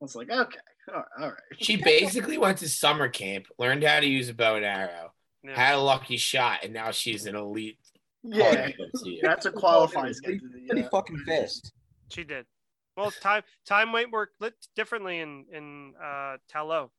I 0.00 0.04
was 0.04 0.16
like, 0.16 0.30
okay, 0.30 0.58
all 0.88 0.94
right. 0.94 1.04
All 1.20 1.28
right. 1.28 1.38
She 1.58 1.76
basically 1.76 2.38
went 2.38 2.58
to 2.58 2.68
summer 2.68 3.08
camp, 3.08 3.46
learned 3.58 3.84
how 3.84 4.00
to 4.00 4.06
use 4.06 4.28
a 4.28 4.34
bow 4.34 4.56
and 4.56 4.64
arrow, 4.64 5.12
yeah. 5.42 5.54
had 5.54 5.74
a 5.74 5.80
lucky 5.80 6.16
shot, 6.16 6.60
and 6.64 6.72
now 6.72 6.90
she's 6.90 7.26
an 7.26 7.36
elite. 7.36 7.78
Yeah, 8.22 8.54
part 8.54 8.70
of 8.70 8.76
the 8.92 9.04
team. 9.04 9.18
that's 9.22 9.46
a 9.46 9.52
qualifies. 9.52 10.20
Pretty, 10.20 10.40
her 10.42 10.50
pretty 10.68 10.88
fucking 10.90 11.22
fast. 11.26 11.72
she 12.10 12.24
did. 12.24 12.46
Well, 12.96 13.10
time 13.10 13.42
time 13.66 13.88
might 13.88 14.10
work 14.10 14.30
lit 14.40 14.54
differently 14.76 15.20
in 15.20 15.46
in 15.52 15.94
uh, 16.02 16.36
Ta 16.48 16.62
Lo. 16.62 16.90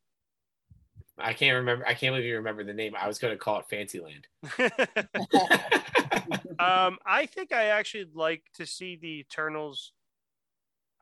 I 1.18 1.34
can't 1.34 1.58
remember. 1.58 1.86
I 1.86 1.94
can't 1.94 2.14
believe 2.14 2.26
you 2.26 2.38
remember 2.38 2.64
the 2.64 2.74
name. 2.74 2.96
I 3.00 3.08
was 3.08 3.20
going 3.20 3.34
to 3.34 3.38
call 3.38 3.60
it 3.60 3.66
Fantasyland. 3.70 4.26
um, 6.60 6.98
I 7.06 7.28
think 7.28 7.52
I 7.52 7.66
actually 7.66 8.08
like 8.14 8.44
to 8.56 8.66
see 8.66 8.96
the 8.96 9.20
Eternals 9.20 9.92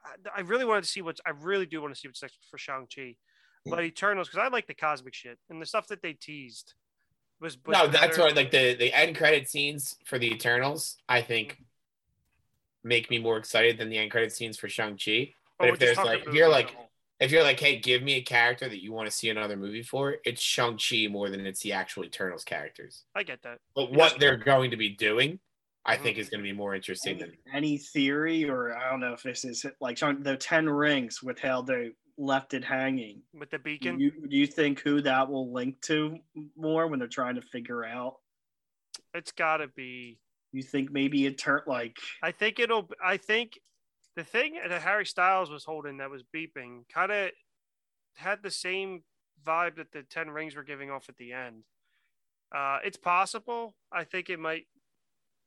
I, 0.06 0.40
I 0.40 0.42
really 0.42 0.66
wanted 0.66 0.84
to 0.84 0.90
see 0.90 1.02
what's. 1.02 1.22
I 1.26 1.32
really 1.32 1.66
do 1.66 1.82
want 1.82 1.94
to 1.94 2.00
see 2.00 2.08
what's 2.08 2.22
next 2.22 2.38
for 2.50 2.58
Shang 2.58 2.88
Chi, 2.94 3.16
but 3.66 3.84
Eternals 3.84 4.28
because 4.28 4.46
I 4.46 4.50
like 4.50 4.68
the 4.68 4.74
cosmic 4.74 5.14
shit 5.14 5.38
and 5.50 5.62
the 5.62 5.66
stuff 5.66 5.88
that 5.88 6.02
they 6.02 6.14
teased 6.14 6.74
was. 7.40 7.58
was 7.66 7.78
no, 7.78 7.88
that's 7.88 8.18
better. 8.18 8.30
why 8.30 8.36
like 8.36 8.52
the 8.52 8.76
the 8.76 8.94
end 8.94 9.16
credit 9.16 9.50
scenes 9.50 9.98
for 10.06 10.20
the 10.20 10.32
Eternals, 10.32 10.98
I 11.08 11.22
think, 11.22 11.62
make 12.84 13.10
me 13.10 13.20
more 13.20 13.38
excited 13.38 13.78
than 13.78 13.90
the 13.90 13.98
end 13.98 14.12
credit 14.12 14.32
scenes 14.32 14.58
for 14.58 14.70
Shang 14.70 14.98
Chi. 14.98 15.34
But 15.58 15.68
we're 15.68 15.74
if 15.74 15.80
there's 15.80 15.98
like, 15.98 16.26
if 16.26 16.34
you're 16.34 16.50
like, 16.50 16.76
if 17.20 17.32
you're 17.32 17.44
like, 17.44 17.60
hey, 17.60 17.78
give 17.80 18.02
me 18.02 18.14
a 18.16 18.22
character 18.22 18.70
that 18.70 18.82
you 18.82 18.94
want 18.94 19.10
to 19.10 19.16
see 19.16 19.30
another 19.30 19.58
movie 19.58 19.84
for, 19.84 20.16
it's 20.24 20.42
Shang 20.42 20.78
Chi 20.78 21.08
more 21.10 21.30
than 21.30 21.46
it's 21.46 21.60
the 21.62 21.74
actual 21.74 22.06
Eternals 22.06 22.44
characters. 22.44 23.04
I 23.14 23.24
get 23.24 23.42
that. 23.44 23.60
But 23.76 23.92
what 23.92 24.20
they're 24.20 24.38
going 24.38 24.72
to 24.72 24.78
be 24.78 24.90
doing, 24.90 25.40
I 25.90 25.98
Mhm. 25.98 26.04
think, 26.04 26.18
is 26.18 26.30
going 26.30 26.40
to 26.44 26.48
be 26.50 26.52
more 26.54 26.76
interesting 26.76 27.16
Any, 27.20 27.20
than. 27.32 27.38
any 27.54 27.78
theory, 27.78 28.48
or 28.48 28.76
I 28.78 28.90
don't 28.90 29.00
know 29.00 29.14
if 29.14 29.24
this 29.24 29.44
is 29.44 29.66
like 29.82 29.98
Sean- 29.98 30.22
the 30.24 30.38
ten 30.38 30.70
rings 30.70 31.24
with 31.24 31.40
how 31.40 31.62
they 31.64 31.92
left 32.18 32.54
it 32.54 32.64
hanging. 32.64 33.24
with 33.34 33.50
the 33.50 33.58
Do 33.58 33.64
beacon. 33.64 34.00
you, 34.00 34.12
do 34.28 34.36
you 34.38 34.46
think 34.46 34.80
who 34.82 35.02
that 35.02 35.28
will 35.30 35.52
link 35.52 35.82
to 35.84 36.20
more 36.56 36.88
when 36.88 37.00
they're 37.00 37.08
trying 37.08 37.36
to 37.36 37.42
figure 37.42 37.84
out? 37.84 38.22
it's 39.16 39.32
got 39.32 39.58
to 39.58 39.68
be. 39.70 40.20
You 40.52 40.62
think 40.62 40.92
maybe 40.92 41.26
it 41.26 41.38
turned 41.40 41.66
like 41.66 41.98
I 42.22 42.32
think 42.32 42.60
it'll. 42.60 42.88
I 43.04 43.18
think 43.18 43.60
the 44.16 44.24
thing 44.24 44.56
that 44.68 44.82
Harry 44.84 45.06
Styles 45.06 45.50
was 45.50 45.64
holding 45.66 45.98
that 45.98 46.10
was 46.12 46.22
beeping 46.24 46.88
kind 46.90 47.12
of 47.12 47.32
had 48.16 48.44
the 48.44 48.52
same 48.52 49.04
vibe 49.44 49.76
that 49.78 49.92
the 49.92 50.04
Ten 50.04 50.30
Rings 50.30 50.56
were 50.56 50.64
giving 50.64 50.92
off 50.92 51.10
at 51.10 51.18
the 51.18 51.34
end. 51.34 51.64
Uh, 52.52 52.80
it's 52.84 52.98
possible. 52.98 53.76
I 53.92 54.04
think 54.04 54.30
it 54.30 54.38
might. 54.40 54.68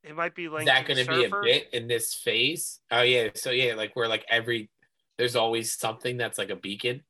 It 0.05 0.17
might 0.17 0.35
be 0.35 0.47
Is 0.47 0.53
linked. 0.53 0.67
that 0.67 0.87
going 0.87 1.05
to 1.05 1.11
be 1.11 1.25
a 1.25 1.31
bit 1.43 1.69
in 1.73 1.87
this 1.87 2.15
phase? 2.15 2.81
Oh 2.91 3.03
yeah, 3.03 3.29
so 3.35 3.51
yeah, 3.51 3.75
like 3.75 3.95
where 3.95 4.09
like 4.09 4.25
every 4.29 4.69
there's 5.19 5.37
always 5.37 5.73
something 5.73 6.17
that's 6.17 6.39
like 6.39 6.51
a 6.51 6.57
beacon. 6.57 7.03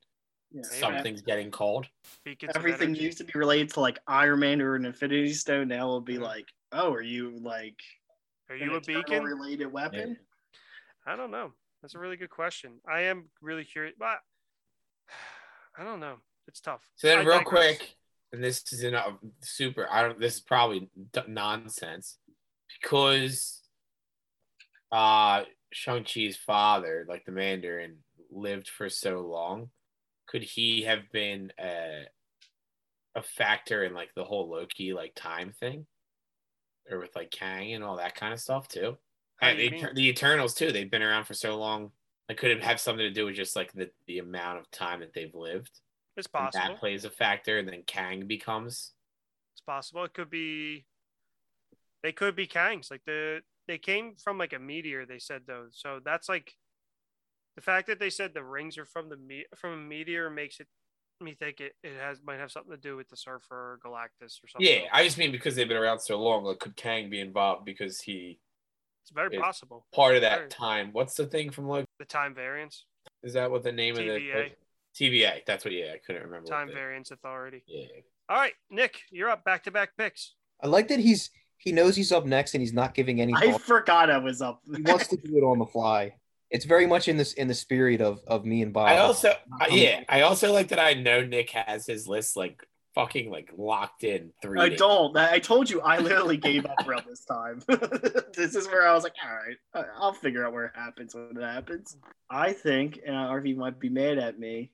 yeah, 0.53 0.63
Something's 0.63 1.23
getting 1.23 1.51
called. 1.51 1.87
Beacons 2.25 2.53
everything 2.55 2.95
used 2.95 3.19
to 3.19 3.25
be 3.25 3.33
related 3.35 3.71
to 3.75 3.81
like 3.81 3.99
Iron 4.07 4.41
Man 4.41 4.61
or 4.61 4.75
an 4.75 4.85
Infinity 4.85 5.33
Stone. 5.33 5.69
Now 5.69 5.87
will 5.87 6.01
be 6.01 6.19
like, 6.19 6.47
oh, 6.73 6.93
are 6.93 7.01
you 7.03 7.39
like 7.41 7.77
Are 8.51 8.57
you 8.57 8.75
a 8.75 8.81
beacon? 8.81 9.23
related 9.25 9.73
weapon? 9.73 10.19
I 11.07 11.17
don't 11.17 11.31
know. 11.31 11.53
That's 11.81 11.95
a 11.95 11.99
really 11.99 12.17
good 12.17 12.31
question. 12.31 12.73
I 12.87 13.03
am 13.03 13.25
really 13.41 13.65
curious, 13.65 13.95
but 13.99 14.19
I 15.79 15.85
don't 15.85 16.01
know. 16.01 16.17
It's 16.49 16.61
tough. 16.61 16.83
So 16.97 17.07
then, 17.09 17.19
I 17.19 17.23
real 17.23 17.39
digress. 17.39 17.79
quick, 17.79 17.95
and 18.33 18.43
this 18.45 18.63
is 18.73 18.83
in 18.83 18.95
a 18.95 19.17
super. 19.41 19.87
I 19.91 20.03
don't. 20.03 20.21
This 20.21 20.35
is 20.35 20.41
probably 20.41 20.91
d- 21.13 21.21
nonsense 21.29 22.19
because 22.81 23.63
uh 24.91 25.43
Shang 25.73 26.05
Chi's 26.05 26.37
father, 26.37 27.07
like 27.09 27.25
the 27.25 27.33
Mandarin, 27.33 27.99
lived 28.31 28.69
for 28.69 28.89
so 28.89 29.21
long. 29.21 29.71
Could 30.27 30.43
he 30.43 30.83
have 30.83 31.11
been 31.13 31.53
a 31.59 32.05
a 33.15 33.23
factor 33.23 33.85
in 33.85 33.95
like 33.95 34.15
the 34.15 34.25
whole 34.25 34.51
Loki 34.51 34.93
like 34.93 35.15
time 35.15 35.53
thing, 35.53 35.87
or 36.91 36.99
with 36.99 37.15
like 37.17 37.31
Kang 37.31 37.73
and 37.73 37.85
all 37.85 37.97
that 37.97 38.15
kind 38.15 38.33
of 38.33 38.41
stuff 38.41 38.69
too? 38.69 38.97
And 39.41 39.59
do 39.59 39.89
the, 39.95 40.09
Eternals 40.09 40.55
too. 40.55 40.71
They've 40.71 40.91
been 40.91 41.03
around 41.03 41.25
for 41.25 41.35
so 41.35 41.59
long. 41.59 41.91
Like, 42.29 42.39
could 42.39 42.53
it 42.53 42.63
have 42.63 42.79
something 42.79 43.05
to 43.05 43.11
do 43.11 43.27
with 43.27 43.35
just 43.35 43.57
like 43.57 43.73
the 43.73 43.91
the 44.07 44.19
amount 44.19 44.61
of 44.61 44.71
time 44.71 45.01
that 45.01 45.13
they've 45.13 45.35
lived? 45.35 45.81
It's 46.17 46.29
and 46.33 46.45
possible. 46.45 46.69
that 46.69 46.79
plays 46.79 47.05
a 47.05 47.11
factor, 47.11 47.59
and 47.59 47.69
then 47.69 47.83
Kang 47.87 48.27
becomes. 48.27 48.93
It's 49.55 49.63
possible. 49.67 50.05
It 50.05 50.15
could 50.15 50.31
be. 50.31 50.85
They 52.03 52.13
could 52.13 52.37
be 52.37 52.47
Kangs. 52.47 52.91
Like 52.91 53.03
the 53.07 53.41
they 53.69 53.79
came 53.79 54.15
from 54.23 54.39
like 54.39 54.53
a 54.53 54.59
meteor. 54.59 55.07
They 55.07 55.19
said 55.19 55.43
though, 55.47 55.67
so 55.71 56.01
that's 56.05 56.29
like 56.29 56.53
the 57.57 57.63
fact 57.63 57.87
that 57.89 58.01
they 58.01 58.11
said 58.11 58.33
the 58.35 58.45
rings 58.45 58.79
are 58.79 58.87
from 58.87 59.09
the 59.09 59.17
me- 59.17 59.47
from 59.55 59.73
a 59.73 59.77
meteor 59.77 60.31
makes 60.31 60.61
it 60.61 60.67
me 61.21 61.35
think 61.35 61.61
it, 61.61 61.75
it 61.85 61.93
has 62.01 62.19
might 62.25 62.41
have 62.41 62.51
something 62.51 62.73
to 62.73 62.77
do 62.77 62.97
with 62.97 63.09
the 63.09 63.17
Surfer 63.17 63.55
or 63.55 63.79
Galactus 63.85 64.43
or 64.43 64.49
something. 64.49 64.67
Yeah, 64.69 64.81
I 64.93 65.05
just 65.05 65.19
mean 65.19 65.31
because 65.31 65.55
they've 65.55 65.69
been 65.69 65.77
around 65.77 66.01
so 66.01 66.21
long. 66.21 66.45
Like, 66.45 66.59
could 66.59 66.77
Kang 66.77 67.11
be 67.11 67.21
involved 67.21 67.65
because 67.65 68.01
he 68.01 68.41
it's 69.03 69.11
very 69.13 69.39
possible. 69.39 69.87
part 69.95 70.17
of 70.17 70.23
that 70.23 70.37
Very. 70.39 70.49
time? 70.49 70.91
What's 70.93 71.15
the 71.15 71.27
thing 71.27 71.51
from 71.51 71.69
like? 71.69 71.85
The 71.99 72.05
time 72.05 72.35
variance, 72.35 72.87
Is 73.23 73.35
that 73.35 73.51
what 73.51 73.63
the 73.63 73.73
name 73.73 73.97
of 73.97 74.05
the 74.05 74.11
TVA. 74.11 74.51
TVA? 74.99 75.41
That's 75.47 75.65
what. 75.65 75.73
Yeah, 75.73 75.93
I 75.95 75.99
couldn't 76.05 76.23
remember. 76.25 76.49
time 76.49 76.71
variance 76.73 77.11
authority. 77.11 77.63
Yeah. 77.67 77.87
All 78.29 78.37
right, 78.37 78.55
Nick, 78.71 79.01
you're 79.11 79.29
up. 79.29 79.45
Back 79.45 79.65
to 79.65 79.71
back 79.71 79.91
picks. 79.97 80.35
I 80.63 80.67
like 80.67 80.89
that 80.89 81.01
he's 81.01 81.31
he 81.63 81.73
knows 81.73 81.95
he's 81.97 82.11
up 82.13 82.27
next 82.27 82.55
and 82.55 82.61
he's 82.63 82.73
not 82.73 82.93
giving 82.95 83.21
any 83.21 83.33
I 83.35 83.53
thought. 83.53 83.61
forgot 83.63 84.11
I 84.11 84.19
was 84.19 84.43
up. 84.43 84.61
He 84.75 84.83
wants 84.83 85.07
to 85.09 85.17
do 85.17 85.37
it 85.37 85.43
on 85.43 85.59
the 85.59 85.67
fly. 85.67 86.15
It's 86.51 86.65
very 86.65 86.87
much 86.87 87.09
in 87.09 87.17
this 87.17 87.33
in 87.35 87.49
the 87.49 87.55
spirit 87.55 88.01
of 88.01 88.21
of 88.27 88.45
me 88.45 88.63
and 88.63 88.73
Bob. 88.73 88.89
I 88.89 88.99
also, 88.99 89.31
Um, 89.53 89.69
yeah, 89.71 90.03
I 90.09 90.23
also 90.23 90.53
like 90.53 90.69
that. 90.69 90.79
I 90.79 90.95
know 90.95 91.23
Nick 91.25 91.51
has 91.51 91.87
his 91.87 92.07
list 92.09 92.37
like 92.37 92.63
fucking 92.95 93.31
like 93.31 93.51
locked 93.57 94.05
in 94.05 94.33
three. 94.43 94.61
I 94.61 94.69
days. 94.71 94.79
don't. 94.79 95.17
I 95.17 95.39
told 95.39 95.71
you 95.71 95.81
I 95.81 95.99
literally 95.99 96.37
gave 96.37 96.67
up 96.67 96.87
around 96.87 97.05
this 97.09 97.25
time. 97.25 97.63
this 98.37 98.55
is 98.55 98.67
where 98.67 98.87
I 98.87 98.93
was 98.93 99.03
like, 99.05 99.15
all 99.25 99.33
right, 99.35 99.57
I- 99.73 99.99
I'll 99.99 100.13
figure 100.13 100.45
out 100.45 100.53
where 100.53 100.67
it 100.67 100.73
happens 100.75 101.15
when 101.15 101.35
it 101.37 101.43
happens. 101.43 101.97
I 102.29 102.53
think, 102.53 102.99
and 103.07 103.15
RV 103.15 103.57
might 103.57 103.79
be 103.81 103.89
mad 103.89 104.19
at 104.19 104.39
me, 104.39 104.73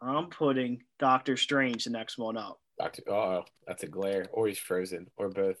I'm 0.00 0.26
putting 0.30 0.82
Doctor 0.98 1.36
Strange 1.36 1.84
the 1.84 1.90
next 1.90 2.18
one 2.18 2.36
up. 2.36 2.60
Doctor, 2.78 3.02
oh, 3.08 3.44
that's 3.66 3.82
a 3.82 3.88
glare, 3.88 4.26
or 4.32 4.46
he's 4.48 4.58
frozen, 4.58 5.08
or 5.16 5.28
both. 5.28 5.58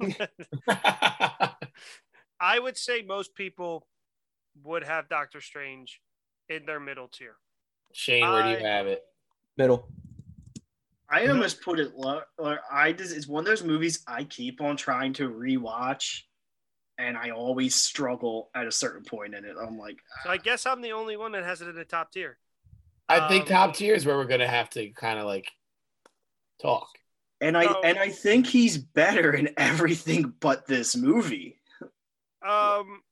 I 2.40 2.58
would 2.58 2.76
say 2.76 3.02
most 3.02 3.34
people 3.34 3.86
would 4.64 4.84
have 4.84 5.08
Doctor 5.08 5.40
Strange 5.40 6.00
in 6.48 6.66
their 6.66 6.80
middle 6.80 7.08
tier. 7.08 7.36
Shane, 7.92 8.28
where 8.28 8.42
do 8.42 8.50
you 8.50 8.66
have 8.66 8.86
it? 8.86 9.04
middle. 9.56 9.88
I 11.08 11.26
almost 11.26 11.60
put 11.60 11.78
it 11.78 11.94
low. 11.94 12.22
Or 12.38 12.60
I 12.70 12.92
just 12.92 13.14
it's 13.14 13.28
one 13.28 13.40
of 13.40 13.46
those 13.46 13.62
movies 13.62 14.02
I 14.06 14.24
keep 14.24 14.60
on 14.60 14.76
trying 14.76 15.12
to 15.14 15.28
rewatch, 15.28 16.22
and 16.98 17.16
I 17.16 17.30
always 17.30 17.74
struggle 17.74 18.50
at 18.54 18.66
a 18.66 18.72
certain 18.72 19.04
point 19.04 19.34
in 19.34 19.44
it. 19.44 19.56
I'm 19.60 19.78
like, 19.78 19.98
So 20.24 20.30
I 20.30 20.38
guess 20.38 20.64
I'm 20.66 20.80
the 20.80 20.92
only 20.92 21.16
one 21.16 21.32
that 21.32 21.44
has 21.44 21.60
it 21.60 21.68
in 21.68 21.74
the 21.74 21.84
top 21.84 22.12
tier. 22.12 22.38
I 23.08 23.28
think 23.28 23.42
Um, 23.42 23.48
top 23.48 23.74
tier 23.74 23.94
is 23.94 24.06
where 24.06 24.16
we're 24.16 24.24
gonna 24.24 24.48
have 24.48 24.70
to 24.70 24.88
kind 24.90 25.18
of 25.18 25.26
like 25.26 25.52
talk. 26.60 26.88
And 27.42 27.56
I 27.56 27.64
So- 27.66 27.80
and 27.82 27.98
I 27.98 28.08
think 28.08 28.46
he's 28.46 28.78
better 28.78 29.34
in 29.34 29.52
everything 29.56 30.30
but 30.40 30.66
this 30.66 30.96
movie. 30.96 31.60
Um, 32.42 33.02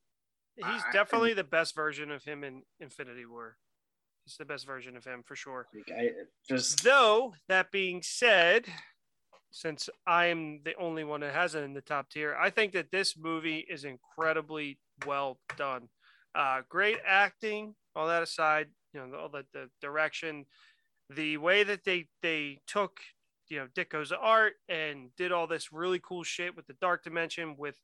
he's 0.56 0.64
I- 0.66 0.92
definitely 0.92 1.34
the 1.34 1.44
best 1.44 1.74
version 1.74 2.10
of 2.10 2.24
him 2.24 2.42
in 2.44 2.62
Infinity 2.80 3.26
War. 3.26 3.56
He's 4.24 4.36
the 4.36 4.44
best 4.44 4.66
version 4.66 4.96
of 4.96 5.04
him 5.04 5.22
for 5.22 5.36
sure. 5.36 5.66
I 5.96 6.10
just 6.48 6.82
Though 6.84 7.34
that 7.48 7.70
being 7.70 8.02
said, 8.02 8.66
since 9.50 9.88
I 10.06 10.26
am 10.26 10.62
the 10.64 10.74
only 10.76 11.04
one 11.04 11.20
that 11.20 11.34
has 11.34 11.54
it 11.54 11.64
in 11.64 11.72
the 11.74 11.80
top 11.80 12.10
tier, 12.10 12.36
I 12.38 12.50
think 12.50 12.72
that 12.72 12.90
this 12.90 13.16
movie 13.16 13.58
is 13.68 13.84
incredibly 13.84 14.78
well 15.06 15.40
done. 15.56 15.88
Uh, 16.34 16.62
great 16.68 16.98
acting, 17.04 17.74
all 17.96 18.06
that 18.06 18.22
aside, 18.22 18.68
you 18.92 19.00
know, 19.04 19.16
all 19.18 19.28
the, 19.28 19.44
the 19.52 19.68
direction, 19.80 20.46
the 21.08 21.36
way 21.38 21.64
that 21.64 21.82
they 21.84 22.08
they 22.22 22.60
took, 22.66 23.00
you 23.50 23.58
know, 23.58 23.66
Ditko's 23.76 24.12
art 24.12 24.54
and 24.68 25.10
did 25.16 25.32
all 25.32 25.46
this 25.46 25.72
really 25.72 26.00
cool 26.02 26.22
shit 26.22 26.56
with 26.56 26.66
the 26.66 26.76
dark 26.80 27.02
dimension, 27.02 27.56
with 27.58 27.76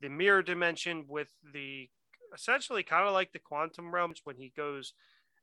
the 0.00 0.08
mirror 0.08 0.42
dimension, 0.42 1.04
with 1.08 1.28
the 1.54 1.88
essentially 2.34 2.82
kind 2.82 3.06
of 3.06 3.14
like 3.14 3.32
the 3.32 3.38
quantum 3.38 3.94
realms 3.94 4.20
when 4.24 4.36
he 4.36 4.52
goes, 4.56 4.94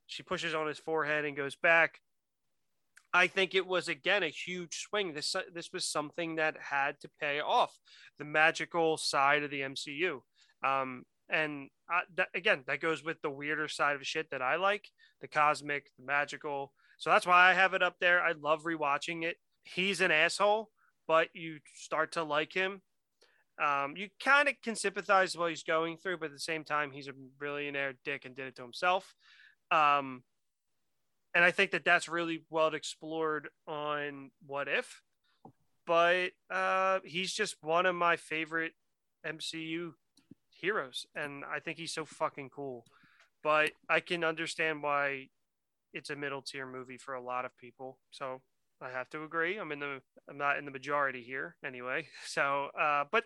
she 0.06 0.22
pushes 0.22 0.53
on 0.53 0.68
his 0.68 0.77
forehead 0.77 1.23
and 1.23 1.38
goes 1.38 1.56
back. 1.56 2.01
I 3.14 3.27
think 3.27 3.56
it 3.56 3.65
was 3.65 3.88
again 3.88 4.22
a 4.22 4.27
huge 4.27 4.85
swing. 4.88 5.14
This 5.14 5.35
this 5.53 5.72
was 5.73 5.85
something 5.85 6.35
that 6.35 6.57
had 6.60 6.99
to 7.01 7.10
pay 7.19 7.39
off 7.39 7.76
the 8.19 8.26
magical 8.26 8.97
side 8.97 9.43
of 9.43 9.49
the 9.49 9.61
MCU, 9.61 10.19
um, 10.64 11.06
and 11.27 11.69
I, 11.89 12.01
that, 12.18 12.27
again 12.35 12.64
that 12.68 12.81
goes 12.81 13.03
with 13.03 13.19
the 13.23 13.31
weirder 13.31 13.68
side 13.68 13.95
of 13.95 14.06
shit 14.06 14.30
that 14.30 14.43
I 14.43 14.57
like, 14.57 14.89
the 15.22 15.27
cosmic, 15.27 15.89
the 15.97 16.06
magical. 16.06 16.73
So 16.99 17.10
that's 17.10 17.26
why 17.26 17.49
I 17.49 17.53
have 17.53 17.73
it 17.73 17.81
up 17.81 17.95
there. 17.99 18.22
I 18.22 18.34
love 18.34 18.64
rewatching 18.64 19.23
it. 19.23 19.38
He's 19.76 20.02
an 20.02 20.12
asshole, 20.12 20.70
but 21.08 21.30
you 21.34 21.60
start 21.76 22.14
to 22.14 22.24
like 22.24 22.54
him. 22.54 22.82
Um, 23.64 23.96
you 23.98 24.10
kind 24.24 24.48
of 24.48 24.56
can 24.64 24.76
sympathize 24.76 25.36
with 25.36 25.41
what 25.41 25.50
he's 25.50 25.64
going 25.64 25.98
through, 25.98 26.18
but 26.18 26.28
at 26.28 26.32
the 26.32 26.40
same 26.40 26.64
time, 26.64 26.91
he's 26.91 27.08
a 27.10 27.14
billionaire 27.40 27.94
dick 28.06 28.26
and 28.26 28.36
did 28.36 28.48
it 28.48 28.56
to 28.56 28.62
himself. 28.62 29.14
Um, 29.70 30.24
and 31.36 31.44
I 31.44 31.52
think 31.52 31.72
that 31.72 31.86
that's 31.86 32.08
really 32.08 32.44
well 32.50 32.74
explored 32.74 33.50
on 33.68 34.32
What 34.46 34.68
If. 34.68 35.02
But 35.86 36.32
uh, 36.50 37.00
he's 37.04 37.34
just 37.34 37.56
one 37.62 37.86
of 37.86 37.96
my 37.96 38.16
favorite 38.16 38.74
MCU 39.26 39.91
heroes, 40.50 41.06
and 41.16 41.44
I 41.44 41.60
think 41.60 41.78
he's 41.78 41.94
so 41.94 42.06
fucking 42.06 42.50
cool. 42.50 42.86
But 43.44 43.72
I 43.90 44.00
can 44.00 44.24
understand 44.24 44.84
why 44.84 45.30
it's 45.94 46.10
a 46.10 46.16
middle 46.16 46.41
tier 46.41 46.68
movie 46.68 46.98
for 46.98 47.16
a 47.16 47.22
lot 47.22 47.46
of 47.46 47.58
people. 47.58 47.98
So 48.12 48.41
I 48.81 48.89
have 48.89 49.10
to 49.11 49.23
agree. 49.23 49.57
I'm 49.57 49.72
in 49.72 49.80
the 49.80 50.01
I'm 50.30 50.38
not 50.38 50.57
in 50.57 50.65
the 50.65 50.72
majority 50.72 51.22
here 51.22 51.56
anyway. 51.65 52.07
So, 52.27 52.69
uh, 52.80 53.06
but 53.11 53.23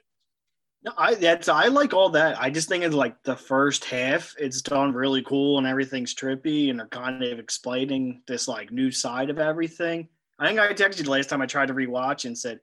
No, 0.83 0.91
I 0.97 1.15
that's 1.15 1.49
I 1.49 1.67
like 1.67 1.93
all 1.93 2.09
that. 2.11 2.39
I 2.41 2.49
just 2.49 2.69
think 2.69 2.83
it's 2.83 2.95
like 2.95 3.21
the 3.23 3.35
first 3.35 3.85
half, 3.85 4.33
it's 4.39 4.61
done 4.61 4.93
really 4.93 5.23
cool 5.23 5.57
and 5.57 5.67
everything's 5.67 6.15
trippy 6.15 6.69
and 6.69 6.79
they're 6.79 6.87
kind 6.87 7.23
of 7.23 7.39
explaining 7.39 8.21
this 8.27 8.47
like 8.47 8.71
new 8.71 8.91
side 8.91 9.29
of 9.29 9.39
everything. 9.39 10.07
I 10.39 10.47
think 10.47 10.59
I 10.59 10.73
texted 10.73 11.03
you 11.03 11.11
last 11.11 11.29
time 11.29 11.41
I 11.41 11.45
tried 11.45 11.67
to 11.67 11.73
rewatch 11.73 12.25
and 12.25 12.37
said 12.37 12.59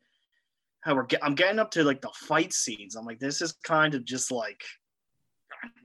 how 0.81 0.95
we're 0.95 1.05
get, 1.05 1.25
I'm 1.25 1.35
getting 1.35 1.59
up 1.59 1.71
to 1.73 1.85
like 1.85 2.01
the 2.01 2.11
fight 2.15 2.53
scenes. 2.53 2.97
I'm 2.97 3.05
like, 3.05 3.21
this 3.21 3.43
is 3.43 3.53
kind 3.65 3.95
of 3.95 4.05
just 4.05 4.31
like 4.33 4.63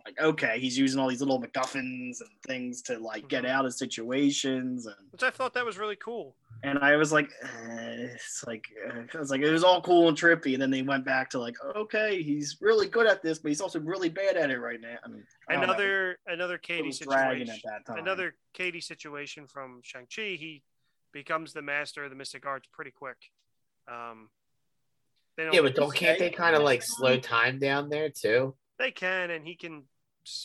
like 0.06 0.20
okay, 0.20 0.60
he's 0.60 0.78
using 0.78 1.00
all 1.00 1.08
these 1.10 1.20
little 1.22 1.42
MacGuffins 1.42 2.22
and 2.22 2.30
things 2.46 2.82
to 2.84 2.98
like 3.00 3.28
get 3.28 3.44
Mhm. 3.44 3.50
out 3.50 3.66
of 3.66 3.74
situations 3.74 4.86
and 4.86 4.96
Which 5.12 5.24
I 5.24 5.30
thought 5.32 5.54
that 5.54 5.66
was 5.66 5.78
really 5.78 5.96
cool. 5.96 6.36
and 6.64 6.80
I 6.80 6.96
was 6.96 7.12
like, 7.12 7.30
eh, 7.42 8.08
it's 8.14 8.44
like 8.48 8.66
uh, 8.88 9.02
I 9.14 9.18
was 9.18 9.30
like 9.30 9.42
it 9.42 9.52
was 9.52 9.64
all 9.64 9.82
cool 9.82 10.08
and 10.08 10.18
trippy, 10.18 10.54
and 10.54 10.62
then 10.62 10.70
they 10.72 10.82
went 10.84 11.06
back 11.06 11.30
to 11.32 11.40
like, 11.40 11.56
okay, 11.76 12.22
he's 12.22 12.58
really 12.62 12.88
good 12.88 13.08
at 13.08 13.22
this, 13.22 13.40
but 13.40 13.50
he's 13.50 13.62
also 13.62 13.80
really 13.80 14.10
bad 14.10 14.38
at 14.38 14.50
it 14.52 14.60
right 14.60 14.80
now. 14.80 14.98
I 15.04 15.08
mean, 15.08 15.26
I 15.50 15.54
don't 15.54 15.62
know. 15.62 15.74
Another 15.74 16.20
another 16.28 16.58
Katie 16.58 16.92
situation. 16.92 17.50
at 17.50 17.60
that 17.66 17.86
time. 17.86 17.98
Another 18.00 18.36
Katie 18.54 18.82
situation 18.82 19.48
from 19.48 19.82
Shang 19.84 20.08
Chi. 20.14 20.36
He 20.40 20.64
becomes 21.12 21.54
the 21.54 21.62
master 21.62 22.04
of 22.04 22.10
the 22.10 22.16
mystic 22.16 22.46
arts 22.46 22.68
pretty 22.72 22.92
quick. 22.92 23.18
Um, 23.88 24.30
Yeah, 25.38 25.62
but 25.62 25.76
don't 25.76 25.94
can't 25.94 26.18
they 26.20 26.30
kind 26.30 26.56
of 26.56 26.64
like 26.64 26.82
slow 26.84 27.18
time 27.20 27.60
down 27.60 27.90
there 27.90 28.10
too? 28.10 28.56
They 28.80 28.92
can, 28.92 29.32
and 29.32 29.46
he 29.46 29.56
can 29.56 29.84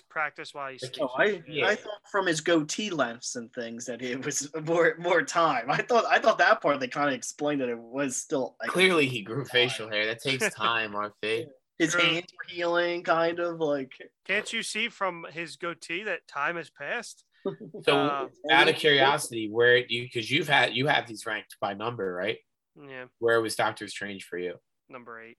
practice 0.08 0.52
while 0.54 0.70
he's. 0.70 0.82
Like, 0.82 0.98
Oh, 1.00 1.08
I, 1.16 1.42
Yeah. 1.48 1.66
I 1.68 1.74
thought 1.74 2.00
from 2.10 2.26
his 2.26 2.40
goatee 2.40 2.90
lengths 2.90 3.36
and 3.36 3.52
things 3.52 3.86
that 3.86 4.02
it 4.02 4.24
was 4.24 4.50
more 4.64 4.94
more 4.98 5.22
time. 5.22 5.70
I 5.70 5.82
thought 5.82 6.04
I 6.06 6.18
thought 6.18 6.38
that 6.38 6.60
part 6.60 6.80
they 6.80 6.88
kind 6.88 7.08
of 7.08 7.14
explained 7.14 7.60
that 7.60 7.68
it 7.68 7.78
was 7.78 8.16
still 8.16 8.56
like 8.60 8.70
Clearly, 8.70 9.06
he 9.06 9.22
grew 9.22 9.44
facial 9.44 9.88
hair. 9.90 10.06
That 10.06 10.22
takes 10.22 10.52
time, 10.54 10.92
RP. 10.92 11.46
his 11.78 11.92
True. 11.92 12.00
hands 12.02 12.26
were 12.32 12.54
healing, 12.54 13.02
kind 13.02 13.38
of 13.40 13.58
like. 13.58 13.92
Can't 14.26 14.52
you 14.52 14.62
see 14.62 14.88
from 14.90 15.26
his 15.32 15.56
goatee 15.56 16.04
that 16.04 16.26
time 16.28 16.56
has 16.56 16.70
passed? 16.70 17.24
So, 17.84 17.96
Uh, 17.96 18.28
out 18.50 18.68
of 18.68 18.76
curiosity, 18.76 19.48
where 19.50 19.78
you 19.78 20.02
because 20.02 20.30
you've 20.30 20.46
had 20.48 20.74
you 20.74 20.88
have 20.88 21.06
these 21.06 21.24
ranked 21.24 21.56
by 21.58 21.72
number, 21.72 22.12
right? 22.12 22.36
Yeah, 22.76 23.06
Where 23.18 23.40
was 23.40 23.56
Doctor 23.56 23.88
Strange 23.88 24.24
for 24.24 24.36
you? 24.38 24.56
number 24.90 25.20
eight. 25.22 25.38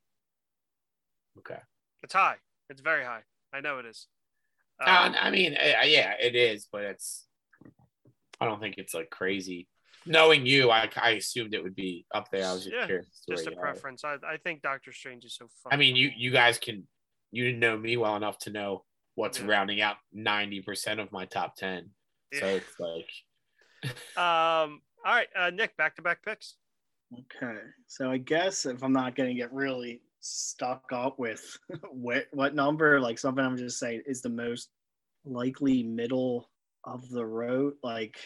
Okay. 1.37 1.59
It's 2.01 2.13
high. 2.13 2.37
It's 2.71 2.79
very 2.81 3.03
high. 3.03 3.21
I 3.53 3.59
know 3.59 3.79
it 3.79 3.85
is. 3.85 4.07
Um, 4.79 4.87
Uh, 4.87 5.13
I 5.19 5.29
mean, 5.29 5.53
uh, 5.55 5.83
yeah, 5.83 6.13
it 6.19 6.35
is, 6.35 6.67
but 6.71 6.83
it's. 6.83 7.25
I 8.39 8.45
don't 8.45 8.61
think 8.61 8.75
it's 8.77 8.93
like 8.93 9.09
crazy. 9.09 9.67
Knowing 10.05 10.45
you, 10.45 10.71
I, 10.71 10.89
I 10.95 11.11
assumed 11.11 11.53
it 11.53 11.61
would 11.61 11.75
be 11.75 12.05
up 12.15 12.31
there. 12.31 12.47
I 12.47 12.53
was 12.53 12.63
just 12.63 12.75
Yeah, 12.75 12.85
curious. 12.87 13.07
as 13.07 13.25
just 13.29 13.29
a 13.29 13.33
where 13.33 13.43
you 13.43 13.45
had 13.49 13.51
it. 13.51 13.59
preference. 13.73 14.03
I, 14.05 14.15
I 14.25 14.37
think 14.37 14.61
Doctor 14.61 14.93
Strange 14.93 15.25
is 15.25 15.35
so 15.35 15.47
fun. 15.61 15.73
I 15.73 15.75
mean, 15.75 15.95
you 15.97 16.11
you 16.15 16.31
guys 16.31 16.57
can 16.57 16.87
you 17.31 17.51
know 17.53 17.77
me 17.77 17.97
well 17.97 18.15
enough 18.15 18.37
to 18.39 18.49
know 18.51 18.85
what's 19.15 19.39
Yeah. 19.39 19.47
rounding 19.47 19.81
out 19.81 19.97
ninety 20.13 20.61
percent 20.61 21.01
of 21.01 21.11
my 21.11 21.25
top 21.25 21.55
ten. 21.57 21.89
So 22.33 22.45
Yeah. 22.45 22.61
it's 22.61 22.79
like 22.79 23.09
Um. 24.17 24.81
All 25.03 25.13
right, 25.15 25.27
uh, 25.37 25.49
Nick. 25.49 25.75
Back 25.75 25.97
to 25.97 26.01
back 26.01 26.23
picks. 26.23 26.55
Okay, 27.13 27.57
so 27.87 28.09
I 28.09 28.17
guess 28.17 28.65
if 28.65 28.81
I'm 28.83 28.93
not 28.93 29.15
gonna 29.15 29.33
get 29.33 29.51
really 29.51 30.01
stuck 30.21 30.83
up 30.93 31.19
with 31.19 31.57
what 31.91 32.25
what 32.31 32.55
number, 32.55 32.99
like 32.99 33.19
something 33.19 33.43
I'm 33.43 33.57
just 33.57 33.79
saying 33.79 34.03
is 34.05 34.21
the 34.21 34.29
most 34.29 34.69
likely 35.25 35.83
middle 35.83 36.49
of 36.83 37.07
the 37.09 37.25
road. 37.25 37.73
Like, 37.83 38.17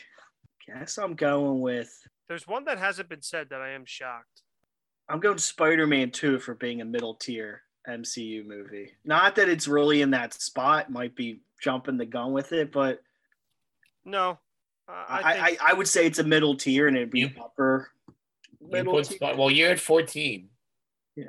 guess 0.67 0.97
I'm 0.97 1.15
going 1.15 1.61
with 1.61 1.91
There's 2.27 2.47
one 2.47 2.65
that 2.65 2.77
hasn't 2.77 3.09
been 3.09 3.21
said 3.21 3.47
that 3.49 3.61
I 3.61 3.71
am 3.71 3.85
shocked. 3.85 4.41
I'm 5.09 5.19
going 5.19 5.37
Spider-Man 5.37 6.11
2 6.11 6.39
for 6.39 6.55
being 6.55 6.81
a 6.81 6.85
middle 6.85 7.13
tier 7.15 7.61
MCU 7.87 8.43
movie. 8.45 8.91
Not 9.03 9.35
that 9.35 9.49
it's 9.49 9.67
really 9.67 10.01
in 10.01 10.09
that 10.11 10.33
spot, 10.33 10.89
might 10.91 11.15
be 11.15 11.41
jumping 11.61 11.97
the 11.97 12.05
gun 12.07 12.31
with 12.31 12.51
it, 12.53 12.71
but 12.71 13.01
No, 14.03 14.39
uh, 14.89 14.91
I, 15.07 15.19
I, 15.19 15.33
think, 15.49 15.61
I, 15.61 15.69
I 15.71 15.73
would 15.73 15.87
say 15.87 16.07
it's 16.07 16.17
a 16.19 16.23
middle 16.23 16.55
tier 16.57 16.87
and 16.87 16.97
it'd 16.97 17.11
be 17.11 17.19
You- 17.21 17.31
upper 17.43 17.91
you 18.59 18.67
middle 18.71 18.93
put 18.93 19.05
tier. 19.05 19.17
Sp- 19.21 19.37
well, 19.37 19.51
you're 19.51 19.69
at 19.71 19.79
fourteen. 19.79 20.49
Yeah. 21.15 21.25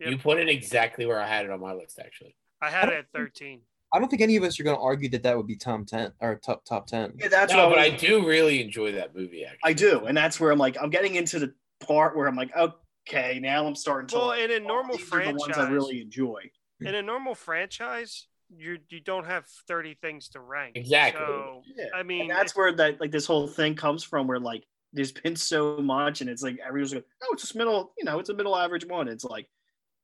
Yep. 0.00 0.10
You 0.10 0.18
put 0.18 0.38
it 0.38 0.48
exactly 0.48 1.06
where 1.06 1.20
I 1.20 1.26
had 1.26 1.44
it 1.44 1.50
on 1.50 1.60
my 1.60 1.72
list, 1.72 1.98
actually. 1.98 2.34
I 2.62 2.70
had 2.70 2.88
it 2.88 2.94
at 2.94 3.06
13. 3.14 3.60
I 3.92 3.98
don't 3.98 4.08
think 4.08 4.22
any 4.22 4.36
of 4.36 4.44
us 4.44 4.58
are 4.60 4.62
going 4.62 4.76
to 4.76 4.82
argue 4.82 5.08
that 5.10 5.22
that 5.24 5.36
would 5.36 5.46
be 5.46 5.56
top 5.56 5.84
ten 5.86 6.12
or 6.20 6.36
top 6.36 6.64
top 6.64 6.86
ten. 6.86 7.12
Yeah, 7.18 7.28
that's 7.28 7.52
no, 7.52 7.68
what 7.68 7.76
but 7.76 7.78
I, 7.80 7.86
I 7.86 7.90
do 7.90 8.24
really 8.26 8.62
enjoy 8.62 8.92
that 8.92 9.16
movie. 9.16 9.44
Actually, 9.44 9.58
I 9.64 9.72
do, 9.72 10.06
and 10.06 10.16
that's 10.16 10.38
where 10.38 10.52
I'm 10.52 10.58
like, 10.58 10.76
I'm 10.80 10.90
getting 10.90 11.16
into 11.16 11.40
the 11.40 11.52
part 11.84 12.16
where 12.16 12.28
I'm 12.28 12.36
like, 12.36 12.52
okay, 12.56 13.40
now 13.40 13.66
I'm 13.66 13.74
starting 13.74 14.06
to. 14.08 14.16
Well, 14.16 14.26
like, 14.28 14.40
in 14.42 14.50
a 14.52 14.64
oh, 14.64 14.68
normal 14.68 14.96
these 14.96 15.12
are 15.12 15.24
the 15.24 15.34
ones 15.34 15.58
I 15.58 15.68
really 15.68 16.00
enjoy. 16.00 16.50
In 16.80 16.94
a 16.94 17.02
normal 17.02 17.34
franchise, 17.34 18.26
you 18.56 18.78
you 18.88 19.00
don't 19.00 19.26
have 19.26 19.46
30 19.66 19.96
things 20.00 20.28
to 20.30 20.40
rank. 20.40 20.76
Exactly. 20.76 21.24
So 21.26 21.62
Yeah. 21.76 21.86
I 21.94 22.04
mean, 22.04 22.22
and 22.22 22.30
that's 22.30 22.54
where 22.54 22.72
that 22.72 23.00
like 23.00 23.10
this 23.10 23.26
whole 23.26 23.48
thing 23.48 23.74
comes 23.74 24.04
from, 24.04 24.28
where 24.28 24.38
like 24.38 24.64
there's 24.92 25.12
been 25.12 25.36
so 25.36 25.78
much, 25.78 26.20
and 26.20 26.30
it's 26.30 26.42
like 26.42 26.58
everyone's 26.64 26.94
like, 26.94 27.04
oh, 27.22 27.28
it's 27.32 27.42
just 27.42 27.56
middle, 27.56 27.92
you 27.98 28.04
know, 28.04 28.18
it's 28.18 28.30
a 28.30 28.34
middle 28.34 28.56
average 28.56 28.86
one. 28.86 29.08
It's 29.08 29.24
like, 29.24 29.48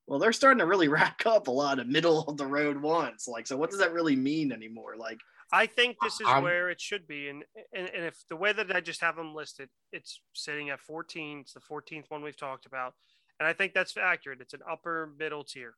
well, 0.06 0.18
they're 0.18 0.32
starting 0.32 0.58
to 0.58 0.66
really 0.66 0.88
rack 1.02 1.22
up 1.26 1.48
a 1.48 1.50
lot 1.52 1.78
of 1.78 1.86
middle 1.86 2.22
of 2.22 2.36
the 2.36 2.46
road 2.46 2.80
ones. 2.80 3.26
Like, 3.28 3.46
so 3.46 3.56
what 3.56 3.70
does 3.70 3.78
that 3.80 3.92
really 3.92 4.16
mean 4.16 4.52
anymore? 4.52 4.94
Like, 4.96 5.20
I 5.52 5.66
think 5.66 5.96
this 6.02 6.20
is 6.20 6.26
I'm- 6.26 6.42
where 6.42 6.70
it 6.70 6.80
should 6.80 7.06
be, 7.06 7.28
and, 7.28 7.44
and 7.72 7.88
and 7.88 8.04
if 8.04 8.16
the 8.28 8.36
way 8.36 8.52
that 8.52 8.74
I 8.74 8.80
just 8.80 9.00
have 9.00 9.16
them 9.16 9.34
listed, 9.34 9.68
it's 9.92 10.20
sitting 10.34 10.70
at 10.70 10.80
14. 10.80 11.40
It's 11.40 11.52
the 11.52 11.60
14th 11.60 12.06
one 12.10 12.22
we've 12.22 12.36
talked 12.36 12.66
about, 12.66 12.94
and 13.38 13.46
I 13.46 13.52
think 13.52 13.72
that's 13.72 13.96
accurate. 13.96 14.40
It's 14.40 14.54
an 14.54 14.60
upper 14.68 15.12
middle 15.18 15.44
tier, 15.44 15.74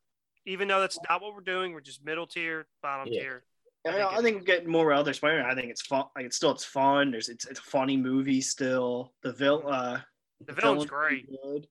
even 0.47 0.67
though 0.67 0.79
that's 0.79 0.97
not 1.07 1.21
what 1.21 1.35
we're 1.35 1.41
doing. 1.41 1.73
We're 1.73 1.81
just 1.81 2.03
middle 2.03 2.25
tier, 2.25 2.67
bottom 2.81 3.13
Yeah. 3.13 3.21
tier. 3.21 3.43
I, 3.85 3.89
I 3.89 3.93
think 3.93 4.11
I 4.13 4.21
think 4.21 4.37
we're 4.39 4.43
getting 4.43 4.69
more 4.71 4.91
other 4.91 5.13
Spider-Man. 5.13 5.45
I 5.49 5.53
think 5.55 5.69
it's 5.69 5.83
fun. 5.83 6.05
Like, 6.15 6.25
it's 6.25 6.35
still 6.35 6.51
it's 6.51 6.65
fun. 6.65 7.11
There's 7.11 7.29
it's, 7.29 7.45
it's 7.45 7.59
a 7.59 7.63
funny 7.63 7.95
movie 7.95 8.41
still. 8.41 9.13
The 9.23 9.31
vil 9.33 9.63
uh 9.67 9.99
The 10.45 10.53
villain's 10.53 10.85
pretty 10.85 11.21
great. 11.27 11.29
Good. 11.43 11.67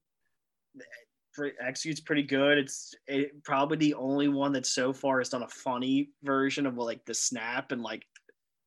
Execute's 1.61 2.01
pretty 2.01 2.23
good. 2.23 2.59
It's 2.59 2.95
it, 3.07 3.43
probably 3.45 3.77
the 3.77 3.95
only 3.95 4.29
one 4.29 4.53
that 4.53 4.67
so 4.67 4.93
far 4.93 5.19
has 5.19 5.29
done 5.29 5.43
a 5.43 5.49
funny 5.49 6.11
version 6.23 6.67
of 6.67 6.77
like 6.77 7.05
the 7.05 7.15
snap 7.15 7.73
and 7.73 7.83
like 7.83 8.05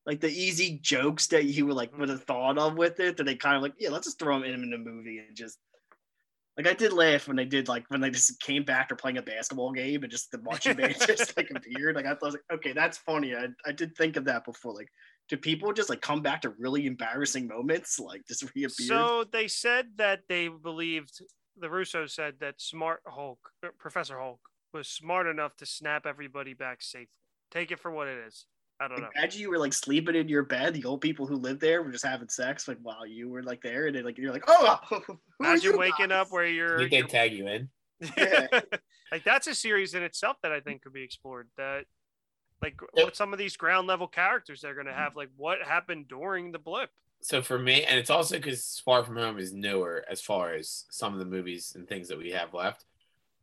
like 0.05 0.19
the 0.19 0.31
easy 0.31 0.79
jokes 0.81 1.27
that 1.27 1.45
you 1.45 1.67
would 1.67 1.75
like 1.75 1.95
would 1.97 2.09
have 2.09 2.23
thought 2.23 2.57
of 2.57 2.77
with 2.77 2.99
it. 2.99 3.17
That 3.17 3.25
they 3.25 3.35
kind 3.35 3.55
of 3.55 3.61
like, 3.61 3.73
yeah, 3.79 3.89
let's 3.89 4.07
just 4.07 4.19
throw 4.19 4.39
them 4.39 4.43
in, 4.43 4.63
in 4.63 4.71
the 4.71 4.77
movie 4.77 5.19
and 5.19 5.35
just 5.35 5.57
like 6.57 6.67
I 6.67 6.73
did 6.73 6.91
laugh 6.91 7.27
when 7.27 7.37
they 7.37 7.45
did 7.45 7.67
like 7.67 7.85
when 7.87 8.01
they 8.01 8.09
just 8.09 8.39
came 8.41 8.63
back 8.63 8.89
to 8.89 8.95
playing 8.95 9.17
a 9.17 9.21
basketball 9.21 9.71
game 9.71 10.03
and 10.03 10.11
just 10.11 10.31
the 10.31 10.37
marching 10.39 10.75
band 10.75 10.95
just 11.07 11.35
like 11.37 11.49
appeared. 11.55 11.95
Like 11.95 12.05
I 12.05 12.15
thought, 12.15 12.33
like, 12.33 12.41
okay, 12.53 12.73
that's 12.73 12.97
funny. 12.97 13.33
I, 13.35 13.47
I 13.65 13.71
did 13.71 13.95
think 13.95 14.17
of 14.17 14.25
that 14.25 14.45
before. 14.45 14.73
Like, 14.73 14.89
do 15.29 15.37
people 15.37 15.71
just 15.71 15.89
like 15.89 16.01
come 16.01 16.21
back 16.21 16.41
to 16.41 16.53
really 16.59 16.87
embarrassing 16.87 17.47
moments? 17.47 17.99
Like 17.99 18.21
just 18.27 18.43
reappear? 18.55 18.87
So 18.87 19.25
they 19.31 19.47
said 19.47 19.87
that 19.97 20.21
they 20.27 20.49
believed 20.49 21.21
the 21.57 21.69
Russo 21.69 22.05
said 22.07 22.35
that 22.39 22.61
Smart 22.61 23.01
Hulk, 23.05 23.39
uh, 23.65 23.69
Professor 23.77 24.19
Hulk, 24.19 24.39
was 24.73 24.87
smart 24.87 25.27
enough 25.27 25.55
to 25.57 25.65
snap 25.65 26.05
everybody 26.05 26.53
back 26.53 26.81
safely. 26.81 27.09
Take 27.51 27.71
it 27.71 27.79
for 27.79 27.91
what 27.91 28.07
it 28.07 28.17
is. 28.27 28.45
I 28.79 28.87
don't 28.87 29.01
know. 29.01 29.09
Imagine 29.15 29.41
you 29.41 29.51
were 29.51 29.59
like 29.59 29.73
sleeping 29.73 30.15
in 30.15 30.27
your 30.27 30.43
bed. 30.43 30.73
The 30.73 30.85
old 30.85 31.01
people 31.01 31.27
who 31.27 31.35
lived 31.35 31.61
there 31.61 31.83
were 31.83 31.91
just 31.91 32.05
having 32.05 32.29
sex, 32.29 32.67
like 32.67 32.79
while 32.81 33.05
you 33.05 33.29
were 33.29 33.43
like 33.43 33.61
there, 33.61 33.87
and 33.87 33.95
then 33.95 34.03
like 34.05 34.17
you're 34.17 34.31
like, 34.31 34.45
oh, 34.47 34.79
who 34.89 34.95
are 34.95 35.17
Imagine 35.39 35.73
you 35.73 35.77
waking 35.77 36.07
guys?" 36.07 36.27
up 36.27 36.31
where 36.31 36.47
you're, 36.47 36.77
did 36.77 36.89
they 36.89 36.97
you're 36.97 37.07
tag 37.07 37.33
you 37.33 37.47
in? 37.47 37.69
Yeah. 38.17 38.47
like 39.11 39.23
that's 39.23 39.45
a 39.45 39.53
series 39.53 39.93
in 39.93 40.01
itself 40.01 40.37
that 40.41 40.51
I 40.51 40.61
think 40.61 40.81
could 40.81 40.93
be 40.93 41.03
explored. 41.03 41.49
That 41.57 41.85
like 42.61 42.79
Yep. 42.95 43.05
what 43.05 43.15
some 43.15 43.33
of 43.33 43.39
these 43.39 43.55
ground 43.57 43.87
level 43.87 44.07
characters 44.07 44.61
they're 44.61 44.73
gonna 44.73 44.93
have, 44.93 45.15
like 45.15 45.29
what 45.35 45.61
happened 45.61 46.07
during 46.07 46.51
the 46.51 46.59
blip. 46.59 46.89
So 47.21 47.41
for 47.41 47.59
me, 47.59 47.83
and 47.83 47.99
it's 47.99 48.09
also 48.09 48.37
because 48.37 48.81
Far 48.83 49.03
From 49.03 49.17
Home 49.17 49.37
is 49.37 49.53
newer 49.53 50.03
as 50.09 50.21
far 50.21 50.53
as 50.53 50.85
some 50.89 51.13
of 51.13 51.19
the 51.19 51.25
movies 51.25 51.73
and 51.75 51.87
things 51.87 52.07
that 52.07 52.17
we 52.17 52.31
have 52.31 52.53
left. 52.53 52.85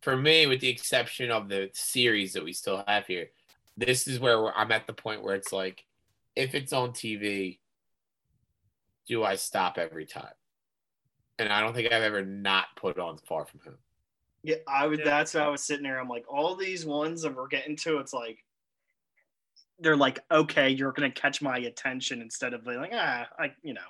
For 0.03 0.17
me, 0.17 0.47
with 0.47 0.61
the 0.61 0.69
exception 0.69 1.31
of 1.31 1.49
the 1.49 1.71
series 1.73 2.33
that 2.33 2.45
we 2.45 2.53
still 2.53 2.83
have 2.89 3.07
here, 3.07 3.29
this 3.77 4.09
is 4.09 4.19
where 4.19 4.57
I'm 4.57 4.73
at 4.73 4.87
the 4.87 4.93
point 4.93 5.23
where 5.23 5.37
it's 5.37 5.53
like, 5.53 5.85
if 6.35 6.55
it's 6.55 6.73
on 6.73 6.91
TV, 6.91 7.59
do 9.07 9.23
I 9.23 9.37
stop 9.37 9.79
every 9.79 10.07
time? 10.07 10.27
And 11.39 11.53
I 11.53 11.61
don't 11.61 11.75
think 11.75 11.93
I've 11.93 12.03
ever 12.03 12.25
not 12.25 12.67
put 12.77 12.99
on 12.99 13.19
Far 13.19 13.47
From 13.47 13.61
Home. 13.65 13.79
Yeah, 14.43 14.57
I 14.67 14.87
would. 14.87 15.01
Yeah. 15.01 15.05
That's 15.05 15.33
how 15.33 15.47
I 15.47 15.49
was 15.49 15.63
sitting 15.63 15.85
there. 15.85 16.01
I'm 16.01 16.09
like, 16.09 16.25
all 16.29 16.57
these 16.57 16.85
ones 16.85 17.23
that 17.23 17.35
we're 17.35 17.47
getting 17.47 17.77
to, 17.77 17.99
it's 17.99 18.13
like 18.13 18.45
they're 19.79 19.97
like, 19.97 20.21
okay, 20.31 20.71
you're 20.71 20.93
gonna 20.93 21.11
catch 21.11 21.41
my 21.43 21.59
attention 21.59 22.21
instead 22.23 22.55
of 22.55 22.67
like, 22.67 22.91
ah, 22.95 23.27
I, 23.39 23.53
you 23.63 23.75
know, 23.75 23.81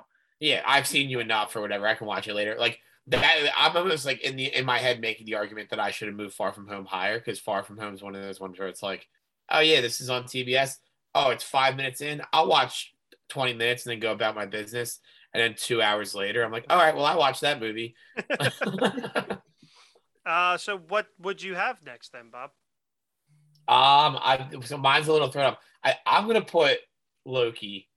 Yeah, 0.40 0.62
I've 0.66 0.86
seen 0.86 1.10
you 1.10 1.20
enough 1.20 1.54
or 1.56 1.60
whatever. 1.60 1.86
I 1.86 1.94
can 1.94 2.06
watch 2.06 2.28
it 2.28 2.34
later. 2.34 2.56
Like 2.58 2.80
that, 3.08 3.52
I'm 3.56 3.76
almost 3.76 4.04
like 4.06 4.20
in 4.22 4.36
the 4.36 4.54
in 4.54 4.64
my 4.64 4.78
head 4.78 5.00
making 5.00 5.26
the 5.26 5.34
argument 5.36 5.70
that 5.70 5.80
I 5.80 5.90
should 5.90 6.08
have 6.08 6.16
moved 6.16 6.34
Far 6.34 6.52
From 6.52 6.68
Home 6.68 6.84
higher 6.86 7.18
because 7.18 7.38
Far 7.40 7.62
From 7.64 7.78
Home 7.78 7.94
is 7.94 8.02
one 8.02 8.14
of 8.14 8.22
those 8.22 8.40
ones 8.40 8.58
where 8.58 8.68
it's 8.68 8.82
like, 8.82 9.08
oh 9.50 9.60
yeah, 9.60 9.80
this 9.80 10.00
is 10.00 10.10
on 10.10 10.24
TBS. 10.24 10.76
Oh, 11.14 11.30
it's 11.30 11.44
five 11.44 11.76
minutes 11.76 12.00
in. 12.00 12.22
I'll 12.32 12.48
watch 12.48 12.94
twenty 13.28 13.54
minutes 13.54 13.86
and 13.86 13.92
then 13.92 14.00
go 14.00 14.12
about 14.12 14.34
my 14.36 14.46
business. 14.46 15.00
And 15.34 15.42
then 15.42 15.54
two 15.58 15.82
hours 15.82 16.14
later, 16.14 16.42
I'm 16.42 16.52
like, 16.52 16.64
all 16.70 16.78
right, 16.78 16.94
well, 16.94 17.04
I 17.04 17.16
watched 17.16 17.42
that 17.42 17.60
movie. 17.60 17.94
Uh, 20.26 20.58
so 20.58 20.76
what 20.76 21.06
would 21.18 21.42
you 21.42 21.54
have 21.54 21.82
next 21.82 22.12
then, 22.12 22.30
Bob? 22.30 22.50
Um, 23.68 24.16
I 24.22 24.48
so 24.64 24.78
mine's 24.78 25.08
a 25.08 25.12
little 25.12 25.28
thrown 25.28 25.44
up. 25.44 25.60
I 25.84 25.94
I'm 26.06 26.26
gonna 26.26 26.40
put 26.40 26.78
Loki 27.26 27.88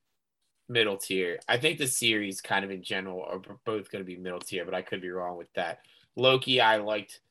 middle 0.67 0.97
tier. 0.97 1.39
I 1.47 1.57
think 1.57 1.77
the 1.77 1.87
series 1.87 2.41
kind 2.41 2.65
of 2.65 2.71
in 2.71 2.83
general 2.83 3.23
are 3.23 3.41
both 3.65 3.89
gonna 3.89 4.03
be 4.03 4.17
middle 4.17 4.39
tier, 4.39 4.65
but 4.65 4.73
I 4.73 4.81
could 4.81 5.01
be 5.01 5.09
wrong 5.09 5.37
with 5.37 5.51
that. 5.55 5.79
Loki, 6.17 6.59
I 6.59 6.77
liked. 6.77 7.21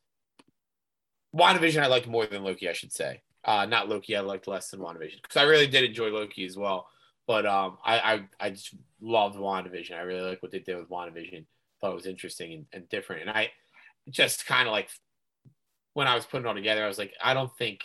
WandaVision, 1.35 1.83
I 1.83 1.87
liked 1.87 2.07
more 2.07 2.25
than 2.25 2.43
Loki, 2.43 2.67
I 2.67 2.73
should 2.73 2.91
say. 2.91 3.21
Uh, 3.45 3.65
not 3.65 3.87
Loki, 3.87 4.15
I 4.15 4.21
liked 4.21 4.47
less 4.47 4.69
than 4.69 4.79
WandaVision 4.79 5.21
because 5.21 5.37
I 5.37 5.43
really 5.43 5.67
did 5.67 5.83
enjoy 5.83 6.09
Loki 6.09 6.43
as 6.45 6.57
well. 6.57 6.87
But 7.27 7.45
um, 7.45 7.77
I, 7.85 7.99
I 7.99 8.47
I 8.47 8.49
just 8.49 8.73
loved 8.99 9.37
WandaVision. 9.37 9.93
I 9.93 10.01
really 10.01 10.27
like 10.27 10.41
what 10.41 10.51
they 10.51 10.59
did 10.59 10.77
with 10.77 10.89
WandaVision. 10.89 11.45
Thought 11.79 11.91
it 11.91 11.95
was 11.95 12.05
interesting 12.07 12.53
and, 12.53 12.65
and 12.73 12.89
different. 12.89 13.21
And 13.21 13.31
I 13.31 13.51
just 14.09 14.47
kind 14.47 14.67
of 14.67 14.71
like 14.71 14.89
when 15.93 16.07
I 16.07 16.15
was 16.15 16.25
putting 16.25 16.45
it 16.45 16.49
all 16.49 16.55
together, 16.55 16.83
I 16.83 16.87
was 16.87 16.97
like, 16.97 17.13
I 17.23 17.33
don't 17.33 17.55
think 17.57 17.81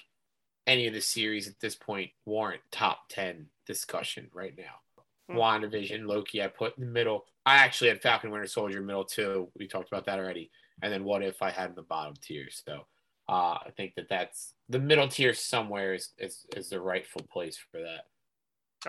any 0.66 0.86
of 0.86 0.94
the 0.94 1.00
series 1.00 1.48
at 1.48 1.60
this 1.60 1.74
point 1.74 2.10
warrant 2.24 2.60
top 2.70 3.08
10 3.10 3.46
discussion 3.66 4.28
right 4.34 4.54
now. 4.56 5.34
Mm. 5.34 5.36
WandaVision, 5.36 6.06
Loki, 6.06 6.42
I 6.42 6.48
put 6.48 6.76
in 6.78 6.84
the 6.84 6.90
middle. 6.90 7.24
I 7.44 7.56
actually 7.56 7.88
had 7.88 8.02
Falcon 8.02 8.30
Winter 8.30 8.46
Soldier 8.46 8.80
middle 8.80 9.04
too. 9.04 9.48
We 9.58 9.66
talked 9.66 9.88
about 9.88 10.06
that 10.06 10.18
already. 10.18 10.50
And 10.82 10.92
then 10.92 11.04
what 11.04 11.22
if 11.22 11.42
I 11.42 11.50
had 11.50 11.70
in 11.70 11.76
the 11.76 11.82
bottom 11.82 12.14
tier? 12.20 12.46
So 12.50 12.86
uh, 13.28 13.58
I 13.64 13.70
think 13.76 13.94
that 13.96 14.08
that's 14.08 14.54
the 14.68 14.78
middle 14.78 15.08
tier 15.08 15.34
somewhere 15.34 15.94
is, 15.94 16.10
is, 16.18 16.46
is 16.56 16.68
the 16.68 16.80
rightful 16.80 17.22
place 17.30 17.58
for 17.70 17.80
that. 17.80 18.06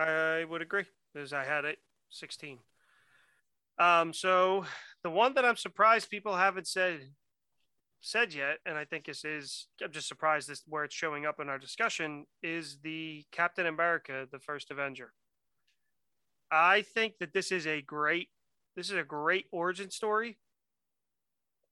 I 0.00 0.44
would 0.44 0.62
agree 0.62 0.84
because 1.12 1.32
I 1.32 1.44
had 1.44 1.64
it 1.64 1.78
16. 2.10 2.58
Um, 3.78 4.12
so 4.12 4.64
the 5.02 5.10
one 5.10 5.34
that 5.34 5.44
I'm 5.44 5.56
surprised 5.56 6.10
people 6.10 6.36
haven't 6.36 6.66
said 6.66 7.00
said 8.00 8.32
yet, 8.32 8.58
and 8.64 8.78
I 8.78 8.84
think 8.84 9.06
this 9.06 9.24
is 9.24 9.68
I'm 9.82 9.92
just 9.92 10.08
surprised 10.08 10.48
this 10.48 10.62
where 10.66 10.84
it's 10.84 10.94
showing 10.94 11.26
up 11.26 11.40
in 11.40 11.48
our 11.48 11.58
discussion 11.58 12.26
is 12.42 12.78
the 12.82 13.24
Captain 13.32 13.66
America, 13.66 14.26
the 14.30 14.38
first 14.38 14.70
Avenger. 14.70 15.12
I 16.50 16.82
think 16.82 17.14
that 17.20 17.32
this 17.32 17.52
is 17.52 17.66
a 17.66 17.82
great 17.82 18.28
this 18.76 18.90
is 18.90 18.96
a 18.96 19.04
great 19.04 19.46
origin 19.52 19.90
story. 19.90 20.38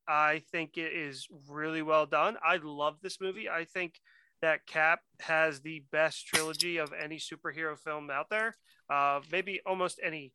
I 0.09 0.43
think 0.53 0.77
it 0.77 0.93
is 0.93 1.27
really 1.49 1.83
well 1.83 2.07
done. 2.07 2.37
I 2.45 2.59
love 2.63 2.97
this 3.03 3.21
movie. 3.21 3.49
I 3.49 3.65
think 3.65 3.95
that 4.43 4.67
Cap 4.67 5.01
has 5.21 5.61
the 5.61 5.83
best 5.91 6.27
trilogy 6.27 6.77
of 6.77 6.93
any 6.93 7.17
superhero 7.17 7.79
film 7.79 8.11
out 8.11 8.27
there. 8.31 8.57
Uh, 8.91 9.21
maybe 9.33 9.61
almost 9.67 9.99
any 10.05 10.33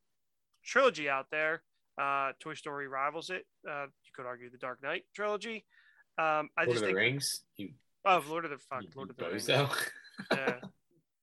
trilogy 0.65 1.09
out 1.09 1.27
there. 1.31 1.63
Uh, 2.01 2.31
Toy 2.39 2.53
Story 2.53 2.87
rivals 2.87 3.29
it. 3.29 3.45
Uh, 3.69 3.83
you 3.83 4.11
could 4.15 4.25
argue 4.25 4.49
the 4.49 4.57
Dark 4.57 4.81
Knight 4.81 5.03
trilogy. 5.15 5.65
Um, 6.17 6.49
I 6.57 6.63
Lord 6.65 6.69
just 6.71 6.83
of 6.83 6.89
the 6.89 6.95
Rings. 6.95 7.41
You, 7.57 7.69
oh, 8.05 8.23
Lord 8.29 8.45
of 8.45 8.51
the 8.51 8.57
fuck, 8.57 8.83
Lord 8.95 9.09
of 9.09 9.17
the 9.17 9.29
Rings. 9.29 9.47
Yeah. 9.47 9.69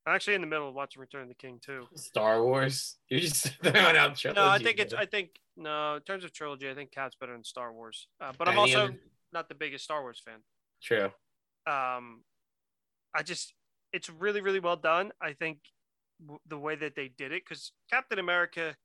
I'm 0.07 0.15
actually 0.15 0.37
in 0.37 0.41
the 0.41 0.47
middle 0.47 0.71
of 0.71 0.75
watching 0.75 1.01
Return 1.01 1.23
of 1.23 1.29
the 1.29 1.35
King 1.35 1.61
too. 1.63 1.87
Star 1.95 2.43
Wars. 2.43 2.97
You're 3.11 3.21
just 3.21 3.49
throwing 3.63 3.97
out 3.97 4.17
trilogy. 4.17 4.41
No, 4.41 4.47
I 4.49 4.59
think 4.59 4.79
it's. 4.79 4.95
I 4.95 5.05
think 5.05 5.31
no. 5.57 5.97
In 5.97 6.03
terms 6.03 6.25
of 6.25 6.33
trilogy, 6.33 6.71
I 6.71 6.75
think 6.75 6.91
Cat's 6.93 7.15
better 7.15 7.33
than 7.33 7.45
Star 7.45 7.73
Wars. 7.73 8.09
Uh, 8.19 8.33
but 8.39 8.49
I'm 8.49 8.59
also 8.59 8.85
other- 8.85 9.01
not 9.35 9.51
the 9.51 9.55
biggest 9.55 9.85
Star 9.85 10.01
Wars 10.01 10.21
fan. 10.25 10.39
True. 10.83 11.11
Um, 11.71 12.23
I 13.15 13.23
just 13.23 13.53
it's 13.93 14.09
really 14.09 14.41
really 14.41 14.61
well 14.61 14.77
done. 14.77 15.13
I 15.21 15.35
think 15.35 15.59
w- 16.23 16.41
the 16.47 16.59
way 16.59 16.75
that 16.77 16.95
they 16.97 17.09
did 17.09 17.33
it 17.33 17.43
because 17.47 17.73
Captain 17.91 18.19
America 18.19 18.77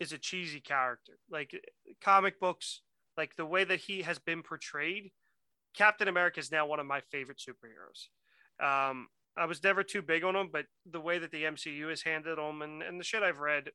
is 0.00 0.12
a 0.12 0.18
cheesy 0.18 0.60
character. 0.60 1.18
Like 1.30 1.52
comic 2.02 2.40
books, 2.40 2.80
like 3.18 3.36
the 3.36 3.44
way 3.46 3.64
that 3.64 3.80
he 3.80 4.00
has 4.02 4.18
been 4.18 4.42
portrayed, 4.42 5.10
Captain 5.76 6.08
America 6.08 6.40
is 6.40 6.52
now 6.52 6.66
one 6.66 6.80
of 6.80 6.86
my 6.86 7.00
favorite 7.10 7.38
superheroes. 7.38 8.08
Um, 8.64 9.08
I 9.36 9.46
was 9.46 9.62
never 9.62 9.82
too 9.82 10.02
big 10.02 10.24
on 10.24 10.36
him, 10.36 10.48
but 10.52 10.66
the 10.90 11.00
way 11.00 11.18
that 11.18 11.32
the 11.32 11.44
MCU 11.44 11.88
has 11.90 12.02
handled 12.02 12.38
him 12.38 12.62
and, 12.62 12.82
and 12.82 13.00
the 13.00 13.04
shit 13.04 13.22
I've 13.22 13.40
read 13.40 13.70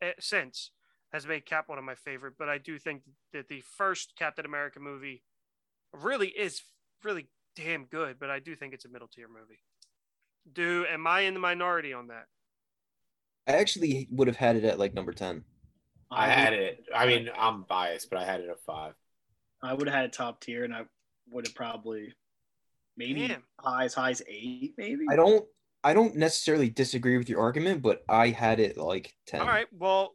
eh, 0.00 0.12
since 0.18 0.70
has 1.12 1.26
made 1.26 1.44
Cap 1.44 1.68
one 1.68 1.78
of 1.78 1.84
my 1.84 1.94
favorite. 1.94 2.34
But 2.38 2.48
I 2.48 2.58
do 2.58 2.78
think 2.78 3.02
that 3.32 3.48
the 3.48 3.62
first 3.76 4.14
Captain 4.18 4.46
America 4.46 4.80
movie 4.80 5.22
really 5.92 6.28
is 6.28 6.62
really 7.04 7.28
damn 7.56 7.84
good, 7.84 8.18
but 8.18 8.30
I 8.30 8.38
do 8.38 8.56
think 8.56 8.72
it's 8.72 8.84
a 8.84 8.88
middle 8.88 9.08
tier 9.08 9.28
movie. 9.28 9.60
Do 10.50 10.86
am 10.90 11.06
I 11.06 11.20
in 11.20 11.34
the 11.34 11.40
minority 11.40 11.92
on 11.92 12.08
that? 12.08 12.26
I 13.46 13.52
actually 13.52 14.08
would 14.10 14.28
have 14.28 14.36
had 14.36 14.56
it 14.56 14.64
at 14.64 14.78
like 14.78 14.94
number 14.94 15.12
10. 15.12 15.44
I 16.10 16.28
had 16.28 16.52
it. 16.52 16.86
I 16.94 17.06
mean, 17.06 17.30
I'm 17.36 17.62
biased, 17.62 18.10
but 18.10 18.18
I 18.18 18.24
had 18.24 18.40
it 18.40 18.48
at 18.48 18.60
five. 18.60 18.94
I 19.62 19.74
would 19.74 19.86
have 19.86 19.94
had 19.94 20.06
a 20.06 20.08
top 20.08 20.40
tier, 20.40 20.64
and 20.64 20.74
I 20.74 20.82
would 21.30 21.46
have 21.46 21.54
probably 21.54 22.12
maybe 22.96 23.28
Damn. 23.28 23.42
high 23.58 23.84
as 23.84 23.94
high 23.94 24.10
as 24.10 24.22
eight, 24.28 24.74
maybe. 24.76 25.04
I 25.10 25.16
don't 25.16 25.44
I 25.82 25.94
don't 25.94 26.16
necessarily 26.16 26.68
disagree 26.68 27.16
with 27.16 27.28
your 27.28 27.40
argument, 27.40 27.80
but 27.82 28.04
I 28.08 28.28
had 28.28 28.60
it 28.60 28.76
like 28.76 29.14
10. 29.26 29.40
All 29.40 29.46
right, 29.46 29.66
well 29.72 30.14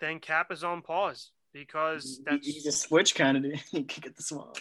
then 0.00 0.18
Cap 0.20 0.50
is 0.52 0.64
on 0.64 0.82
pause 0.82 1.30
because 1.52 2.20
that's 2.24 2.46
He's 2.46 2.66
a 2.66 2.72
switch 2.72 3.14
candidate. 3.14 3.60
he 3.70 3.84
could 3.84 4.02
get 4.04 4.16
the 4.16 4.22
swap. 4.22 4.56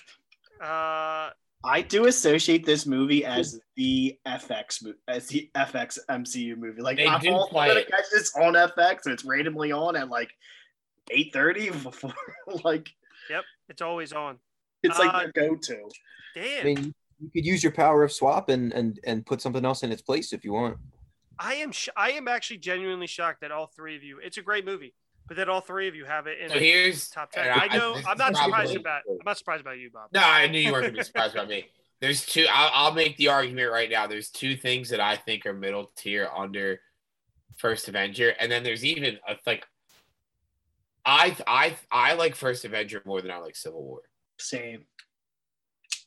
uh 0.62 1.30
I 1.64 1.82
do 1.82 2.06
associate 2.06 2.66
this 2.68 2.86
movie 2.86 3.26
as 3.26 3.60
the 3.76 4.16
FX 4.28 4.84
movie, 4.84 4.98
as 5.08 5.28
the 5.28 5.50
FX 5.56 5.98
MCU 6.08 6.56
movie. 6.56 6.82
Like 6.84 6.98
They 6.98 7.08
I'm 7.08 7.20
do 7.20 7.32
all 7.32 7.48
play 7.50 7.68
gonna 7.70 7.80
it. 7.80 7.90
catch 7.90 8.06
this 8.12 8.34
on 8.36 8.54
FX, 8.54 9.00
and 9.06 9.14
it's 9.14 9.26
randomly 9.26 9.72
on 9.72 9.96
at 9.96 10.08
like 10.08 10.30
eight 11.10 11.34
thirty 11.34 11.70
before. 11.84 12.14
like 12.64 12.88
yep, 13.30 13.44
it's 13.70 13.82
always 13.82 14.14
on. 14.14 14.38
It's 14.90 15.00
like 15.00 15.14
Uh, 15.14 15.20
their 15.34 15.50
go-to. 15.50 15.90
Damn. 16.36 16.62
I 16.62 16.64
mean, 16.64 16.78
you- 16.86 16.94
you 17.20 17.30
could 17.32 17.46
use 17.46 17.64
your 17.64 17.72
power 17.72 18.04
of 18.04 18.12
swap 18.12 18.48
and 18.50 18.72
and 18.74 19.00
and 19.04 19.26
put 19.26 19.42
something 19.42 19.66
else 19.66 19.82
in 19.82 19.92
its 19.92 20.04
place 20.04 20.34
if 20.34 20.46
you 20.46 20.54
want. 20.54 20.78
I 21.40 21.56
am 21.56 21.72
sh- 21.72 21.90
I 21.96 22.12
am 22.12 22.28
actually 22.28 22.58
genuinely 22.58 23.08
shocked 23.08 23.42
that 23.42 23.52
all 23.52 23.66
three 23.68 23.96
of 23.96 24.04
you. 24.04 24.20
It's 24.20 24.38
a 24.38 24.44
great 24.44 24.66
movie, 24.66 24.94
but 25.28 25.38
that 25.38 25.50
all 25.50 25.62
three 25.62 25.88
of 25.88 25.96
you 25.96 26.06
have 26.06 26.28
it 26.28 26.40
in 26.40 26.50
So 26.52 26.60
here's 26.60 27.10
top 27.10 27.32
ten. 27.32 27.48
and 27.48 27.60
I 27.60 27.76
know. 27.76 27.96
this 27.96 28.06
I'm 28.06 28.14
is 28.14 28.20
not 28.20 28.36
surprised 28.36 28.76
about. 28.76 29.02
I'm 29.10 29.18
not 29.26 29.36
surprised 29.38 29.62
about 29.62 29.80
you, 29.80 29.90
Bob. 29.90 30.10
No, 30.14 30.22
I 30.22 30.46
knew 30.48 30.60
you 30.60 30.72
weren't 30.72 30.86
gonna 30.86 30.98
be 30.98 31.04
surprised 31.04 31.34
about 31.34 31.48
me. 31.48 31.68
There's 32.02 32.24
two. 32.24 32.46
I'll, 32.52 32.70
I'll 32.90 32.94
make 32.94 33.18
the 33.18 33.30
argument 33.30 33.72
right 33.72 33.90
now. 33.90 34.06
There's 34.06 34.30
two 34.30 34.56
things 34.56 34.90
that 34.90 35.00
I 35.00 35.16
think 35.16 35.48
are 35.48 35.54
middle 35.54 35.92
tier 35.98 36.30
under 36.36 36.80
First 37.58 37.88
Avenger, 37.88 38.36
and 38.40 38.52
then 38.52 38.62
there's 38.62 38.86
even 38.86 39.18
a, 39.28 39.38
like 39.48 39.66
I 41.04 41.36
I 41.48 41.76
I 41.92 42.14
like 42.14 42.36
First 42.36 42.66
Avenger 42.66 43.02
more 43.06 43.22
than 43.24 43.32
I 43.32 43.38
like 43.38 43.56
Civil 43.56 43.82
War. 43.84 44.02
Same. 44.38 44.86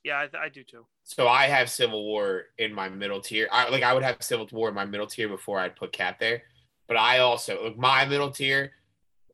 Yeah, 0.05 0.27
I, 0.35 0.45
I 0.45 0.49
do 0.49 0.63
too. 0.65 0.87
So 1.05 1.29
I 1.29 1.47
have 1.47 1.69
Civil 1.69 2.05
War 2.05 2.45
in 2.59 2.73
my 2.73 2.89
middle 2.89 3.21
tier. 3.21 3.49
I 3.53 3.69
like 3.69 3.83
I 3.83 3.93
would 3.93 4.03
have 4.03 4.17
Civil 4.21 4.49
War 4.53 4.69
in 4.69 4.75
my 4.75 4.85
middle 4.85 5.07
tier 5.07 5.29
before 5.29 5.59
I'd 5.59 5.77
put 5.77 5.93
Cap 5.93 6.19
there. 6.19 6.43
But 6.89 6.97
I 6.97 7.19
also 7.19 7.65
like 7.65 7.77
my 7.77 8.05
middle 8.07 8.31
tier. 8.31 8.73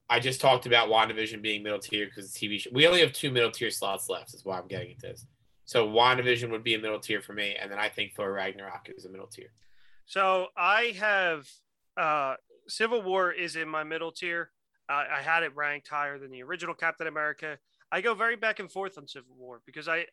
I 0.08 0.20
just 0.20 0.40
talked 0.40 0.66
about 0.66 0.88
WandaVision 0.88 1.42
being 1.42 1.62
middle 1.62 1.78
tier 1.78 2.06
because 2.06 2.26
it's 2.26 2.38
TV 2.38 2.60
show. 2.60 2.70
We 2.72 2.86
only 2.86 3.00
have 3.00 3.12
two 3.12 3.30
middle 3.30 3.50
tier 3.50 3.70
slots 3.70 4.08
left. 4.08 4.34
Is 4.34 4.44
why 4.44 4.58
I'm 4.58 4.68
getting 4.68 4.92
at 4.92 5.00
this. 5.00 5.26
So 5.64 5.88
WandaVision 5.88 6.50
would 6.50 6.62
be 6.62 6.74
a 6.74 6.78
middle 6.78 7.00
tier 7.00 7.20
for 7.20 7.32
me, 7.32 7.56
and 7.60 7.70
then 7.70 7.78
I 7.78 7.88
think 7.88 8.14
Thor 8.14 8.32
Ragnarok 8.32 8.88
is 8.96 9.04
a 9.04 9.08
middle 9.08 9.26
tier. 9.26 9.48
So 10.06 10.46
I 10.56 10.94
have 10.98 11.48
uh, 11.96 12.36
Civil 12.68 13.02
War 13.02 13.32
is 13.32 13.56
in 13.56 13.68
my 13.68 13.82
middle 13.82 14.12
tier. 14.12 14.50
Uh, 14.88 15.04
I 15.18 15.22
had 15.22 15.42
it 15.42 15.54
ranked 15.56 15.88
higher 15.88 16.18
than 16.18 16.30
the 16.30 16.42
original 16.44 16.74
Captain 16.74 17.08
America. 17.08 17.58
I 17.96 18.02
go 18.02 18.12
very 18.12 18.36
back 18.36 18.58
and 18.58 18.70
forth 18.70 18.98
on 18.98 19.08
Civil 19.08 19.34
War 19.38 19.62
because 19.64 19.88
I 19.88 20.04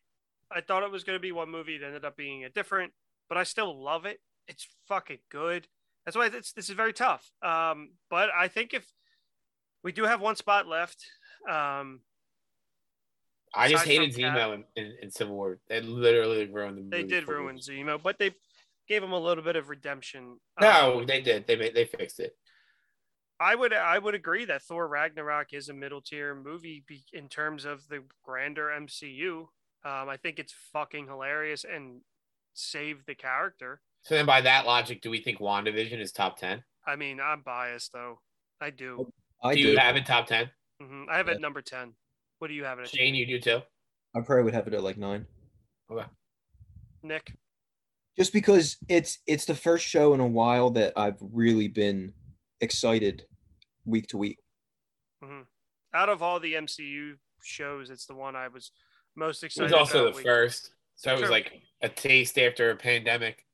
I 0.49 0.61
thought 0.61 0.83
it 0.83 0.91
was 0.91 1.03
going 1.03 1.17
to 1.17 1.21
be 1.21 1.33
one 1.33 1.51
movie. 1.51 1.75
It 1.75 1.83
ended 1.83 2.05
up 2.05 2.15
being 2.15 2.45
a 2.45 2.49
different, 2.49 2.93
but 3.27 3.37
I 3.37 3.43
still 3.43 3.83
love 3.83 4.05
it. 4.05 4.21
It's 4.47 4.65
fucking 4.87 5.17
good. 5.29 5.67
That's 6.05 6.15
why 6.15 6.27
it's, 6.27 6.53
this 6.53 6.69
is 6.69 6.75
very 6.75 6.93
tough. 6.93 7.29
Um, 7.41 7.89
but 8.09 8.29
I 8.33 8.47
think 8.47 8.73
if 8.73 8.85
we 9.83 9.91
do 9.91 10.03
have 10.03 10.21
one 10.21 10.37
spot 10.37 10.65
left, 10.65 11.05
um, 11.49 11.99
I 13.53 13.67
just 13.67 13.83
hated 13.83 14.15
Zemo 14.15 14.63
in, 14.77 14.93
in, 15.01 15.11
Civil 15.11 15.35
War. 15.35 15.59
They 15.67 15.81
literally 15.81 16.49
ruined 16.49 16.77
the 16.77 16.81
movie. 16.83 17.03
they 17.03 17.03
did 17.03 17.25
for 17.25 17.31
me. 17.31 17.37
ruin 17.37 17.57
Zemo, 17.57 18.01
but 18.01 18.17
they 18.17 18.31
gave 18.87 19.03
him 19.03 19.11
a 19.11 19.19
little 19.19 19.43
bit 19.43 19.57
of 19.57 19.67
redemption. 19.67 20.39
No, 20.61 20.99
Um, 20.99 21.05
they 21.05 21.21
did. 21.21 21.47
They 21.47 21.57
made, 21.57 21.75
they 21.75 21.83
fixed 21.83 22.21
it. 22.21 22.33
I 23.43 23.55
would 23.55 23.73
I 23.73 23.99
would 23.99 24.15
agree 24.15 24.45
that 24.45 24.61
Thor 24.61 24.87
Ragnarok 24.87 25.53
is 25.53 25.67
a 25.69 25.73
middle 25.73 26.01
tier 26.01 26.33
movie 26.33 26.83
in 27.11 27.27
terms 27.27 27.65
of 27.65 27.87
the 27.89 28.03
grander 28.23 28.67
MCU. 28.79 29.39
Um, 29.85 30.07
I 30.09 30.15
think 30.17 30.39
it's 30.39 30.53
fucking 30.71 31.07
hilarious 31.07 31.65
and 31.65 32.01
saved 32.53 33.05
the 33.05 33.15
character. 33.15 33.81
So 34.03 34.15
then, 34.15 34.25
by 34.25 34.41
that 34.41 34.65
logic, 34.65 35.01
do 35.01 35.09
we 35.09 35.19
think 35.21 35.39
WandaVision 35.39 35.99
is 35.99 36.11
top 36.11 36.37
ten? 36.37 36.63
I 36.87 36.95
mean, 36.95 37.19
I'm 37.19 37.41
biased 37.41 37.91
though. 37.91 38.19
I 38.61 38.69
do. 38.69 39.11
I 39.43 39.55
do 39.55 39.63
do. 39.63 39.69
you 39.71 39.77
have 39.77 39.95
it 39.97 40.05
top 40.05 40.27
ten? 40.27 40.49
hmm 40.81 41.03
I 41.09 41.17
have 41.17 41.27
it 41.27 41.31
Yeah. 41.31 41.35
at 41.35 41.41
number 41.41 41.61
ten. 41.61 41.93
What 42.39 42.47
do 42.47 42.53
you 42.53 42.63
have 42.63 42.79
it 42.79 42.83
at? 42.83 42.89
Shane, 42.89 43.13
you 43.15 43.25
do 43.27 43.39
too. 43.39 43.61
I 44.15 44.21
probably 44.21 44.43
would 44.45 44.53
have 44.53 44.67
it 44.67 44.73
at 44.73 44.83
like 44.83 44.97
nine. 44.97 45.25
Okay. 45.91 46.05
Nick? 47.03 47.33
Just 48.17 48.31
because 48.31 48.77
it's 48.87 49.19
it's 49.27 49.45
the 49.45 49.55
first 49.55 49.85
show 49.85 50.13
in 50.13 50.19
a 50.21 50.27
while 50.27 50.69
that 50.71 50.93
I've 50.95 51.17
really 51.19 51.67
been 51.67 52.13
excited 52.61 53.25
week 53.85 54.07
to 54.07 54.17
week. 54.17 54.39
hmm 55.23 55.41
Out 55.93 56.09
of 56.09 56.21
all 56.23 56.39
the 56.39 56.53
MCU 56.55 57.17
shows, 57.43 57.89
it's 57.89 58.05
the 58.05 58.15
one 58.15 58.35
I 58.35 58.47
was 58.47 58.71
most 59.15 59.43
excited. 59.43 59.65
It 59.65 59.75
excited. 59.75 59.81
was 59.81 59.89
also 59.89 60.01
about 60.03 60.11
the 60.13 60.17
week- 60.17 60.25
first, 60.25 60.73
so 60.95 61.11
it 61.11 61.13
was 61.13 61.21
True. 61.23 61.29
like 61.31 61.61
a 61.81 61.89
taste 61.89 62.37
after 62.39 62.71
a 62.71 62.75
pandemic. 62.75 63.45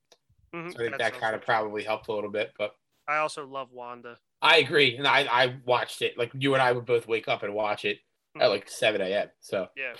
Mhm, 0.54 0.72
So 0.74 0.80
I 0.80 0.84
think 0.84 0.98
that 0.98 1.12
sounds 1.14 1.22
kind 1.22 1.36
of 1.36 1.42
probably 1.42 1.84
helped 1.84 2.08
a 2.08 2.14
little 2.14 2.32
bit. 2.32 2.54
But 2.58 2.76
I 3.08 3.18
also 3.18 3.46
love 3.46 3.72
Wanda. 3.72 4.18
I 4.42 4.58
agree, 4.58 4.96
and 4.98 5.08
I 5.08 5.22
I 5.26 5.60
watched 5.66 6.02
it. 6.02 6.18
Like 6.18 6.32
you 6.34 6.54
and 6.54 6.62
I 6.62 6.72
would 6.72 6.86
both 6.86 7.08
wake 7.08 7.28
up 7.28 7.44
and 7.44 7.54
watch 7.54 7.86
it 7.86 8.00
Mhm. 8.38 8.42
at 8.44 8.48
like 8.50 8.70
seven 8.70 9.02
a.m. 9.02 9.30
So 9.42 9.68
Yeah. 9.76 9.96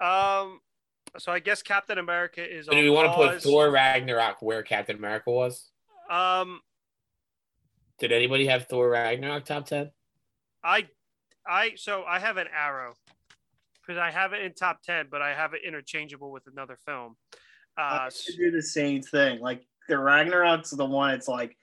Um. 0.00 0.60
So 1.18 1.30
I 1.30 1.38
guess 1.40 1.62
Captain 1.62 1.98
America 1.98 2.42
is. 2.42 2.66
do 2.66 2.72
on 2.76 2.82
we 2.82 2.90
want 2.90 3.08
to 3.10 3.14
put 3.14 3.30
pause. 3.32 3.42
Thor 3.44 3.70
Ragnarok 3.70 4.40
where 4.42 4.62
Captain 4.62 4.96
America 4.96 5.30
was? 5.30 5.70
Um. 6.10 6.60
Did 8.02 8.10
anybody 8.10 8.46
have 8.46 8.66
Thor 8.66 8.90
Ragnarok 8.90 9.44
top 9.44 9.66
ten? 9.66 9.92
I, 10.64 10.88
I 11.46 11.74
so 11.76 12.02
I 12.02 12.18
have 12.18 12.36
an 12.36 12.48
arrow 12.52 12.94
because 13.80 13.96
I 13.96 14.10
have 14.10 14.32
it 14.32 14.42
in 14.42 14.54
top 14.54 14.82
ten, 14.82 15.06
but 15.08 15.22
I 15.22 15.34
have 15.34 15.54
it 15.54 15.60
interchangeable 15.64 16.32
with 16.32 16.42
another 16.48 16.76
film. 16.84 17.14
Uh, 17.78 17.80
I 17.80 18.10
do 18.36 18.50
the 18.50 18.60
same 18.60 19.02
thing. 19.02 19.38
Like 19.38 19.64
the 19.88 19.98
Ragnarok's 19.98 20.70
the 20.70 20.84
one. 20.84 21.14
It's 21.14 21.28
like 21.28 21.56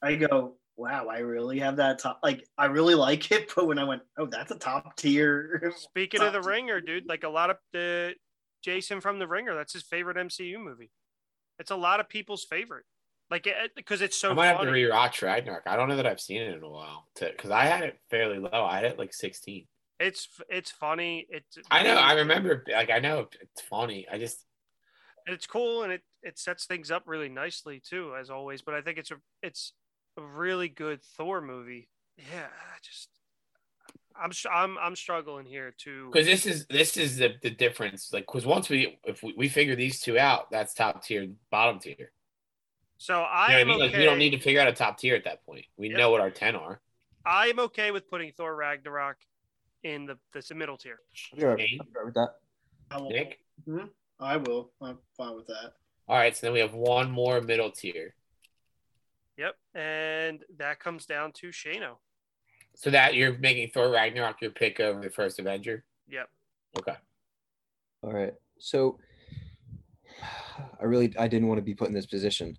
I 0.00 0.14
go, 0.14 0.54
wow, 0.76 1.08
I 1.08 1.18
really 1.18 1.58
have 1.58 1.74
that 1.78 1.98
top. 1.98 2.20
Like 2.22 2.46
I 2.56 2.66
really 2.66 2.94
like 2.94 3.32
it, 3.32 3.50
but 3.56 3.66
when 3.66 3.80
I 3.80 3.84
went, 3.84 4.02
oh, 4.16 4.26
that's 4.26 4.52
a 4.52 4.58
top 4.58 4.94
tier. 4.96 5.72
speaking 5.78 6.22
of 6.22 6.32
the 6.32 6.38
top- 6.38 6.46
Ringer, 6.46 6.80
dude, 6.80 7.08
like 7.08 7.24
a 7.24 7.28
lot 7.28 7.50
of 7.50 7.56
the 7.72 8.14
Jason 8.62 9.00
from 9.00 9.18
the 9.18 9.26
Ringer, 9.26 9.56
that's 9.56 9.72
his 9.72 9.82
favorite 9.82 10.16
MCU 10.16 10.62
movie. 10.62 10.92
It's 11.58 11.72
a 11.72 11.76
lot 11.76 11.98
of 11.98 12.08
people's 12.08 12.44
favorite, 12.44 12.84
like 13.32 13.46
it 13.48 13.72
because 13.74 14.02
it's 14.02 14.16
so 14.16 14.30
I 14.30 14.34
might 14.34 14.46
have 14.46 14.60
to 14.60 14.66
funny. 14.66 14.82
rewatch 14.82 15.22
Ragnarok. 15.22 15.64
I 15.66 15.74
don't 15.74 15.88
know 15.88 15.96
that 15.96 16.06
I've 16.06 16.20
seen 16.20 16.42
it 16.42 16.56
in 16.56 16.62
a 16.62 16.68
while 16.68 17.08
because 17.18 17.50
I 17.50 17.64
had 17.64 17.82
it 17.82 17.98
fairly 18.10 18.38
low. 18.38 18.64
I 18.64 18.76
had 18.76 18.84
it 18.84 18.98
like 18.98 19.12
sixteen. 19.12 19.66
it's 19.98 20.28
it's 20.48 20.70
funny. 20.70 21.26
It's 21.28 21.58
I 21.70 21.82
know. 21.82 21.96
I 21.96 22.12
remember. 22.12 22.64
Like 22.70 22.90
I 22.90 23.00
know 23.00 23.26
it's 23.40 23.62
funny. 23.62 24.06
I 24.10 24.18
just 24.18 24.44
and 25.26 25.34
it's 25.34 25.46
cool 25.46 25.82
and 25.82 25.92
it 25.92 26.02
it 26.22 26.38
sets 26.38 26.66
things 26.66 26.90
up 26.90 27.04
really 27.06 27.28
nicely 27.28 27.80
too 27.80 28.14
as 28.18 28.30
always 28.30 28.62
but 28.62 28.74
i 28.74 28.80
think 28.80 28.98
it's 28.98 29.10
a 29.10 29.16
it's 29.42 29.72
a 30.16 30.22
really 30.22 30.68
good 30.68 31.02
thor 31.16 31.40
movie 31.40 31.88
yeah 32.16 32.46
I 32.46 32.78
just 32.82 33.08
i'm 34.14 34.30
i'm 34.52 34.78
i'm 34.78 34.96
struggling 34.96 35.46
here 35.46 35.74
too. 35.76 36.10
because 36.12 36.26
this 36.26 36.46
is 36.46 36.66
this 36.66 36.96
is 36.96 37.16
the, 37.16 37.34
the 37.42 37.50
difference. 37.50 38.12
Like 38.12 38.26
because 38.26 38.44
once 38.44 38.68
we 38.68 38.98
if 39.04 39.22
we, 39.22 39.34
we 39.36 39.48
figure 39.48 39.74
these 39.74 40.00
two 40.00 40.18
out, 40.18 40.50
that's 40.50 40.74
top 40.74 41.02
tier, 41.02 41.28
bottom 41.50 41.78
tier. 41.78 42.12
You 43.02 43.14
so 43.14 43.14
know 43.14 43.22
i 43.24 43.40
what 43.48 43.50
I 43.50 43.60
am 43.60 43.66
mean? 43.66 43.76
okay 43.76 43.86
Like 43.88 43.96
we 43.98 44.04
don't 44.04 44.18
need 44.18 44.30
to 44.30 44.38
figure 44.38 44.60
out 44.60 44.68
a 44.68 44.72
top 44.72 44.96
tier 44.98 45.16
at 45.16 45.24
that 45.24 45.44
point. 45.44 45.64
We 45.76 45.88
Yep. 45.88 45.98
know 45.98 46.10
what 46.10 46.20
our 46.20 46.30
ten 46.30 46.54
are. 46.54 46.80
i'm 47.26 47.58
okay 47.58 47.90
with 47.90 48.08
putting 48.08 48.30
thor 48.32 48.54
ragnarok 48.54 49.16
in 49.82 50.06
the 50.06 50.16
this 50.32 50.52
middle 50.54 50.76
tier 50.76 50.98
I'm 51.36 51.42
all 51.42 51.48
right- 51.50 51.60
Shane? 51.60 51.80
I'm 51.98 52.04
with 52.06 52.14
that. 52.14 52.34
I 52.92 52.96
will. 53.00 53.10
Nick. 53.10 53.40
Mm-hmm. 53.68 53.86
I 54.20 54.36
will. 54.36 54.70
I'm 54.80 54.98
fine 55.16 55.34
with 55.34 55.46
that. 55.48 55.72
All 56.08 56.16
right, 56.16 56.36
so 56.36 56.46
then 56.46 56.52
we 56.52 56.60
have 56.60 56.74
one 56.74 57.10
more 57.10 57.40
middle 57.40 57.70
tier. 57.72 58.14
yep 59.36 59.56
and 59.74 60.44
that 60.58 60.78
comes 60.78 61.04
down 61.06 61.32
to 61.32 61.48
shano 61.48 61.96
So 62.76 62.90
that 62.90 63.14
you're 63.14 63.36
making 63.38 63.70
Thor 63.70 63.90
Ragnarok 63.90 64.40
your 64.40 64.50
pick 64.52 64.78
over 64.78 65.00
the 65.00 65.10
first 65.10 65.38
Avenger. 65.40 65.84
yep 66.08 66.28
Okay. 66.78 66.94
All 68.02 68.12
right. 68.12 68.34
So 68.58 68.98
I 70.80 70.84
really 70.84 71.12
I 71.18 71.26
didn't 71.28 71.48
want 71.48 71.58
to 71.58 71.62
be 71.62 71.74
put 71.74 71.88
in 71.88 71.94
this 71.94 72.06
position. 72.06 72.56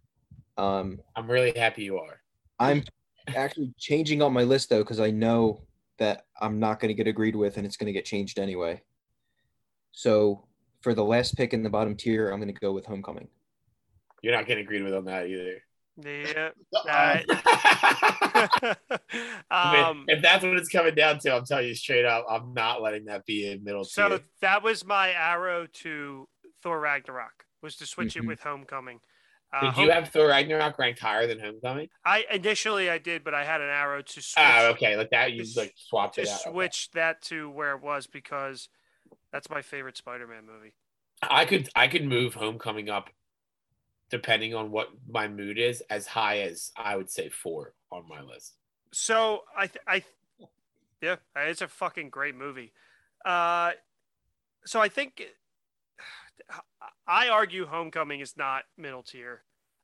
Um, 0.57 0.99
I'm 1.15 1.29
really 1.29 1.53
happy 1.57 1.83
you 1.83 1.97
are. 1.97 2.21
I'm 2.59 2.83
actually 3.35 3.73
changing 3.79 4.21
on 4.21 4.33
my 4.33 4.43
list 4.43 4.69
though 4.69 4.83
because 4.83 4.99
I 4.99 5.09
know 5.11 5.61
that 5.97 6.25
I'm 6.41 6.59
not 6.59 6.79
going 6.79 6.89
to 6.89 6.93
get 6.93 7.07
agreed 7.07 7.35
with 7.35 7.57
and 7.57 7.65
it's 7.65 7.77
going 7.77 7.87
to 7.87 7.93
get 7.93 8.05
changed 8.05 8.39
anyway. 8.39 8.81
So 9.91 10.45
for 10.81 10.93
the 10.93 11.03
last 11.03 11.35
pick 11.37 11.53
in 11.53 11.63
the 11.63 11.69
bottom 11.69 11.95
tier, 11.95 12.29
I'm 12.29 12.39
going 12.39 12.53
to 12.53 12.59
go 12.59 12.71
with 12.73 12.85
Homecoming. 12.85 13.27
You're 14.21 14.35
not 14.35 14.45
getting 14.47 14.63
agreed 14.63 14.83
with 14.83 14.93
on 14.93 15.05
that 15.05 15.27
either. 15.27 15.61
yeah 15.97 16.49
I 16.71 17.23
mean, 19.71 19.83
um 19.85 20.05
if 20.07 20.21
that's 20.21 20.43
what 20.43 20.57
it's 20.57 20.69
coming 20.69 20.95
down 20.95 21.19
to, 21.19 21.35
I'm 21.35 21.45
telling 21.45 21.67
you 21.67 21.75
straight 21.75 22.05
up, 22.05 22.25
I'm 22.29 22.53
not 22.53 22.81
letting 22.81 23.05
that 23.05 23.25
be 23.25 23.51
in 23.51 23.63
middle 23.63 23.83
So 23.83 24.09
tier. 24.09 24.21
that 24.41 24.63
was 24.63 24.85
my 24.85 25.11
arrow 25.11 25.67
to 25.67 26.27
Thor 26.61 26.79
Ragnarok 26.79 27.45
was 27.61 27.75
to 27.77 27.85
switch 27.85 28.15
it 28.17 28.23
Mhm. 28.23 28.27
with 28.27 28.41
Homecoming. 28.41 28.99
Uh, 29.53 29.71
Did 29.71 29.83
you 29.83 29.91
have 29.91 30.09
Thor 30.09 30.29
Ragnarok 30.29 30.79
ranked 30.79 30.99
higher 30.99 31.27
than 31.27 31.39
Homecoming? 31.39 31.87
I 32.03 32.25
initially 32.31 32.89
I 32.89 32.97
did, 32.97 33.23
but 33.23 33.35
I 33.35 33.43
had 33.45 33.61
an 33.61 33.69
arrow 33.69 34.01
to 34.01 34.13
switch 34.21 34.33
Oh, 34.37 34.69
okay. 34.71 34.97
Like 34.97 35.11
that, 35.11 35.31
you 35.33 35.43
Just- 35.43 35.55
like 35.57 35.73
swapped 35.77 36.15
to 36.15 36.21
it 36.21 36.27
out. 36.27 36.41
Okay. 36.41 36.51
switch 36.51 36.89
that 36.93 37.21
to 37.23 37.49
where 37.51 37.75
it 37.75 37.83
was 37.83 38.07
because 38.07 38.69
that's 39.31 39.49
my 39.51 39.61
favorite 39.61 39.95
Spider-Man 39.97 40.45
movie. 40.45 40.73
I 41.21 41.45
could 41.45 41.69
I 41.75 41.87
could 41.87 42.03
move 42.03 42.33
Homecoming 42.33 42.89
up, 42.89 43.09
depending 44.09 44.55
on 44.55 44.71
what 44.71 44.89
my 45.07 45.27
mood 45.27 45.57
is, 45.59 45.81
as 45.89 46.07
high 46.07 46.39
as 46.39 46.71
I 46.75 46.95
would 46.95 47.09
say 47.11 47.29
four 47.29 47.73
on 47.91 48.07
my 48.09 48.21
list. 48.21 48.55
So 48.91 49.43
I 49.55 49.67
th- 49.67 49.83
I 49.87 50.03
yeah, 51.01 51.17
it's 51.35 51.61
a 51.61 51.67
fucking 51.67 52.09
great 52.09 52.35
movie. 52.35 52.73
Uh, 53.23 53.71
so 54.65 54.79
I 54.81 54.89
think 54.89 55.21
I 57.07 57.29
argue 57.29 57.65
Homecoming 57.65 58.19
is 58.19 58.35
not 58.37 58.63
middle 58.77 59.03
tier. 59.03 59.43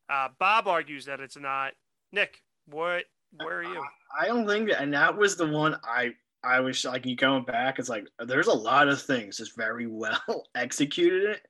Uh, 0.10 0.30
Bob 0.40 0.68
argues 0.68 1.06
that 1.06 1.20
it's 1.20 1.38
not. 1.38 1.74
Nick, 2.12 2.42
what? 2.66 3.06
Where 3.44 3.60
are 3.60 3.64
you? 3.64 3.84
I 4.20 4.28
don't 4.28 4.48
think, 4.48 4.72
and 4.76 4.94
that 4.94 5.16
was 5.16 5.36
the 5.36 5.48
one 5.48 5.76
I 5.84 6.14
I 6.44 6.60
was 6.62 6.84
like, 6.86 7.06
you 7.06 7.16
going 7.16 7.44
back, 7.44 7.80
it's 7.80 7.90
like 7.90 8.08
there's 8.26 8.48
a 8.48 8.54
lot 8.54 8.88
of 8.88 9.02
things 9.02 9.38
just 9.38 9.58
very 9.58 9.88
well 9.88 10.48
executed. 10.56 11.32
It 11.32 11.42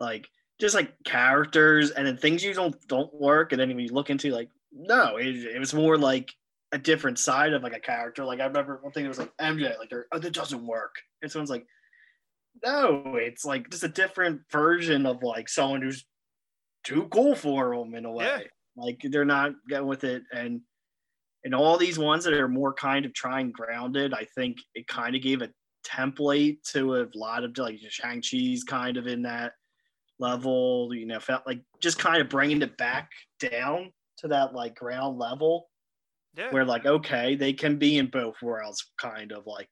like 0.00 0.28
just 0.60 0.74
like 0.74 0.92
characters, 1.04 1.90
and 1.90 2.06
then 2.06 2.16
things 2.16 2.42
you 2.42 2.54
don't 2.54 2.76
don't 2.88 3.12
work, 3.14 3.52
and 3.52 3.60
then 3.60 3.68
when 3.68 3.80
you 3.80 3.92
look 3.92 4.10
into 4.10 4.30
like, 4.30 4.48
no, 4.72 5.16
it, 5.16 5.26
it 5.26 5.58
was 5.58 5.74
more 5.74 5.98
like 5.98 6.32
a 6.72 6.78
different 6.78 7.18
side 7.18 7.52
of 7.52 7.62
like 7.62 7.76
a 7.76 7.80
character. 7.80 8.24
Like 8.24 8.40
I 8.40 8.46
remember 8.46 8.78
one 8.80 8.92
thing 8.92 9.04
it 9.04 9.08
was 9.08 9.18
like 9.18 9.36
MJ, 9.38 9.78
like 9.78 9.92
oh, 10.12 10.18
that 10.18 10.32
doesn't 10.32 10.66
work, 10.66 10.94
and 11.22 11.30
someone's 11.30 11.50
like, 11.50 11.66
no, 12.64 13.16
it's 13.16 13.44
like 13.44 13.70
just 13.70 13.84
a 13.84 13.88
different 13.88 14.42
version 14.50 15.06
of 15.06 15.22
like 15.22 15.48
someone 15.48 15.82
who's 15.82 16.06
too 16.84 17.08
cool 17.08 17.34
for 17.34 17.76
them 17.76 17.94
in 17.94 18.04
a 18.04 18.12
way. 18.12 18.24
Yeah. 18.24 18.40
Like 18.76 19.00
they're 19.02 19.24
not 19.24 19.52
getting 19.68 19.86
with 19.88 20.04
it, 20.04 20.22
and 20.32 20.60
and 21.44 21.54
all 21.54 21.78
these 21.78 21.98
ones 21.98 22.24
that 22.24 22.34
are 22.34 22.48
more 22.48 22.74
kind 22.74 23.04
of 23.04 23.14
trying 23.14 23.52
grounded, 23.52 24.12
I 24.14 24.26
think 24.34 24.58
it 24.74 24.86
kind 24.86 25.14
of 25.16 25.22
gave 25.22 25.42
a 25.42 25.50
template 25.86 26.62
to 26.72 26.96
a 26.96 27.06
lot 27.14 27.44
of 27.44 27.56
like 27.58 27.78
Shang 27.88 28.20
Chi's 28.22 28.64
kind 28.64 28.96
of 28.96 29.06
in 29.06 29.22
that 29.22 29.52
level. 30.18 30.90
You 30.94 31.06
know, 31.06 31.20
felt 31.20 31.46
like 31.46 31.60
just 31.80 31.98
kind 31.98 32.20
of 32.20 32.28
bringing 32.28 32.62
it 32.62 32.76
back 32.76 33.10
down 33.40 33.92
to 34.18 34.28
that 34.28 34.52
like 34.54 34.74
ground 34.76 35.18
level 35.18 35.70
Yeah. 36.36 36.50
where 36.52 36.64
like 36.64 36.86
okay, 36.86 37.34
they 37.36 37.52
can 37.52 37.78
be 37.78 37.98
in 37.98 38.08
both 38.08 38.36
worlds, 38.42 38.92
kind 39.00 39.32
of 39.32 39.46
like 39.46 39.68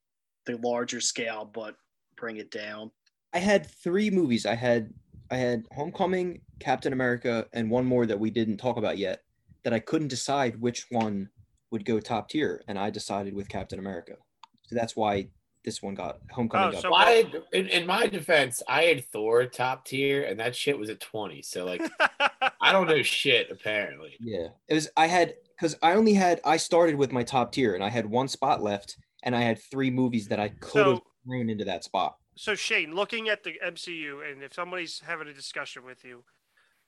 the 0.46 0.56
larger 0.58 1.00
scale, 1.00 1.44
but 1.52 1.74
bring 2.16 2.36
it 2.36 2.50
down. 2.50 2.90
I 3.32 3.38
had 3.38 3.66
three 3.66 4.10
movies. 4.10 4.46
I 4.46 4.54
had 4.54 4.92
I 5.30 5.36
had 5.36 5.66
Homecoming, 5.72 6.40
Captain 6.60 6.92
America, 6.92 7.46
and 7.52 7.70
one 7.70 7.84
more 7.84 8.06
that 8.06 8.18
we 8.18 8.30
didn't 8.30 8.56
talk 8.58 8.76
about 8.76 8.98
yet. 8.98 9.22
That 9.64 9.72
I 9.72 9.80
couldn't 9.80 10.08
decide 10.08 10.60
which 10.60 10.86
one 10.90 11.28
would 11.72 11.84
go 11.84 11.98
top 11.98 12.28
tier, 12.28 12.62
and 12.68 12.78
I 12.78 12.90
decided 12.90 13.34
with 13.34 13.48
Captain 13.48 13.78
America. 13.80 14.14
So 14.68 14.76
that's 14.76 14.94
why 14.94 15.28
this 15.64 15.82
one 15.82 15.94
got 15.94 16.18
Homecoming. 16.30 16.68
Oh, 16.68 16.72
got 16.72 16.82
so- 16.82 16.90
Why? 16.90 17.24
In, 17.52 17.66
in 17.68 17.86
my 17.86 18.06
defense, 18.06 18.62
I 18.68 18.84
had 18.84 19.04
Thor 19.06 19.44
top 19.46 19.84
tier, 19.84 20.22
and 20.22 20.38
that 20.38 20.54
shit 20.54 20.78
was 20.78 20.88
at 20.90 21.00
twenty. 21.00 21.42
So 21.42 21.64
like, 21.64 21.82
I 22.60 22.72
don't 22.72 22.86
know 22.86 23.02
shit. 23.02 23.50
Apparently, 23.50 24.14
Yeah, 24.20 24.48
it 24.68 24.74
was. 24.74 24.88
I 24.96 25.08
had 25.08 25.34
because 25.56 25.76
I 25.82 25.92
only 25.94 26.14
had 26.14 26.40
I 26.44 26.56
started 26.58 26.94
with 26.94 27.10
my 27.12 27.24
top 27.24 27.50
tier, 27.52 27.74
and 27.74 27.82
I 27.82 27.88
had 27.90 28.06
one 28.06 28.28
spot 28.28 28.62
left, 28.62 28.96
and 29.24 29.34
I 29.34 29.40
had 29.42 29.60
three 29.60 29.90
movies 29.90 30.28
that 30.28 30.38
I 30.38 30.48
could 30.50 30.86
have 30.86 30.96
So- 30.98 31.02
thrown 31.26 31.50
into 31.50 31.64
that 31.64 31.84
spot. 31.84 32.16
so 32.36 32.54
Shane, 32.54 32.94
looking 32.94 33.28
at 33.28 33.42
the 33.42 33.58
MCU, 33.64 34.30
and 34.30 34.42
if 34.42 34.54
somebody's 34.54 35.00
having 35.04 35.28
a 35.28 35.32
discussion 35.34 35.84
with 35.84 36.04
you, 36.04 36.24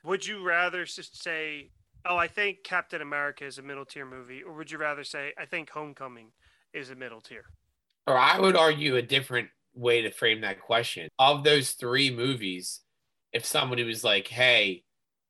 would 0.05 0.27
you 0.27 0.43
rather 0.47 0.85
just 0.85 1.23
say, 1.23 1.71
"Oh, 2.05 2.17
I 2.17 2.29
think 2.29 2.63
Captain 2.65 3.03
America 3.03 3.45
is 3.45 3.59
a 3.59 3.63
middle 3.63 3.85
tier 3.85 4.07
movie," 4.07 4.43
or 4.43 4.53
would 4.55 4.71
you 4.71 4.79
rather 4.79 5.05
say, 5.05 5.33
"I 5.39 5.45
think 5.47 5.71
Homecoming 5.71 6.33
is 6.73 6.91
a 6.91 6.95
middle 6.95 7.21
tier"? 7.21 7.47
or 8.07 8.17
I 8.17 8.39
would 8.39 8.57
argue 8.57 8.97
a 8.97 9.03
different 9.03 9.51
way 9.75 10.01
to 10.03 10.11
frame 10.11 10.41
that 10.41 10.63
question. 10.63 11.09
Of 11.19 11.45
those 11.45 11.73
three 11.73 12.11
movies, 12.11 12.81
if 13.35 13.45
somebody 13.45 13.85
was 13.85 14.03
like, 14.03 14.29
"Hey, 14.29 14.85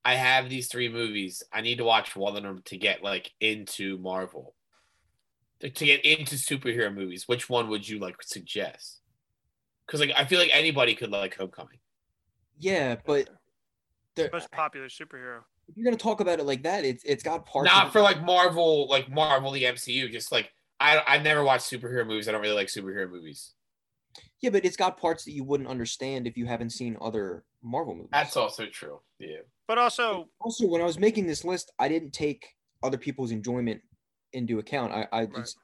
I 0.05 0.15
have 0.15 0.49
these 0.49 0.69
three 0.69 0.89
movies. 0.89 1.43
I 1.53 1.61
need 1.61 1.79
to 1.79 1.85
watch 1.85 2.15
one 2.15 2.37
of 2.37 2.43
them 2.43 2.63
to 2.67 2.77
get 2.77 3.03
like 3.03 3.33
into 3.41 3.99
Marvel, 3.99 4.55
to, 5.61 5.69
to 5.71 5.85
get 5.85 6.05
into 6.05 6.37
superhero 6.37 6.95
movies. 6.95 7.27
Which 7.27 7.51
one 7.51 7.69
would 7.69 7.89
you 7.89 7.99
like 7.99 8.23
suggest?" 8.23 8.98
Because 9.89 10.01
like 10.01 10.13
I 10.15 10.27
feel 10.27 10.39
like 10.39 10.51
anybody 10.53 10.95
could 10.95 11.11
like 11.11 11.35
Homecoming. 11.35 11.79
Yeah, 12.59 12.97
but 13.07 13.29
the 14.17 14.29
Most 14.33 14.51
popular 14.53 14.89
superhero. 14.89 15.41
if 15.67 15.77
you're 15.77 15.85
gonna 15.85 15.97
talk 15.97 16.21
about 16.21 16.39
it 16.39 16.45
like 16.45 16.63
that, 16.65 16.85
it's 16.85 17.03
it's 17.05 17.23
got 17.23 17.47
parts. 17.47 17.67
Not 17.67 17.87
of- 17.87 17.93
for 17.93 18.03
like 18.03 18.23
Marvel, 18.23 18.87
like 18.89 19.11
Marvel 19.11 19.51
the 19.51 19.65
MCU. 19.65 20.11
Just 20.13 20.31
like 20.31 20.51
I 20.79 21.03
I've 21.07 21.23
never 21.23 21.43
watched 21.43 21.71
superhero 21.71 22.07
movies. 22.07 22.29
I 22.29 22.33
don't 22.33 22.43
really 22.43 22.55
like 22.55 22.69
superhero 22.69 23.11
movies. 23.11 23.55
yeah, 24.41 24.51
but 24.51 24.65
it's 24.65 24.77
got 24.77 24.99
parts 24.99 25.25
that 25.25 25.33
you 25.33 25.43
wouldn't 25.45 25.69
understand 25.69 26.27
if 26.27 26.37
you 26.37 26.47
haven't 26.47 26.71
seen 26.71 26.97
other 27.01 27.45
Marvel 27.63 27.95
movies. 27.95 28.11
That's 28.13 28.37
also 28.37 28.67
true. 28.67 29.01
Yeah. 29.19 29.39
But 29.67 29.79
also, 29.79 30.29
also 30.41 30.67
when 30.67 30.81
I 30.81 30.85
was 30.85 30.99
making 30.99 31.27
this 31.27 31.45
list, 31.45 31.73
I 31.79 31.89
didn't 31.89 32.13
take 32.13 32.47
other 32.83 32.97
people's 32.99 33.31
enjoyment 33.33 33.81
into 34.33 34.59
account. 34.59 34.93
I, 34.93 35.07
I 35.13 35.27
just 35.27 35.59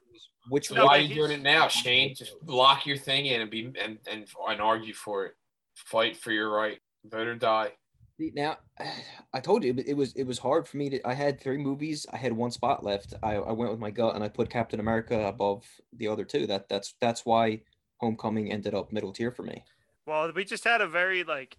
which 0.48 0.70
No, 0.70 0.86
why 0.86 0.98
are 0.98 1.00
you 1.00 1.14
doing 1.14 1.30
it 1.32 1.42
now, 1.42 1.68
Shane? 1.68 2.14
Just 2.14 2.34
lock 2.46 2.86
your 2.86 2.96
thing 2.96 3.26
in 3.26 3.40
and 3.40 3.50
be 3.50 3.66
and 3.80 3.98
and, 4.10 4.26
and 4.48 4.60
argue 4.60 4.94
for 4.94 5.26
it. 5.26 5.34
Fight 5.74 6.16
for 6.16 6.30
your 6.32 6.50
right. 6.50 6.78
Vote 7.06 7.26
or 7.26 7.34
die. 7.34 7.72
Now, 8.18 8.58
I 9.34 9.40
told 9.40 9.64
you 9.64 9.74
it- 9.76 9.88
it 9.88 9.94
was 9.96 10.12
it 10.14 10.24
was 10.24 10.38
hard 10.38 10.68
for 10.68 10.76
me 10.76 10.90
to. 10.90 11.06
I 11.06 11.14
had 11.14 11.40
three 11.40 11.58
movies. 11.58 12.06
I 12.12 12.16
had 12.16 12.32
one 12.32 12.50
spot 12.50 12.84
left. 12.84 13.14
I, 13.22 13.34
I 13.36 13.52
went 13.52 13.70
with 13.70 13.80
my 13.80 13.90
gut 13.90 14.14
and 14.14 14.22
I 14.22 14.28
put 14.28 14.50
Captain 14.50 14.80
America 14.80 15.26
above 15.26 15.64
the 15.92 16.08
other 16.08 16.24
two. 16.24 16.46
That 16.46 16.68
that's 16.68 16.94
that's 17.00 17.24
why 17.26 17.62
Homecoming 17.98 18.52
ended 18.52 18.74
up 18.74 18.92
middle 18.92 19.12
tier 19.12 19.30
for 19.32 19.42
me. 19.42 19.64
well, 20.06 20.30
we 20.32 20.44
just 20.44 20.64
had 20.64 20.80
a 20.80 20.86
very 20.88 21.24
like. 21.24 21.56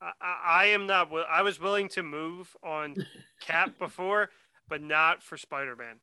I, 0.00 0.10
I 0.20 0.36
I 0.46 0.64
am 0.66 0.86
not. 0.86 1.10
I 1.30 1.42
was 1.42 1.58
willing 1.58 1.88
to 1.90 2.02
move 2.02 2.54
on 2.62 2.94
Cap 3.40 3.78
before, 3.78 4.30
but 4.68 4.82
not 4.82 5.22
for 5.22 5.36
Spider 5.36 5.74
Man. 5.76 5.96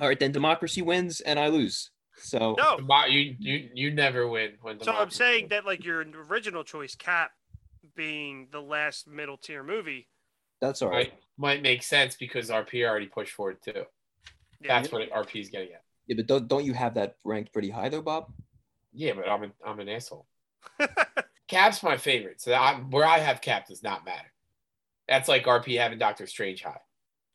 All 0.00 0.08
right, 0.08 0.18
then 0.18 0.32
democracy 0.32 0.82
wins 0.82 1.20
and 1.20 1.38
I 1.38 1.48
lose. 1.48 1.90
So 2.16 2.54
No, 2.58 3.04
You 3.06 3.34
you 3.38 3.70
you 3.74 3.90
never 3.90 4.28
win 4.28 4.52
when. 4.62 4.80
so 4.82 4.92
I'm 4.92 5.10
saying 5.10 5.44
wins. 5.44 5.50
that 5.50 5.66
like 5.66 5.84
your 5.84 6.04
original 6.28 6.64
choice, 6.64 6.94
Cap, 6.94 7.30
being 7.94 8.48
the 8.50 8.60
last 8.60 9.06
middle 9.08 9.36
tier 9.36 9.62
movie. 9.62 10.08
that's 10.60 10.82
all 10.82 10.90
right. 10.90 11.12
might 11.38 11.56
might 11.56 11.62
make 11.62 11.82
sense 11.82 12.16
because 12.16 12.50
RP 12.50 12.86
already 12.86 13.06
pushed 13.06 13.32
for 13.32 13.50
it 13.50 13.62
too. 13.62 13.84
Yeah. 14.60 14.80
That's 14.80 14.92
what 14.92 15.10
RP 15.10 15.40
is 15.40 15.48
getting 15.48 15.72
at. 15.72 15.82
Yeah, 16.06 16.16
but 16.16 16.26
don't, 16.26 16.48
don't 16.48 16.64
you 16.64 16.74
have 16.74 16.94
that 16.94 17.16
ranked 17.24 17.52
pretty 17.52 17.70
high 17.70 17.88
though, 17.88 18.02
Bob? 18.02 18.26
Yeah, 18.92 19.12
but 19.14 19.28
I'm 19.28 19.44
an, 19.44 19.52
I'm 19.64 19.80
an 19.80 19.88
asshole. 19.88 20.26
Cap's 21.48 21.82
my 21.82 21.96
favorite, 21.96 22.40
so 22.40 22.52
I, 22.52 22.74
where 22.74 23.06
I 23.06 23.18
have 23.18 23.40
Cap 23.40 23.66
does 23.68 23.82
not 23.82 24.04
matter. 24.04 24.30
That's 25.08 25.28
like 25.28 25.44
RP 25.44 25.78
having 25.78 25.98
Doctor 25.98 26.26
Strange 26.26 26.62
high. 26.62 26.80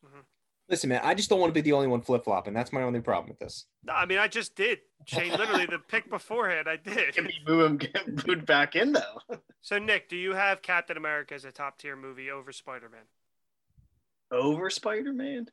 Mm-hmm. 0.04 0.20
Listen, 0.68 0.88
man, 0.88 1.00
I 1.04 1.14
just 1.14 1.30
don't 1.30 1.38
want 1.38 1.50
to 1.50 1.54
be 1.54 1.60
the 1.60 1.72
only 1.72 1.86
one 1.86 2.00
flip 2.00 2.24
flopping. 2.24 2.52
That's 2.52 2.72
my 2.72 2.82
only 2.82 3.00
problem 3.00 3.28
with 3.28 3.38
this. 3.38 3.66
No, 3.84 3.92
I 3.92 4.04
mean, 4.04 4.18
I 4.18 4.26
just 4.26 4.56
did. 4.56 4.80
Shane, 5.04 5.30
literally, 5.30 5.66
the 5.66 5.78
pick 5.78 6.10
beforehand, 6.10 6.66
I 6.68 6.76
did. 6.76 7.14
Can 7.14 7.26
we 7.26 7.38
move 7.46 7.64
him 7.70 7.76
get 7.76 8.26
moved 8.26 8.46
back 8.46 8.74
in 8.74 8.92
though. 8.92 9.20
So, 9.60 9.78
Nick, 9.78 10.08
do 10.08 10.16
you 10.16 10.34
have 10.34 10.62
Captain 10.62 10.96
America 10.96 11.34
as 11.34 11.44
a 11.44 11.52
top 11.52 11.78
tier 11.78 11.94
movie 11.94 12.30
over 12.32 12.50
Spider 12.50 12.88
Man? 12.88 13.02
Over 14.32 14.70
Spider 14.70 15.12
Man. 15.12 15.46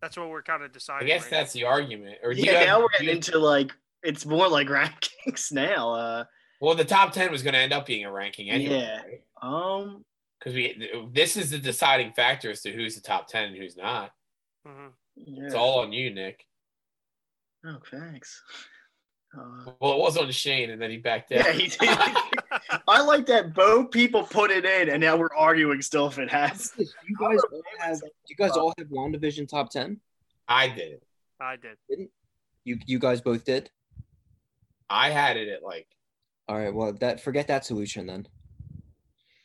That's 0.00 0.16
what 0.16 0.30
we're 0.30 0.42
kind 0.42 0.64
of 0.64 0.72
deciding. 0.72 1.06
I 1.06 1.08
guess 1.14 1.22
right 1.22 1.30
that's 1.30 1.52
the 1.52 1.64
argument. 1.64 2.18
Or 2.24 2.34
do 2.34 2.40
you 2.40 2.46
Yeah, 2.50 2.58
have- 2.58 2.66
now 2.66 2.80
we're 2.80 2.88
getting 2.98 3.08
into 3.16 3.38
like 3.38 3.72
it's 4.02 4.26
more 4.26 4.48
like 4.48 4.66
rankings 4.68 5.52
now. 5.52 5.92
Uh, 5.94 6.24
well, 6.60 6.74
the 6.74 6.84
top 6.84 7.12
ten 7.12 7.30
was 7.30 7.44
going 7.44 7.54
to 7.54 7.60
end 7.60 7.72
up 7.72 7.86
being 7.86 8.04
a 8.04 8.10
ranking 8.10 8.50
anyway. 8.50 8.80
Yeah. 8.80 9.00
um, 9.42 10.04
Because 10.42 10.54
we 10.56 10.88
this 11.12 11.36
is 11.36 11.50
the 11.50 11.58
deciding 11.58 12.12
factor 12.12 12.50
as 12.50 12.62
to 12.62 12.72
who's 12.72 12.94
the 12.96 13.00
top 13.00 13.28
ten 13.28 13.44
and 13.44 13.56
who's 13.56 13.76
not. 13.76 14.10
now. 14.64 14.70
Mhm. 14.72 14.92
yeah. 15.16 15.44
It's 15.46 15.54
all 15.54 15.80
on 15.80 15.92
you, 15.92 16.12
Nick. 16.12 16.44
Oh, 17.64 17.78
thanks. 17.90 18.42
Uh, 19.36 19.72
Well, 19.80 19.92
it 19.92 19.98
was 19.98 20.16
on 20.16 20.30
Shane, 20.32 20.70
and 20.70 20.82
then 20.82 20.90
he 20.90 20.96
backed 20.98 21.30
down. 21.30 21.44
yeah, 21.44 21.52
he 21.52 21.68
did. 21.68 21.78
I 22.88 23.02
like 23.02 23.26
that 23.26 23.54
both 23.54 23.90
people 23.92 24.24
put 24.24 24.50
it 24.50 24.64
in, 24.64 24.88
and 24.88 25.00
now 25.00 25.16
we're 25.16 25.34
arguing 25.34 25.80
still 25.80 26.08
if 26.08 26.18
it 26.18 26.30
has. 26.30 26.72
You 26.76 27.16
guys 27.18 27.38
all 27.52 27.62
have? 27.78 28.00
Do 28.00 28.08
you 28.28 28.36
guys 28.36 28.52
all 28.56 28.74
have 28.78 28.88
WandaVision 28.88 29.48
top 29.48 29.70
ten? 29.70 30.00
I 30.48 30.68
did. 30.68 31.02
I 31.40 31.56
did. 31.56 31.76
Didn't 31.88 32.10
You 32.64 32.78
you 32.86 32.98
guys 32.98 33.20
both 33.20 33.44
did. 33.44 33.70
I 34.90 35.10
had 35.10 35.36
it 35.36 35.48
at 35.48 35.62
like 35.62 35.86
All 36.48 36.58
right. 36.58 36.74
Well, 36.74 36.92
that 36.94 37.20
forget 37.20 37.46
that 37.48 37.64
solution 37.64 38.06
then. 38.06 38.26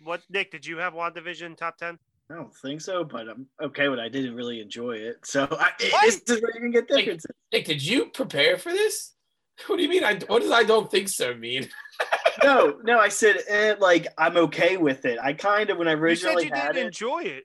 What, 0.07 0.21
Nick, 0.29 0.51
did 0.51 0.65
you 0.65 0.77
have 0.77 0.93
WandaVision 0.93 1.57
top 1.57 1.77
10? 1.77 1.99
I 2.31 2.35
don't 2.35 2.55
think 2.55 2.79
so, 2.79 3.03
but 3.03 3.27
I'm 3.27 3.45
okay 3.61 3.89
with. 3.89 3.99
it. 3.99 4.03
I 4.03 4.07
didn't 4.07 4.35
really 4.35 4.61
enjoy 4.61 4.93
it, 4.93 5.17
so 5.25 5.47
I, 5.51 5.71
it, 5.81 5.93
this 6.05 6.21
is 6.37 6.41
where 6.41 6.51
you 6.55 6.61
can 6.61 6.71
get 6.71 6.89
Like- 6.89 7.03
differences. 7.03 7.31
Nick. 7.51 7.65
Did 7.65 7.85
you 7.85 8.05
prepare 8.07 8.57
for 8.57 8.71
this? 8.71 9.13
What 9.67 9.77
do 9.77 9.83
you 9.83 9.89
mean? 9.89 10.03
I 10.03 10.13
what 10.27 10.43
does 10.43 10.51
I 10.51 10.63
don't 10.63 10.89
think 10.91 11.09
so 11.09 11.33
mean? 11.33 11.67
no, 12.43 12.79
no, 12.83 12.99
I 12.99 13.09
said 13.09 13.37
eh, 13.47 13.73
like 13.79 14.05
I'm 14.17 14.37
okay 14.37 14.77
with 14.77 15.03
it. 15.03 15.17
I 15.19 15.33
kind 15.33 15.71
of 15.71 15.77
when 15.79 15.87
I 15.87 15.93
You 15.93 16.15
said 16.15 16.35
you 16.43 16.51
had 16.53 16.73
didn't 16.73 16.77
it. 16.77 16.85
enjoy 16.85 17.23
it. 17.23 17.43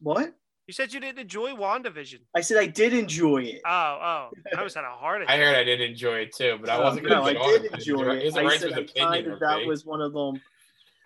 What? 0.00 0.32
You 0.66 0.72
said 0.72 0.92
you 0.94 1.00
didn't 1.00 1.18
enjoy 1.18 1.50
WandaVision. 1.50 2.20
I 2.34 2.40
said 2.40 2.56
I 2.56 2.66
did 2.66 2.94
enjoy 2.94 3.42
it. 3.42 3.60
Oh, 3.66 3.70
oh. 3.70 4.30
I 4.56 4.62
was 4.62 4.72
had 4.74 4.84
a 4.84 4.88
heart 4.88 5.22
I 5.28 5.36
heard 5.36 5.54
I 5.54 5.62
didn't 5.64 5.90
enjoy 5.90 6.20
it 6.20 6.34
too, 6.34 6.56
but 6.58 6.70
I 6.70 6.76
Uh, 6.76 6.82
wasn't 6.84 7.08
no, 7.08 7.20
going 7.20 7.24
I 7.24 7.32
to 7.32 7.38
get 7.38 7.42
on 7.44 7.52
did 7.62 7.64
it. 7.64 7.72
enjoy 7.74 8.10
It's 8.16 8.36
it. 8.36 8.38
a 8.38 8.40
I 8.40 8.44
right 8.48 8.60
said 8.60 8.72
I 8.72 8.84
kind 8.98 9.26
of 9.26 9.40
that 9.40 9.66
was 9.66 9.84
one 9.84 10.00
of 10.00 10.14
them. 10.14 10.40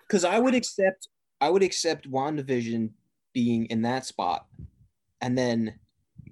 Because 0.06 0.24
I 0.24 0.38
would 0.38 0.54
accept, 0.54 1.08
I 1.40 1.50
would 1.50 1.62
accept 1.62 2.10
WandaVision 2.10 2.90
being 3.32 3.66
in 3.66 3.82
that 3.82 4.06
spot, 4.06 4.46
and 5.20 5.36
then 5.36 5.78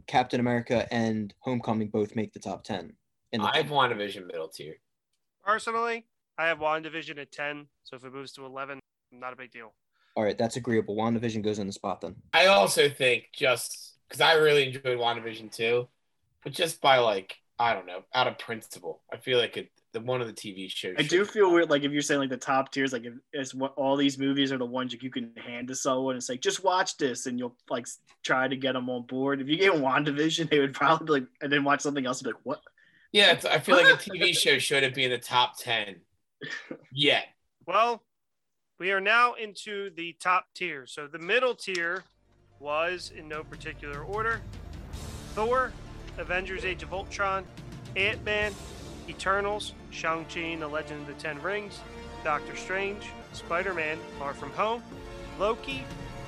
Captain 0.06 0.40
America 0.40 0.86
and 0.92 1.32
Homecoming 1.40 1.88
both 1.88 2.14
make 2.16 2.32
the 2.32 2.38
top 2.40 2.64
ten. 2.64 2.92
In 3.32 3.40
the 3.40 3.48
I 3.48 3.56
have 3.58 3.66
WandaVision 3.66 4.26
middle 4.26 4.48
tier. 4.48 4.76
Personally, 5.44 6.06
I 6.38 6.46
have 6.46 6.58
WandaVision 6.58 7.18
at 7.18 7.32
10. 7.32 7.66
So 7.82 7.96
if 7.96 8.04
it 8.04 8.12
moves 8.12 8.32
to 8.32 8.44
11, 8.44 8.78
not 9.10 9.32
a 9.32 9.36
big 9.36 9.50
deal. 9.50 9.72
all 10.16 10.22
right, 10.22 10.36
that's 10.36 10.56
agreeable. 10.56 10.96
WandaVision 10.96 11.42
goes 11.42 11.58
in 11.58 11.66
the 11.66 11.72
spot 11.72 12.00
then. 12.00 12.14
I 12.32 12.46
also 12.46 12.88
think 12.88 13.24
just 13.34 13.96
because 14.08 14.20
I 14.20 14.34
really 14.34 14.66
enjoyed 14.66 14.98
WandaVision 14.98 15.50
too, 15.50 15.88
but 16.44 16.52
just 16.52 16.80
by 16.80 16.98
like 16.98 17.36
I 17.58 17.74
don't 17.74 17.86
know, 17.86 18.02
out 18.14 18.26
of 18.26 18.38
principle, 18.38 19.02
I 19.12 19.16
feel 19.18 19.38
like 19.38 19.56
it, 19.56 19.70
the 19.92 20.00
one 20.00 20.20
of 20.20 20.26
the 20.26 20.32
TV 20.32 20.70
shows. 20.70 20.94
I 20.98 21.02
do 21.02 21.24
feel 21.24 21.52
weird, 21.52 21.70
like 21.70 21.82
if 21.82 21.92
you're 21.92 22.02
saying 22.02 22.20
like 22.20 22.30
the 22.30 22.36
top 22.36 22.72
tiers, 22.72 22.92
like 22.92 23.04
if 23.04 23.14
it's 23.32 23.54
what 23.54 23.74
all 23.76 23.96
these 23.96 24.18
movies 24.18 24.50
are 24.50 24.58
the 24.58 24.66
ones 24.66 24.92
that 24.92 25.02
you 25.02 25.10
can 25.10 25.32
hand 25.36 25.68
to 25.68 25.74
someone 25.74 26.14
and 26.14 26.24
say, 26.24 26.36
just 26.36 26.64
watch 26.64 26.96
this, 26.96 27.26
and 27.26 27.38
you'll 27.38 27.56
like 27.68 27.86
try 28.22 28.48
to 28.48 28.56
get 28.56 28.72
them 28.72 28.88
on 28.88 29.02
board. 29.02 29.40
If 29.40 29.48
you 29.48 29.56
get 29.56 29.72
WandaVision, 29.74 30.50
they 30.50 30.58
would 30.58 30.74
probably 30.74 31.06
be 31.06 31.12
like, 31.12 31.28
and 31.42 31.52
then 31.52 31.64
watch 31.64 31.80
something 31.80 32.06
else 32.06 32.20
and 32.20 32.26
be 32.26 32.32
like, 32.32 32.40
what? 32.44 32.60
Yeah, 33.12 33.32
it's, 33.32 33.44
I 33.44 33.58
feel 33.58 33.76
like 33.76 33.86
a 33.86 33.98
TV 33.98 34.34
show 34.36 34.58
shouldn't 34.58 34.94
be 34.94 35.04
in 35.04 35.10
the 35.10 35.18
top 35.18 35.58
ten 35.58 35.96
yet. 36.90 37.26
Well, 37.66 38.02
we 38.78 38.90
are 38.90 39.00
now 39.00 39.34
into 39.34 39.90
the 39.90 40.16
top 40.18 40.46
tier. 40.54 40.86
So 40.86 41.06
the 41.06 41.18
middle 41.18 41.54
tier 41.54 42.04
was, 42.58 43.12
in 43.16 43.28
no 43.28 43.44
particular 43.44 44.02
order, 44.02 44.40
Thor, 45.34 45.72
Avengers 46.18 46.64
Age 46.64 46.82
of 46.82 46.92
Ultron, 46.92 47.44
Ant 47.96 48.24
Man, 48.24 48.52
Eternals, 49.08 49.74
Shang-Chi 49.90 50.40
and 50.40 50.62
the 50.62 50.68
Legend 50.68 51.02
of 51.02 51.06
the 51.06 51.22
Ten 51.22 51.40
Rings, 51.42 51.80
Doctor 52.24 52.56
Strange, 52.56 53.10
Spider 53.32 53.74
Man 53.74 53.98
Far 54.18 54.34
From 54.34 54.50
Home, 54.52 54.82
Loki, 55.38 55.84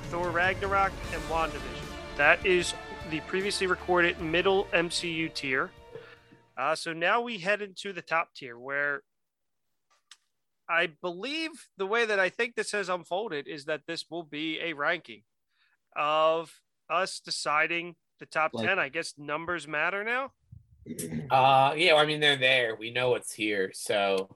Thor 0.09 0.29
Ragnarok, 0.29 0.91
and 1.13 1.21
WandaVision. 1.23 1.85
That 2.17 2.45
is 2.45 2.73
the 3.09 3.19
previously 3.21 3.67
recorded 3.67 4.19
middle 4.19 4.65
MCU 4.65 5.33
tier. 5.33 5.71
Uh, 6.57 6.75
so 6.75 6.93
now 6.93 7.21
we 7.21 7.37
head 7.39 7.61
into 7.61 7.91
the 7.93 8.01
top 8.01 8.33
tier 8.33 8.57
where 8.57 9.03
I 10.67 10.87
believe 10.87 11.51
the 11.77 11.85
way 11.85 12.05
that 12.05 12.19
I 12.19 12.29
think 12.29 12.55
this 12.55 12.71
has 12.71 12.89
unfolded 12.89 13.47
is 13.47 13.65
that 13.65 13.81
this 13.87 14.05
will 14.09 14.23
be 14.23 14.59
a 14.61 14.73
ranking 14.73 15.23
of 15.95 16.61
us 16.89 17.19
deciding 17.19 17.95
the 18.19 18.25
top 18.25 18.53
Like- 18.53 18.67
10. 18.67 18.79
I 18.79 18.89
guess 18.89 19.13
numbers 19.17 19.67
matter 19.67 20.03
now. 20.03 20.31
Uh, 21.31 21.73
yeah, 21.75 21.95
I 21.95 22.05
mean 22.05 22.19
they're 22.19 22.35
there. 22.35 22.75
We 22.75 22.91
know 22.91 23.09
what's 23.09 23.33
here, 23.33 23.71
so 23.73 24.35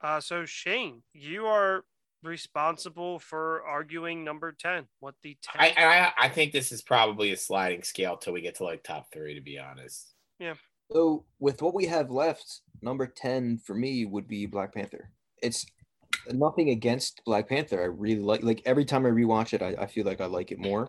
Uh, 0.00 0.20
so, 0.20 0.44
Shane, 0.44 1.02
you 1.12 1.46
are 1.46 1.84
responsible 2.22 3.18
for 3.18 3.62
arguing 3.62 4.24
number 4.24 4.52
10. 4.52 4.86
What 5.00 5.14
the 5.22 5.36
10 5.42 5.60
I, 5.60 5.84
I 5.84 6.26
I 6.26 6.28
think 6.28 6.52
this 6.52 6.72
is 6.72 6.82
probably 6.82 7.32
a 7.32 7.36
sliding 7.36 7.82
scale 7.82 8.16
till 8.16 8.32
we 8.32 8.40
get 8.40 8.56
to 8.56 8.64
like 8.64 8.82
top 8.82 9.12
three. 9.12 9.34
To 9.34 9.40
be 9.40 9.58
honest, 9.58 10.14
Yeah. 10.38 10.54
So 10.92 11.24
with 11.38 11.60
what 11.62 11.74
we 11.74 11.86
have 11.86 12.10
left, 12.10 12.60
number 12.82 13.06
ten 13.06 13.58
for 13.58 13.74
me 13.74 14.04
would 14.04 14.28
be 14.28 14.46
Black 14.46 14.74
Panther. 14.74 15.10
It's 15.42 15.66
nothing 16.30 16.70
against 16.70 17.22
Black 17.24 17.48
Panther. 17.48 17.80
I 17.80 17.86
really 17.86 18.20
like 18.20 18.42
like 18.42 18.62
every 18.64 18.84
time 18.84 19.06
I 19.06 19.10
rewatch 19.10 19.52
it, 19.52 19.62
I, 19.62 19.74
I 19.82 19.86
feel 19.86 20.04
like 20.04 20.20
I 20.20 20.26
like 20.26 20.52
it 20.52 20.58
more. 20.58 20.88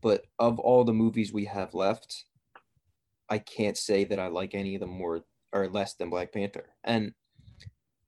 But 0.00 0.24
of 0.38 0.58
all 0.58 0.84
the 0.84 0.94
movies 0.94 1.32
we 1.32 1.44
have 1.44 1.74
left, 1.74 2.24
I 3.30 3.38
can't 3.38 3.78
say 3.78 4.04
that 4.04 4.18
I 4.18 4.26
like 4.26 4.54
any 4.54 4.74
of 4.74 4.80
them 4.80 4.90
more 4.90 5.22
or 5.52 5.68
less 5.68 5.94
than 5.94 6.10
Black 6.10 6.32
Panther. 6.32 6.66
And 6.84 7.12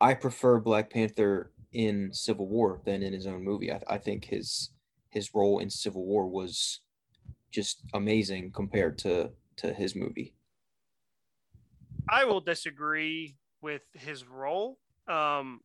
I 0.01 0.15
prefer 0.15 0.59
Black 0.59 0.91
Panther 0.91 1.53
in 1.73 2.13
Civil 2.13 2.49
War 2.49 2.83
than 2.85 3.03
in 3.03 3.13
his 3.13 3.27
own 3.27 3.45
movie. 3.45 3.73
I, 3.73 3.81
I 3.89 3.99
think 3.99 4.25
his 4.25 4.71
his 5.11 5.35
role 5.35 5.61
in 5.61 5.71
Civil 5.71 6.05
War 6.05 6.27
was 6.27 6.81
just 7.51 7.83
amazing 7.95 8.51
compared 8.51 8.99
to 8.99 9.31
to 9.57 9.73
his 9.73 9.95
movie. 9.95 10.35
I 12.09 12.25
will 12.25 12.41
disagree 12.41 13.37
with 13.61 13.83
his 13.95 14.27
role. 14.27 14.79
Um, 15.07 15.61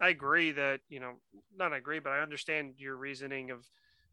I 0.00 0.08
agree 0.08 0.52
that, 0.52 0.80
you 0.88 1.00
know, 1.00 1.12
not 1.56 1.72
agree, 1.72 2.00
but 2.00 2.12
I 2.12 2.20
understand 2.20 2.74
your 2.78 2.96
reasoning 2.96 3.50
of 3.50 3.64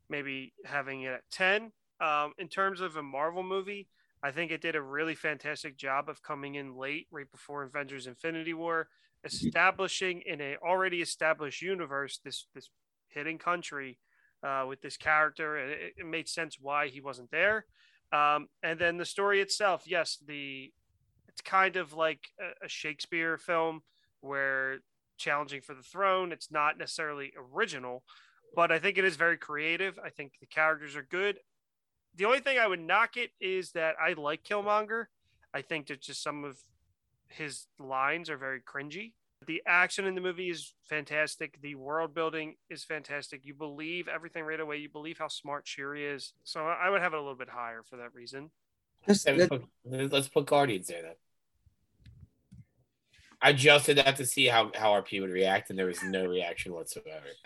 maybe 0.10 0.54
having 0.66 1.04
it 1.04 1.14
at 1.14 1.24
10. 1.32 1.72
Um, 2.02 2.34
in 2.38 2.48
terms 2.48 2.82
of 2.82 2.96
a 2.96 3.04
Marvel 3.04 3.44
movie, 3.44 3.88
I 4.22 4.32
think 4.32 4.52
it 4.52 4.62
did 4.62 4.76
a 4.76 4.82
really 4.82 5.16
fantastic 5.16 5.78
job 5.78 6.10
of 6.10 6.22
coming 6.22 6.56
in 6.56 6.76
late, 6.76 7.08
right 7.12 7.30
before 7.32 7.64
Avengers 7.64 8.08
Infinity 8.08 8.54
War, 8.54 8.90
establishing 9.24 10.22
in 10.26 10.42
a 10.42 10.58
already 10.58 11.02
established 11.02 11.62
universe 11.62 12.20
this 12.24 12.48
this 12.54 12.70
hidden 13.10 13.38
country 13.38 13.98
uh, 14.44 14.66
with 14.68 14.82
this 14.82 14.98
character, 14.98 15.58
and 15.58 15.72
it, 15.72 15.94
it, 15.98 16.06
made 16.06 16.28
sense 16.28 16.58
why 16.60 16.88
he 16.88 17.02
wasn't 17.02 17.32
there. 17.32 17.66
Um, 18.12 18.48
and 18.64 18.80
then 18.80 18.98
the 18.98 19.06
story 19.06 19.42
itself, 19.42 19.84
yes, 19.86 20.18
the 20.26 20.72
it's 21.28 21.42
kind 21.42 21.76
of 21.76 21.94
like 21.94 22.30
a, 22.40 22.66
a 22.66 22.70
Shakespeare 22.70 23.38
film 23.38 23.82
where 24.22 24.80
challenging 25.18 25.62
for 25.62 25.76
the 25.76 25.84
throne. 25.84 26.32
It's 26.32 26.52
not 26.52 26.78
necessarily 26.78 27.34
original, 27.54 28.04
but 28.56 28.72
I 28.72 28.80
think 28.80 28.98
it 28.98 29.06
is 29.06 29.16
very 29.16 29.38
creative. 29.38 30.00
I 30.04 30.10
think 30.10 30.34
the 30.40 30.48
characters 30.48 30.96
are 30.96 31.08
good. 31.10 31.38
The 32.16 32.26
only 32.26 32.40
thing 32.40 32.58
I 32.58 32.68
would 32.68 32.82
knock 32.82 33.18
it 33.18 33.32
is 33.40 33.72
that 33.72 33.96
I 34.02 34.14
like 34.14 34.44
Killmonger. 34.44 35.06
I 35.54 35.62
think 35.62 35.88
that 35.88 36.02
just 36.02 36.22
some 36.22 36.44
of 36.44 36.58
his 37.28 37.68
lines 37.80 38.30
are 38.30 38.38
very 38.38 38.62
cringy. 38.62 39.14
The 39.48 39.62
action 39.66 40.06
in 40.06 40.16
the 40.16 40.22
movie 40.22 40.50
is 40.50 40.74
fantastic. 40.90 41.62
The 41.62 41.76
world 41.76 42.14
building 42.14 42.56
is 42.70 42.84
fantastic. 42.84 43.46
You 43.46 43.54
believe 43.54 44.08
everything 44.10 44.44
right 44.44 44.60
away. 44.60 44.78
You 44.78 44.90
believe 44.90 45.18
how 45.18 45.30
smart 45.30 45.66
Shuri 45.66 46.06
is. 46.06 46.34
So 46.44 46.66
I 46.66 46.90
would 46.90 47.02
have 47.02 47.14
it 47.14 47.18
a 47.18 47.22
little 47.22 47.36
bit 47.36 47.50
higher 47.50 47.82
for 47.84 47.96
that 47.98 48.14
reason. 48.14 48.52
Let's, 49.08 49.26
let's 49.86 50.28
put 50.28 50.46
Guardians 50.46 50.88
there 50.88 51.02
then. 51.02 51.16
I 53.42 53.54
just 53.54 53.86
did 53.86 53.98
that 53.98 54.18
to 54.18 54.26
see 54.26 54.48
how, 54.48 54.72
how 54.76 54.92
RP 54.92 55.22
would 55.22 55.30
react, 55.30 55.70
and 55.70 55.80
there 55.80 55.86
was 55.86 56.04
no 56.04 56.26
reaction 56.26 56.74
whatsoever. 56.74 57.26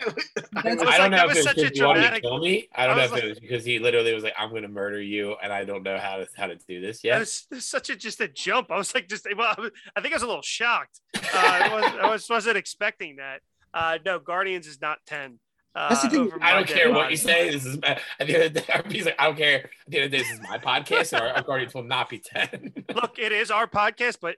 I 0.56 0.74
don't 0.74 0.84
like, 0.84 1.10
know 1.10 1.28
if 1.28 1.36
it 1.36 1.44
was 1.44 1.54
because 1.54 1.70
he 1.72 1.84
wanted 1.84 2.10
to 2.10 2.20
kill 2.20 2.38
me. 2.38 2.68
I 2.74 2.86
don't 2.86 2.96
I 2.96 2.98
know 2.98 3.04
if 3.04 3.12
like, 3.12 3.22
it 3.22 3.28
was 3.28 3.40
because 3.40 3.64
he 3.64 3.78
literally 3.78 4.12
was 4.12 4.24
like, 4.24 4.34
"I'm 4.36 4.50
going 4.50 4.62
to 4.62 4.68
murder 4.68 5.00
you," 5.00 5.36
and 5.40 5.52
I 5.52 5.64
don't 5.64 5.84
know 5.84 5.98
how 5.98 6.16
to 6.16 6.26
how 6.36 6.48
to 6.48 6.56
do 6.68 6.80
this 6.80 7.04
yet. 7.04 7.16
It 7.18 7.46
was 7.50 7.64
such 7.64 7.90
a 7.90 7.96
just 7.96 8.20
a 8.20 8.26
jump. 8.26 8.72
I 8.72 8.76
was 8.76 8.92
like, 8.92 9.08
just 9.08 9.26
well, 9.36 9.54
I 9.94 10.00
think 10.00 10.12
I 10.12 10.16
was 10.16 10.22
a 10.22 10.26
little 10.26 10.42
shocked. 10.42 11.00
Uh, 11.16 11.20
I, 11.32 11.74
was, 11.74 11.92
I 12.02 12.10
was 12.10 12.28
wasn't 12.28 12.56
expecting 12.56 13.16
that. 13.16 13.40
Uh, 13.72 13.98
no, 14.04 14.18
Guardians 14.18 14.66
is 14.66 14.80
not 14.80 14.98
ten. 15.06 15.38
Uh, 15.76 15.88
That's 15.88 16.02
the 16.02 16.10
thing. 16.10 16.32
I 16.40 16.54
don't 16.54 16.68
care 16.68 16.92
what 16.92 17.10
you 17.10 17.16
say. 17.16 17.50
This 17.50 17.64
is 17.64 17.78
at 17.84 18.00
the 18.18 18.34
end 18.34 18.42
of 18.44 18.54
the 18.54 18.60
day. 18.60 18.66
RP's 18.66 19.06
like, 19.06 19.16
I 19.18 19.26
don't 19.26 19.36
care. 19.36 19.56
At 19.58 19.70
the 19.88 19.96
end 19.98 20.04
of 20.06 20.10
the 20.10 20.16
day, 20.18 20.22
this 20.22 20.32
is 20.32 20.40
my 20.48 20.58
podcast, 20.58 21.12
and 21.12 21.22
our, 21.22 21.28
our 21.36 21.42
Guardians 21.42 21.74
will 21.74 21.84
not 21.84 22.08
be 22.08 22.18
ten. 22.18 22.72
Look, 22.94 23.18
it 23.18 23.32
is 23.32 23.50
our 23.50 23.66
podcast, 23.66 24.18
but 24.20 24.36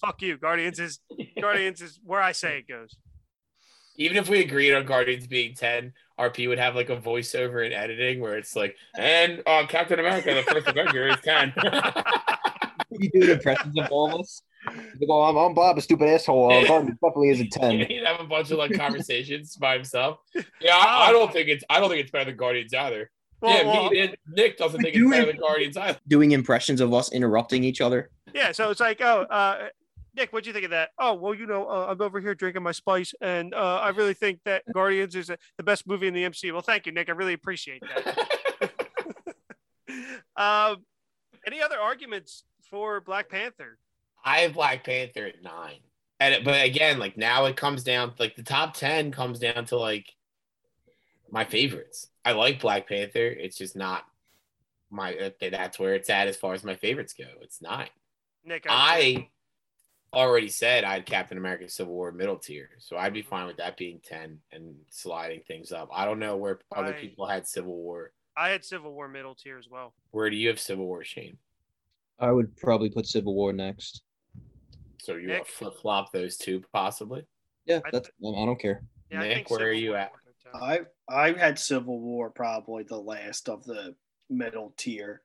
fuck 0.00 0.22
you. 0.22 0.36
Guardians 0.36 0.78
is 0.78 1.00
Guardians 1.40 1.80
is 1.80 2.00
where 2.04 2.20
I 2.20 2.32
say 2.32 2.58
it 2.58 2.68
goes. 2.68 2.96
Even 3.98 4.18
if 4.18 4.28
we 4.28 4.40
agreed 4.40 4.74
on 4.74 4.84
Guardians 4.84 5.26
being 5.26 5.54
10, 5.54 5.92
RP 6.18 6.48
would 6.48 6.58
have 6.58 6.74
like 6.74 6.90
a 6.90 6.96
voiceover 6.96 7.64
in 7.64 7.72
editing 7.72 8.20
where 8.20 8.36
it's 8.36 8.54
like, 8.54 8.76
and 8.96 9.42
uh, 9.46 9.66
Captain 9.66 9.98
America, 9.98 10.34
the 10.34 10.42
first 10.42 10.66
Avenger, 10.66 11.08
is 11.08 11.16
10. 11.24 11.54
you 12.90 13.10
do 13.10 13.32
impressions 13.32 13.78
of 13.78 13.90
all 13.90 14.14
of 14.14 14.20
us. 14.20 14.42
Like, 14.66 15.08
oh, 15.08 15.22
I'm, 15.22 15.36
I'm 15.36 15.54
Bob, 15.54 15.78
a 15.78 15.80
stupid 15.80 16.08
asshole. 16.08 16.52
Uh, 16.52 16.64
Guardians 16.66 16.98
definitely 17.02 17.30
is 17.30 17.40
a 17.40 17.46
10. 17.46 17.78
He'd 17.88 18.04
have 18.04 18.20
a 18.20 18.24
bunch 18.24 18.50
of 18.50 18.58
like 18.58 18.74
conversations 18.74 19.56
by 19.56 19.74
himself. 19.74 20.18
Yeah, 20.34 20.74
I, 20.74 21.08
I, 21.08 21.12
don't 21.12 21.32
think 21.32 21.48
it's 21.48 21.64
I 21.70 21.80
don't 21.80 21.88
think 21.88 22.00
it's 22.00 22.10
better 22.10 22.26
than 22.26 22.36
Guardians 22.36 22.74
either. 22.74 23.10
Well, 23.40 23.56
yeah, 23.56 23.64
well, 23.64 23.90
me, 23.90 24.14
Nick 24.28 24.56
doesn't 24.56 24.80
think 24.80 24.96
it's 24.96 25.10
better 25.10 25.26
than 25.26 25.36
Guardians 25.36 25.76
either. 25.76 25.98
Doing 26.08 26.32
impressions 26.32 26.80
of 26.80 26.92
us 26.94 27.12
interrupting 27.12 27.64
each 27.64 27.80
other. 27.80 28.10
Yeah, 28.34 28.52
so 28.52 28.70
it's 28.70 28.80
like, 28.80 29.00
oh, 29.00 29.22
uh, 29.22 29.68
Nick, 30.16 30.32
what 30.32 30.44
do 30.44 30.48
you 30.48 30.54
think 30.54 30.64
of 30.64 30.70
that? 30.70 30.90
Oh, 30.98 31.12
well, 31.12 31.34
you 31.34 31.46
know, 31.46 31.68
uh, 31.68 31.88
I'm 31.90 32.00
over 32.00 32.20
here 32.20 32.34
drinking 32.34 32.62
my 32.62 32.72
spice, 32.72 33.14
and 33.20 33.52
uh, 33.52 33.80
I 33.82 33.90
really 33.90 34.14
think 34.14 34.40
that 34.46 34.62
Guardians 34.72 35.14
is 35.14 35.28
a, 35.28 35.36
the 35.58 35.62
best 35.62 35.86
movie 35.86 36.08
in 36.08 36.14
the 36.14 36.24
MCU. 36.24 36.52
Well, 36.52 36.62
thank 36.62 36.86
you, 36.86 36.92
Nick. 36.92 37.10
I 37.10 37.12
really 37.12 37.34
appreciate 37.34 37.82
that. 37.82 38.72
um, 40.36 40.84
any 41.46 41.60
other 41.60 41.78
arguments 41.78 42.44
for 42.70 43.00
Black 43.02 43.28
Panther? 43.28 43.78
I 44.24 44.38
have 44.38 44.54
Black 44.54 44.84
Panther 44.84 45.26
at 45.26 45.42
nine, 45.42 45.80
and 46.18 46.44
but 46.44 46.64
again, 46.64 46.98
like 46.98 47.16
now 47.18 47.44
it 47.44 47.56
comes 47.56 47.84
down 47.84 48.14
like 48.18 48.34
the 48.36 48.42
top 48.42 48.74
ten 48.74 49.12
comes 49.12 49.38
down 49.38 49.66
to 49.66 49.76
like 49.76 50.06
my 51.30 51.44
favorites. 51.44 52.08
I 52.24 52.32
like 52.32 52.60
Black 52.60 52.88
Panther. 52.88 53.26
It's 53.26 53.58
just 53.58 53.76
not 53.76 54.04
my. 54.90 55.32
That's 55.40 55.78
where 55.78 55.94
it's 55.94 56.10
at 56.10 56.26
as 56.26 56.36
far 56.36 56.54
as 56.54 56.64
my 56.64 56.74
favorites 56.74 57.14
go. 57.16 57.26
It's 57.42 57.62
nine. 57.62 57.90
Nick, 58.44 58.66
I, 58.68 58.72
I 58.72 59.28
already 60.16 60.48
said 60.48 60.84
I 60.84 60.94
had 60.94 61.06
Captain 61.06 61.36
America 61.36 61.68
Civil 61.68 61.92
War 61.92 62.10
middle 62.10 62.38
tier, 62.38 62.70
so 62.78 62.96
I'd 62.96 63.12
be 63.12 63.22
fine 63.22 63.46
with 63.46 63.58
that 63.58 63.76
being 63.76 64.00
10 64.04 64.38
and 64.52 64.74
sliding 64.88 65.42
things 65.46 65.72
up. 65.72 65.88
I 65.92 66.04
don't 66.04 66.18
know 66.18 66.36
where 66.36 66.60
other 66.74 66.94
I, 66.94 67.00
people 67.00 67.26
had 67.26 67.46
Civil 67.46 67.74
War. 67.74 68.12
I 68.36 68.48
had 68.48 68.64
Civil 68.64 68.94
War 68.94 69.08
middle 69.08 69.34
tier 69.34 69.58
as 69.58 69.68
well. 69.70 69.92
Where 70.10 70.30
do 70.30 70.36
you 70.36 70.48
have 70.48 70.58
Civil 70.58 70.86
War, 70.86 71.04
Shane? 71.04 71.36
I 72.18 72.32
would 72.32 72.56
probably 72.56 72.88
put 72.88 73.06
Civil 73.06 73.34
War 73.34 73.52
next. 73.52 74.02
So 74.98 75.16
you 75.16 75.28
want 75.28 75.46
flip 75.46 75.74
flop 75.80 76.12
those 76.12 76.36
two 76.36 76.62
possibly? 76.72 77.24
Yeah, 77.66 77.80
that's 77.92 78.10
I, 78.24 78.28
I 78.28 78.46
don't 78.46 78.60
care. 78.60 78.82
Yeah, 79.10 79.20
Nick, 79.20 79.50
where 79.50 79.58
Civil 79.58 79.70
are 79.70 79.74
you 79.74 79.90
War 79.90 79.98
at? 79.98 80.12
I 80.54 80.80
I 81.08 81.32
had 81.32 81.58
Civil 81.58 82.00
War 82.00 82.30
probably 82.30 82.84
the 82.84 82.96
last 82.96 83.48
of 83.48 83.64
the 83.64 83.94
middle 84.30 84.72
tier, 84.76 85.22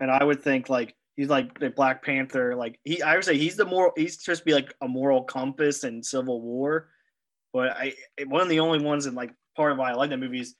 and 0.00 0.10
I 0.10 0.22
would 0.22 0.42
think 0.42 0.68
like 0.68 0.94
he's 1.18 1.28
like 1.28 1.58
the 1.58 1.68
Black 1.68 2.02
Panther. 2.02 2.54
Like 2.54 2.78
he, 2.84 3.02
I 3.02 3.16
would 3.16 3.24
say 3.24 3.36
he's 3.36 3.56
the 3.56 3.66
moral. 3.66 3.92
He's 3.96 4.16
to 4.18 4.40
be 4.44 4.54
like 4.54 4.72
a 4.80 4.88
moral 4.88 5.24
compass 5.24 5.84
in 5.84 6.02
Civil 6.02 6.40
War. 6.40 6.88
But 7.52 7.70
I, 7.72 7.94
one 8.26 8.40
of 8.40 8.48
the 8.48 8.60
only 8.60 8.82
ones, 8.82 9.04
and 9.04 9.16
like 9.16 9.32
part 9.56 9.72
of 9.72 9.78
why 9.78 9.90
I 9.90 9.94
like 9.94 10.10
that 10.10 10.18
movie 10.18 10.40
is 10.40 10.54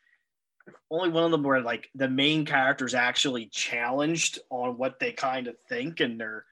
only 0.91 1.11
one 1.11 1.25
of 1.25 1.31
them 1.31 1.45
where 1.45 1.63
like 1.63 1.89
the 1.95 2.09
main 2.09 2.45
characters 2.45 2.93
actually 2.93 3.47
challenged 3.47 4.41
on 4.51 4.77
what 4.77 4.99
they 4.99 5.13
kind 5.13 5.47
of 5.47 5.55
think 5.69 6.01
and 6.01 6.21
their 6.21 6.45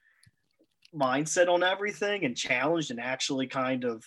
mindset 0.94 1.48
on 1.48 1.64
everything, 1.64 2.24
and 2.24 2.36
challenged 2.36 2.92
and 2.92 3.00
actually 3.00 3.48
kind 3.48 3.84
of 3.84 4.04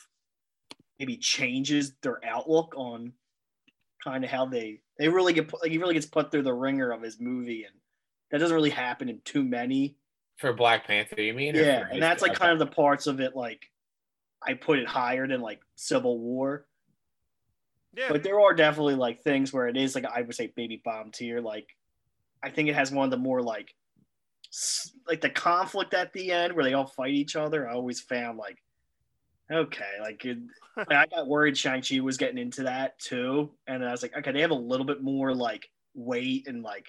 maybe 0.97 1.17
changes 1.17 1.93
their 2.01 2.23
outlook 2.25 2.73
on 2.77 3.11
kind 4.01 4.23
of 4.23 4.29
how 4.29 4.45
they 4.45 4.79
they 4.97 5.09
really 5.09 5.33
get 5.33 5.49
put, 5.49 5.61
like 5.61 5.71
he 5.71 5.77
really 5.77 5.93
gets 5.93 6.05
put 6.05 6.31
through 6.31 6.43
the 6.43 6.53
ringer 6.53 6.91
of 6.91 7.01
his 7.01 7.19
movie 7.19 7.65
and 7.65 7.75
that 8.31 8.39
doesn't 8.39 8.55
really 8.55 8.69
happen 8.69 9.09
in 9.09 9.21
too 9.23 9.43
many. 9.43 9.95
For 10.37 10.53
Black 10.53 10.87
Panther, 10.87 11.21
you 11.21 11.33
mean? 11.33 11.55
Yeah, 11.55 11.85
and 11.91 12.01
that's 12.01 12.21
like 12.21 12.33
kind 12.33 12.53
of 12.53 12.59
the 12.59 12.67
parts 12.67 13.07
of 13.07 13.19
it 13.19 13.35
like 13.35 13.65
I 14.45 14.53
put 14.53 14.79
it 14.79 14.87
higher 14.87 15.27
than 15.27 15.41
like 15.41 15.59
Civil 15.75 16.17
War. 16.17 16.65
Yeah. 17.95 18.07
But 18.09 18.23
there 18.23 18.39
are 18.39 18.53
definitely 18.53 18.95
like 18.95 19.21
things 19.21 19.51
where 19.51 19.67
it 19.67 19.75
is 19.75 19.95
like 19.95 20.05
I 20.05 20.21
would 20.21 20.35
say 20.35 20.53
baby 20.55 20.81
bomb 20.83 21.11
tier. 21.11 21.41
Like 21.41 21.67
I 22.41 22.49
think 22.49 22.69
it 22.69 22.75
has 22.75 22.91
one 22.91 23.05
of 23.05 23.11
the 23.11 23.17
more 23.17 23.41
like 23.41 23.73
like 25.07 25.21
the 25.21 25.29
conflict 25.29 25.93
at 25.93 26.13
the 26.13 26.31
end 26.31 26.53
where 26.53 26.63
they 26.63 26.73
all 26.73 26.87
fight 26.87 27.13
each 27.13 27.35
other. 27.35 27.67
I 27.67 27.73
always 27.73 27.99
found 27.99 28.37
like 28.37 28.57
okay, 29.51 29.83
like, 30.01 30.23
it, 30.25 30.37
like 30.77 30.91
I 30.91 31.05
got 31.07 31.27
worried 31.27 31.57
Shang 31.57 31.81
Chi 31.81 31.99
was 31.99 32.17
getting 32.17 32.37
into 32.37 32.63
that 32.63 32.99
too, 32.99 33.51
and 33.67 33.83
I 33.83 33.91
was 33.91 34.01
like, 34.01 34.15
okay, 34.15 34.31
they 34.31 34.41
have 34.41 34.51
a 34.51 34.55
little 34.55 34.85
bit 34.85 35.01
more 35.01 35.33
like 35.33 35.67
weight 35.95 36.47
and 36.47 36.63
like 36.63 36.87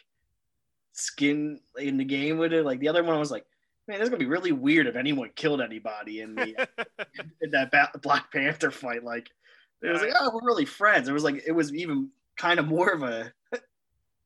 skin 0.92 1.60
in 1.78 1.96
the 1.96 2.04
game 2.04 2.38
with 2.38 2.52
it. 2.52 2.64
Like 2.64 2.80
the 2.80 2.88
other 2.88 3.02
one, 3.02 3.16
I 3.16 3.18
was 3.18 3.30
like, 3.30 3.46
man, 3.86 3.98
this 3.98 4.06
is 4.06 4.10
gonna 4.10 4.20
be 4.20 4.26
really 4.26 4.52
weird 4.52 4.86
if 4.86 4.96
anyone 4.96 5.30
killed 5.34 5.60
anybody 5.60 6.20
in 6.20 6.34
the 6.34 6.68
in 7.40 7.50
that 7.50 7.72
Black 8.02 8.32
Panther 8.32 8.70
fight. 8.70 9.04
Like 9.04 9.30
it 9.82 9.90
was 9.90 10.02
like, 10.02 10.12
oh, 10.18 10.30
we're 10.32 10.46
really 10.46 10.66
friends. 10.66 11.08
It 11.08 11.12
was 11.12 11.24
like 11.24 11.42
it 11.46 11.52
was 11.52 11.74
even 11.74 12.10
kind 12.36 12.60
of 12.60 12.66
more 12.66 12.90
of 12.90 13.02
a 13.02 13.32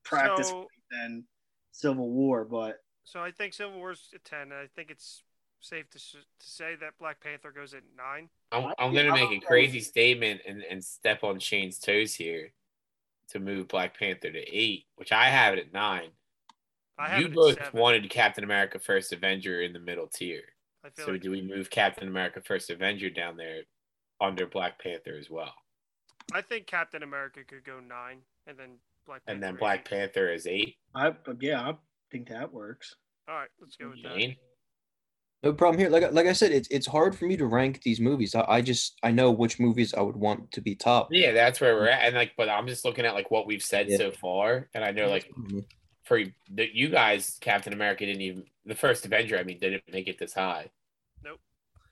practice 0.03 0.49
so, 0.49 0.67
than 0.91 1.25
Civil 1.71 2.09
War, 2.09 2.45
but 2.45 2.81
so 3.03 3.21
I 3.21 3.31
think 3.31 3.53
Civil 3.53 3.77
War's 3.77 4.09
at 4.13 4.23
ten. 4.23 4.51
I 4.51 4.67
think 4.75 4.91
it's 4.91 5.23
safe 5.61 5.89
to, 5.89 5.99
to 5.99 6.17
say 6.39 6.75
that 6.75 6.97
Black 6.99 7.21
Panther 7.21 7.51
goes 7.51 7.73
at 7.73 7.81
nine. 7.97 8.29
I'm, 8.51 8.71
I'm 8.77 8.93
going 8.93 9.07
to 9.07 9.13
make 9.13 9.31
a 9.31 9.43
crazy 9.43 9.79
statement 9.79 10.41
and, 10.47 10.63
and 10.69 10.83
step 10.83 11.23
on 11.23 11.39
Shane's 11.39 11.79
toes 11.79 12.13
here 12.13 12.51
to 13.29 13.39
move 13.39 13.67
Black 13.67 13.97
Panther 13.97 14.31
to 14.31 14.39
eight, 14.39 14.85
which 14.95 15.11
I 15.11 15.25
have 15.25 15.53
it 15.53 15.59
at 15.59 15.73
nine 15.73 16.09
you 17.17 17.29
both 17.29 17.73
wanted 17.73 18.09
Captain 18.09 18.43
America 18.43 18.79
First 18.79 19.11
Avenger 19.11 19.61
in 19.61 19.73
the 19.73 19.79
middle 19.79 20.07
tier. 20.07 20.41
So 20.97 21.11
like 21.11 21.21
do 21.21 21.31
we 21.31 21.41
move 21.41 21.69
Captain 21.69 22.07
America 22.07 22.41
First 22.45 22.69
Avenger 22.69 23.09
down 23.09 23.37
there 23.37 23.61
under 24.21 24.45
Black 24.45 24.79
Panther 24.79 25.17
as 25.19 25.29
well? 25.29 25.53
I 26.33 26.41
think 26.41 26.67
Captain 26.67 27.03
America 27.03 27.41
could 27.47 27.63
go 27.63 27.79
nine, 27.79 28.19
and 28.47 28.57
then 28.57 28.77
Black 29.05 29.25
Panther 29.25 29.33
and 29.33 29.43
then 29.43 29.55
Black 29.55 29.79
eight. 29.79 29.89
Panther 29.89 30.31
is 30.31 30.47
eight. 30.47 30.75
I 30.93 31.13
yeah, 31.39 31.61
I 31.61 31.73
think 32.11 32.29
that 32.29 32.53
works. 32.53 32.95
All 33.27 33.35
right, 33.35 33.49
let's 33.59 33.75
go 33.75 33.89
with 33.89 34.03
Jane? 34.03 34.29
that. 34.29 35.49
No 35.49 35.53
problem 35.53 35.79
here. 35.79 35.89
Like 35.89 36.11
like 36.11 36.27
I 36.27 36.33
said, 36.33 36.51
it's 36.51 36.67
it's 36.69 36.87
hard 36.87 37.15
for 37.15 37.25
me 37.25 37.35
to 37.37 37.45
rank 37.45 37.81
these 37.81 37.99
movies. 37.99 38.35
I, 38.35 38.45
I 38.47 38.61
just 38.61 38.97
I 39.03 39.11
know 39.11 39.31
which 39.31 39.59
movies 39.59 39.93
I 39.93 40.01
would 40.01 40.15
want 40.15 40.51
to 40.51 40.61
be 40.61 40.75
top. 40.75 41.09
Yeah, 41.11 41.31
that's 41.33 41.59
where 41.59 41.75
we're 41.75 41.89
at. 41.89 42.05
And 42.05 42.15
like, 42.15 42.33
but 42.37 42.47
I'm 42.47 42.67
just 42.67 42.85
looking 42.85 43.05
at 43.05 43.15
like 43.15 43.31
what 43.31 43.47
we've 43.47 43.61
said 43.61 43.89
yeah. 43.89 43.97
so 43.97 44.11
far, 44.11 44.69
and 44.73 44.83
I 44.83 44.91
know 44.91 45.09
like 45.09 45.27
mm-hmm 45.29 45.59
for 46.05 46.21
you 46.47 46.89
guys, 46.89 47.37
Captain 47.41 47.73
America 47.73 48.05
didn't 48.05 48.21
even 48.21 48.45
the 48.65 48.75
first 48.75 49.05
Avenger. 49.05 49.37
I 49.37 49.43
mean, 49.43 49.59
didn't 49.59 49.83
make 49.91 50.07
it 50.07 50.17
this 50.17 50.33
high. 50.33 50.69
Nope. 51.23 51.39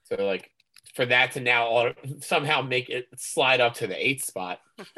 So 0.04 0.24
like 0.24 0.50
for 0.96 1.06
that 1.06 1.32
to 1.34 1.40
now 1.40 1.66
all, 1.66 1.92
somehow 2.22 2.62
make 2.62 2.90
it 2.90 3.08
slide 3.18 3.62
up 3.62 3.76
to 3.76 3.88
the 3.88 4.08
eighth 4.08 4.24
spot, 4.26 4.60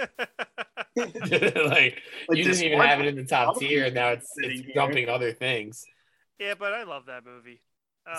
like, 0.95 1.15
like, 1.15 2.01
you 2.31 2.43
didn't 2.43 2.63
even 2.63 2.79
have 2.79 2.99
it 2.99 3.07
in 3.07 3.15
the 3.15 3.25
top 3.25 3.57
tier, 3.57 3.85
and 3.85 3.95
now 3.95 4.09
it's, 4.09 4.29
it's 4.37 4.67
dumping 4.73 5.09
other 5.09 5.31
things. 5.31 5.83
Yeah, 6.39 6.55
but 6.59 6.73
I 6.73 6.83
love 6.83 7.05
that 7.07 7.25
movie. 7.25 7.61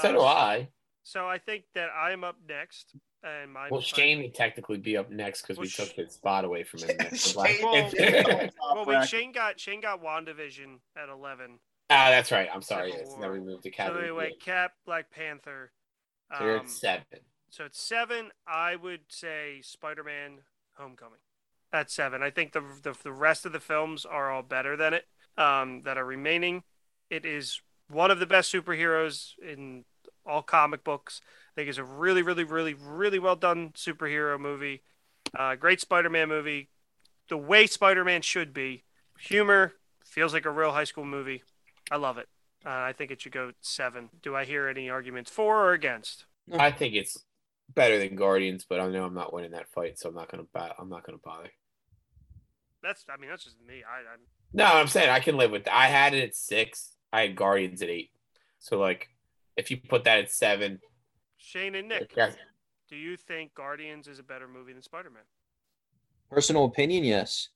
so 0.01 0.13
do 0.13 0.21
Uh, 0.21 0.25
I. 0.25 0.69
So 1.03 1.29
I 1.29 1.39
think 1.39 1.65
that 1.75 1.89
I'm 1.97 2.25
up 2.25 2.37
next, 2.49 2.97
and 3.27 3.53
my 3.53 3.69
Well, 3.71 3.81
Shane 3.81 4.23
would 4.23 4.35
technically 4.35 4.79
be 4.79 4.97
up 4.97 5.11
next 5.11 5.43
because 5.43 5.59
we 5.59 5.69
took 5.69 5.89
his 5.91 6.13
spot 6.13 6.45
away 6.45 6.63
from 6.65 6.81
him. 6.81 6.97
next. 6.99 7.33
Shane- 7.35 7.59
Well, 7.63 7.91
Well, 8.75 8.85
wait, 8.87 9.09
Shane 9.09 9.33
got 9.33 9.59
Shane 9.59 9.81
got 9.81 10.03
Wandavision 10.03 10.79
at 10.97 11.09
eleven. 11.09 11.59
Ah, 11.91 12.11
that's 12.11 12.33
right. 12.33 12.49
I'm 12.53 12.63
sorry. 12.63 12.91
Civil 12.93 13.07
Yes. 13.07 13.17
Then 13.21 13.33
we 13.33 13.41
moved 13.41 13.63
to 13.65 13.71
Cap. 13.71 13.89
So 13.89 13.93
Captain. 13.95 14.09
anyway, 14.09 14.33
Cap, 14.41 14.73
Black 14.85 15.11
Panther. 15.11 15.73
so 16.37 16.45
you're 16.45 16.59
Um, 16.59 16.67
at 16.67 16.71
seven. 16.71 17.05
so 17.51 17.65
it's 17.65 17.81
seven. 17.81 18.31
I 18.47 18.77
would 18.77 19.03
say 19.09 19.61
Spider-Man: 19.63 20.39
Homecoming. 20.75 21.19
At 21.73 21.91
seven, 21.91 22.23
I 22.23 22.31
think 22.31 22.53
the, 22.53 22.63
the 22.83 22.95
the 23.03 23.13
rest 23.13 23.45
of 23.45 23.53
the 23.53 23.61
films 23.61 24.05
are 24.07 24.31
all 24.31 24.43
better 24.43 24.77
than 24.77 24.95
it. 24.95 25.07
Um, 25.37 25.83
that 25.83 25.99
are 25.99 26.05
remaining. 26.05 26.63
It 27.11 27.27
is 27.27 27.61
one 27.89 28.11
of 28.11 28.19
the 28.19 28.27
best 28.27 28.53
superheroes 28.53 29.33
in 29.41 29.85
all 30.25 30.43
comic 30.43 30.83
books. 30.83 31.21
I 31.57 31.61
think 31.61 31.71
it's 31.71 31.79
a 31.79 31.85
really, 31.85 32.21
really, 32.21 32.45
really, 32.45 32.75
really 32.75 33.19
well 33.19 33.35
done 33.35 33.71
superhero 33.75 34.39
movie. 34.39 34.83
Uh, 35.35 35.55
great 35.55 35.81
Spider-Man 35.81 36.29
movie. 36.29 36.69
The 37.31 37.39
way 37.39 37.67
Spider-Man 37.67 38.21
should 38.21 38.53
be. 38.53 38.85
Humor 39.21 39.73
feels 40.05 40.35
like 40.35 40.45
a 40.45 40.51
real 40.51 40.73
high 40.73 40.85
school 40.85 41.07
movie. 41.07 41.43
I 41.91 41.97
love 41.97 42.19
it. 42.19 42.29
Uh, 42.65 42.71
I 42.71 42.93
think 42.93 43.11
it 43.11 43.23
should 43.23 43.33
go 43.33 43.53
seven. 43.63 44.11
Do 44.23 44.37
I 44.37 44.45
hear 44.45 44.69
any 44.69 44.91
arguments 44.91 45.31
for 45.31 45.65
or 45.65 45.73
against? 45.73 46.27
I 46.53 46.71
think 46.71 46.95
it's 46.95 47.25
better 47.75 47.99
than 47.99 48.17
Guardians, 48.17 48.67
but 48.69 48.79
I 48.79 48.89
know 48.89 49.05
I'm 49.05 49.15
not 49.15 49.33
winning 49.33 49.53
that 49.53 49.71
fight, 49.71 49.99
so 49.99 50.11
I'm 50.11 50.15
not 50.15 50.31
gonna. 50.31 50.45
Bo- 50.53 50.75
I'm 50.79 50.91
not 50.91 51.07
gonna 51.07 51.19
bother. 51.25 51.49
That's. 52.83 53.05
I 53.09 53.17
mean, 53.19 53.31
that's 53.31 53.45
just 53.45 53.57
me. 53.67 53.83
I. 53.83 54.01
I'm, 54.13 54.21
No, 54.53 54.67
I'm 54.67 54.89
saying 54.89 55.09
I 55.09 55.21
can 55.21 55.39
live 55.39 55.53
with. 55.53 55.65
That. 55.65 55.75
I 55.75 55.87
had 55.87 56.13
it 56.13 56.23
at 56.23 56.35
six. 56.35 56.93
I 57.13 57.23
had 57.23 57.37
Guardians 57.37 57.81
at 57.83 57.89
eight. 57.89 58.11
So 58.59 58.79
like, 58.79 59.09
if 59.57 59.71
you 59.71 59.79
put 59.79 60.05
that 60.05 60.19
at 60.19 60.31
seven, 60.31 60.81
Shane 61.47 61.77
and 61.77 61.89
Nick. 61.89 62.13
yeah, 62.17 62.33
Do 62.89 62.97
you 62.97 63.17
think 63.17 63.55
Guardians 63.55 64.09
is 64.09 64.19
a 64.19 64.23
better 64.25 64.49
movie 64.49 64.73
than 64.73 64.83
Spider-Man? 64.83 65.23
Personal 66.29 66.65
opinion, 66.65 67.05
yes. 67.05 67.51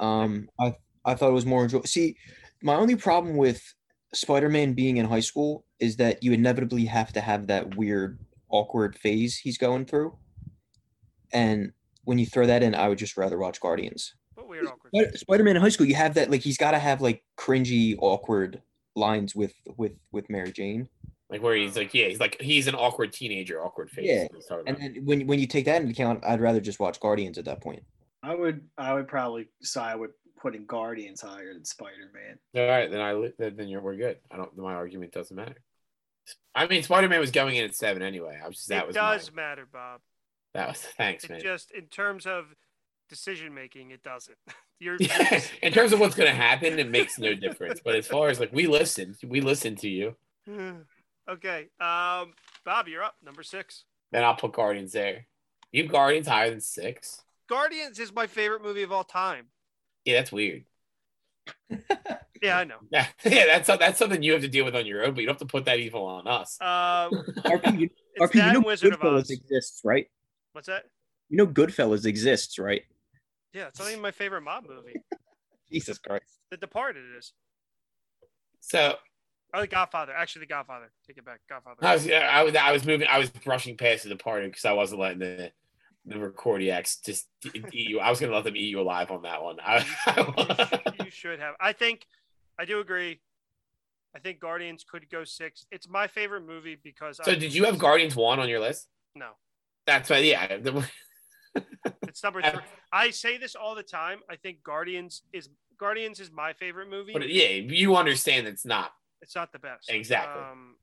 Um, 0.00 0.48
I 0.58 0.74
I 1.04 1.14
thought 1.14 1.28
it 1.28 1.34
was 1.34 1.44
more 1.44 1.64
enjoyable. 1.64 1.86
See, 1.86 2.16
my 2.62 2.74
only 2.74 2.96
problem 2.96 3.36
with 3.36 3.62
Spider-Man 4.14 4.72
being 4.72 4.96
in 4.96 5.04
high 5.04 5.20
school 5.20 5.66
is 5.78 5.96
that 5.96 6.22
you 6.22 6.32
inevitably 6.32 6.86
have 6.86 7.12
to 7.12 7.20
have 7.20 7.48
that 7.48 7.76
weird, 7.76 8.18
awkward 8.48 8.98
phase 8.98 9.36
he's 9.36 9.58
going 9.58 9.84
through, 9.84 10.16
and 11.34 11.70
when 12.04 12.18
you 12.18 12.24
throw 12.24 12.46
that 12.46 12.62
in, 12.62 12.74
I 12.74 12.88
would 12.88 12.98
just 12.98 13.18
rather 13.18 13.36
watch 13.36 13.60
Guardians. 13.60 14.14
What 14.36 14.48
weird 14.48 14.66
awkward. 14.66 15.18
Spider-Man 15.18 15.56
in 15.56 15.62
high 15.62 15.68
school, 15.68 15.86
you 15.86 15.96
have 15.96 16.14
that 16.14 16.30
like 16.30 16.40
he's 16.40 16.56
got 16.56 16.70
to 16.70 16.78
have 16.78 17.02
like 17.02 17.24
cringy, 17.36 17.94
awkward 17.98 18.62
lines 18.96 19.36
with 19.36 19.52
with 19.76 19.92
with 20.12 20.30
Mary 20.30 20.50
Jane, 20.50 20.88
like 21.30 21.42
where 21.42 21.54
he's 21.54 21.72
hmm. 21.72 21.80
like, 21.80 21.94
yeah, 21.94 22.08
he's 22.08 22.20
like 22.20 22.40
he's 22.40 22.66
an 22.66 22.74
awkward 22.74 23.12
teenager, 23.12 23.62
awkward 23.64 23.90
face. 23.90 24.06
Yeah, 24.06 24.56
and 24.66 24.76
then 24.76 24.96
when 25.04 25.26
when 25.26 25.38
you 25.38 25.46
take 25.46 25.64
that 25.64 25.80
into 25.80 25.92
account, 25.92 26.24
I'd 26.24 26.40
rather 26.40 26.60
just 26.60 26.80
watch 26.80 27.00
Guardians 27.00 27.38
at 27.38 27.46
that 27.46 27.60
point. 27.60 27.82
I 28.22 28.34
would 28.34 28.62
I 28.78 28.94
would 28.94 29.08
probably 29.08 29.48
side 29.62 29.96
with 29.96 30.12
putting 30.40 30.66
Guardians 30.66 31.22
higher 31.22 31.52
than 31.54 31.64
Spider 31.64 32.10
Man. 32.12 32.38
All 32.62 32.68
right, 32.68 32.90
then 32.90 33.00
I 33.00 33.30
then 33.38 33.56
then 33.56 33.68
you're 33.68 33.80
we're 33.80 33.96
good. 33.96 34.18
I 34.30 34.36
don't. 34.36 34.56
My 34.56 34.74
argument 34.74 35.12
doesn't 35.12 35.34
matter. 35.34 35.56
I 36.54 36.66
mean, 36.66 36.82
Spider 36.82 37.08
Man 37.08 37.20
was 37.20 37.30
going 37.30 37.56
in 37.56 37.64
at 37.64 37.74
seven 37.74 38.02
anyway. 38.02 38.38
I 38.42 38.46
was 38.46 38.56
just 38.56 38.68
that 38.68 38.84
it 38.84 38.86
was 38.88 38.94
does 38.94 39.32
my, 39.32 39.42
matter, 39.42 39.66
Bob. 39.70 40.00
that 40.54 40.68
was 40.68 40.78
thanks, 40.78 41.24
It 41.24 41.30
man. 41.30 41.40
just 41.40 41.70
in 41.72 41.86
terms 41.86 42.26
of 42.26 42.46
decision 43.08 43.54
making, 43.54 43.90
it 43.90 44.02
doesn't. 44.02 44.38
You're, 44.80 44.96
Yeah, 45.00 45.40
in 45.62 45.72
terms 45.72 45.92
of 45.92 46.00
what's 46.00 46.14
gonna 46.14 46.30
happen, 46.30 46.78
it 46.78 46.90
makes 46.90 47.18
no 47.18 47.34
difference. 47.34 47.80
But 47.84 47.96
as 47.96 48.06
far 48.06 48.28
as 48.28 48.38
like 48.38 48.52
we 48.52 48.66
listen, 48.66 49.16
we 49.26 49.40
listen 49.40 49.76
to 49.76 49.88
you. 49.88 50.16
Hmm. 50.46 50.82
Okay. 51.28 51.68
Um, 51.80 52.34
Bob, 52.64 52.88
you're 52.88 53.02
up. 53.02 53.16
Number 53.24 53.42
six. 53.42 53.84
Then 54.12 54.24
I'll 54.24 54.36
put 54.36 54.52
Guardians 54.52 54.92
there. 54.92 55.26
You 55.72 55.82
have 55.82 55.92
Guardians 55.92 56.28
higher 56.28 56.50
than 56.50 56.60
six. 56.60 57.22
Guardians 57.48 57.98
is 57.98 58.12
my 58.12 58.26
favorite 58.26 58.62
movie 58.62 58.82
of 58.82 58.92
all 58.92 59.04
time. 59.04 59.46
Yeah, 60.04 60.18
that's 60.18 60.32
weird. 60.32 60.64
Yeah, 62.44 62.58
I 62.58 62.64
know. 62.64 62.76
Yeah, 62.90 63.06
yeah, 63.24 63.46
that's 63.46 63.66
that's 63.66 63.98
something 63.98 64.22
you 64.22 64.32
have 64.32 64.42
to 64.42 64.48
deal 64.48 64.66
with 64.66 64.76
on 64.76 64.84
your 64.84 65.04
own, 65.04 65.14
but 65.14 65.20
you 65.20 65.26
don't 65.26 65.34
have 65.34 65.48
to 65.48 65.50
put 65.50 65.64
that 65.64 65.78
evil 65.78 66.04
on 66.04 66.26
us. 66.26 66.60
Um, 66.60 66.66
RP, 67.46 67.80
you, 67.80 67.90
it's 68.14 68.20
RP, 68.20 68.32
that 68.32 68.34
you 68.34 68.52
know 68.52 68.58
and 68.58 68.64
Wizard 68.64 68.92
of 68.92 69.00
Goodfellas 69.00 69.20
Oz. 69.20 69.30
exists, 69.30 69.80
right? 69.82 70.06
What's 70.52 70.66
that? 70.66 70.84
You 71.30 71.38
know 71.38 71.46
Goodfellas 71.46 72.04
exists, 72.04 72.58
right? 72.58 72.82
Yeah, 73.54 73.68
it's 73.68 73.78
not 73.78 73.88
even 73.88 74.02
my 74.02 74.10
favorite 74.10 74.42
mob 74.42 74.66
movie. 74.68 75.00
Jesus 75.72 75.96
Christ. 75.98 76.38
The 76.50 76.58
Departed 76.58 77.04
is. 77.16 77.32
So 78.60 78.96
Oh, 79.54 79.60
The 79.60 79.66
Godfather. 79.66 80.12
Actually, 80.12 80.40
The 80.40 80.48
Godfather. 80.48 80.90
Take 81.06 81.18
it 81.18 81.24
back. 81.24 81.40
Godfather. 81.48 81.78
I 81.82 81.94
was 81.94 82.10
I 82.10 82.42
was 82.42 82.56
I 82.56 82.72
was 82.72 82.84
moving 82.84 83.06
I 83.08 83.18
was 83.18 83.30
brushing 83.30 83.76
past 83.76 84.08
the 84.08 84.16
party 84.16 84.48
because 84.48 84.64
I 84.64 84.72
wasn't 84.72 85.00
letting 85.00 85.20
the 85.20 85.52
the 86.06 86.16
recordiacs 86.16 87.02
just 87.04 87.28
eat 87.54 87.72
you. 87.72 88.00
I 88.00 88.10
was 88.10 88.20
gonna 88.20 88.34
let 88.34 88.44
them 88.44 88.56
eat 88.56 88.68
you 88.68 88.80
alive 88.80 89.10
on 89.10 89.22
that 89.22 89.42
one. 89.42 89.56
you, 89.56 89.62
I, 89.64 89.80
sh- 89.80 91.04
you 91.04 91.10
should 91.10 91.40
have. 91.40 91.54
I 91.60 91.72
think. 91.72 92.06
I 92.58 92.64
do 92.64 92.80
agree. 92.80 93.20
I 94.14 94.20
think 94.20 94.38
Guardians 94.38 94.84
could 94.88 95.08
go 95.10 95.24
six. 95.24 95.66
It's 95.72 95.88
my 95.88 96.06
favorite 96.06 96.46
movie 96.46 96.76
because. 96.80 97.18
so 97.22 97.32
I, 97.32 97.34
did 97.34 97.54
you 97.54 97.64
have 97.64 97.78
Guardians 97.78 98.14
one 98.14 98.38
on 98.38 98.48
your 98.48 98.60
list? 98.60 98.88
No, 99.16 99.30
That's 99.86 100.10
why, 100.10 100.18
Yeah. 100.18 100.58
it's 102.02 102.22
number 102.22 102.42
three. 102.42 102.60
I 102.92 103.10
say 103.10 103.38
this 103.38 103.54
all 103.54 103.74
the 103.74 103.82
time. 103.82 104.20
I 104.30 104.36
think 104.36 104.62
Guardians 104.62 105.22
is 105.32 105.48
Guardians 105.78 106.20
is 106.20 106.30
my 106.30 106.52
favorite 106.52 106.88
movie. 106.88 107.12
But 107.12 107.28
yeah, 107.28 107.48
you 107.48 107.96
understand 107.96 108.46
it's 108.46 108.64
not. 108.64 108.92
It's 109.24 109.34
not 109.34 109.52
the 109.52 109.58
best. 109.58 109.90
Exactly. 109.90 110.40
Um, 110.42 110.76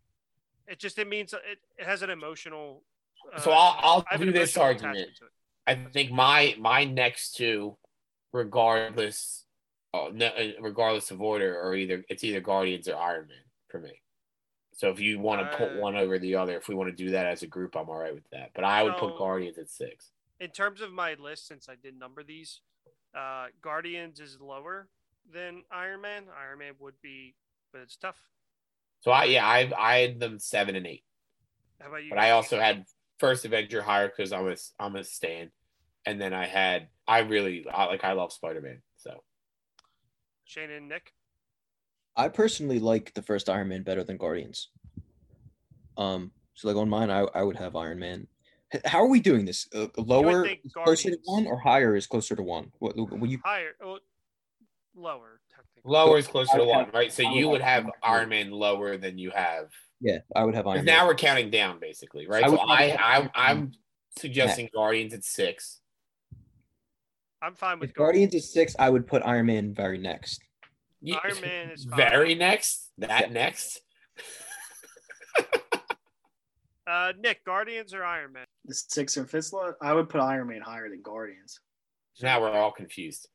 it 0.67 0.79
just 0.79 0.97
it 0.99 1.07
means 1.07 1.31
it, 1.33 1.59
it 1.77 1.85
has 1.85 2.01
an 2.01 2.09
emotional. 2.09 2.83
Uh, 3.33 3.39
So 3.39 3.51
I'll 3.51 3.77
I'll 3.79 4.05
I 4.09 4.13
have 4.13 4.21
an 4.21 4.27
do 4.27 4.33
this 4.33 4.57
argument. 4.57 4.97
attachment 4.97 5.17
to 5.19 5.25
it. 5.25 5.31
I 5.67 5.75
think 5.91 6.11
my 6.11 6.55
my 6.59 6.83
next 6.85 7.35
two, 7.35 7.77
regardless, 8.33 9.45
oh, 9.93 10.09
no, 10.13 10.25
uh, 10.27 10.51
regardless 10.59 11.11
of 11.11 11.21
order, 11.21 11.59
or 11.61 11.75
either 11.75 12.03
it's 12.09 12.23
either 12.23 12.41
Guardians 12.41 12.87
or 12.87 12.95
Iron 12.97 13.27
Man 13.27 13.37
for 13.69 13.79
me. 13.79 14.01
So 14.73 14.89
if 14.89 14.99
you 14.99 15.19
want 15.19 15.39
to 15.51 15.57
put 15.57 15.73
Uh, 15.73 15.79
one 15.79 15.95
over 15.95 16.17
the 16.17 16.35
other, 16.35 16.57
if 16.57 16.67
we 16.67 16.73
want 16.75 16.89
to 16.89 16.95
do 16.95 17.11
that 17.11 17.27
as 17.27 17.43
a 17.43 17.47
group, 17.47 17.75
I'm 17.77 17.87
all 17.89 17.99
right 17.99 18.13
with 18.15 18.27
that. 18.31 18.51
But 18.55 18.63
I 18.63 18.81
would 18.83 18.95
So- 18.95 19.09
put 19.09 19.17
Guardians 19.19 19.57
at 19.59 19.69
six. 19.69 20.11
in 20.39 20.49
terms 20.49 20.81
of 20.81 20.91
my 20.91 21.13
list, 21.13 21.45
since 21.45 21.69
I 21.69 21.75
did 21.75 21.95
number 21.99 22.23
these, 22.23 22.61
uh, 23.13 23.49
Guardians 23.61 24.19
is 24.19 24.41
lower 24.41 24.89
than 25.31 25.63
Iron 25.69 26.01
Man. 26.01 26.27
Iron 26.35 26.57
Man 26.59 26.73
would 26.79 26.99
be, 27.01 27.35
but 27.71 27.81
it's 27.81 27.97
tough. 27.97 28.19
So 29.01 29.11
I 29.11 29.25
yeah 29.25 29.45
I 29.45 29.71
I 29.77 29.97
had 29.99 30.19
them 30.19 30.39
seven 30.39 30.75
and 30.75 30.85
eight, 30.85 31.03
How 31.79 31.89
about 31.89 32.03
you? 32.03 32.09
but 32.09 32.19
I 32.19 32.31
also 32.31 32.59
had 32.59 32.85
First 33.19 33.45
Avenger 33.45 33.81
higher 33.81 34.07
because 34.07 34.31
I'm 34.31 34.47
a 34.47 34.55
I'm 34.79 34.95
a 34.95 35.03
stan, 35.03 35.51
and 36.05 36.21
then 36.21 36.33
I 36.33 36.45
had 36.45 36.87
I 37.07 37.19
really 37.19 37.65
I, 37.71 37.85
like 37.85 38.03
I 38.03 38.13
love 38.13 38.31
Spider 38.31 38.61
Man. 38.61 38.81
So 38.97 39.23
Shane 40.45 40.71
and 40.71 40.89
Nick. 40.89 41.13
I 42.15 42.27
personally 42.27 42.79
like 42.79 43.13
the 43.13 43.21
first 43.21 43.49
Iron 43.49 43.69
Man 43.69 43.83
better 43.83 44.03
than 44.03 44.17
Guardians. 44.17 44.69
Um, 45.97 46.31
so 46.53 46.67
like 46.67 46.77
on 46.77 46.89
mine, 46.89 47.09
I, 47.09 47.25
I 47.33 47.43
would 47.43 47.57
have 47.57 47.75
Iron 47.75 47.99
Man. 47.99 48.27
How 48.85 48.99
are 48.99 49.07
we 49.07 49.19
doing 49.19 49.45
this? 49.45 49.67
Uh, 49.73 49.87
lower 49.97 50.45
is 50.45 50.73
closer 50.73 51.11
to 51.11 51.17
one, 51.25 51.45
or 51.45 51.59
higher 51.59 51.95
is 51.95 52.07
closer 52.07 52.35
to 52.35 52.43
one? 52.43 52.71
What, 52.79 52.97
what 52.97 53.29
you? 53.29 53.39
Higher, 53.43 53.71
oh, 53.83 53.99
lower 54.95 55.41
technically. 55.49 55.50
Lower 55.83 56.17
is 56.17 56.27
closer 56.27 56.57
to 56.57 56.65
one, 56.65 56.89
right? 56.93 57.11
So 57.11 57.23
you 57.23 57.49
would 57.49 57.61
have 57.61 57.89
Iron 58.03 58.29
Man. 58.29 58.51
Lower 58.51 58.97
than 58.97 59.17
you 59.17 59.31
have 59.31 59.69
Yeah, 59.99 60.19
I 60.35 60.43
would 60.43 60.55
have 60.55 60.67
Iron 60.67 60.85
Man. 60.85 60.85
now 60.85 61.07
we're 61.07 61.15
counting 61.15 61.49
down, 61.49 61.79
basically, 61.79 62.27
right? 62.27 62.43
I 62.43 62.47
so 62.47 62.59
I, 62.59 62.97
I 62.99 63.29
I'm 63.35 63.71
suggesting 64.17 64.69
Guardians 64.73 65.13
at 65.13 65.23
six. 65.23 65.79
I'm 67.41 67.55
fine 67.55 67.79
with 67.79 67.89
If 67.89 67.95
Guardians 67.95 68.35
at 68.35 68.43
six, 68.43 68.75
I 68.77 68.89
would 68.89 69.07
put 69.07 69.23
Iron 69.25 69.47
Man 69.47 69.73
very 69.73 69.97
next. 69.97 70.41
Ye- 71.01 71.17
Iron 71.23 71.41
Man 71.41 71.69
is 71.71 71.85
fine. 71.85 71.97
very 71.97 72.35
next. 72.35 72.91
That 72.99 73.31
next. 73.31 73.81
Uh, 76.87 77.13
Nick, 77.19 77.45
Guardians 77.45 77.93
or 77.93 78.03
Iron 78.03 78.33
Man? 78.33 78.45
The 78.65 78.73
sixth 78.73 79.15
or 79.15 79.23
fifth 79.25 79.45
slot, 79.45 79.75
I 79.81 79.93
would 79.93 80.09
put 80.09 80.19
Iron 80.19 80.47
Man 80.49 80.61
higher 80.61 80.89
than 80.89 81.01
Guardians. 81.01 81.59
Now 82.21 82.41
we're 82.41 82.51
all 82.51 82.71
confused. 82.71 83.29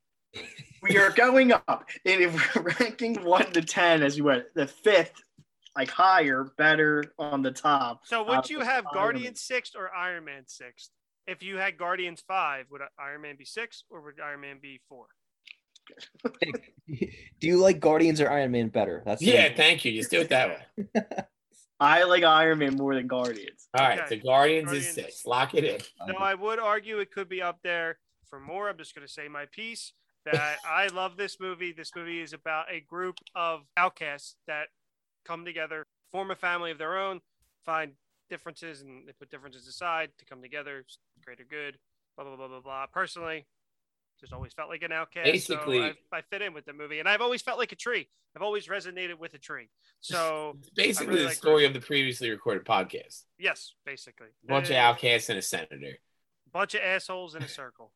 We 0.82 0.98
are 0.98 1.10
going 1.10 1.52
up. 1.52 1.84
And 2.04 2.20
if 2.22 2.54
we're 2.56 2.72
ranking 2.80 3.22
one 3.24 3.50
to 3.52 3.62
ten 3.62 4.02
as 4.02 4.16
you 4.16 4.24
went, 4.24 4.44
the 4.54 4.66
fifth, 4.66 5.14
like 5.76 5.90
higher, 5.90 6.52
better 6.58 7.04
on 7.18 7.42
the 7.42 7.50
top. 7.50 8.02
So 8.04 8.22
would 8.24 8.38
uh, 8.38 8.42
you 8.48 8.60
have 8.60 8.84
Iron 8.86 8.94
Guardians 8.94 9.40
sixth 9.42 9.74
or 9.76 9.94
Iron 9.94 10.24
Man 10.24 10.44
sixth? 10.46 10.90
If 11.26 11.42
you 11.42 11.56
had 11.56 11.76
Guardians 11.76 12.22
five, 12.26 12.66
would 12.70 12.82
Iron 13.00 13.22
Man 13.22 13.36
be 13.36 13.44
six 13.44 13.84
or 13.90 14.00
would 14.02 14.20
Iron 14.20 14.40
Man 14.42 14.58
be 14.62 14.80
four? 14.88 15.06
Do 17.40 17.46
you 17.46 17.58
like 17.58 17.80
Guardians 17.80 18.20
or 18.20 18.30
Iron 18.30 18.52
Man 18.52 18.68
better? 18.68 19.02
That's 19.04 19.20
the- 19.20 19.26
Yeah, 19.32 19.52
thank 19.54 19.84
you. 19.84 19.92
Just 19.92 20.10
do 20.10 20.20
it 20.20 20.28
that 20.30 20.60
way. 20.76 21.02
I 21.80 22.04
like 22.04 22.22
Iron 22.24 22.58
Man 22.58 22.74
more 22.76 22.94
than 22.94 23.06
Guardians. 23.06 23.68
All 23.78 23.86
right, 23.86 24.00
Okay. 24.00 24.18
so 24.20 24.24
Guardians, 24.24 24.66
Guardians 24.66 24.86
is 24.86 24.96
is- 24.98 25.04
six. 25.04 25.26
Lock 25.26 25.54
it 25.54 25.64
in. 25.64 25.80
No, 26.08 26.14
I 26.18 26.34
would 26.34 26.58
argue 26.58 26.98
it 27.00 27.10
could 27.12 27.28
be 27.28 27.42
up 27.42 27.58
there 27.62 27.98
for 28.30 28.40
more. 28.40 28.68
I'm 28.68 28.78
just 28.78 28.94
going 28.94 29.06
to 29.06 29.12
say 29.12 29.28
my 29.28 29.46
piece 29.52 29.92
that 30.26 30.58
I 30.68 30.88
love 30.88 31.16
this 31.16 31.38
movie. 31.40 31.72
This 31.72 31.90
movie 31.96 32.20
is 32.20 32.32
about 32.32 32.66
a 32.70 32.80
group 32.80 33.16
of 33.34 33.62
outcasts 33.76 34.36
that 34.46 34.68
come 35.24 35.44
together, 35.44 35.86
form 36.12 36.30
a 36.30 36.36
family 36.36 36.70
of 36.70 36.78
their 36.78 36.96
own, 36.98 37.20
find 37.64 37.92
differences, 38.30 38.80
and 38.82 39.06
they 39.08 39.12
put 39.12 39.30
differences 39.30 39.66
aside 39.66 40.10
to 40.18 40.24
come 40.24 40.42
together, 40.42 40.84
greater 41.24 41.44
good. 41.48 41.78
Blah 42.16 42.24
blah 42.26 42.36
blah 42.36 42.48
blah 42.48 42.60
blah. 42.60 42.86
Personally, 42.86 43.46
just 44.20 44.32
always 44.32 44.52
felt 44.52 44.68
like 44.70 44.82
an 44.82 44.92
outcast. 44.92 45.24
Basically- 45.26 45.78
so 45.80 45.92
I, 46.12 46.18
I 46.18 46.22
fit 46.22 46.42
in 46.42 46.54
with 46.54 46.64
the 46.64 46.72
movie, 46.72 46.98
and 46.98 47.08
I've 47.08 47.20
always 47.20 47.42
felt 47.42 47.58
like 47.58 47.72
a 47.72 47.76
tree. 47.76 48.08
I've 48.34 48.42
always 48.42 48.66
resonated 48.68 49.18
with 49.18 49.32
a 49.34 49.38
tree. 49.38 49.70
So 50.00 50.56
basically 50.76 51.08
really 51.08 51.20
the 51.22 51.28
like 51.28 51.36
story 51.36 51.64
of 51.66 51.72
the 51.72 51.80
previously 51.80 52.30
recorded 52.30 52.64
podcast. 52.66 53.24
yes, 53.38 53.74
basically, 53.84 54.28
bunch 54.46 54.68
of 54.70 54.76
Uh, 54.76 54.80
outcasts 54.80 55.28
and 55.30 55.38
a 55.38 55.42
senator. 55.42 55.98
bunch 56.52 56.74
of 56.74 56.80
assholes 56.82 57.34
in 57.34 57.42
a 57.42 57.48
circle. 57.48 57.92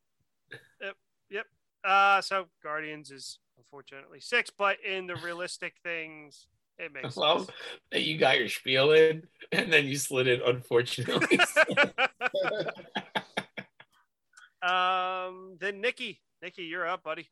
yep, 0.80 0.96
yep. 1.30 1.46
Uh, 1.84 2.20
so 2.20 2.46
Guardians 2.62 3.10
is 3.10 3.38
unfortunately 3.58 4.20
six, 4.20 4.50
but 4.56 4.76
in 4.84 5.06
the 5.06 5.16
realistic 5.16 5.74
things, 5.82 6.46
it 6.78 6.92
makes 6.92 7.16
love 7.16 7.46
sense. 7.46 7.58
that 7.92 8.02
you 8.02 8.18
got 8.18 8.38
your 8.38 8.48
spiel 8.48 8.92
in 8.92 9.22
and 9.52 9.72
then 9.72 9.86
you 9.86 9.96
slid 9.96 10.26
it, 10.26 10.40
unfortunately. 10.44 11.38
um, 14.62 15.56
then 15.60 15.80
Nikki, 15.80 16.20
Nikki, 16.42 16.64
you're 16.64 16.88
up, 16.88 17.02
buddy. 17.02 17.28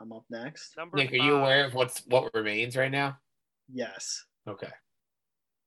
I'm 0.00 0.12
up 0.12 0.24
next. 0.30 0.76
Number 0.76 0.96
Nick, 0.96 1.12
are 1.12 1.16
you 1.16 1.36
aware 1.36 1.66
of 1.66 1.74
what's 1.74 2.02
what 2.06 2.32
remains 2.34 2.76
right 2.76 2.90
now? 2.90 3.18
Yes. 3.72 4.24
Okay. 4.48 4.70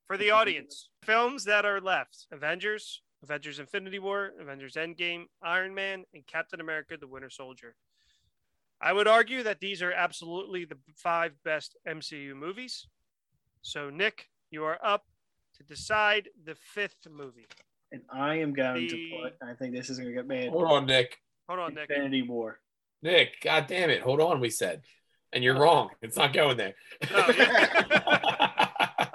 for 0.07 0.17
the 0.17 0.31
audience? 0.31 0.89
Films 1.03 1.45
that 1.45 1.65
are 1.65 1.79
left: 1.79 2.25
Avengers, 2.31 3.01
Avengers: 3.23 3.59
Infinity 3.59 3.99
War, 3.99 4.31
Avengers: 4.39 4.73
Endgame, 4.75 5.23
Iron 5.41 5.73
Man, 5.73 6.03
and 6.13 6.25
Captain 6.27 6.59
America: 6.59 6.97
The 6.99 7.07
Winter 7.07 7.29
Soldier. 7.29 7.75
I 8.81 8.91
would 8.91 9.07
argue 9.07 9.43
that 9.43 9.61
these 9.61 9.81
are 9.81 9.93
absolutely 9.93 10.65
the 10.65 10.77
five 10.95 11.31
best 11.45 11.77
MCU 11.87 12.35
movies. 12.35 12.85
So, 13.61 13.89
Nick, 13.89 14.27
you 14.51 14.65
are 14.65 14.77
up 14.83 15.05
to 15.57 15.63
decide 15.63 16.27
the 16.45 16.55
fifth 16.55 17.07
movie. 17.09 17.47
And 17.93 18.01
I 18.11 18.35
am 18.35 18.53
going 18.53 18.87
The- 18.87 18.89
to 18.89 19.09
put, 19.21 19.33
I 19.41 19.53
think 19.53 19.73
this 19.73 19.89
is 19.89 19.97
going 19.99 20.09
to 20.09 20.15
get 20.15 20.27
made, 20.27 20.49
Hold 20.49 20.65
on, 20.65 20.85
Nick. 20.85 21.17
Hold 21.47 21.59
on, 21.59 21.73
Nick. 21.75 21.89
Infinity 21.89 22.23
War. 22.23 22.59
Nick, 23.01 23.39
god 23.41 23.67
damn 23.67 23.89
it. 23.89 24.01
Hold 24.01 24.19
on, 24.19 24.41
we 24.41 24.49
said. 24.49 24.81
And 25.31 25.43
you're 25.43 25.57
wrong. 25.57 25.89
It's 26.01 26.17
not 26.17 26.33
going 26.33 26.57
there. 26.57 26.73
No, 27.09 27.17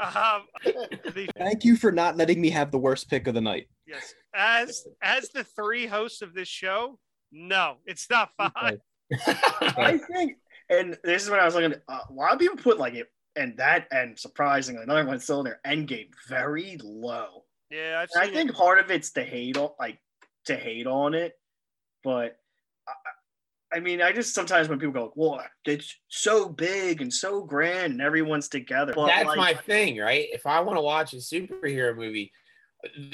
Um, 0.09 0.43
the, 0.65 1.29
Thank 1.37 1.65
you 1.65 1.77
for 1.77 1.93
not 1.93 2.17
letting 2.17 2.41
me 2.41 2.51
have 2.51 2.71
the 2.71 2.79
worst 2.79 3.11
pick 3.11 3.27
of 3.27 3.35
the 3.35 3.41
night. 3.41 3.69
Yes, 3.89 4.15
as 4.35 4.86
as 5.02 5.31
the 5.31 5.44
three 5.44 5.86
hosts 5.86 6.23
of 6.23 6.35
this 6.35 6.48
show, 6.48 6.98
no, 7.32 7.77
it's 7.86 8.09
not 8.10 8.31
five. 8.36 8.81
I 9.27 9.98
think, 10.10 10.36
and 10.70 10.98
this 11.02 11.24
is 11.24 11.31
when 11.31 11.40
I 11.40 11.44
was 11.44 11.55
looking. 11.55 11.74
Uh, 11.89 12.01
a 12.09 12.12
lot 12.12 12.32
of 12.32 12.39
people 12.39 12.56
put 12.56 12.78
like 12.78 12.94
it, 12.94 13.09
and 13.36 13.56
that, 13.56 13.86
and 13.90 14.19
surprisingly, 14.19 14.82
another 14.82 15.06
one 15.06 15.19
still 15.20 15.40
in 15.40 15.44
there. 15.44 15.60
Endgame 15.66 16.10
very 16.28 16.78
low. 16.82 17.44
Yeah, 17.70 18.01
I've 18.01 18.10
seen 18.10 18.23
I 18.23 18.35
think 18.35 18.51
it. 18.51 18.56
part 18.56 18.78
of 18.78 18.90
it's 18.90 19.12
to 19.12 19.23
hate 19.23 19.56
on, 19.56 19.70
like 19.78 19.98
to 20.47 20.56
hate 20.56 20.86
on 20.86 21.15
it, 21.15 21.32
but 22.02 22.36
I, 22.86 23.77
I 23.77 23.81
mean, 23.81 24.01
I 24.01 24.12
just 24.12 24.35
sometimes 24.35 24.69
when 24.69 24.78
people 24.78 24.94
go, 24.94 25.12
"Well, 25.15 25.43
it's 25.65 25.94
so 26.09 26.48
big 26.48 27.02
and 27.02 27.12
so 27.12 27.43
grand, 27.43 27.93
and 27.93 28.02
everyone's 28.02 28.48
together." 28.48 28.93
But, 28.94 29.09
That's 29.09 29.27
like, 29.27 29.36
my 29.36 29.55
thing, 29.55 29.98
right? 29.98 30.27
If 30.32 30.47
I 30.47 30.60
want 30.60 30.78
to 30.78 30.82
watch 30.82 31.12
a 31.12 31.16
superhero 31.16 31.94
movie, 31.94 32.15
th- 32.24 32.32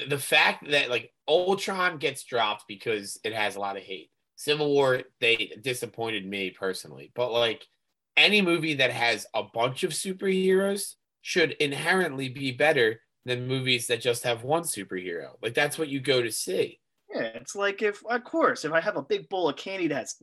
the 0.09 0.19
fact 0.19 0.71
that 0.71 0.91
like 0.91 1.13
Ultron 1.29 1.99
gets 1.99 2.25
dropped 2.25 2.65
because 2.69 3.19
it 3.25 3.33
has 3.33 3.57
a 3.57 3.61
lot 3.61 3.77
of 3.77 3.83
hate. 3.83 4.11
Civil 4.37 4.69
War, 4.73 5.03
they 5.21 5.53
disappointed 5.63 6.27
me 6.27 6.51
personally, 6.51 7.13
but 7.15 7.33
like 7.33 7.65
any 8.17 8.43
movie 8.43 8.75
that 8.75 8.91
has 8.91 9.27
a 9.35 9.43
bunch 9.43 9.85
of 9.85 9.93
superheroes 9.93 10.95
should 11.23 11.53
inherently 11.53 12.29
be 12.29 12.53
better 12.53 13.01
than 13.25 13.47
movies 13.49 13.87
that 13.87 14.01
just 14.01 14.25
have 14.25 14.43
one 14.45 14.63
superhero. 14.63 15.31
Like 15.43 15.55
that's 15.55 15.79
what 15.79 15.89
you 15.89 16.01
go 16.01 16.21
to 16.23 16.31
see. 16.31 16.81
Yeah, 17.15 17.23
it's 17.23 17.55
like 17.55 17.81
if, 17.81 18.03
of 18.07 18.25
course, 18.25 18.65
if 18.65 18.73
I 18.73 18.81
have 18.81 18.97
a 18.97 19.03
big 19.03 19.29
bowl 19.29 19.49
of 19.49 19.57
candy 19.57 19.87
that 19.89 19.95
has 19.95 20.17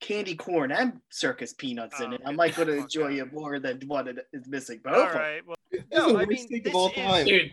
candy 0.00 0.34
corn 0.34 0.72
and 0.72 0.94
circus 1.10 1.52
peanuts 1.52 2.00
in 2.00 2.12
Oh, 2.12 2.14
it, 2.14 2.22
I 2.24 2.30
get 2.30 2.36
might 2.36 2.54
the 2.56 2.64
go 2.64 2.72
to 2.72 2.78
enjoy 2.78 3.12
outta 3.14 3.22
it 3.22 3.32
more 3.32 3.58
than 3.60 3.80
what 3.86 4.08
it 4.08 4.18
is 4.32 4.48
missing. 4.48 4.80
But 4.82 4.94
All 4.94 5.02
okay. 5.08 5.40
Well, 5.46 5.56
No, 5.92 6.18
I 6.18 6.24
mean, 6.24 6.62
this 6.64 6.74
all 6.74 6.88
is- 6.88 6.94
time. 6.94 7.26
Dude, 7.26 7.40
th- 7.42 7.52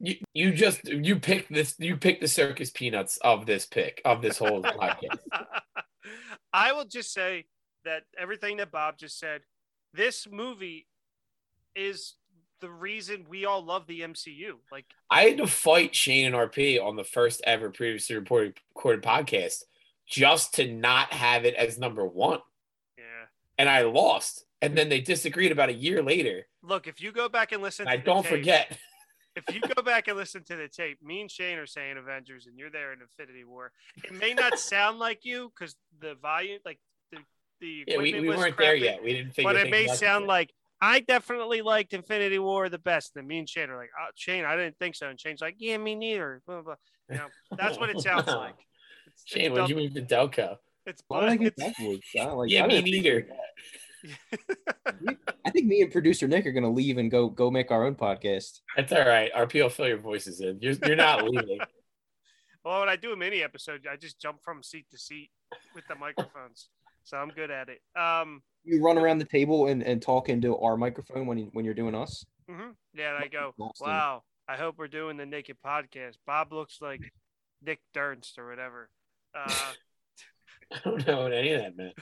you, 0.00 0.16
you 0.34 0.52
just 0.52 0.84
you 0.86 1.18
pick 1.18 1.48
this 1.48 1.74
you 1.78 1.96
pick 1.96 2.20
the 2.20 2.28
circus 2.28 2.70
peanuts 2.70 3.18
of 3.18 3.46
this 3.46 3.66
pick 3.66 4.00
of 4.04 4.22
this 4.22 4.38
whole 4.38 4.62
podcast. 4.62 5.18
I 6.52 6.72
will 6.72 6.86
just 6.86 7.12
say 7.12 7.44
that 7.84 8.02
everything 8.18 8.56
that 8.56 8.70
Bob 8.70 8.98
just 8.98 9.18
said, 9.18 9.42
this 9.94 10.26
movie 10.30 10.86
is 11.76 12.14
the 12.60 12.70
reason 12.70 13.26
we 13.28 13.44
all 13.44 13.64
love 13.64 13.86
the 13.86 14.00
MCU. 14.00 14.52
Like, 14.72 14.86
I 15.10 15.22
had 15.24 15.38
to 15.38 15.46
fight 15.46 15.94
Shane 15.94 16.26
and 16.26 16.34
RP 16.34 16.82
on 16.82 16.96
the 16.96 17.04
first 17.04 17.40
ever 17.46 17.70
previously 17.70 18.16
reported 18.16 18.58
recorded 18.74 19.04
podcast 19.04 19.62
just 20.08 20.54
to 20.54 20.72
not 20.72 21.12
have 21.12 21.44
it 21.44 21.54
as 21.54 21.78
number 21.78 22.04
one. 22.06 22.40
yeah. 22.96 23.04
And 23.58 23.68
I 23.68 23.82
lost. 23.82 24.44
And 24.60 24.76
then 24.76 24.88
they 24.88 25.00
disagreed 25.00 25.52
about 25.52 25.68
a 25.68 25.74
year 25.74 26.02
later. 26.02 26.46
Look, 26.62 26.88
if 26.88 27.00
you 27.00 27.12
go 27.12 27.28
back 27.28 27.52
and 27.52 27.62
listen, 27.62 27.86
I 27.86 27.96
don't 27.96 28.24
tape- 28.24 28.32
forget. 28.32 28.78
If 29.46 29.54
you 29.54 29.60
go 29.60 29.82
back 29.82 30.08
and 30.08 30.16
listen 30.16 30.42
to 30.44 30.56
the 30.56 30.68
tape, 30.68 31.02
me 31.02 31.20
and 31.20 31.30
Shane 31.30 31.58
are 31.58 31.66
saying 31.66 31.96
Avengers, 31.96 32.46
and 32.46 32.58
you're 32.58 32.70
there 32.70 32.92
in 32.92 33.00
Infinity 33.00 33.44
War. 33.44 33.72
It 34.04 34.12
may 34.12 34.34
not 34.34 34.58
sound 34.58 34.98
like 34.98 35.24
you 35.24 35.52
because 35.58 35.76
the 36.00 36.14
volume, 36.20 36.58
like 36.64 36.78
the 37.12 37.18
the 37.60 37.84
Yeah, 37.86 37.98
we, 37.98 38.08
equipment 38.10 38.22
we 38.22 38.28
was 38.28 38.38
weren't 38.38 38.58
there 38.58 38.74
yet. 38.74 39.02
We 39.02 39.12
didn't 39.14 39.32
figure 39.34 39.52
but 39.52 39.56
it 39.60 39.70
may 39.70 39.86
sound 39.88 40.22
yet. 40.22 40.28
like 40.28 40.54
I 40.80 41.00
definitely 41.00 41.60
liked 41.62 41.92
Infinity 41.92 42.38
War 42.38 42.68
the 42.68 42.78
best. 42.78 43.16
And 43.16 43.26
me 43.26 43.38
and 43.40 43.48
Shane 43.48 43.68
are 43.70 43.76
like, 43.76 43.90
oh, 44.00 44.10
Shane, 44.14 44.44
I 44.44 44.54
didn't 44.56 44.78
think 44.78 44.94
so. 44.94 45.08
And 45.08 45.18
Shane's 45.20 45.40
like, 45.40 45.56
yeah, 45.58 45.76
me 45.76 45.94
neither. 45.96 46.40
Blah, 46.46 46.62
blah. 46.62 46.74
You 47.10 47.16
know, 47.16 47.26
that's 47.56 47.78
what 47.78 47.90
it 47.90 48.00
sounds 48.00 48.26
like. 48.28 48.54
It's, 49.08 49.22
Shane, 49.24 49.46
it's, 49.46 49.52
when 49.52 49.62
dumb- 49.62 49.70
you 49.70 49.76
move 49.76 49.94
to 49.94 50.02
Delco? 50.02 50.56
it's, 50.86 51.02
Why 51.08 51.20
did 51.22 51.28
I 51.30 51.36
get 51.36 51.46
it's- 51.48 51.68
backwards? 51.76 52.02
I 52.14 52.24
don't 52.24 52.38
like, 52.38 52.50
Yeah, 52.50 52.62
I 52.64 52.66
me 52.68 52.74
didn't 52.74 52.90
neither. 52.92 53.26
Appreciate 53.98 54.18
that. 54.84 55.16
I 55.46 55.50
think 55.50 55.66
me 55.66 55.82
and 55.82 55.90
producer 55.92 56.28
Nick 56.28 56.46
are 56.46 56.52
gonna 56.52 56.70
leave 56.70 56.98
and 56.98 57.10
go 57.10 57.28
go 57.28 57.50
make 57.50 57.70
our 57.70 57.84
own 57.86 57.94
podcast. 57.94 58.60
That's 58.76 58.92
all 58.92 59.06
right. 59.06 59.32
RP 59.32 59.62
will 59.62 59.68
fill 59.70 59.88
your 59.88 59.98
voices 59.98 60.40
in. 60.40 60.58
You're, 60.60 60.74
you're 60.86 60.96
not 60.96 61.24
leaving. 61.24 61.58
well, 62.64 62.80
when 62.80 62.88
I 62.88 62.96
do 62.96 63.12
a 63.12 63.16
mini 63.16 63.42
episode, 63.42 63.86
I 63.90 63.96
just 63.96 64.20
jump 64.20 64.42
from 64.42 64.62
seat 64.62 64.86
to 64.90 64.98
seat 64.98 65.30
with 65.74 65.86
the 65.88 65.94
microphones. 65.94 66.68
So 67.04 67.16
I'm 67.16 67.28
good 67.30 67.50
at 67.50 67.68
it. 67.70 67.80
Um, 67.98 68.42
You 68.64 68.82
run 68.82 68.98
around 68.98 69.18
the 69.18 69.24
table 69.24 69.66
and, 69.68 69.82
and 69.82 70.02
talk 70.02 70.28
into 70.28 70.58
our 70.58 70.76
microphone 70.76 71.26
when 71.26 71.38
you, 71.38 71.48
when 71.52 71.64
you're 71.64 71.72
doing 71.74 71.94
us. 71.94 72.24
mhm. 72.50 72.74
Yeah, 72.92 73.14
and 73.14 73.24
I 73.24 73.28
go, 73.28 73.54
wow, 73.80 74.24
I 74.46 74.56
hope 74.56 74.76
we're 74.76 74.88
doing 74.88 75.16
the 75.16 75.24
naked 75.24 75.56
podcast. 75.64 76.16
Bob 76.26 76.52
looks 76.52 76.78
like 76.82 77.00
Nick 77.64 77.80
Durst 77.94 78.38
or 78.38 78.48
whatever. 78.50 78.90
Uh, 79.34 79.50
I 80.72 80.78
don't 80.84 81.06
know 81.06 81.22
what 81.22 81.32
any 81.32 81.52
of 81.52 81.62
that 81.62 81.76
meant. 81.78 81.94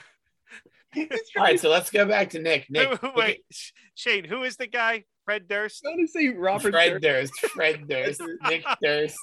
All 0.95 1.05
right, 1.43 1.59
so 1.59 1.69
let's 1.69 1.89
go 1.91 2.05
back 2.05 2.31
to 2.31 2.39
Nick. 2.39 2.67
Nick, 2.69 2.99
wait, 3.15 3.43
Sh- 3.51 3.71
Shane, 3.95 4.23
who 4.23 4.43
is 4.43 4.55
the 4.57 4.67
guy? 4.67 5.03
Fred 5.25 5.47
Durst? 5.47 5.85
I 5.85 5.89
want 5.89 6.01
to 6.01 6.07
say 6.07 6.29
Robert. 6.29 6.71
Fred 6.71 7.01
Durst, 7.01 7.33
Fred 7.53 7.87
Durst, 7.87 8.21
Nick 8.47 8.63
Durst. 8.81 9.17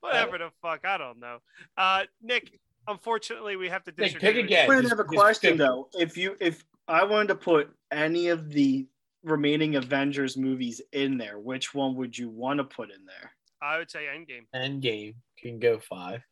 Whatever 0.00 0.38
the 0.38 0.50
fuck, 0.62 0.84
I 0.84 0.96
don't 0.98 1.18
know. 1.18 1.38
Uh, 1.76 2.04
Nick, 2.22 2.58
unfortunately, 2.86 3.56
we 3.56 3.68
have 3.68 3.82
to 3.84 3.90
Nick, 3.90 4.12
disagree. 4.12 4.20
pick 4.20 4.36
with 4.36 4.44
again. 4.46 4.68
you. 4.70 4.74
I 4.76 4.80
just- 4.80 4.90
have 4.92 5.00
a 5.00 5.04
question 5.04 5.50
pick- 5.52 5.58
though. 5.58 5.88
If 5.98 6.16
you 6.16 6.36
if 6.40 6.64
I 6.86 7.04
wanted 7.04 7.28
to 7.28 7.34
put 7.34 7.70
any 7.90 8.28
of 8.28 8.48
the 8.50 8.86
remaining 9.24 9.74
Avengers 9.76 10.36
movies 10.36 10.80
in 10.92 11.18
there, 11.18 11.38
which 11.38 11.74
one 11.74 11.96
would 11.96 12.16
you 12.16 12.28
want 12.30 12.58
to 12.58 12.64
put 12.64 12.90
in 12.90 13.04
there? 13.04 13.32
I 13.60 13.78
would 13.78 13.90
say 13.90 14.06
Endgame. 14.06 14.46
Endgame 14.54 15.16
can 15.38 15.58
go 15.58 15.80
five. 15.80 16.22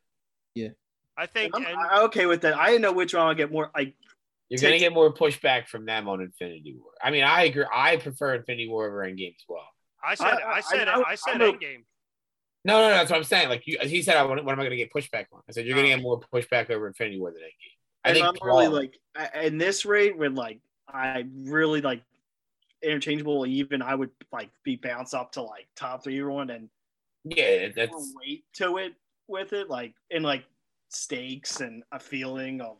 I 1.17 1.25
think 1.25 1.55
I'm, 1.55 1.65
End- 1.65 1.75
I'm 1.77 2.03
okay 2.05 2.25
with 2.25 2.41
that. 2.41 2.55
I 2.57 2.67
didn't 2.67 2.81
know 2.83 2.91
which 2.93 3.13
one 3.13 3.27
I'd 3.27 3.37
get 3.37 3.51
more. 3.51 3.71
Like 3.75 3.95
You're 4.49 4.59
gonna 4.61 4.77
get 4.79 4.93
more 4.93 5.13
pushback 5.13 5.67
from 5.67 5.85
them 5.85 6.07
on 6.07 6.21
Infinity 6.21 6.75
War. 6.79 6.91
I 7.01 7.11
mean, 7.11 7.23
I 7.23 7.43
agree. 7.45 7.65
I 7.73 7.97
prefer 7.97 8.35
Infinity 8.35 8.67
War 8.69 8.87
over 8.87 8.99
Endgame 8.99 9.35
as 9.35 9.43
well. 9.49 9.67
I 10.03 10.15
said, 10.15 10.25
I- 10.27 10.29
I, 10.41 10.53
I- 10.57 10.61
said, 10.61 10.87
I- 10.87 11.01
I, 11.01 11.15
said 11.15 11.35
I'm 11.35 11.41
a- 11.41 11.53
Endgame. 11.53 11.83
No, 12.65 12.81
no, 12.81 12.89
no. 12.89 12.95
That's 12.95 13.09
what 13.09 13.17
I'm 13.17 13.23
saying. 13.23 13.49
Like 13.49 13.63
you, 13.65 13.77
he 13.81 14.01
said, 14.01 14.17
I 14.17 14.23
want, 14.23 14.43
what 14.43 14.51
am 14.51 14.59
I 14.59 14.63
going 14.63 14.71
to 14.71 14.75
get 14.77 14.91
pushback 14.91 15.25
on? 15.31 15.41
I 15.47 15.53
said 15.53 15.65
you're 15.65 15.75
going 15.75 15.87
to 15.87 15.93
Oh. 15.93 15.95
get 15.95 16.03
more 16.03 16.19
pushback 16.33 16.69
over 16.69 16.87
Infinity 16.87 17.19
War 17.19 17.31
than 17.31 17.41
Endgame. 17.41 17.75
I 18.03 18.09
and 18.09 18.15
think 18.17 18.25
I'm 18.27 18.47
really 18.47 18.67
like 18.67 18.93
in 19.41 19.57
this 19.57 19.85
rate 19.85 20.17
when 20.17 20.35
like 20.35 20.59
I 20.87 21.25
really 21.43 21.81
like 21.81 22.01
interchangeable. 22.81 23.45
Even 23.45 23.81
I 23.81 23.95
would 23.95 24.11
like 24.31 24.49
be 24.63 24.75
bounced 24.75 25.13
up 25.13 25.31
to 25.33 25.41
like 25.41 25.67
top 25.75 26.03
three 26.03 26.21
one 26.23 26.49
and 26.49 26.69
yeah, 27.23 27.69
that's 27.75 28.13
weight 28.21 28.45
to 28.55 28.77
it 28.77 28.93
with 29.27 29.51
it, 29.53 29.69
like 29.69 29.93
in 30.09 30.23
like 30.23 30.45
stakes 30.89 31.61
and 31.61 31.83
a 31.91 31.99
feeling 31.99 32.61
of 32.61 32.77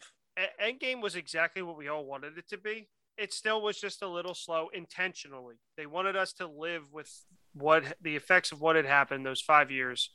Endgame 0.63 1.01
was 1.01 1.15
exactly 1.15 1.61
what 1.61 1.77
we 1.77 1.87
all 1.87 2.05
wanted 2.05 2.37
it 2.37 2.47
to 2.49 2.57
be. 2.57 2.87
It 3.17 3.33
still 3.33 3.61
was 3.61 3.79
just 3.79 4.03
a 4.03 4.07
little 4.07 4.35
slow 4.35 4.67
intentionally. 4.71 5.55
They 5.75 5.87
wanted 5.87 6.15
us 6.15 6.33
to 6.33 6.47
live 6.47 6.91
with 6.91 7.11
what 7.53 7.95
the 8.01 8.15
effects 8.15 8.51
of 8.51 8.61
what 8.61 8.75
had 8.75 8.85
happened 8.85 9.25
those 9.25 9.41
five 9.41 9.71
years. 9.71 10.11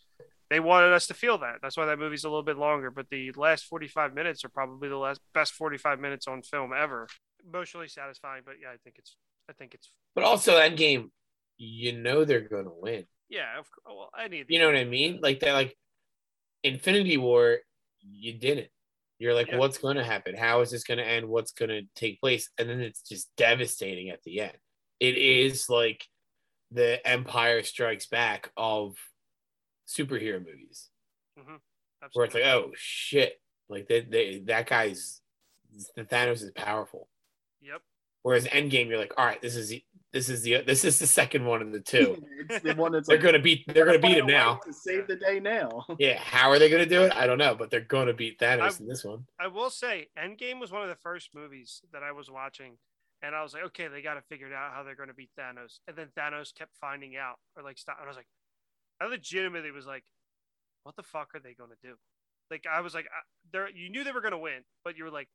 They 0.50 0.60
wanted 0.60 0.92
us 0.92 1.08
to 1.08 1.14
feel 1.14 1.38
that. 1.38 1.56
That's 1.62 1.76
why 1.76 1.86
that 1.86 1.98
movie's 1.98 2.24
a 2.24 2.28
little 2.28 2.44
bit 2.44 2.58
longer. 2.58 2.90
But 2.92 3.06
the 3.10 3.32
last 3.32 3.64
45 3.64 4.14
minutes 4.14 4.44
are 4.44 4.48
probably 4.48 4.88
the 4.88 4.96
last 4.96 5.20
best 5.34 5.54
45 5.54 5.98
minutes 5.98 6.28
on 6.28 6.42
film 6.42 6.72
ever. 6.72 7.08
Emotionally 7.44 7.88
satisfying, 7.88 8.42
but 8.44 8.54
yeah, 8.62 8.68
I 8.68 8.76
think 8.84 8.96
it's 8.98 9.16
I 9.48 9.52
think 9.54 9.74
it's. 9.74 9.90
But 10.14 10.24
also, 10.24 10.52
Endgame, 10.60 11.10
you 11.58 11.98
know 11.98 12.24
they're 12.24 12.40
going 12.48 12.66
to 12.66 12.72
win. 12.76 13.06
Yeah, 13.28 13.58
of 13.58 13.66
course. 13.70 13.96
Well, 13.96 14.10
any. 14.22 14.44
You 14.48 14.60
know 14.60 14.66
what 14.66 14.76
I 14.76 14.84
mean? 14.84 15.18
Like 15.20 15.40
they're 15.40 15.52
like 15.52 15.76
Infinity 16.62 17.16
War. 17.16 17.58
You 18.02 18.34
didn't. 18.34 18.68
You're 19.18 19.34
like, 19.34 19.48
Yeah. 19.48 19.58
what's 19.58 19.78
going 19.78 19.96
to 19.96 20.04
happen? 20.04 20.34
How 20.34 20.60
is 20.62 20.70
this 20.70 20.84
going 20.84 20.98
to 20.98 21.06
end? 21.06 21.28
What's 21.28 21.52
going 21.52 21.68
to 21.68 21.82
take 21.94 22.20
place? 22.20 22.50
And 22.58 22.68
then 22.68 22.80
it's 22.80 23.02
just 23.02 23.30
devastating 23.36 24.10
at 24.10 24.22
the 24.24 24.40
end. 24.40 24.56
It 24.98 25.16
is 25.16 25.68
like 25.68 26.04
the 26.70 27.06
Empire 27.06 27.62
Strikes 27.62 28.06
Back 28.06 28.50
of 28.56 28.96
superhero 29.86 30.38
movies, 30.44 30.88
mm-hmm. 31.38 31.56
where 32.14 32.24
it's 32.24 32.34
like, 32.34 32.44
oh 32.44 32.72
shit, 32.74 33.40
like 33.68 33.88
they, 33.88 34.00
they 34.00 34.42
that 34.46 34.66
guy's 34.66 35.20
the 35.96 36.04
Thanos 36.04 36.42
is 36.42 36.50
powerful. 36.54 37.08
Yep. 37.60 37.80
Whereas 38.22 38.46
Endgame, 38.46 38.88
you're 38.88 38.98
like, 38.98 39.14
all 39.18 39.26
right, 39.26 39.40
this 39.42 39.56
is 39.56 39.68
the, 39.68 39.82
this 40.12 40.28
is 40.28 40.42
the 40.42 40.62
this 40.62 40.84
is 40.84 40.98
the 40.98 41.06
second 41.06 41.44
one 41.46 41.62
of 41.62 41.72
the 41.72 41.80
two. 41.80 42.22
it's 42.50 42.62
the 42.62 42.74
one 42.74 42.92
that's 42.92 43.08
they're 43.08 43.16
like 43.16 43.24
gonna 43.24 43.38
beat 43.38 43.64
they're 43.72 43.86
gonna 43.86 43.98
beat 43.98 44.18
him 44.18 44.26
find 44.26 44.30
a 44.30 44.34
way 44.34 44.38
now. 44.38 44.54
to 44.56 44.72
save 44.72 45.06
the 45.06 45.16
day 45.16 45.40
now. 45.40 45.86
Yeah, 45.98 46.18
how 46.18 46.50
are 46.50 46.58
they 46.58 46.68
gonna 46.68 46.86
do 46.86 47.02
it? 47.02 47.12
I 47.16 47.26
don't 47.26 47.38
know, 47.38 47.54
but 47.54 47.70
they're 47.70 47.80
gonna 47.80 48.12
beat 48.12 48.38
Thanos 48.38 48.78
I- 48.78 48.82
in 48.82 48.88
this 48.88 49.04
one. 49.04 49.24
I 49.40 49.46
will 49.46 49.70
say, 49.70 50.08
Endgame 50.18 50.60
was 50.60 50.70
one 50.70 50.82
of 50.82 50.88
the 50.88 50.96
first 50.96 51.30
movies 51.34 51.80
that 51.92 52.02
I 52.02 52.12
was 52.12 52.30
watching, 52.30 52.76
and 53.22 53.34
I 53.34 53.42
was 53.42 53.54
like, 53.54 53.64
okay, 53.66 53.88
they 53.88 54.02
got 54.02 54.14
to 54.14 54.22
figure 54.22 54.52
out 54.52 54.72
how 54.74 54.82
they're 54.82 54.96
going 54.96 55.08
to 55.08 55.14
beat 55.14 55.30
Thanos. 55.38 55.78
And 55.88 55.96
then 55.96 56.08
Thanos 56.16 56.54
kept 56.54 56.74
finding 56.76 57.16
out, 57.16 57.36
or 57.56 57.62
like 57.62 57.78
stop. 57.78 57.96
And 57.98 58.04
I 58.06 58.08
was 58.08 58.16
like, 58.16 58.28
I 59.00 59.06
legitimately 59.06 59.70
was 59.70 59.86
like, 59.86 60.04
what 60.82 60.96
the 60.96 61.02
fuck 61.04 61.28
are 61.34 61.40
they 61.40 61.54
going 61.54 61.70
to 61.70 61.76
do? 61.88 61.94
Like, 62.50 62.64
I 62.70 62.80
was 62.80 62.94
like, 62.94 63.06
I, 63.06 63.20
they're 63.52 63.70
you 63.70 63.88
knew 63.88 64.04
they 64.04 64.12
were 64.12 64.20
going 64.20 64.32
to 64.32 64.38
win, 64.38 64.62
but 64.84 64.98
you 64.98 65.04
were 65.04 65.10
like, 65.10 65.28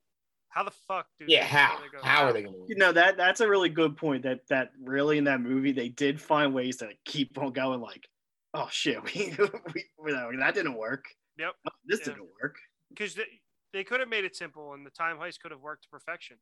how 0.49 0.63
the 0.63 0.71
fuck 0.87 1.07
do? 1.19 1.25
Yeah, 1.27 1.41
they, 1.41 1.47
how? 1.47 1.77
go- 1.91 1.99
How 2.03 2.23
are 2.25 2.33
they 2.33 2.41
gonna 2.43 2.57
You 2.67 2.75
know 2.77 2.91
that 2.91 3.17
that's 3.17 3.41
a 3.41 3.47
really 3.47 3.69
good 3.69 3.95
point. 3.97 4.23
That 4.23 4.41
that 4.49 4.71
really 4.81 5.17
in 5.17 5.25
that 5.25 5.41
movie 5.41 5.71
they 5.71 5.89
did 5.89 6.19
find 6.21 6.53
ways 6.53 6.77
to 6.77 6.89
keep 7.05 7.37
on 7.37 7.51
going. 7.53 7.81
Like, 7.81 8.07
oh 8.53 8.67
shit, 8.71 9.03
we, 9.15 9.35
we, 9.73 9.83
we 10.03 10.11
that 10.39 10.53
didn't 10.55 10.75
work. 10.77 11.05
Yep. 11.37 11.53
Oh, 11.67 11.71
this 11.85 11.99
Yeah. 11.99 12.13
didn't 12.13 12.29
work. 12.41 12.55
because 12.89 13.13
they, 13.15 13.25
they 13.73 13.83
could 13.83 13.99
have 13.99 14.09
made 14.09 14.25
it 14.25 14.35
simple 14.35 14.73
and 14.73 14.85
the 14.85 14.89
time 14.89 15.17
heist 15.17 15.39
could 15.39 15.51
have 15.51 15.61
worked 15.61 15.83
to 15.83 15.89
perfection, 15.89 16.37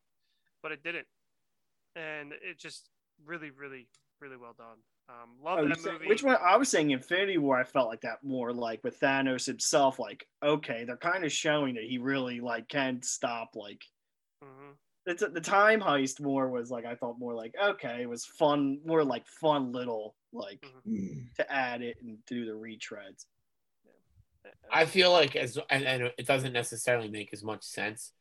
but 0.62 0.72
it 0.72 0.82
didn't. 0.82 1.06
And 1.94 2.32
it 2.32 2.58
just 2.58 2.88
really, 3.24 3.50
really, 3.50 3.88
really 4.20 4.36
well 4.36 4.54
done. 4.56 4.78
Um, 5.08 5.30
love 5.44 5.58
Oh, 5.60 5.68
that 5.68 5.80
say- 5.80 5.92
movie. 5.92 6.08
which 6.08 6.22
one? 6.22 6.36
I 6.42 6.56
was 6.56 6.68
saying 6.68 6.90
Infinity 6.90 7.38
War. 7.38 7.58
I 7.58 7.64
felt 7.64 7.88
like 7.88 8.00
that 8.02 8.24
more 8.24 8.52
like 8.52 8.82
with 8.84 8.98
Thanos 9.00 9.46
himself. 9.46 9.98
Like, 9.98 10.26
okay, 10.42 10.84
they're 10.84 10.96
kind 10.96 11.24
of 11.24 11.30
showing 11.32 11.74
that 11.74 11.84
he 11.84 11.98
really 11.98 12.40
like 12.40 12.68
can 12.68 13.02
stop. 13.02 13.50
Like, 13.54 13.84
It's 15.06 15.22
the 15.22 15.40
time 15.40 15.80
heist 15.80 16.20
more 16.20 16.48
was 16.50 16.70
like 16.70 16.84
I 16.84 16.96
thought 16.96 17.18
more 17.18 17.34
like 17.34 17.54
okay, 17.62 18.02
it 18.02 18.08
was 18.08 18.24
fun, 18.24 18.80
more 18.84 19.04
like 19.04 19.26
fun 19.26 19.72
little 19.72 20.16
like 20.32 20.64
Mhm. 20.86 20.92
Mm. 20.92 21.34
to 21.36 21.52
add 21.52 21.82
it 21.82 21.96
and 22.02 22.18
do 22.26 22.44
the 22.44 22.52
retreads. 22.52 23.26
I 24.70 24.84
feel 24.84 25.12
like 25.12 25.36
as 25.36 25.58
and, 25.70 25.84
and 25.84 26.12
it 26.18 26.26
doesn't 26.26 26.52
necessarily 26.52 27.08
make 27.08 27.32
as 27.32 27.44
much 27.44 27.62
sense 27.64 28.12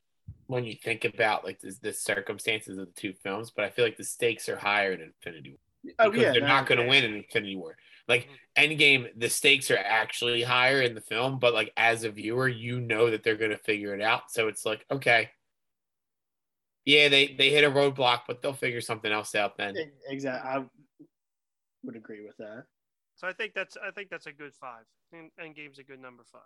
when 0.48 0.64
you 0.64 0.76
think 0.76 1.06
about 1.06 1.44
like 1.44 1.60
the, 1.60 1.76
the 1.82 1.94
circumstances 1.94 2.78
of 2.78 2.86
the 2.88 2.94
two 2.94 3.14
films, 3.14 3.52
but 3.56 3.66
I 3.66 3.70
feel 3.70 3.86
like 3.86 3.98
the 3.98 4.03
stakes 4.03 4.48
are 4.48 4.57
higher 4.57 4.91
in 4.91 5.02
Infinity 5.02 5.52
War. 5.52 5.60
Oh 5.99 6.12
because 6.12 6.24
yeah, 6.24 6.32
they're 6.34 6.41
not 6.41 6.68
going 6.68 6.80
to 6.80 6.88
win 6.88 7.03
in 7.03 7.16
Infinity 7.16 7.56
War. 7.56 7.78
Like 8.07 8.30
Endgame, 8.57 9.07
the 9.16 9.30
stakes 9.30 9.72
are 9.72 9.78
actually 9.78 10.44
higher 10.44 10.82
in 10.82 10.94
the 10.94 11.02
film, 11.02 11.40
but 11.40 11.53
like 11.53 11.72
as 11.78 12.03
a 12.03 12.12
viewer, 12.12 12.48
you 12.48 12.80
know 12.80 13.10
that 13.10 13.24
they're 13.24 13.36
going 13.38 13.52
to 13.52 13.57
figure 13.57 13.95
it 13.95 14.02
out. 14.02 14.32
So 14.32 14.48
it's 14.48 14.66
like, 14.66 14.86
okay, 14.91 15.30
yeah, 16.86 17.10
they 17.10 17.34
they 17.38 17.49
hit 17.49 17.64
a 17.64 17.70
roadblock, 17.72 18.22
but 18.28 18.41
they'll 18.41 18.53
figure 18.53 18.82
something 18.82 19.12
else 19.12 19.36
out 19.36 19.57
then. 19.57 19.76
Exactly. 20.07 20.49
I 20.49 20.66
would 21.84 21.95
agree 21.95 22.24
with 22.26 22.38
that. 22.38 22.64
So 23.16 23.28
I 23.28 23.34
think 23.34 23.53
that's 23.53 23.78
I 23.78 23.91
think 23.91 24.10
that's 24.10 24.26
a 24.28 24.32
good 24.34 24.53
five. 24.53 24.84
And 25.12 25.56
game's 25.56 25.80
a 25.80 25.84
good 25.84 26.02
number 26.02 26.24
five. 26.32 26.41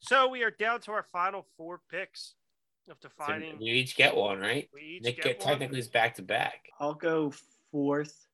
So 0.00 0.28
we 0.28 0.42
are 0.42 0.50
down 0.50 0.80
to 0.82 0.92
our 0.92 1.02
final 1.02 1.46
four 1.56 1.80
picks 1.90 2.34
of 2.90 2.98
So 3.00 3.08
defining. 3.08 3.58
we 3.58 3.64
each 3.66 3.96
get 3.96 4.14
one, 4.14 4.38
right? 4.38 4.68
we 4.72 4.80
each 4.98 5.02
Nick 5.02 5.16
get 5.16 5.24
get, 5.24 5.38
one. 5.40 5.48
technically 5.48 5.78
is 5.78 5.88
back 5.88 6.14
to 6.16 6.22
back. 6.22 6.66
I'll 6.78 6.94
go 6.94 7.32
fourth 7.72 8.26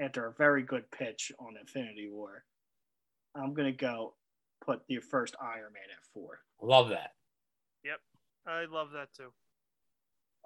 after 0.00 0.26
a 0.26 0.32
very 0.32 0.62
good 0.62 0.90
pitch 0.92 1.32
on 1.38 1.56
Infinity 1.60 2.08
War. 2.10 2.44
I'm 3.34 3.52
gonna 3.52 3.72
go 3.72 4.14
put 4.64 4.80
the 4.88 4.98
first 5.00 5.34
Iron 5.42 5.72
Man 5.72 5.82
at 5.96 6.04
four. 6.14 6.40
Love 6.62 6.88
that. 6.90 7.10
Yep, 7.84 8.00
I 8.46 8.64
love 8.66 8.90
that 8.92 9.12
too. 9.14 9.32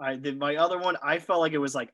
I 0.01 0.16
did 0.16 0.39
my 0.39 0.57
other 0.57 0.79
one. 0.79 0.97
I 1.03 1.19
felt 1.19 1.41
like 1.41 1.53
it 1.53 1.59
was 1.59 1.75
like 1.75 1.93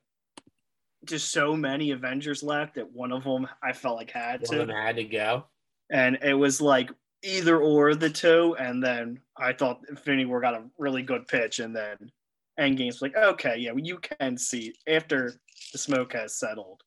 just 1.05 1.32
so 1.32 1.56
many 1.56 1.90
Avengers 1.93 2.43
left 2.43 2.74
that 2.74 2.90
one 2.93 3.12
of 3.12 3.24
them 3.24 3.47
I 3.62 3.72
felt 3.72 3.97
like 3.97 4.10
had 4.10 4.40
One 4.43 4.60
of 4.60 4.66
to, 4.66 4.72
them 4.72 4.77
had 4.77 4.97
to 4.97 5.05
go. 5.05 5.47
and 5.90 6.18
it 6.22 6.35
was 6.35 6.60
like 6.60 6.90
either 7.22 7.59
or 7.60 7.94
the 7.94 8.10
two. 8.10 8.56
And 8.59 8.82
then 8.82 9.20
I 9.36 9.52
thought 9.52 9.81
Infinity 9.89 10.24
War 10.27 10.40
got 10.40 10.55
a 10.55 10.64
really 10.78 11.02
good 11.02 11.27
pitch, 11.28 11.59
and 11.59 11.74
then 11.77 11.97
Endgame's 12.59 13.01
like, 13.02 13.16
okay, 13.16 13.56
yeah, 13.59 13.72
you 13.77 13.98
can 13.98 14.36
see 14.36 14.74
after 14.86 15.32
the 15.72 15.78
smoke 15.78 16.12
has 16.14 16.35
settled. 16.39 16.82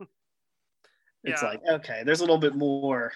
It's 1.24 1.40
Yeah. 1.42 1.48
like 1.50 1.60
okay, 1.70 2.02
there's 2.04 2.18
a 2.20 2.24
little 2.24 2.38
bit 2.38 2.56
more 2.56 3.12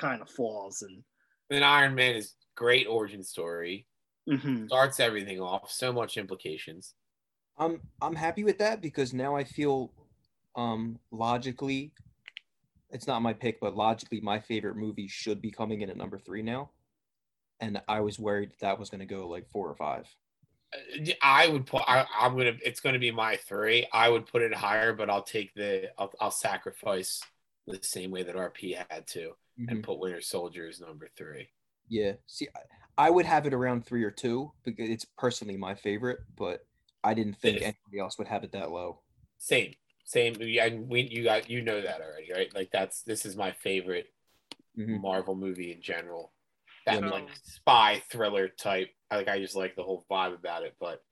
kind 0.00 0.20
of 0.22 0.28
flaws 0.30 0.82
and 0.82 1.04
Then 1.48 1.62
Iron 1.62 1.94
Man 1.94 2.16
is 2.16 2.34
great 2.56 2.86
origin 2.88 3.22
story. 3.22 3.86
Mhm. 4.28 4.66
Starts 4.66 5.00
everything 5.00 5.40
off. 5.40 5.70
So 5.70 5.92
much 5.92 6.16
implications. 6.16 6.94
I'm 7.58 7.80
I'm 8.00 8.14
happy 8.14 8.44
with 8.44 8.58
that 8.58 8.80
because 8.80 9.12
now 9.12 9.36
I 9.36 9.44
feel 9.44 9.92
um 10.56 10.98
logically 11.10 11.92
it's 12.92 13.06
not 13.06 13.22
my 13.22 13.32
pick, 13.32 13.60
but 13.60 13.76
logically 13.76 14.20
my 14.20 14.40
favorite 14.40 14.76
movie 14.76 15.08
should 15.08 15.40
be 15.40 15.50
coming 15.50 15.82
in 15.82 15.90
at 15.90 15.96
number 15.96 16.18
three 16.18 16.42
now. 16.42 16.70
And 17.60 17.80
I 17.88 18.00
was 18.00 18.18
worried 18.18 18.50
that 18.60 18.78
was 18.78 18.90
gonna 18.90 19.06
go 19.06 19.28
like 19.28 19.48
four 19.50 19.68
or 19.68 19.76
five. 19.76 20.06
Uh, 20.74 21.12
I 21.22 21.48
would 21.48 21.66
put. 21.66 21.82
I, 21.86 22.06
I'm 22.18 22.36
gonna. 22.36 22.54
It's 22.64 22.80
gonna 22.80 22.98
be 22.98 23.10
my 23.10 23.36
three. 23.36 23.86
I 23.92 24.08
would 24.08 24.26
put 24.26 24.42
it 24.42 24.54
higher, 24.54 24.92
but 24.92 25.10
I'll 25.10 25.22
take 25.22 25.54
the. 25.54 25.90
I'll, 25.98 26.12
I'll 26.20 26.30
sacrifice 26.30 27.20
the 27.66 27.78
same 27.82 28.10
way 28.10 28.22
that 28.22 28.34
RP 28.34 28.76
had 28.88 29.06
to, 29.08 29.32
and 29.68 29.82
put 29.82 29.98
Winter 29.98 30.20
Soldier 30.22 30.66
as 30.68 30.80
number 30.80 31.08
three. 31.16 31.48
Yeah. 31.90 32.12
See, 32.26 32.48
I, 32.56 33.06
I 33.06 33.10
would 33.10 33.26
have 33.26 33.46
it 33.46 33.52
around 33.52 33.84
three 33.84 34.04
or 34.04 34.10
two 34.10 34.52
because 34.64 34.88
it's 34.88 35.04
personally 35.18 35.56
my 35.58 35.74
favorite, 35.74 36.20
but 36.36 36.64
I 37.04 37.12
didn't 37.14 37.34
think 37.38 37.56
It 37.56 37.62
is. 37.62 37.62
anybody 37.64 37.98
else 38.00 38.16
would 38.18 38.28
have 38.28 38.44
it 38.44 38.52
that 38.52 38.70
low. 38.70 39.00
Same, 39.38 39.74
same. 40.04 40.36
Yeah, 40.40 40.66
and 40.66 40.88
we 40.88 41.02
you 41.02 41.24
got 41.24 41.50
you 41.50 41.62
know 41.62 41.80
that 41.80 42.00
already, 42.00 42.32
right? 42.32 42.54
Like 42.54 42.70
that's 42.72 43.02
this 43.02 43.26
is 43.26 43.36
my 43.36 43.52
favorite 43.52 44.12
Mhm. 44.78 45.00
Marvel 45.00 45.34
movie 45.34 45.72
in 45.72 45.82
general. 45.82 46.32
That 46.86 47.02
Yeah. 47.02 47.10
like 47.10 47.28
spy 47.42 48.02
thriller 48.10 48.48
type. 48.48 48.90
I 49.10 49.16
Like 49.16 49.28
I 49.28 49.38
just 49.40 49.56
like 49.56 49.74
the 49.76 49.82
whole 49.82 50.06
vibe 50.10 50.34
about 50.34 50.62
it. 50.62 50.76
But 50.78 51.02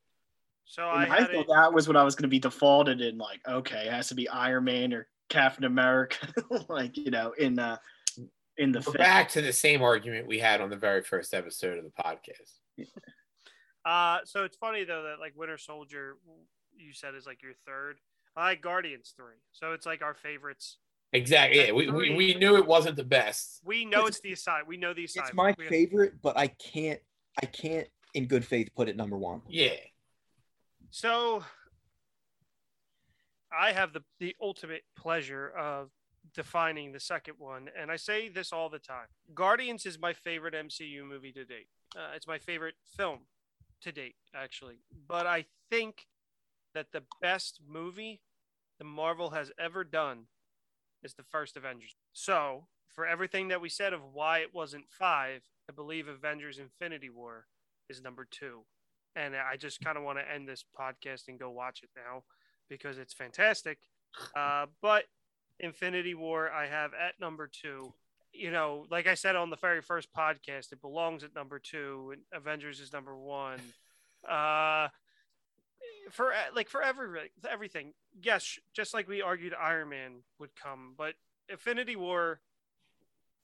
So 0.65 0.85
I 0.87 1.05
And 1.05 1.13
I, 1.13 1.17
thought 1.21 1.35
it, 1.35 1.47
that 1.49 1.73
was 1.73 1.89
what 1.89 1.97
I 1.97 2.05
was 2.05 2.15
going 2.15 2.25
to 2.25 2.29
be 2.29 2.39
defaulted 2.39 3.01
in. 3.01 3.17
Like, 3.19 3.41
okay, 3.49 3.87
it 3.87 3.93
has 3.93 4.09
to 4.09 4.15
be 4.15 4.29
Iron 4.29 4.65
Man 4.65 4.93
or 4.93 5.09
Captain 5.31 5.65
America, 5.65 6.29
like 6.69 6.97
you 6.99 7.11
know, 7.11 7.33
in 7.33 7.59
uh, 7.59 7.79
in 8.59 8.73
the 8.73 8.83
we're 8.87 8.93
back 8.95 9.29
to 9.31 9.41
the 9.41 9.53
same 9.53 9.83
argument 9.83 10.27
we 10.27 10.39
had 10.39 10.61
on 10.61 10.69
the 10.71 10.77
very 10.77 11.03
first 11.03 11.33
episode 11.33 11.79
of 11.79 11.85
the 11.85 11.91
podcast. 11.91 12.87
Uh, 13.85 14.19
so 14.25 14.45
it's 14.45 14.57
funny 14.57 14.85
though 14.85 15.05
that 15.05 15.21
like 15.21 15.33
Winter 15.37 15.57
Soldier, 15.59 16.17
you 16.77 16.93
said 16.93 17.15
is 17.15 17.27
like 17.27 17.43
your 17.43 17.55
third. 17.67 17.99
I 18.37 18.51
like 18.51 18.61
Guardians 18.63 19.15
three, 19.17 19.37
so 19.53 19.73
it's 19.73 19.87
like 19.87 20.03
our 20.03 20.15
favorites. 20.15 20.77
Exactly. 21.13 21.59
Yeah, 21.65 21.73
we, 21.73 21.91
we, 21.91 22.15
we 22.15 22.35
knew 22.35 22.57
it 22.57 22.67
wasn't 22.67 22.97
the 22.97 23.05
best. 23.05 23.61
We 23.65 23.87
know 23.87 24.05
it's 24.07 24.21
the 24.21 24.33
aside. 24.33 24.65
We 24.67 24.77
know 24.77 24.93
the 24.93 25.05
assignment. 25.05 25.29
It's 25.31 25.37
my 25.37 25.55
We- 25.57 25.67
favorite, 25.69 26.21
but 26.21 26.37
I 26.37 26.49
can't 26.49 27.01
I 27.43 27.47
can't 27.47 27.89
in 28.15 28.27
good 28.27 28.45
faith 28.45 28.69
put 28.77 28.89
it 28.89 28.97
number 28.97 29.17
one. 29.17 29.41
Yeah. 29.49 29.71
So 30.91 31.45
I 33.51 33.73
have 33.73 33.93
the 33.93 34.03
the 34.21 34.37
ultimate 34.41 34.83
pleasure 34.97 35.49
of 35.49 35.91
defining 36.35 36.93
the 36.93 37.01
second 37.01 37.35
one, 37.39 37.69
and 37.79 37.91
I 37.91 37.97
say 37.97 38.29
this 38.29 38.53
all 38.53 38.69
the 38.69 38.79
time. 38.79 39.07
Guardians 39.35 39.87
is 39.87 39.99
my 39.99 40.13
favorite 40.13 40.55
MCU 40.55 41.05
movie 41.05 41.33
to 41.33 41.45
date. 41.45 41.69
Uh, 41.97 42.13
it's 42.15 42.27
my 42.27 42.39
favorite 42.39 42.75
film 42.87 43.21
to 43.83 43.93
date, 43.93 44.17
actually. 44.35 44.81
But 45.07 45.27
I 45.27 45.47
think 45.71 46.07
that 46.75 46.93
the 46.93 47.03
best 47.21 47.61
movie 47.67 48.21
the 48.79 48.85
Marvel 48.85 49.31
has 49.31 49.51
ever 49.59 49.85
done 49.85 50.25
is 51.03 51.15
the 51.15 51.23
first 51.23 51.57
Avengers. 51.57 51.97
So 52.13 52.67
for 52.89 53.07
everything 53.07 53.49
that 53.49 53.61
we 53.61 53.69
said 53.69 53.93
of 53.93 54.01
why 54.13 54.39
it 54.39 54.55
wasn't 54.55 54.89
five, 54.89 55.43
I 55.69 55.73
believe 55.73 56.09
Avengers 56.09 56.59
Infinity 56.59 57.11
War 57.11 57.47
is 57.89 58.03
number 58.03 58.27
two 58.31 58.65
and 59.19 59.35
I 59.35 59.57
just 59.57 59.81
kind 59.81 59.99
of 59.99 60.05
want 60.05 60.19
to 60.19 60.33
end 60.33 60.49
this 60.49 60.65
podcast 60.79 61.29
and 61.29 61.39
go 61.39 61.51
watch 61.51 61.83
it 61.83 61.91
now 61.97 62.23
because 62.69 62.99
it's 62.99 63.13
fantastic. 63.13 63.79
Uh, 64.35 64.67
but 64.81 65.05
Infinity 65.61 66.15
War, 66.15 66.51
I 66.51 66.67
have 66.67 66.93
at 66.95 67.21
number 67.21 67.49
two. 67.49 67.93
You 68.33 68.51
know, 68.51 68.87
like 68.91 69.07
I 69.07 69.15
said 69.15 69.37
on 69.37 69.51
the 69.51 69.57
very 69.57 69.81
first 69.81 70.13
podcast, 70.13 70.73
it 70.73 70.81
belongs 70.81 71.25
at 71.25 71.35
number 71.35 71.59
two, 71.59 72.11
and 72.13 72.23
Avengers 72.33 72.81
is 72.81 72.93
number 72.93 73.17
one. 73.17 73.61
Uh, 74.29 74.89
for 76.11 76.33
like 76.55 76.69
for 76.69 76.83
every 76.83 77.31
everything. 77.49 77.93
Yes, 78.21 78.59
just 78.73 78.95
like 78.95 79.09
we 79.09 79.23
argued, 79.23 79.55
Iron 79.55 79.91
Man 79.91 80.23
would 80.39 80.55
come, 80.57 80.95
but 80.97 81.15
Infinity 81.49 81.97
War 81.97 82.41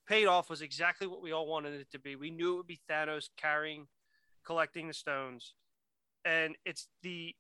paid 0.07 0.27
off 0.27 0.51
was 0.51 0.63
exactly 0.63 1.07
what 1.07 1.23
we 1.23 1.33
all 1.33 1.47
wanted 1.47 1.81
it 1.81 1.91
to 1.93 1.99
be. 1.99 2.17
We 2.17 2.31
knew 2.31 2.55
it 2.55 2.57
would 2.57 2.67
be 2.67 2.81
Thanos 2.91 3.29
carrying, 3.37 3.87
collecting 4.45 4.89
the 4.89 4.95
stones, 4.95 5.55
and 6.25 6.57
it's 6.65 6.89
the 7.03 7.35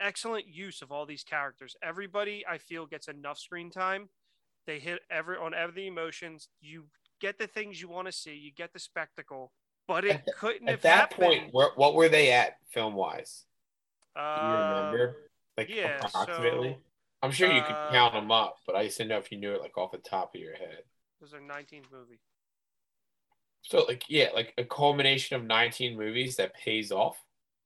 excellent 0.00 0.46
use 0.48 0.82
of 0.82 0.92
all 0.92 1.06
these 1.06 1.24
characters. 1.24 1.76
Everybody, 1.82 2.44
I 2.48 2.58
feel, 2.58 2.86
gets 2.86 3.08
enough 3.08 3.38
screen 3.38 3.70
time. 3.70 4.08
They 4.66 4.78
hit 4.78 5.00
every 5.10 5.36
on 5.36 5.54
every 5.54 5.86
emotions. 5.86 6.48
You 6.60 6.86
get 7.20 7.38
the 7.38 7.46
things 7.46 7.80
you 7.80 7.88
want 7.88 8.06
to 8.08 8.12
see. 8.12 8.34
You 8.34 8.52
get 8.52 8.72
the 8.72 8.78
spectacle, 8.78 9.52
but 9.88 10.04
it 10.04 10.16
At 10.16 10.24
couldn't 10.30 10.68
At 10.68 10.74
have 10.74 10.82
that 10.82 11.10
happened. 11.10 11.20
point, 11.20 11.52
where, 11.52 11.70
what 11.76 11.94
were 11.94 12.08
they 12.08 12.32
at 12.32 12.56
film 12.70 12.94
wise? 12.94 13.44
Do 14.34 14.42
you 14.42 14.56
Uh, 14.56 14.58
remember? 14.58 15.16
Like 15.56 15.68
yeah, 15.68 16.04
approximately? 16.04 16.78
so, 16.78 16.82
I'm 17.22 17.30
sure 17.32 17.48
you 17.48 17.62
could 17.62 17.76
uh, 17.76 17.90
count 17.90 18.14
them 18.14 18.30
up, 18.30 18.58
but 18.66 18.76
I 18.76 18.84
just 18.86 18.98
didn't 18.98 19.10
know 19.10 19.18
if 19.18 19.32
you 19.32 19.38
knew 19.38 19.54
it 19.54 19.62
like 19.62 19.78
off 19.78 19.92
the 19.92 19.98
top 19.98 20.34
of 20.34 20.40
your 20.40 20.54
head. 20.56 20.82
It 21.18 21.22
was 21.24 21.30
their 21.32 21.40
19th 21.40 21.90
movie. 21.90 22.20
So 23.62 23.84
like 23.84 24.04
yeah, 24.08 24.28
like 24.34 24.52
a 24.58 24.64
culmination 24.64 25.36
of 25.36 25.44
19 25.44 25.96
movies 25.96 26.36
that 26.36 26.54
pays 26.54 26.92
off 26.92 27.23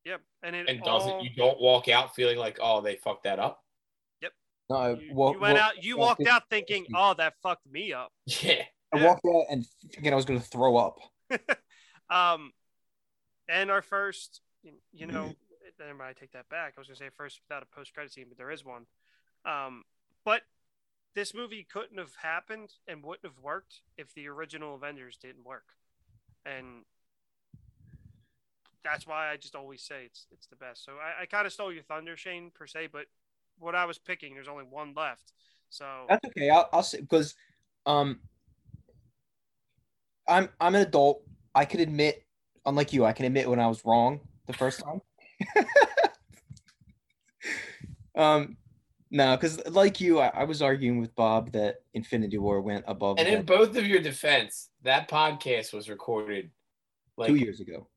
Yep, 0.09 0.21
and 0.43 0.57
it 0.57 0.69
and 0.69 0.83
doesn't 0.83 1.11
all, 1.11 1.23
you 1.23 1.31
don't 1.37 1.61
walk 1.61 1.89
out 1.89 2.15
feeling 2.15 2.39
like 2.39 2.59
oh 2.63 2.81
they 2.81 2.97
fucked 2.97 3.25
that 3.25 3.39
up. 3.39 3.63
Yep. 4.23 4.33
No, 4.71 4.99
you, 4.99 5.11
well, 5.13 5.33
you 5.35 5.41
went 5.41 5.55
well, 5.55 5.63
out. 5.63 5.85
You 5.85 5.99
well, 5.99 6.09
walked 6.09 6.21
this- 6.21 6.29
out 6.29 6.45
thinking, 6.49 6.87
"Oh, 6.95 7.15
that 7.19 7.35
fucked 7.43 7.71
me 7.71 7.93
up." 7.93 8.11
Yeah. 8.27 8.63
I 8.91 9.05
walked 9.05 9.27
out 9.27 9.45
and 9.51 9.67
thinking 9.93 10.15
I 10.15 10.17
was 10.17 10.25
going 10.25 10.41
to 10.41 10.47
throw 10.47 10.77
up. 10.77 10.99
Um, 12.11 12.53
and 13.51 13.71
our 13.71 13.83
first, 13.83 14.41
you 14.93 15.07
know, 15.07 15.35
never 15.79 15.95
mind. 15.95 16.17
I 16.17 16.19
take 16.19 16.33
that 16.33 16.49
back. 16.49 16.73
I 16.75 16.81
was 16.81 16.89
gonna 16.89 16.97
say 16.97 17.11
first 17.15 17.41
without 17.47 17.63
a 17.63 17.77
post 17.77 17.93
credit 17.93 18.13
scene, 18.13 18.27
but 18.31 18.39
there 18.39 18.51
is 18.51 18.65
one. 18.65 18.87
Um, 19.45 19.85
but 20.25 20.41
this 21.15 21.35
movie 21.35 21.67
couldn't 21.71 21.99
have 21.99 22.15
happened 22.23 22.71
and 22.87 23.05
wouldn't 23.05 23.27
have 23.27 23.45
worked 23.45 23.83
if 23.99 24.15
the 24.15 24.27
original 24.29 24.75
Avengers 24.75 25.19
didn't 25.21 25.45
work, 25.45 25.67
and 26.47 26.85
that's 28.85 29.07
why 29.07 29.31
I 29.31 29.37
just 29.37 29.55
always 29.55 29.83
say 29.83 30.05
it's 30.07 30.27
it's 30.31 30.47
the 30.47 30.57
best. 30.57 30.85
So 30.85 30.93
I, 30.93 31.23
I 31.23 31.27
kind 31.27 31.47
of 31.47 31.53
stole 31.53 31.73
your 31.73 31.83
thunder, 31.83 32.17
Shane, 32.17 32.51
per 32.55 32.67
se, 32.67 32.89
but 32.93 33.07
what 33.59 33.75
I 33.75 33.85
was 33.85 33.99
picking, 33.99 34.35
there's 34.35 34.49
only 34.49 34.65
one 34.65 34.95
left. 34.97 35.33
So 35.71 35.85
That's 36.09 36.25
okay. 36.27 36.51
I'll, 36.51 36.69
I'll 36.73 36.83
say 36.83 37.01
because 37.01 37.35
um, 37.87 38.21
I'm 40.27 40.49
I'm 40.61 40.75
an 40.75 40.83
adult. 40.83 41.23
I 41.55 41.65
could 41.65 41.81
admit, 41.81 42.25
unlike 42.67 42.93
you, 42.93 43.05
I 43.05 43.13
can 43.13 43.27
admit 43.27 43.49
when 43.49 43.61
I 43.61 43.67
was 43.67 43.85
wrong 43.85 44.21
the 44.47 44.53
first 44.53 44.83
time. 44.83 45.01
um, 48.17 48.57
no, 49.11 49.37
because 49.37 49.67
like 49.69 50.01
you, 50.01 50.21
I, 50.21 50.29
I 50.29 50.45
was 50.45 50.63
arguing 50.63 51.01
with 51.01 51.15
Bob 51.15 51.53
that 51.53 51.77
Infinity 51.95 52.39
War 52.39 52.61
went 52.61 52.85
above 52.87 53.19
And 53.19 53.29
in 53.29 53.45
both 53.45 53.77
of 53.77 53.87
your 53.87 54.01
defense, 54.01 54.71
that 54.83 55.09
podcast 55.09 55.73
was 55.73 55.89
recorded 55.89 56.51
like 57.17 57.29
two 57.29 57.37
years 57.37 57.61
ago. 57.61 57.89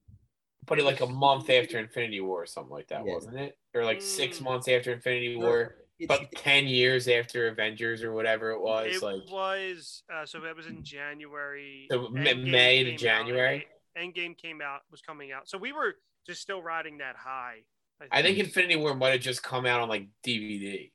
Put 0.72 0.80
it 0.80 0.86
like 0.86 1.02
a 1.02 1.06
month 1.06 1.50
after 1.50 1.78
Infinity 1.80 2.22
War 2.22 2.44
or 2.44 2.46
something 2.46 2.72
like 2.72 2.88
that, 2.88 3.06
Yeah. 3.06 3.14
wasn't 3.14 3.38
it? 3.38 3.58
Or 3.74 3.84
like 3.84 4.02
six 4.02 4.40
Mm. 4.40 4.44
months 4.44 4.70
after 4.70 4.94
Infinity 4.94 5.36
War, 5.36 5.76
It's- 6.00 6.08
but 6.08 6.32
ten 6.32 6.66
years 6.66 7.10
after 7.10 7.50
Avengers 7.50 8.04
or 8.04 8.14
whatever 8.14 8.52
it 8.52 8.62
was. 8.62 8.96
it 8.96 9.02
like 9.04 9.30
was 9.30 10.04
uh, 10.10 10.26
so 10.26 10.42
it 10.46 10.56
was 10.56 10.68
in 10.68 10.82
January. 10.82 11.88
So 11.92 12.08
Endgame 12.08 12.50
May 12.50 12.84
to 12.86 12.92
came 12.92 12.94
out, 12.94 13.00
January? 13.00 13.68
Endgame 13.98 14.38
came 14.38 14.62
out 14.62 14.84
was 14.90 15.02
coming 15.02 15.34
out, 15.34 15.50
so 15.50 15.58
we 15.58 15.74
were 15.74 15.98
just 16.26 16.42
still 16.42 16.62
riding 16.64 17.00
that 17.00 17.18
high. 17.18 17.66
I 18.10 18.22
think 18.22 18.38
Infinity 18.40 18.78
War 18.78 18.96
might 18.96 19.10
have 19.10 19.20
just 19.22 19.44
come 19.44 19.66
out 19.66 19.82
on 19.82 19.90
like 19.90 20.08
DVD, 20.24 20.90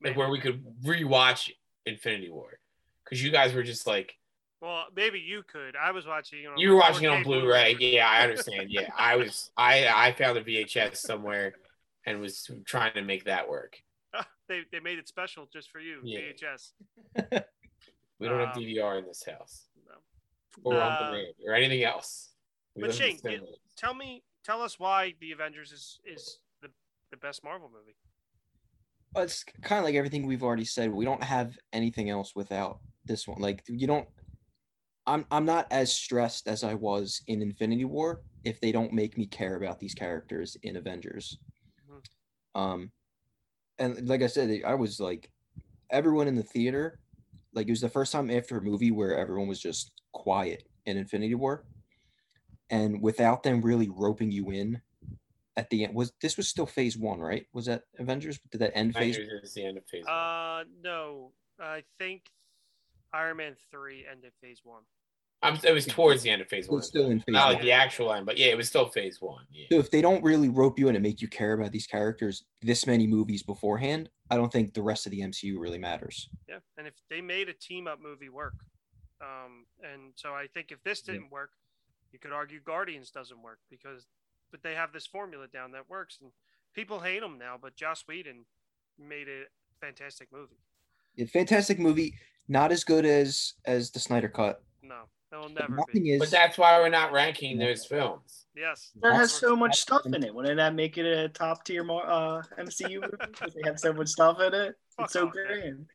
like 0.00 0.16
where 0.16 0.28
we 0.30 0.38
could 0.38 0.64
rewatch 0.84 1.50
Infinity 1.86 2.30
War, 2.30 2.60
because 3.04 3.20
you 3.20 3.32
guys 3.32 3.52
were 3.52 3.64
just 3.64 3.84
like 3.84 4.16
Well, 4.62 4.84
maybe 4.94 5.18
you 5.18 5.42
could. 5.42 5.74
I 5.74 5.90
was 5.90 6.06
watching. 6.06 6.44
it 6.44 6.46
on 6.46 6.56
you 6.56 6.70
were 6.70 6.76
watching 6.76 7.02
it 7.04 7.08
on 7.08 7.24
Blu-ray. 7.24 7.76
Yeah, 7.80 8.08
I 8.08 8.22
understand. 8.22 8.70
Yeah, 8.70 8.88
I 8.96 9.16
was. 9.16 9.50
I 9.56 9.88
I 9.88 10.12
found 10.12 10.38
a 10.38 10.44
VHS 10.44 10.98
somewhere 10.98 11.54
and 12.06 12.20
was 12.20 12.48
trying 12.64 12.94
to 12.94 13.02
make 13.02 13.24
that 13.24 13.48
work. 13.48 13.82
they 14.48 14.60
they 14.70 14.78
made 14.78 14.98
it 15.00 15.08
special 15.08 15.48
just 15.52 15.68
for 15.70 15.80
you, 15.80 15.98
Yeah. 16.04 16.20
VHS. 16.20 17.42
We 18.20 18.28
don't 18.28 18.38
have 18.38 18.56
Um, 18.56 18.62
DVR 18.62 19.00
in 19.00 19.04
this 19.06 19.24
house 19.26 19.66
No. 19.84 19.94
or 20.62 20.74
Uh, 20.80 20.88
on 20.88 21.06
demand 21.12 21.34
or 21.44 21.54
anything 21.54 21.82
else. 21.82 22.30
We 22.76 22.82
but 22.82 22.94
Shane, 22.94 23.16
get- 23.20 23.40
Tell 23.76 23.94
me, 23.94 24.22
tell 24.44 24.62
us 24.62 24.78
why 24.78 25.14
the 25.20 25.32
Avengers 25.32 25.72
is 25.72 25.98
is 26.04 26.38
the 26.60 26.68
the 27.10 27.16
best 27.16 27.42
Marvel 27.42 27.68
movie. 27.68 27.96
Well, 29.12 29.24
it's 29.24 29.42
kind 29.62 29.80
of 29.80 29.84
like 29.84 29.96
everything 29.96 30.24
we've 30.24 30.44
already 30.44 30.64
said. 30.64 30.92
We 30.92 31.04
don't 31.04 31.24
have 31.24 31.58
anything 31.72 32.10
else 32.10 32.36
without 32.36 32.78
this 33.04 33.26
one. 33.26 33.40
Like 33.40 33.64
you 33.66 33.88
don't. 33.88 34.06
I'm 35.06 35.26
I'm 35.30 35.44
not 35.44 35.66
as 35.70 35.92
stressed 35.92 36.46
as 36.46 36.62
I 36.62 36.74
was 36.74 37.22
in 37.26 37.42
Infinity 37.42 37.84
War 37.84 38.22
if 38.44 38.60
they 38.60 38.72
don't 38.72 38.92
make 38.92 39.18
me 39.18 39.26
care 39.26 39.56
about 39.56 39.80
these 39.80 39.94
characters 39.94 40.56
in 40.62 40.76
Avengers. 40.76 41.38
Mhm. 41.88 42.60
Um, 42.60 42.92
and 43.78 44.08
like 44.08 44.22
I 44.22 44.26
said, 44.26 44.62
I 44.64 44.74
was 44.74 45.00
like, 45.00 45.30
everyone 45.90 46.28
in 46.28 46.36
the 46.36 46.42
theater, 46.42 46.98
like 47.52 47.66
it 47.66 47.72
was 47.72 47.80
the 47.80 47.88
first 47.88 48.12
time 48.12 48.30
after 48.30 48.56
a 48.56 48.62
movie 48.62 48.90
where 48.90 49.16
everyone 49.16 49.48
was 49.48 49.60
just 49.60 49.92
quiet 50.12 50.68
in 50.86 50.96
Infinity 50.96 51.34
War, 51.34 51.64
and 52.70 53.00
without 53.02 53.42
them 53.42 53.60
really 53.60 53.88
roping 53.88 54.30
you 54.30 54.50
in. 54.50 54.80
At 55.54 55.68
the 55.68 55.84
end, 55.84 55.94
was 55.94 56.14
this 56.22 56.38
was 56.38 56.48
still 56.48 56.64
Phase 56.64 56.96
One, 56.96 57.20
right? 57.20 57.46
Was 57.52 57.66
that 57.66 57.82
Avengers? 57.98 58.40
Did 58.50 58.62
that 58.62 58.74
end 58.74 58.94
Phase? 58.94 59.16
Avengers 59.18 59.42
is 59.44 59.52
the 59.52 59.66
end 59.66 59.76
of 59.76 59.84
Phase. 59.84 60.04
one. 60.06 60.14
Uh, 60.14 60.64
no, 60.82 61.32
I 61.60 61.82
think 61.98 62.22
Iron 63.12 63.36
Man 63.38 63.54
three 63.70 64.04
ended 64.10 64.32
Phase 64.40 64.60
One. 64.64 64.82
I'm, 65.44 65.58
it 65.64 65.72
was 65.72 65.86
towards 65.86 66.22
the 66.22 66.30
end 66.30 66.40
of 66.40 66.48
Phase 66.48 66.66
It 66.66 66.70
One. 66.70 66.78
was 66.78 66.86
still 66.86 67.10
in 67.10 67.18
Phase 67.18 67.32
Not 67.32 67.46
One. 67.46 67.54
like 67.54 67.62
the 67.62 67.72
actual 67.72 68.12
end, 68.12 68.26
but 68.26 68.38
yeah, 68.38 68.46
it 68.46 68.56
was 68.56 68.68
still 68.68 68.86
Phase 68.86 69.20
One. 69.20 69.44
Yeah. 69.50 69.66
So 69.72 69.78
if 69.78 69.90
they 69.90 70.00
don't 70.00 70.22
really 70.22 70.48
rope 70.48 70.78
you 70.78 70.88
in 70.88 70.94
and 70.94 71.02
make 71.02 71.20
you 71.20 71.26
care 71.26 71.52
about 71.54 71.72
these 71.72 71.86
characters 71.86 72.44
this 72.60 72.86
many 72.86 73.08
movies 73.08 73.42
beforehand, 73.42 74.08
I 74.30 74.36
don't 74.36 74.52
think 74.52 74.72
the 74.72 74.82
rest 74.82 75.04
of 75.06 75.10
the 75.10 75.20
MCU 75.20 75.58
really 75.58 75.78
matters. 75.78 76.28
Yeah, 76.48 76.58
and 76.78 76.86
if 76.86 76.94
they 77.10 77.20
made 77.20 77.48
a 77.48 77.54
team 77.54 77.88
up 77.88 78.00
movie 78.00 78.28
work, 78.28 78.54
um, 79.20 79.66
and 79.82 80.12
so 80.14 80.32
I 80.32 80.46
think 80.46 80.70
if 80.70 80.82
this 80.84 81.02
didn't 81.02 81.30
work, 81.32 81.50
you 82.12 82.18
could 82.20 82.32
argue 82.32 82.60
Guardians 82.60 83.10
doesn't 83.10 83.42
work 83.42 83.58
because, 83.68 84.06
but 84.52 84.62
they 84.62 84.74
have 84.74 84.92
this 84.92 85.06
formula 85.06 85.48
down 85.48 85.72
that 85.72 85.90
works, 85.90 86.18
and 86.22 86.30
people 86.72 87.00
hate 87.00 87.20
them 87.20 87.36
now. 87.38 87.56
But 87.60 87.74
Joss 87.74 88.04
Whedon 88.06 88.44
made 88.96 89.26
a 89.28 89.44
fantastic 89.80 90.28
movie. 90.32 90.60
A 91.18 91.24
fantastic 91.26 91.78
movie, 91.78 92.14
not 92.48 92.72
as 92.72 92.84
good 92.84 93.04
as 93.04 93.54
as 93.64 93.90
the 93.90 93.98
Snyder 94.00 94.28
Cut. 94.28 94.62
No, 94.82 95.02
it'll 95.32 95.44
but 95.50 95.60
never 95.60 95.76
Nothing 95.76 96.02
be. 96.04 96.12
is. 96.12 96.20
But 96.20 96.30
that's 96.30 96.56
why 96.58 96.78
we're 96.80 96.88
not 96.88 97.12
ranking 97.12 97.58
those 97.58 97.84
films. 97.84 98.46
Yes, 98.54 98.90
That 99.00 99.14
has 99.14 99.32
so 99.32 99.56
much 99.56 99.80
stuff 99.80 100.04
in 100.04 100.22
it. 100.22 100.34
Wouldn't 100.34 100.58
that 100.58 100.74
make 100.74 100.98
it 100.98 101.06
a 101.06 101.28
top 101.30 101.64
tier 101.64 101.82
uh, 101.90 102.42
MCU 102.58 103.00
movie? 103.00 103.16
Because 103.18 103.54
they 103.54 103.62
have 103.64 103.80
so 103.80 103.94
much 103.94 104.08
stuff 104.08 104.40
in 104.40 104.52
it. 104.52 104.74
Fuck 104.96 105.04
It's 105.06 105.12
so 105.14 105.28
off, 105.28 105.34
man. 105.34 105.46
grand. 105.46 105.86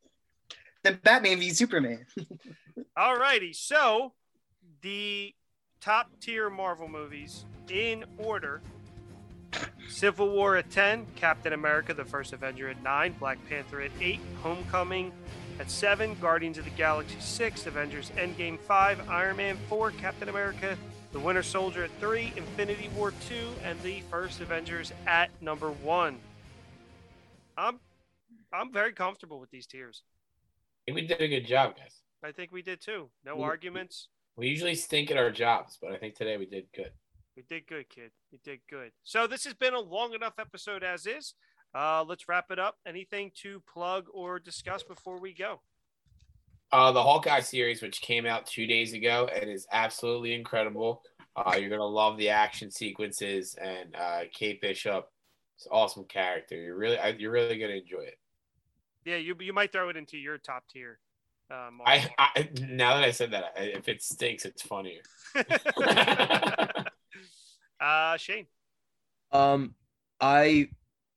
Then 0.84 1.00
Batman 1.04 1.40
v 1.40 1.52
Superman. 1.52 2.06
All 2.98 3.16
righty. 3.16 3.54
So, 3.54 4.14
the 4.82 5.36
top 5.82 6.10
tier 6.20 6.50
Marvel 6.50 6.88
movies 6.88 7.46
in 7.70 8.06
order 8.18 8.62
Civil 9.88 10.30
War 10.30 10.56
at 10.58 10.70
10, 10.70 11.06
Captain 11.16 11.54
America, 11.54 11.94
the 11.94 12.06
first 12.06 12.34
Avenger 12.34 12.70
at 12.70 12.82
9, 12.84 13.16
Black 13.20 13.38
Panther 13.50 13.82
at 13.82 13.92
8, 14.00 14.20
Homecoming 14.44 15.12
at 15.60 15.72
7, 15.72 16.16
Guardians 16.22 16.58
of 16.58 16.66
the 16.66 16.72
Galaxy 16.72 17.16
6, 17.20 17.66
Avengers 17.68 18.12
Endgame 18.18 18.60
5, 18.60 19.10
Iron 19.10 19.38
Man 19.38 19.58
4, 19.70 19.92
Captain 19.92 20.30
America, 20.30 20.78
The 21.14 21.20
Winter 21.20 21.42
Soldier 21.44 21.86
at 21.86 21.92
3, 22.00 22.34
Infinity 22.36 22.90
War 22.96 23.12
2, 23.28 23.36
and 23.64 23.82
the 23.82 24.02
first 24.12 24.42
Avengers 24.42 24.92
at 25.08 25.30
number 25.42 25.72
1. 25.72 26.20
I'm 27.58 27.80
I'm 28.54 28.72
very 28.72 28.94
comfortable 28.94 29.40
with 29.42 29.50
these 29.52 29.68
tiers. 29.68 30.04
I 30.88 30.92
think 30.92 30.96
we 30.96 31.08
did 31.08 31.20
a 31.22 31.28
good 31.28 31.46
job, 31.46 31.76
guys. 31.76 32.02
I 32.24 32.32
think 32.32 32.52
we 32.52 32.62
did 32.62 32.80
too. 32.80 33.10
No 33.26 33.38
Yeah. 33.38 33.44
arguments. 33.44 34.08
We 34.38 34.48
usually 34.48 34.76
stink 34.76 35.12
at 35.12 35.18
our 35.18 35.32
jobs, 35.32 35.78
but 35.82 35.92
I 35.92 35.98
think 35.98 36.16
today 36.16 36.38
we 36.38 36.46
did 36.46 36.68
good. 36.74 36.92
We 37.38 37.44
did 37.44 37.68
good, 37.68 37.88
kid. 37.88 38.10
We 38.32 38.40
did 38.44 38.62
good. 38.68 38.92
So 39.04 39.28
this 39.28 39.46
has 39.46 39.54
been 39.54 39.76
a 39.76 39.80
long 39.80 40.16
enough 40.16 40.40
episode 40.40 40.84
as 40.84 41.06
is. 41.06 41.36
Uh, 41.76 42.04
let's 42.04 42.28
wrap 42.28 42.46
it 42.50 42.58
up. 42.58 42.78
Anything 42.84 43.32
to 43.44 43.62
plug 43.72 44.08
or 44.12 44.40
discuss 44.40 44.82
before 44.82 45.20
we 45.20 45.36
go? 45.36 45.62
Uh, 46.72 46.92
the 46.92 47.04
Hawkeye 47.04 47.42
series, 47.42 47.84
which 47.84 48.02
came 48.02 48.26
out 48.26 48.48
two 48.48 48.66
days 48.66 48.94
ago, 48.94 49.30
and 49.32 49.52
is 49.52 49.68
absolutely 49.72 50.34
incredible. 50.34 51.04
Uh, 51.36 51.56
you're 51.60 51.70
gonna 51.70 51.86
love 51.86 52.18
the 52.18 52.30
action 52.30 52.72
sequences, 52.72 53.56
and 53.62 53.96
uh, 53.96 54.22
Kate 54.34 54.60
Bishop 54.60 55.08
is 55.60 55.68
an 55.68 55.72
awesome 55.72 56.06
character. 56.06 56.56
You're 56.56 56.76
really, 56.76 56.98
you're 57.20 57.32
really 57.32 57.60
gonna 57.60 57.74
enjoy 57.74 58.02
it. 58.02 58.18
Yeah, 59.06 59.18
you 59.18 59.36
you 59.40 59.54
might 59.54 59.72
throw 59.72 59.90
it 59.90 59.96
into 59.96 60.18
your 60.18 60.40
top 60.40 60.64
tier. 60.74 60.98
Uh, 61.52 61.70
Marvel. 61.72 61.86
I, 61.86 62.10
I 62.18 62.50
now 62.60 62.96
that 62.96 63.04
I 63.04 63.12
said 63.12 63.32
that, 63.32 63.54
if 63.58 63.88
it 63.88 64.02
stinks, 64.02 64.44
it's 64.44 64.64
funnier. 64.64 65.02
uh, 67.80 68.18
Shane. 68.18 68.48
Um, 69.32 69.76
I 70.20 70.70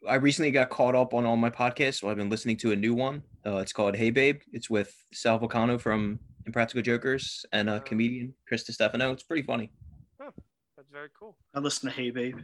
I 0.08 0.14
recently 0.16 0.50
got 0.50 0.70
caught 0.70 0.94
up 0.94 1.14
on 1.14 1.24
all 1.26 1.36
my 1.36 1.50
podcasts, 1.50 2.00
so 2.00 2.08
I've 2.10 2.16
been 2.16 2.30
listening 2.30 2.56
to 2.58 2.72
a 2.72 2.76
new 2.76 2.94
one. 2.94 3.22
Uh, 3.46 3.58
it's 3.58 3.72
called 3.72 3.94
Hey 3.96 4.10
Babe. 4.10 4.40
It's 4.52 4.68
with 4.70 4.94
Sal 5.12 5.38
Vulcano 5.38 5.80
from 5.80 6.18
Impractical 6.46 6.82
Jokers 6.82 7.44
and 7.52 7.68
a 7.68 7.74
Oh. 7.76 7.80
comedian, 7.80 8.34
Chris 8.46 8.64
Distefano. 8.64 9.12
It's 9.12 9.22
pretty 9.22 9.42
funny. 9.42 9.70
That's 10.18 10.88
very 10.90 11.10
cool. 11.18 11.36
I 11.54 11.58
listen 11.60 11.90
to 11.90 11.94
Hey 11.94 12.10
Babe. 12.10 12.38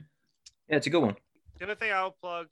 Yeah, 0.69 0.77
it's 0.77 0.87
a 0.87 0.91
good 0.91 1.01
one. 1.03 1.17
The 1.59 1.65
other 1.65 1.75
thing 1.75 1.91
I'll 1.93 2.11
plug, 2.11 2.49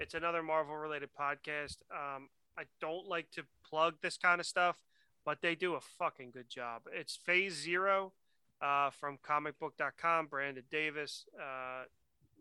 it's 0.00 0.14
another 0.14 0.42
Marvel 0.42 0.74
related 0.76 1.10
podcast. 1.18 1.76
Um, 1.92 2.28
I 2.58 2.64
don't 2.80 3.06
like 3.06 3.30
to 3.32 3.44
plug 3.64 3.94
this 4.02 4.16
kind 4.18 4.40
of 4.40 4.46
stuff, 4.46 4.76
but 5.24 5.40
they 5.40 5.54
do 5.54 5.74
a 5.74 5.80
fucking 5.80 6.32
good 6.32 6.48
job. 6.48 6.82
It's 6.92 7.14
Phase 7.16 7.54
Zero 7.54 8.12
uh, 8.60 8.90
from 8.90 9.18
comicbook.com, 9.18 10.26
Brandon 10.26 10.64
Davis, 10.70 11.26
uh, 11.38 11.84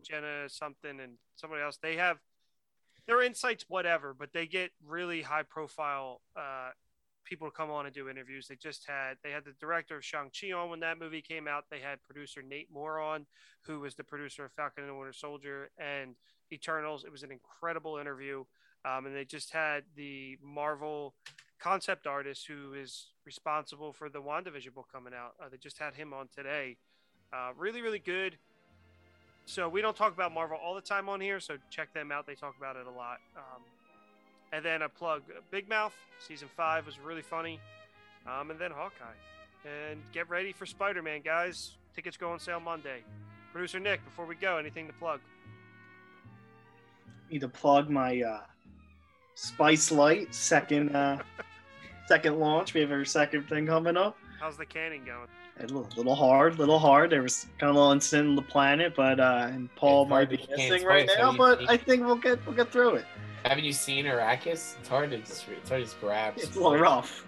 Jenna 0.03 0.49
something, 0.49 0.99
and 0.99 1.14
somebody 1.35 1.61
else. 1.61 1.77
They 1.81 1.95
have 1.95 2.18
their 3.07 3.22
insights, 3.22 3.65
whatever, 3.68 4.14
but 4.14 4.34
they 4.34 4.48
get 4.48 4.72
really 4.85 5.22
high 5.22 5.44
profile 5.44 6.22
uh, 6.35 6.69
people 7.27 7.48
to 7.48 7.56
come 7.56 7.69
on 7.69 7.85
and 7.85 7.94
do 7.94 8.10
interviews. 8.10 8.48
They 8.48 8.56
just 8.56 8.85
had 8.88 9.18
they 9.23 9.31
had 9.31 9.45
the 9.45 9.53
director 9.60 9.98
of 9.98 10.06
Shang 10.06 10.30
Chi 10.30 10.52
on 10.52 10.69
when 10.69 10.80
that 10.80 10.99
movie 10.99 11.22
came 11.22 11.48
out. 11.48 11.65
They 11.69 11.80
had 11.80 12.02
producer 12.03 12.41
Nate 12.41 12.72
Moore 12.72 12.99
on, 12.99 13.26
who 13.61 13.80
was 13.81 13.95
the 13.95 14.03
producer 14.03 14.45
of 14.45 14.52
Falcon 14.53 14.84
and 14.84 14.91
the 14.91 14.95
Winter 14.95 15.14
Soldier 15.14 15.69
and 15.77 16.15
Eternals. 16.52 17.03
It 17.03 17.11
was 17.11 17.23
an 17.23 17.31
incredible 17.31 17.98
interview, 17.98 18.45
um, 18.85 19.06
and 19.06 19.15
they 19.15 19.26
just 19.26 19.52
had 19.52 19.84
the 19.95 20.38
Marvel 20.41 21.14
concept 21.60 22.08
artist 22.08 22.48
who 22.48 22.74
is 22.74 23.08
responsible 23.26 23.94
for 23.94 24.10
the 24.10 24.22
WandaVision 24.22 24.74
book 24.74 24.88
coming 24.92 25.14
out. 25.14 25.34
Uh, 25.42 25.50
they 25.50 25.58
just 25.58 25.78
had 25.78 25.94
him 25.94 26.14
on 26.14 26.28
today. 26.36 26.78
Uh, 27.34 27.52
really, 27.58 27.82
really 27.82 28.00
good. 28.00 28.38
So 29.46 29.70
we 29.70 29.82
don't 29.82 29.96
talk 29.96 30.14
about 30.14 30.34
Marvel 30.34 30.58
all 30.62 30.76
the 30.76 30.82
time 30.82 31.08
on 31.08 31.22
here, 31.22 31.40
so 31.40 31.58
check 31.70 31.94
them 31.94 32.12
out. 32.12 32.28
They 32.28 32.36
talk 32.36 32.56
about 32.58 32.76
it 32.76 32.86
a 32.86 32.92
lot. 32.92 33.20
Um, 33.36 33.62
and 34.52 34.64
then 34.64 34.82
a 34.82 34.90
plug 34.90 35.24
Big 35.52 35.70
Mouth 35.70 35.94
season 36.20 36.50
five 36.56 36.86
was 36.86 37.00
really 37.00 37.22
funny. 37.22 37.60
Um, 38.28 38.52
and 38.52 38.60
then 38.60 38.72
Hawkeye. 38.72 39.06
And 39.66 40.02
get 40.14 40.30
ready 40.30 40.52
for 40.52 40.66
Spider 40.66 41.02
Man, 41.02 41.22
guys. 41.22 41.76
Tickets 41.96 42.18
go 42.18 42.32
on 42.32 42.40
sale 42.40 42.60
Monday. 42.60 43.04
Producer 43.52 43.80
Nick, 43.80 44.04
before 44.06 44.26
we 44.26 44.36
go, 44.36 44.58
anything 44.58 44.88
to 44.88 44.94
plug? 44.94 45.20
Need 47.32 47.42
to 47.42 47.50
plug 47.50 47.90
my 47.90 48.22
uh, 48.22 48.42
Spice 49.38 49.91
Light 49.91 50.34
second 50.34 50.95
uh, 50.95 51.19
second 52.07 52.39
launch. 52.39 52.73
We 52.73 52.81
have 52.81 52.91
our 52.91 53.05
second 53.05 53.47
thing 53.47 53.68
coming 53.68 53.95
up. 53.95 54.18
How's 54.39 54.57
the 54.57 54.65
canning 54.65 55.05
going? 55.05 55.27
A 55.59 55.61
little, 55.61 55.88
little 55.95 56.15
hard, 56.15 56.57
little 56.57 56.80
hard. 56.80 57.11
There 57.11 57.22
was 57.22 57.45
kind 57.59 57.69
of 57.69 57.76
a 57.76 57.80
little 57.80 57.91
incident 57.91 58.30
on 58.30 58.35
the 58.35 58.41
planet, 58.41 58.93
but 58.95 59.19
uh, 59.19 59.49
and 59.51 59.73
Paul 59.76 60.03
It's 60.03 60.09
might 60.09 60.30
be 60.31 60.38
to 60.38 60.57
missing 60.57 60.84
right 60.84 61.07
now. 61.18 61.38
But 61.38 61.59
seen- 61.59 61.68
I 61.69 61.77
think 61.77 62.03
we'll 62.03 62.15
get 62.15 62.43
we'll 62.47 62.55
get 62.55 62.72
through 62.72 62.95
it. 62.95 63.05
Haven't 63.45 63.64
you 63.64 63.73
seen 63.73 64.05
Arrakis? 64.05 64.76
It's 64.80 64.89
hard 64.89 65.11
to 65.11 65.19
just 65.19 65.47
it's 65.47 65.69
hard 65.69 65.81
to 65.81 65.85
just 65.85 66.01
grab. 66.01 66.34
It's 66.38 66.55
a 66.55 66.59
little 66.59 66.80
rough. 66.80 67.23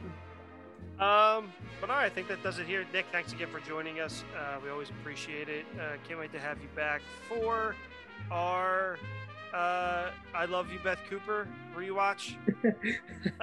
Um, 1.00 1.54
but 1.80 1.92
all 1.92 1.96
right, 1.96 2.06
I 2.06 2.10
think 2.10 2.28
that 2.28 2.42
does 2.42 2.58
it 2.58 2.66
here. 2.66 2.86
Nick, 2.92 3.06
thanks 3.12 3.34
again 3.34 3.50
for 3.52 3.60
joining 3.60 4.00
us. 4.00 4.24
Uh, 4.36 4.58
we 4.64 4.72
always 4.72 4.90
appreciate 4.90 5.48
it. 5.48 5.66
Uh, 5.80 5.92
can't 6.08 6.20
wait 6.20 6.34
to 6.34 6.40
have 6.40 6.58
you 6.60 6.68
back 6.76 7.02
for 7.30 7.76
our 8.32 8.98
uh, 9.54 10.12
I 10.34 10.46
Love 10.46 10.72
You, 10.72 10.80
Beth 10.84 11.00
Cooper 11.10 11.48
rewatch. 11.76 12.36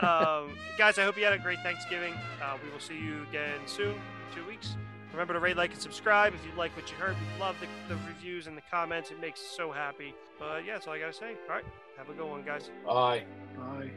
um, 0.02 0.56
guys, 0.78 0.98
I 0.98 1.04
hope 1.04 1.16
you 1.16 1.24
had 1.24 1.32
a 1.32 1.38
great 1.38 1.58
Thanksgiving. 1.60 2.14
Uh, 2.42 2.56
we 2.62 2.70
will 2.70 2.80
see 2.80 2.98
you 2.98 3.22
again 3.28 3.60
soon, 3.66 3.94
two 4.34 4.46
weeks. 4.46 4.76
Remember 5.12 5.32
to 5.32 5.40
rate, 5.40 5.56
like, 5.56 5.72
and 5.72 5.80
subscribe 5.80 6.34
if 6.34 6.44
you 6.44 6.52
like 6.58 6.76
what 6.76 6.90
you 6.90 6.96
heard. 6.98 7.16
We 7.34 7.40
love 7.40 7.56
the, 7.60 7.66
the 7.94 7.98
reviews 8.06 8.46
and 8.46 8.56
the 8.56 8.62
comments. 8.70 9.10
It 9.10 9.20
makes 9.20 9.40
us 9.40 9.46
so 9.56 9.72
happy. 9.72 10.14
But 10.38 10.64
yeah, 10.66 10.74
that's 10.74 10.86
all 10.86 10.94
I 10.94 10.98
got 10.98 11.06
to 11.06 11.18
say. 11.18 11.34
All 11.48 11.54
right, 11.54 11.64
have 11.96 12.10
a 12.10 12.12
good 12.12 12.28
one, 12.28 12.42
guys. 12.42 12.70
Bye. 12.84 13.24
Bye. 13.56 13.90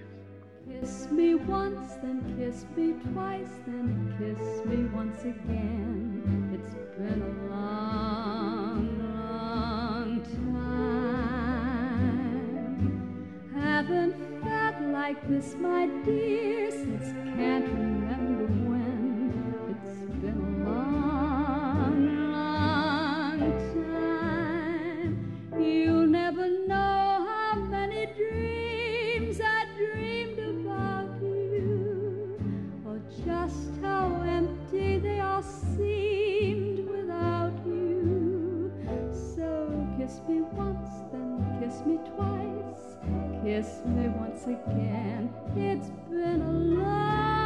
Kiss 0.68 1.10
me 1.10 1.36
once, 1.36 1.96
then 1.96 2.22
kiss 2.38 2.66
me 2.76 2.94
twice, 3.12 3.50
then 3.66 4.16
kiss 4.20 4.66
me 4.66 4.86
once 4.94 5.22
again. 5.22 6.52
It's 6.54 6.76
been 6.98 7.22
a 7.22 7.50
long, 7.50 8.19
Haven't 13.80 14.14
felt 14.44 14.82
like 14.92 15.20
this, 15.30 15.56
my 15.58 15.88
dear, 16.04 16.70
since 16.70 17.14
can't 17.38 17.66
remember 17.66 18.48
when. 18.68 19.32
It's 19.72 20.02
been 20.22 20.36
a 20.36 20.70
long, 20.70 21.98
long 22.34 23.40
time. 23.96 25.12
You'll 25.58 26.08
never 26.08 26.50
know 26.68 27.26
how 27.30 27.56
many 27.56 28.08
dreams 28.18 29.40
I 29.40 29.64
dreamed 29.78 30.40
about 30.40 31.12
you, 31.22 32.38
or 32.86 33.00
just 33.26 33.72
how 33.82 34.22
empty 34.24 35.00
they 35.00 35.22
all 35.22 35.42
seemed 35.42 36.80
without 36.86 37.54
you. 37.66 38.74
So 39.34 39.48
kiss 39.98 40.20
me 40.28 40.42
once, 40.52 40.90
then 41.14 41.32
kiss 41.62 41.86
me 41.86 41.98
twice, 42.14 42.69
kiss 43.44 43.80
me 43.86 44.08
once 44.10 44.44
again. 44.44 45.34
It's 45.56 45.90
been 46.10 46.42
a 46.42 46.52
long 46.52 47.39